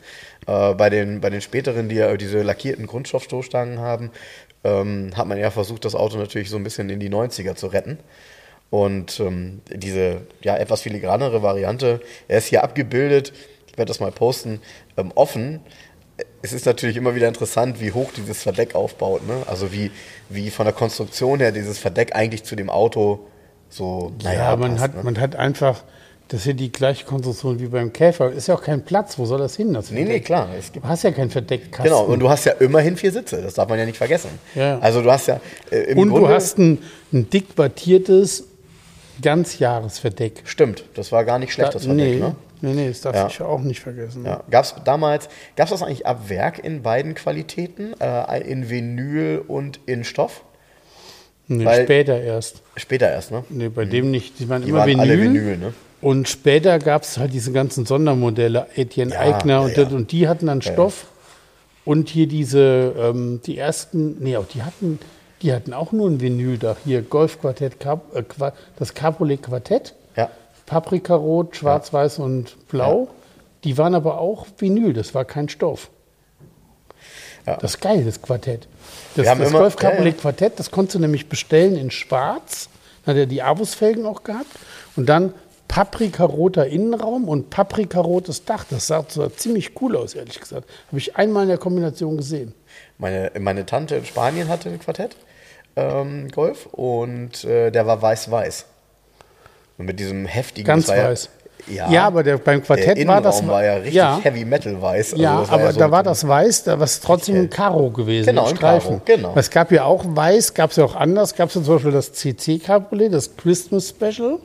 Äh, 0.47 0.73
bei, 0.75 0.89
den, 0.89 1.21
bei 1.21 1.29
den 1.29 1.41
späteren, 1.41 1.89
die 1.89 1.95
ja 1.95 2.15
diese 2.17 2.41
lackierten 2.43 2.85
Grundstoffstoßstangen 2.87 3.79
haben, 3.79 4.11
ähm, 4.63 5.11
hat 5.15 5.27
man 5.27 5.37
ja 5.39 5.51
versucht, 5.51 5.85
das 5.85 5.95
Auto 5.95 6.17
natürlich 6.17 6.49
so 6.49 6.57
ein 6.57 6.63
bisschen 6.63 6.89
in 6.89 6.99
die 6.99 7.09
90er 7.09 7.55
zu 7.55 7.67
retten. 7.67 7.99
Und 8.69 9.19
ähm, 9.19 9.61
diese 9.69 10.21
ja, 10.41 10.57
etwas 10.57 10.81
filigranere 10.81 11.41
Variante, 11.41 12.01
er 12.27 12.39
ist 12.39 12.47
hier 12.47 12.63
abgebildet, 12.63 13.31
ich 13.67 13.77
werde 13.77 13.89
das 13.89 13.99
mal 13.99 14.11
posten, 14.11 14.61
ähm, 14.97 15.11
offen. 15.15 15.61
Es 16.45 16.53
ist 16.53 16.67
natürlich 16.67 16.95
immer 16.95 17.15
wieder 17.15 17.27
interessant, 17.27 17.81
wie 17.81 17.91
hoch 17.91 18.11
dieses 18.15 18.43
Verdeck 18.43 18.75
aufbaut. 18.75 19.27
Ne? 19.27 19.33
Also 19.47 19.71
wie, 19.73 19.89
wie 20.29 20.51
von 20.51 20.65
der 20.65 20.73
Konstruktion 20.73 21.39
her 21.39 21.51
dieses 21.51 21.79
Verdeck 21.79 22.15
eigentlich 22.15 22.43
zu 22.43 22.55
dem 22.55 22.69
Auto 22.69 23.25
so, 23.67 24.11
Ja, 24.19 24.55
man, 24.55 24.73
passt, 24.73 24.83
hat, 24.83 24.95
ne? 24.95 25.03
man 25.03 25.19
hat 25.19 25.35
einfach, 25.35 25.83
das 26.27 26.41
ist 26.41 26.45
ja 26.45 26.53
die 26.53 26.71
gleiche 26.71 27.03
Konstruktion 27.03 27.59
wie 27.59 27.65
beim 27.65 27.91
Käfer. 27.91 28.31
Ist 28.31 28.47
ja 28.47 28.53
auch 28.53 28.61
kein 28.61 28.85
Platz. 28.85 29.17
Wo 29.17 29.25
soll 29.25 29.39
das 29.39 29.55
hin? 29.55 29.73
Das 29.73 29.89
Nee, 29.89 30.03
nee, 30.03 30.19
klar. 30.19 30.49
Es 30.57 30.71
gibt, 30.71 30.85
Du 30.85 30.89
hast 30.89 31.01
ja 31.01 31.09
kein 31.11 31.31
Verdeckkasten. 31.31 31.83
genau, 31.83 32.03
und 32.03 32.19
du 32.19 32.29
hast 32.29 32.45
ja 32.45 32.51
immerhin 32.53 32.95
vier 32.95 33.11
Sitze, 33.11 33.41
das 33.41 33.55
darf 33.55 33.67
man 33.67 33.79
ja 33.79 33.85
nicht 33.87 33.97
vergessen. 33.97 34.29
Ja. 34.53 34.77
Also 34.77 35.01
du 35.01 35.11
hast 35.11 35.25
ja 35.27 35.41
äh, 35.71 35.77
im 35.91 35.97
und 35.97 36.09
Grunde, 36.09 36.27
du 36.27 36.33
hast 36.33 36.59
ein, 36.59 36.77
ein 37.11 37.27
dick 37.27 37.47
wattiertes 37.55 38.43
Ganzjahresverdeck. 39.19 40.43
Stimmt, 40.45 40.83
das 40.93 41.11
war 41.11 41.25
gar 41.25 41.39
nicht 41.39 41.53
schlecht, 41.53 41.73
das 41.73 41.85
Verdeck, 41.85 42.05
nee, 42.05 42.19
ne? 42.19 42.35
Nee, 42.65 42.73
nee, 42.73 42.87
das 42.89 43.01
darf 43.01 43.15
Ja. 43.15 43.27
ich 43.27 43.41
auch 43.41 43.61
nicht 43.61 43.79
vergessen. 43.79 44.25
Ja. 44.25 44.43
Gab 44.49 44.65
es 44.65 44.75
damals, 44.83 45.29
gab 45.55 45.65
es 45.67 45.71
das 45.71 45.81
eigentlich 45.83 46.05
ab 46.05 46.29
Werk 46.29 46.59
in 46.59 46.81
beiden 46.81 47.13
Qualitäten? 47.15 47.93
Äh, 47.99 48.41
in 48.49 48.69
Vinyl 48.69 49.41
und 49.47 49.79
in 49.85 50.03
Stoff? 50.03 50.43
Nee, 51.47 51.63
Weil- 51.65 51.83
später 51.83 52.19
erst. 52.19 52.61
Später 52.75 53.09
erst, 53.09 53.31
ne? 53.31 53.43
Nee, 53.49 53.69
bei 53.69 53.85
dem 53.85 54.09
nicht. 54.11 54.39
Die 54.39 54.49
waren 54.49 54.63
Die 54.63 54.69
immer 54.69 54.79
waren 54.79 54.89
Vinyl. 54.89 55.01
alle 55.01 55.21
Vinyl, 55.21 55.57
ne? 55.57 55.73
Und 56.01 56.27
später 56.27 56.77
gab 56.79 57.03
es 57.03 57.17
halt 57.17 57.33
diese 57.33 57.51
ganzen 57.51 57.85
Sondermodelle, 57.85 58.67
Etienne 58.75 59.13
Ja, 59.13 59.19
Eigner 59.21 59.61
und, 59.61 59.75
ja. 59.77 59.83
das- 59.83 59.93
und 59.93 60.11
die 60.11 60.27
hatten 60.27 60.47
dann 60.47 60.61
Stoff. 60.61 61.07
Und 61.83 62.09
hier 62.09 62.27
diese, 62.27 62.93
ähm, 62.97 63.41
die 63.45 63.57
ersten, 63.59 64.17
nee, 64.23 64.37
auch 64.37 64.47
die 64.47 64.63
hatten, 64.63 64.97
die 65.43 65.53
hatten 65.53 65.71
auch 65.73 65.91
nur 65.91 66.09
ein 66.09 66.19
Vinyldach. 66.19 66.77
Hier 66.83 67.03
Golfquartett, 67.03 67.79
Cap, 67.79 68.15
äh, 68.15 68.23
das 68.77 68.95
Cabriolet 68.95 69.43
Quartett, 69.43 69.93
Ja. 70.15 70.29
Paprikarot, 70.65 71.55
Schwarz-Weiß 71.55 72.19
und 72.19 72.67
Blau. 72.67 73.09
Die 73.63 73.77
waren 73.77 73.95
aber 73.95 74.19
auch 74.19 74.47
Vinyl, 74.57 74.93
das 74.93 75.13
war 75.13 75.25
kein 75.25 75.49
Stoff. 75.49 75.89
Ja. 77.45 77.57
Das 77.57 77.75
ist 77.75 77.81
geil, 77.81 78.03
das 78.03 78.21
Quartett. 78.21 78.67
Das, 79.15 79.25
das 79.25 79.49
immer- 79.49 79.59
Golf 79.59 79.75
Cabriolet 79.75 80.15
ja. 80.15 80.21
Quartett, 80.21 80.59
das 80.59 80.71
konntest 80.71 80.95
du 80.95 80.99
nämlich 80.99 81.29
bestellen 81.29 81.75
in 81.75 81.91
Schwarz. 81.91 82.69
Dann 83.05 83.15
hat 83.15 83.19
er 83.19 83.25
die 83.27 83.41
Abus-Felgen 83.43 84.05
auch 84.05 84.23
gehabt. 84.23 84.47
Und 84.95 85.07
dann 85.07 85.33
paprikaroter 85.67 86.67
Innenraum 86.67 87.27
und 87.27 87.49
paprikarotes 87.49 88.45
Dach. 88.45 88.65
Das 88.69 88.87
sah, 88.87 89.05
sah 89.07 89.31
ziemlich 89.35 89.79
cool 89.81 89.95
aus, 89.95 90.15
ehrlich 90.15 90.39
gesagt. 90.39 90.69
Habe 90.87 90.97
ich 90.97 91.15
einmal 91.15 91.43
in 91.43 91.49
der 91.49 91.57
Kombination 91.57 92.17
gesehen. 92.17 92.53
Meine, 92.97 93.31
meine 93.39 93.65
Tante 93.65 93.95
in 93.95 94.05
Spanien 94.05 94.47
hatte 94.47 94.69
ein 94.69 94.79
Quartett, 94.79 95.15
ähm, 95.75 96.29
Golf, 96.29 96.67
und 96.67 97.43
äh, 97.43 97.71
der 97.71 97.85
war 97.85 98.01
weiß-weiß. 98.01 98.65
Und 99.77 99.85
mit 99.85 99.99
diesem 99.99 100.25
heftigen... 100.25 100.65
Ganz 100.65 100.87
weiß. 100.87 101.29
Ja, 101.67 101.89
Ja, 101.89 102.07
aber 102.07 102.21
der, 102.23 102.37
beim 102.37 102.63
Quartett 102.63 102.97
der 102.97 103.07
war 103.07 103.21
das. 103.21 103.45
War 103.47 103.63
ja 103.63 103.75
richtig 103.75 103.95
ja, 103.95 104.19
Heavy 104.21 104.45
Metal 104.45 104.79
weiß. 104.79 105.13
Also 105.13 105.23
ja, 105.23 105.43
aber 105.47 105.71
so 105.73 105.79
da 105.79 105.89
war 105.89 106.03
das 106.03 106.27
Weiß, 106.27 106.63
da 106.65 106.77
war 106.77 106.85
es 106.85 106.99
trotzdem 106.99 107.35
ein 107.37 107.49
Karo 107.49 107.89
gewesen. 107.89 108.27
Genau, 108.27 108.45
ein 108.45 108.57
Karo, 108.57 108.79
Streifen. 108.79 109.01
genau. 109.05 109.33
Es 109.35 109.49
gab 109.49 109.71
ja 109.71 109.83
auch 109.85 110.03
Weiß, 110.07 110.53
gab 110.53 110.71
es 110.71 110.77
ja 110.77 110.85
auch 110.85 110.95
anders. 110.95 111.33
Gab 111.35 111.49
es 111.49 111.55
ja 111.55 111.63
zum 111.63 111.75
Beispiel 111.75 111.91
das 111.91 112.13
CC 112.13 112.59
Cabriolet, 112.59 113.13
das 113.13 113.35
Christmas 113.35 113.89
Special. 113.89 114.37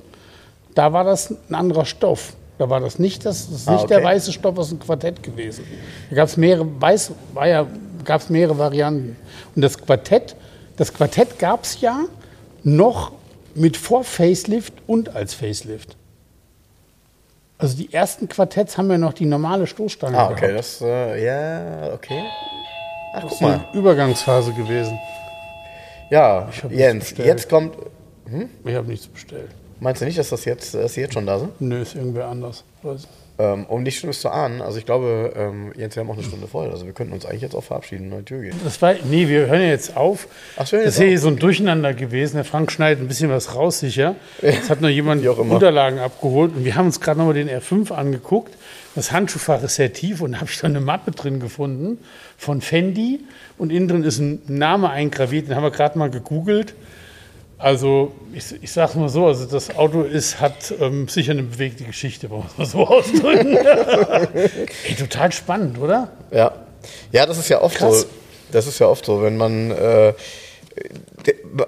Da 0.74 0.92
war 0.92 1.04
das 1.04 1.30
ein 1.30 1.54
anderer 1.54 1.84
Stoff. 1.84 2.32
Da 2.58 2.70
war 2.70 2.80
das 2.80 2.98
nicht, 2.98 3.26
das, 3.26 3.50
das 3.50 3.68
Ah, 3.68 3.72
nicht 3.72 3.90
der 3.90 3.98
okay. 3.98 4.06
weiße 4.06 4.32
Stoff 4.32 4.56
aus 4.58 4.68
dem 4.70 4.78
Quartett 4.78 5.22
gewesen. 5.22 5.64
Da 6.10 6.16
gab 6.16 6.28
es 6.28 6.36
mehrere, 6.36 6.66
weiß 6.80 7.12
war 7.34 7.48
ja, 7.48 7.66
gab 8.04 8.20
es 8.22 8.30
mehrere 8.30 8.56
Varianten. 8.56 9.16
Und 9.54 9.62
das 9.62 9.76
Quartett, 9.78 10.36
das 10.76 10.92
Quartett 10.92 11.38
gab 11.38 11.64
es 11.64 11.80
ja 11.80 12.00
noch 12.62 13.12
mit 13.54 13.76
Vor-Facelift 13.76 14.72
und 14.86 15.14
als 15.14 15.34
Facelift. 15.34 15.96
Also 17.58 17.76
die 17.76 17.92
ersten 17.92 18.28
Quartetts 18.28 18.78
haben 18.78 18.90
ja 18.90 18.96
noch 18.98 19.12
die 19.12 19.26
normale 19.26 19.66
Stoßstange 19.66 20.16
Ah, 20.18 20.30
okay, 20.30 20.40
gehabt. 20.48 20.58
das, 20.58 20.80
äh, 20.80 21.24
ja, 21.24 21.92
okay. 21.92 22.22
Ach, 23.14 23.22
Das 23.24 23.32
ist 23.32 23.42
eine 23.42 23.56
mal. 23.58 23.68
Übergangsphase 23.74 24.52
gewesen. 24.54 24.98
Ja, 26.10 26.48
Jens, 26.70 27.14
jetzt 27.18 27.48
kommt, 27.48 27.76
Ich 28.64 28.74
habe 28.74 28.88
nichts 28.88 29.06
bestellt. 29.06 29.50
meinst 29.78 30.00
du 30.00 30.06
nicht, 30.06 30.18
dass 30.18 30.30
das 30.30 30.44
jetzt, 30.44 30.74
dass 30.74 30.94
sie 30.94 31.02
jetzt 31.02 31.14
schon 31.14 31.26
da 31.26 31.38
sind? 31.38 31.60
Nö, 31.60 31.82
ist 31.82 31.94
irgendwer 31.94 32.26
anders. 32.28 32.64
Weiß. 32.82 33.06
Ähm, 33.40 33.64
um 33.68 33.82
nicht 33.82 33.98
Schlimmes 33.98 34.20
zu 34.20 34.28
ahnen, 34.28 34.60
also 34.60 34.76
ich 34.76 34.84
glaube, 34.84 35.32
ähm, 35.34 35.72
Jens, 35.74 35.96
wir 35.96 36.02
haben 36.02 36.10
auch 36.10 36.14
eine 36.14 36.24
Stunde 36.24 36.46
voll, 36.46 36.68
also 36.70 36.84
wir 36.84 36.92
könnten 36.92 37.14
uns 37.14 37.24
eigentlich 37.24 37.40
jetzt 37.40 37.54
auch 37.54 37.64
verabschieden 37.64 38.12
und 38.12 38.18
in 38.18 38.18
die 38.18 38.24
Tür 38.26 38.42
gehen. 38.42 38.60
Das 38.64 38.82
war, 38.82 38.94
nee, 39.04 39.28
wir 39.28 39.46
hören 39.46 39.62
jetzt 39.62 39.96
auf. 39.96 40.28
Ach, 40.56 40.68
das 40.68 40.74
ist 40.74 40.98
jetzt 40.98 40.98
hier 40.98 41.18
so 41.18 41.28
ein 41.28 41.38
Durcheinander 41.38 41.94
gewesen. 41.94 42.36
Der 42.36 42.44
Frank 42.44 42.70
schneidet 42.70 43.02
ein 43.02 43.08
bisschen 43.08 43.30
was 43.30 43.54
raus, 43.54 43.80
sicher. 43.80 44.14
Es 44.42 44.68
hat 44.68 44.82
noch 44.82 44.90
jemand. 44.90 45.24
Unterlagen 45.38 46.00
abgeholt. 46.00 46.54
Und 46.54 46.66
wir 46.66 46.76
haben 46.76 46.86
uns 46.86 47.00
gerade 47.00 47.18
nochmal 47.18 47.32
den 47.32 47.48
R5 47.48 47.92
angeguckt. 47.92 48.52
Das 48.94 49.10
Handschuhfach 49.10 49.62
ist 49.62 49.76
sehr 49.76 49.94
tief 49.94 50.20
und 50.20 50.32
da 50.32 50.40
habe 50.40 50.50
ich 50.50 50.58
da 50.58 50.66
eine 50.66 50.80
Mappe 50.80 51.12
drin 51.12 51.40
gefunden 51.40 51.96
von 52.36 52.60
Fendi. 52.60 53.20
Und 53.56 53.72
innen 53.72 53.88
drin 53.88 54.04
ist 54.04 54.18
ein 54.18 54.42
Name 54.48 54.90
eingraviert, 54.90 55.48
den 55.48 55.56
haben 55.56 55.62
wir 55.62 55.70
gerade 55.70 55.98
mal 55.98 56.10
gegoogelt. 56.10 56.74
Also, 57.60 58.12
ich, 58.32 58.54
ich 58.62 58.72
sage 58.72 58.98
mal 58.98 59.10
so, 59.10 59.26
also 59.26 59.44
das 59.44 59.76
Auto 59.76 60.00
ist, 60.00 60.40
hat 60.40 60.72
ähm, 60.80 61.08
sicher 61.08 61.32
eine 61.32 61.42
bewegte 61.42 61.84
Geschichte, 61.84 62.30
wollen 62.30 62.44
wir 62.56 62.64
es 62.64 62.72
mal 62.74 62.80
so 62.80 62.86
ausdrücken. 62.88 63.54
Ey, 64.88 64.94
total 64.98 65.30
spannend, 65.30 65.78
oder? 65.78 66.08
Ja. 66.30 66.52
Ja, 67.12 67.26
das 67.26 67.36
ist 67.36 67.50
ja 67.50 67.60
oft 67.60 67.76
Krass. 67.76 68.00
so. 68.02 68.06
Das 68.50 68.66
ist 68.66 68.78
ja 68.78 68.86
oft 68.86 69.04
so, 69.04 69.22
wenn 69.22 69.36
man 69.36 69.70
äh, 69.72 70.14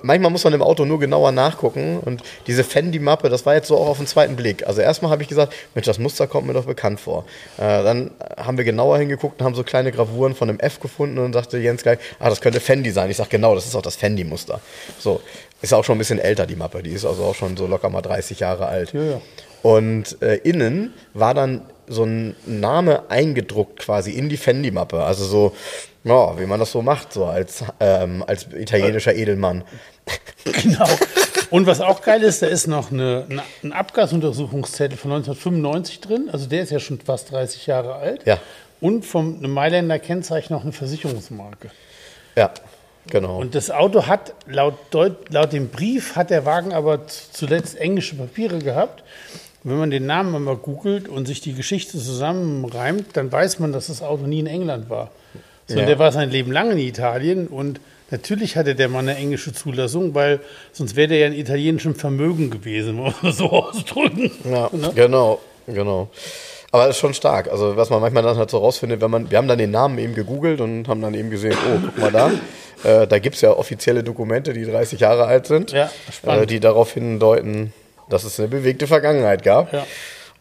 manchmal 0.02 0.30
muss 0.30 0.44
man 0.44 0.52
im 0.52 0.62
Auto 0.62 0.84
nur 0.84 0.98
genauer 0.98 1.32
nachgucken 1.32 1.98
und 2.00 2.22
diese 2.46 2.64
Fendi-Mappe, 2.64 3.28
das 3.28 3.44
war 3.46 3.54
jetzt 3.54 3.68
so 3.68 3.76
auch 3.76 3.88
auf 3.88 3.98
den 3.98 4.06
zweiten 4.06 4.36
Blick. 4.36 4.66
Also 4.66 4.80
erstmal 4.80 5.10
habe 5.10 5.22
ich 5.22 5.28
gesagt, 5.28 5.52
Mensch, 5.74 5.86
das 5.86 5.98
Muster 5.98 6.26
kommt 6.26 6.46
mir 6.46 6.52
doch 6.52 6.66
bekannt 6.66 7.00
vor. 7.00 7.24
Äh, 7.58 7.82
dann 7.82 8.10
haben 8.36 8.56
wir 8.56 8.64
genauer 8.64 8.98
hingeguckt 8.98 9.40
und 9.40 9.46
haben 9.46 9.54
so 9.54 9.64
kleine 9.64 9.92
Gravuren 9.92 10.34
von 10.34 10.48
einem 10.48 10.60
F 10.60 10.80
gefunden 10.80 11.18
und 11.18 11.32
sagte 11.32 11.58
Jens 11.58 11.82
gleich, 11.82 11.98
ah, 12.18 12.28
das 12.28 12.40
könnte 12.40 12.60
Fendi 12.60 12.90
sein. 12.90 13.10
Ich 13.10 13.16
sage, 13.16 13.30
genau, 13.30 13.54
das 13.54 13.66
ist 13.66 13.74
auch 13.74 13.82
das 13.82 13.96
Fendi-Muster. 13.96 14.60
So, 14.98 15.20
ist 15.60 15.74
auch 15.74 15.84
schon 15.84 15.96
ein 15.96 15.98
bisschen 15.98 16.18
älter, 16.18 16.46
die 16.46 16.56
Mappe. 16.56 16.82
Die 16.82 16.90
ist 16.92 17.04
also 17.04 17.24
auch 17.24 17.34
schon 17.34 17.56
so 17.56 17.66
locker 17.66 17.90
mal 17.90 18.02
30 18.02 18.40
Jahre 18.40 18.66
alt. 18.66 18.92
Ja, 18.92 19.02
ja. 19.02 19.20
Und 19.62 20.20
äh, 20.22 20.36
innen 20.36 20.92
war 21.14 21.34
dann 21.34 21.62
so 21.86 22.04
ein 22.04 22.34
Name 22.46 23.10
eingedruckt 23.10 23.78
quasi 23.80 24.12
in 24.12 24.28
die 24.28 24.36
Fendi-Mappe. 24.36 25.02
Also 25.02 25.24
so, 25.24 25.54
ja, 26.04 26.38
wie 26.38 26.46
man 26.46 26.58
das 26.58 26.72
so 26.72 26.82
macht, 26.82 27.12
so 27.12 27.26
als, 27.26 27.64
ähm, 27.80 28.24
als 28.26 28.46
italienischer 28.52 29.14
Edelmann. 29.14 29.64
Genau. 30.44 30.88
Und 31.50 31.66
was 31.66 31.80
auch 31.80 32.02
geil 32.02 32.22
ist, 32.22 32.42
da 32.42 32.46
ist 32.46 32.66
noch 32.66 32.90
eine, 32.90 33.26
eine, 33.28 33.42
ein 33.62 33.72
Abgasuntersuchungszettel 33.72 34.96
von 34.96 35.12
1995 35.12 36.00
drin. 36.00 36.28
Also 36.32 36.48
der 36.48 36.62
ist 36.62 36.72
ja 36.72 36.80
schon 36.80 36.98
fast 37.00 37.30
30 37.30 37.66
Jahre 37.66 37.94
alt. 37.94 38.26
Ja. 38.26 38.38
Und 38.80 39.04
vom 39.04 39.40
Mailänder 39.40 39.98
Kennzeichen 39.98 40.52
noch 40.52 40.62
eine 40.62 40.72
Versicherungsmarke. 40.72 41.70
Ja, 42.36 42.50
genau. 43.06 43.38
Und 43.38 43.54
das 43.54 43.70
Auto 43.70 44.06
hat 44.06 44.34
laut, 44.46 44.74
Deut 44.90 45.30
laut 45.32 45.52
dem 45.52 45.68
Brief 45.68 46.16
hat 46.16 46.30
der 46.30 46.44
Wagen 46.44 46.72
aber 46.72 47.06
zuletzt 47.06 47.76
englische 47.78 48.16
Papiere 48.16 48.58
gehabt. 48.58 49.04
Wenn 49.62 49.78
man 49.78 49.90
den 49.90 50.06
Namen 50.06 50.34
einmal 50.34 50.56
googelt 50.56 51.08
und 51.08 51.26
sich 51.26 51.40
die 51.40 51.52
Geschichte 51.54 51.98
zusammenreimt, 51.98 53.16
dann 53.16 53.30
weiß 53.30 53.60
man, 53.60 53.72
dass 53.72 53.86
das 53.86 54.02
Auto 54.02 54.26
nie 54.26 54.40
in 54.40 54.48
England 54.48 54.90
war. 54.90 55.10
Sondern 55.72 55.88
Ja. 55.88 55.94
der 55.94 55.98
war 55.98 56.12
sein 56.12 56.30
Leben 56.30 56.52
lang 56.52 56.70
in 56.70 56.78
Italien 56.78 57.46
und 57.48 57.80
natürlich 58.10 58.56
hatte 58.56 58.74
der 58.74 58.88
Mann 58.88 59.08
eine 59.08 59.18
englische 59.18 59.52
Zulassung, 59.52 60.14
weil 60.14 60.40
sonst 60.72 60.96
wäre 60.96 61.08
der 61.08 61.18
ja 61.18 61.26
in 61.28 61.32
italienischem 61.34 61.94
Vermögen 61.94 62.50
gewesen, 62.50 62.94
muss 62.96 63.14
man 63.22 63.32
so 63.32 63.50
ausdrücken. 63.50 64.30
Ja, 64.50 64.68
Ne? 64.72 64.92
genau, 64.94 65.40
genau. 65.66 66.08
Aber 66.70 66.86
das 66.86 66.96
ist 66.96 67.00
schon 67.00 67.12
stark. 67.14 67.50
Also 67.50 67.76
was 67.76 67.90
man 67.90 68.00
manchmal 68.00 68.22
dann 68.22 68.38
halt 68.38 68.50
so 68.50 68.56
rausfindet, 68.58 69.02
wenn 69.02 69.10
man, 69.10 69.30
wir 69.30 69.36
haben 69.36 69.46
dann 69.48 69.58
den 69.58 69.70
Namen 69.70 69.98
eben 69.98 70.14
gegoogelt 70.14 70.60
und 70.62 70.88
haben 70.88 71.02
dann 71.02 71.12
eben 71.12 71.28
gesehen, 71.30 71.52
oh, 71.54 71.78
guck 71.84 71.98
mal 71.98 72.12
da. 72.12 72.30
Äh, 72.84 73.06
da 73.06 73.20
gibt 73.20 73.36
es 73.36 73.42
ja 73.42 73.52
offizielle 73.52 74.02
Dokumente, 74.02 74.52
die 74.52 74.64
30 74.64 74.98
Jahre 74.98 75.26
alt 75.26 75.46
sind, 75.46 75.70
Ja, 75.70 75.88
äh, 76.26 76.46
die 76.46 76.58
darauf 76.58 76.92
hindeuten, 76.92 77.72
dass 78.08 78.24
es 78.24 78.40
eine 78.40 78.48
bewegte 78.48 78.88
Vergangenheit 78.88 79.44
gab. 79.44 79.72
Ja. 79.72 79.86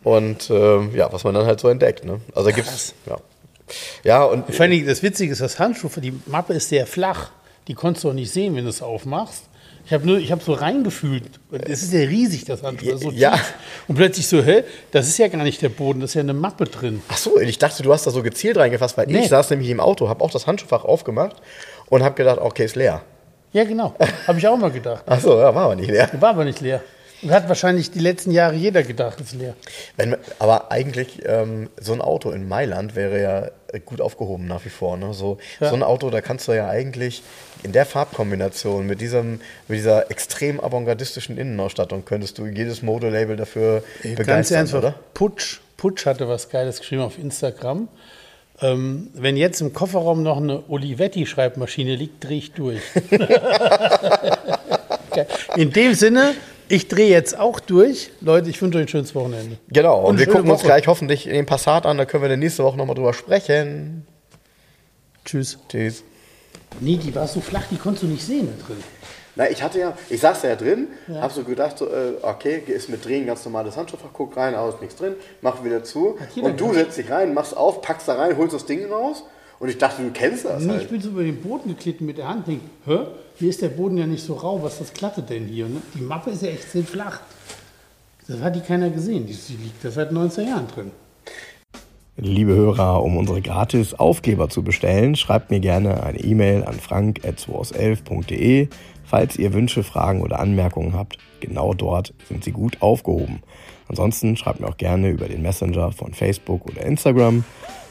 Und 0.04 0.50
ähm, 0.50 0.90
ja, 0.96 1.14
was 1.14 1.24
man 1.24 1.36
dann 1.36 1.46
halt 1.46 1.60
so 1.60 1.68
entdeckt. 1.70 2.04
Ne? 2.04 2.20
Also 2.34 2.50
da 2.50 2.56
gibt's 2.56 2.96
ja. 3.06 3.18
Ja, 4.04 4.24
und 4.24 4.54
Vor 4.54 4.66
allem 4.66 4.86
das 4.86 5.04
Witzige 5.04 5.32
ist, 5.32 5.42
das 5.42 5.60
Handschuh, 5.60 5.90
die 5.98 6.14
Mappe 6.26 6.54
ist 6.54 6.70
sehr 6.70 6.86
flach. 6.88 7.30
Die 7.68 7.74
konntest 7.74 8.04
du 8.04 8.10
auch 8.10 8.14
nicht 8.14 8.32
sehen, 8.32 8.56
wenn 8.56 8.64
du 8.64 8.70
es 8.70 8.82
aufmachst. 8.82 9.44
Ich 9.86 9.94
habe 9.94 10.06
nur, 10.06 10.18
ich 10.20 10.32
habe 10.32 10.44
so 10.44 10.54
reingefühlt. 10.54 11.24
Es 11.52 11.82
ist 11.84 11.92
ja 11.94 12.02
riesig, 12.02 12.46
das 12.46 12.62
Handschuh. 12.64 12.98
So 12.98 13.12
Ja. 13.12 13.32
tief. 13.32 13.54
Und 13.88 13.96
plötzlich 13.96 14.28
so, 14.28 14.42
hä, 14.44 14.64
das 14.92 15.08
ist 15.08 15.18
ja 15.18 15.28
gar 15.28 15.44
nicht 15.44 15.62
der 15.62 15.70
Boden, 15.70 16.00
das 16.02 16.12
ist 16.12 16.14
ja 16.16 16.22
eine 16.22 16.34
Mappe 16.34 16.66
drin. 16.66 17.02
Ach 17.08 17.18
so, 17.18 17.40
ich 17.40 17.58
dachte, 17.58 17.82
du 17.84 17.92
hast 17.92 18.06
da 18.06 18.12
so 18.12 18.22
gezielt 18.22 18.58
reingefasst, 18.58 18.98
weil 18.98 19.08
Nee. 19.08 19.20
ich 19.22 19.30
saß 19.30 19.50
nämlich 19.50 19.70
im 19.70 19.80
Auto, 19.80 20.08
habe 20.08 20.24
auch 20.24 20.32
das 20.32 20.46
Handschuhfach 20.48 20.86
aufgemacht 20.86 21.36
und 21.90 22.04
habe 22.04 22.16
gedacht, 22.16 22.40
okay, 22.40 22.66
ist 22.66 22.76
leer. 22.76 23.02
Ja, 23.54 23.64
genau. 23.64 23.96
Habe 24.28 24.38
ich 24.40 24.48
auch 24.48 24.56
mal 24.58 24.72
gedacht. 24.72 25.04
Ach 25.08 25.20
so, 25.20 25.38
ja, 25.40 25.54
war 25.54 25.66
aber 25.66 25.76
nicht 25.76 25.90
leer. 25.90 26.10
War 26.20 26.30
aber 26.30 26.46
nicht 26.46 26.62
leer. 26.62 26.82
Hat 27.30 27.48
wahrscheinlich 27.48 27.92
die 27.92 28.00
letzten 28.00 28.32
Jahre 28.32 28.56
jeder 28.56 28.84
gedacht, 28.84 29.20
ist 29.22 29.34
leer. 29.34 29.54
Wenn, 29.96 30.16
aber 30.40 30.72
eigentlich, 30.72 31.20
ähm, 31.26 31.70
so 31.80 31.94
ein 31.94 32.02
Auto 32.02 32.32
in 32.32 32.48
Mailand 32.48 32.96
wäre 32.96 33.22
ja 33.22 33.80
gut 33.86 34.02
aufgehoben 34.02 34.48
nach 34.48 34.66
wie 34.66 34.70
vor. 34.70 34.98
Ne? 34.98 35.14
So, 35.14 35.38
Ja. 35.60 35.70
so 35.70 35.76
ein 35.76 35.84
Auto, 35.84 36.10
da 36.10 36.22
kannst 36.22 36.48
du 36.48 36.54
ja 36.54 36.68
eigentlich 36.68 37.22
in 37.64 37.72
der 37.72 37.86
Farbkombination 37.86 38.88
mit, 38.88 39.02
diesem, 39.02 39.40
mit 39.68 39.78
dieser 39.78 40.10
extrem 40.10 40.60
avantgardistischen 40.60 41.38
Innenausstattung 41.38 42.06
könntest 42.06 42.38
du 42.40 42.48
jedes 42.48 42.82
Modelabel 42.82 43.36
dafür 43.36 43.84
Ganz 44.02 44.16
begeistern, 44.16 44.58
ernsthaft, 44.58 44.84
oder? 44.84 44.96
Putsch, 45.14 45.60
Putsch 45.78 46.06
hatte 46.06 46.28
was 46.28 46.50
Geiles 46.50 46.80
geschrieben 46.80 47.04
auf 47.04 47.18
Instagram. 47.20 47.88
Ähm, 48.62 49.10
wenn 49.14 49.38
jetzt 49.38 49.62
im 49.62 49.74
Kofferraum 49.74 50.22
noch 50.24 50.38
eine 50.38 50.64
Olivetti-Schreibmaschine 50.70 51.96
liegt, 51.96 52.24
drehe 52.24 52.38
ich 52.38 52.52
durch. 52.54 52.82
In 55.56 55.72
dem 55.74 55.94
Sinne, 55.94 56.36
ich 56.72 56.88
drehe 56.88 57.10
jetzt 57.10 57.38
auch 57.38 57.60
durch. 57.60 58.12
Leute, 58.22 58.50
ich 58.50 58.62
wünsche 58.62 58.78
euch 58.78 58.86
ein 58.86 58.88
schönes 58.88 59.14
Wochenende. 59.14 59.58
Genau, 59.70 60.00
und, 60.00 60.06
Und 60.06 60.20
wir 60.20 60.26
gucken 60.28 60.50
uns 60.50 60.60
Woche. 60.60 60.68
gleich 60.68 60.88
hoffentlich 60.88 61.26
den 61.26 61.46
Passat 61.46 61.86
an, 61.86 61.98
da 61.98 62.06
können 62.06 62.24
wir 62.24 62.30
dann 62.30 62.40
nächste 62.40 62.64
Woche 62.64 62.78
nochmal 62.78 62.96
drüber 62.96 63.14
sprechen. 63.14 64.08
Tschüss. 65.26 65.60
Tschüss. 65.70 66.04
Nee, 66.80 66.98
die 66.98 67.14
war 67.14 67.28
so 67.28 67.42
flach, 67.42 67.66
die 67.70 67.78
konntest 67.78 68.04
du 68.04 68.08
nicht 68.08 68.26
sehen 68.26 68.48
da 68.58 68.66
drin. 68.66 68.84
Na, 69.36 69.50
ich 69.50 69.62
hatte 69.64 69.80
ja, 69.80 69.98
ich 70.10 70.20
saß 70.20 70.42
da 70.42 70.50
ja 70.50 70.56
drin, 70.56 70.88
hab 71.20 71.32
so 71.32 71.44
gedacht, 71.44 71.78
so, 71.78 71.88
äh, 71.88 72.14
okay, 72.22 72.62
ist 72.68 72.90
mit 72.90 73.06
Drehen 73.06 73.26
ganz 73.26 73.46
normales 73.46 73.78
Handschuhfach, 73.78 74.10
guck 74.12 74.36
rein, 74.36 74.56
aus, 74.56 74.82
nichts 74.82 74.96
drin, 74.98 75.16
mach 75.42 75.64
wieder 75.64 75.84
zu. 75.84 76.18
Und 76.42 76.60
du 76.60 76.74
setzt 76.74 76.98
dich 76.98 77.10
rein, 77.10 77.34
machst 77.34 77.56
auf, 77.56 77.82
packst 77.82 78.08
da 78.08 78.16
rein, 78.16 78.38
holst 78.38 78.54
das 78.54 78.66
Ding 78.66 78.92
raus. 78.92 79.24
Und 79.62 79.70
ich 79.70 79.78
dachte, 79.78 80.02
du 80.02 80.10
kennst 80.10 80.44
das 80.44 80.64
Nee, 80.64 80.72
ich 80.72 80.80
halt. 80.80 80.90
bin 80.90 81.02
so 81.02 81.10
über 81.10 81.22
den 81.22 81.40
Boden 81.40 81.70
geklitten 81.70 82.08
mit 82.08 82.18
der 82.18 82.28
Hand. 82.28 82.48
Denk, 82.48 82.62
hä? 82.88 82.98
Hier 83.36 83.50
ist 83.52 83.62
der 83.62 83.70
Boden 83.70 83.96
ja 83.96 84.08
nicht 84.08 84.26
so 84.26 84.34
rau. 84.34 84.64
Was 84.64 84.74
ist 84.74 84.82
das 84.82 84.94
Glatte 84.94 85.22
denn 85.22 85.46
hier? 85.46 85.68
Ne? 85.68 85.84
Die 85.94 86.02
Mappe 86.02 86.32
ist 86.32 86.42
ja 86.42 86.50
echt 86.50 86.72
sehr 86.72 86.84
flach. 86.84 87.20
Das 88.28 88.42
hat 88.42 88.56
die 88.56 88.62
keiner 88.62 88.90
gesehen. 88.90 89.28
Die, 89.28 89.34
liegt 89.34 89.86
da 89.86 89.92
seit 89.92 90.12
19 90.12 90.48
Jahren 90.48 90.68
drin. 90.68 90.90
Liebe 92.18 92.56
Hörer, 92.56 93.04
um 93.04 93.18
unsere 93.18 93.40
gratis 93.40 93.94
Aufkleber 93.94 94.50
zu 94.50 94.64
bestellen, 94.64 95.16
schreibt 95.16 95.52
mir 95.52 95.60
gerne 95.60 96.02
eine 96.02 96.20
E-Mail 96.20 96.64
an 96.64 96.80
frank.211.de. 96.80 98.68
Falls 99.06 99.36
ihr 99.38 99.54
Wünsche, 99.54 99.84
Fragen 99.84 100.22
oder 100.22 100.40
Anmerkungen 100.40 100.96
habt, 100.96 101.20
genau 101.40 101.76
dort 101.76 102.16
sind 102.28 102.44
sie 102.44 102.52
gut 102.52 102.82
aufgehoben. 102.82 103.44
Ansonsten 103.88 104.38
schreibt 104.38 104.60
mir 104.60 104.68
auch 104.68 104.78
gerne 104.78 105.10
über 105.10 105.28
den 105.28 105.44
Messenger 105.44 105.92
von 105.92 106.16
Facebook 106.16 106.66
oder 106.66 106.82
Instagram. 106.84 107.44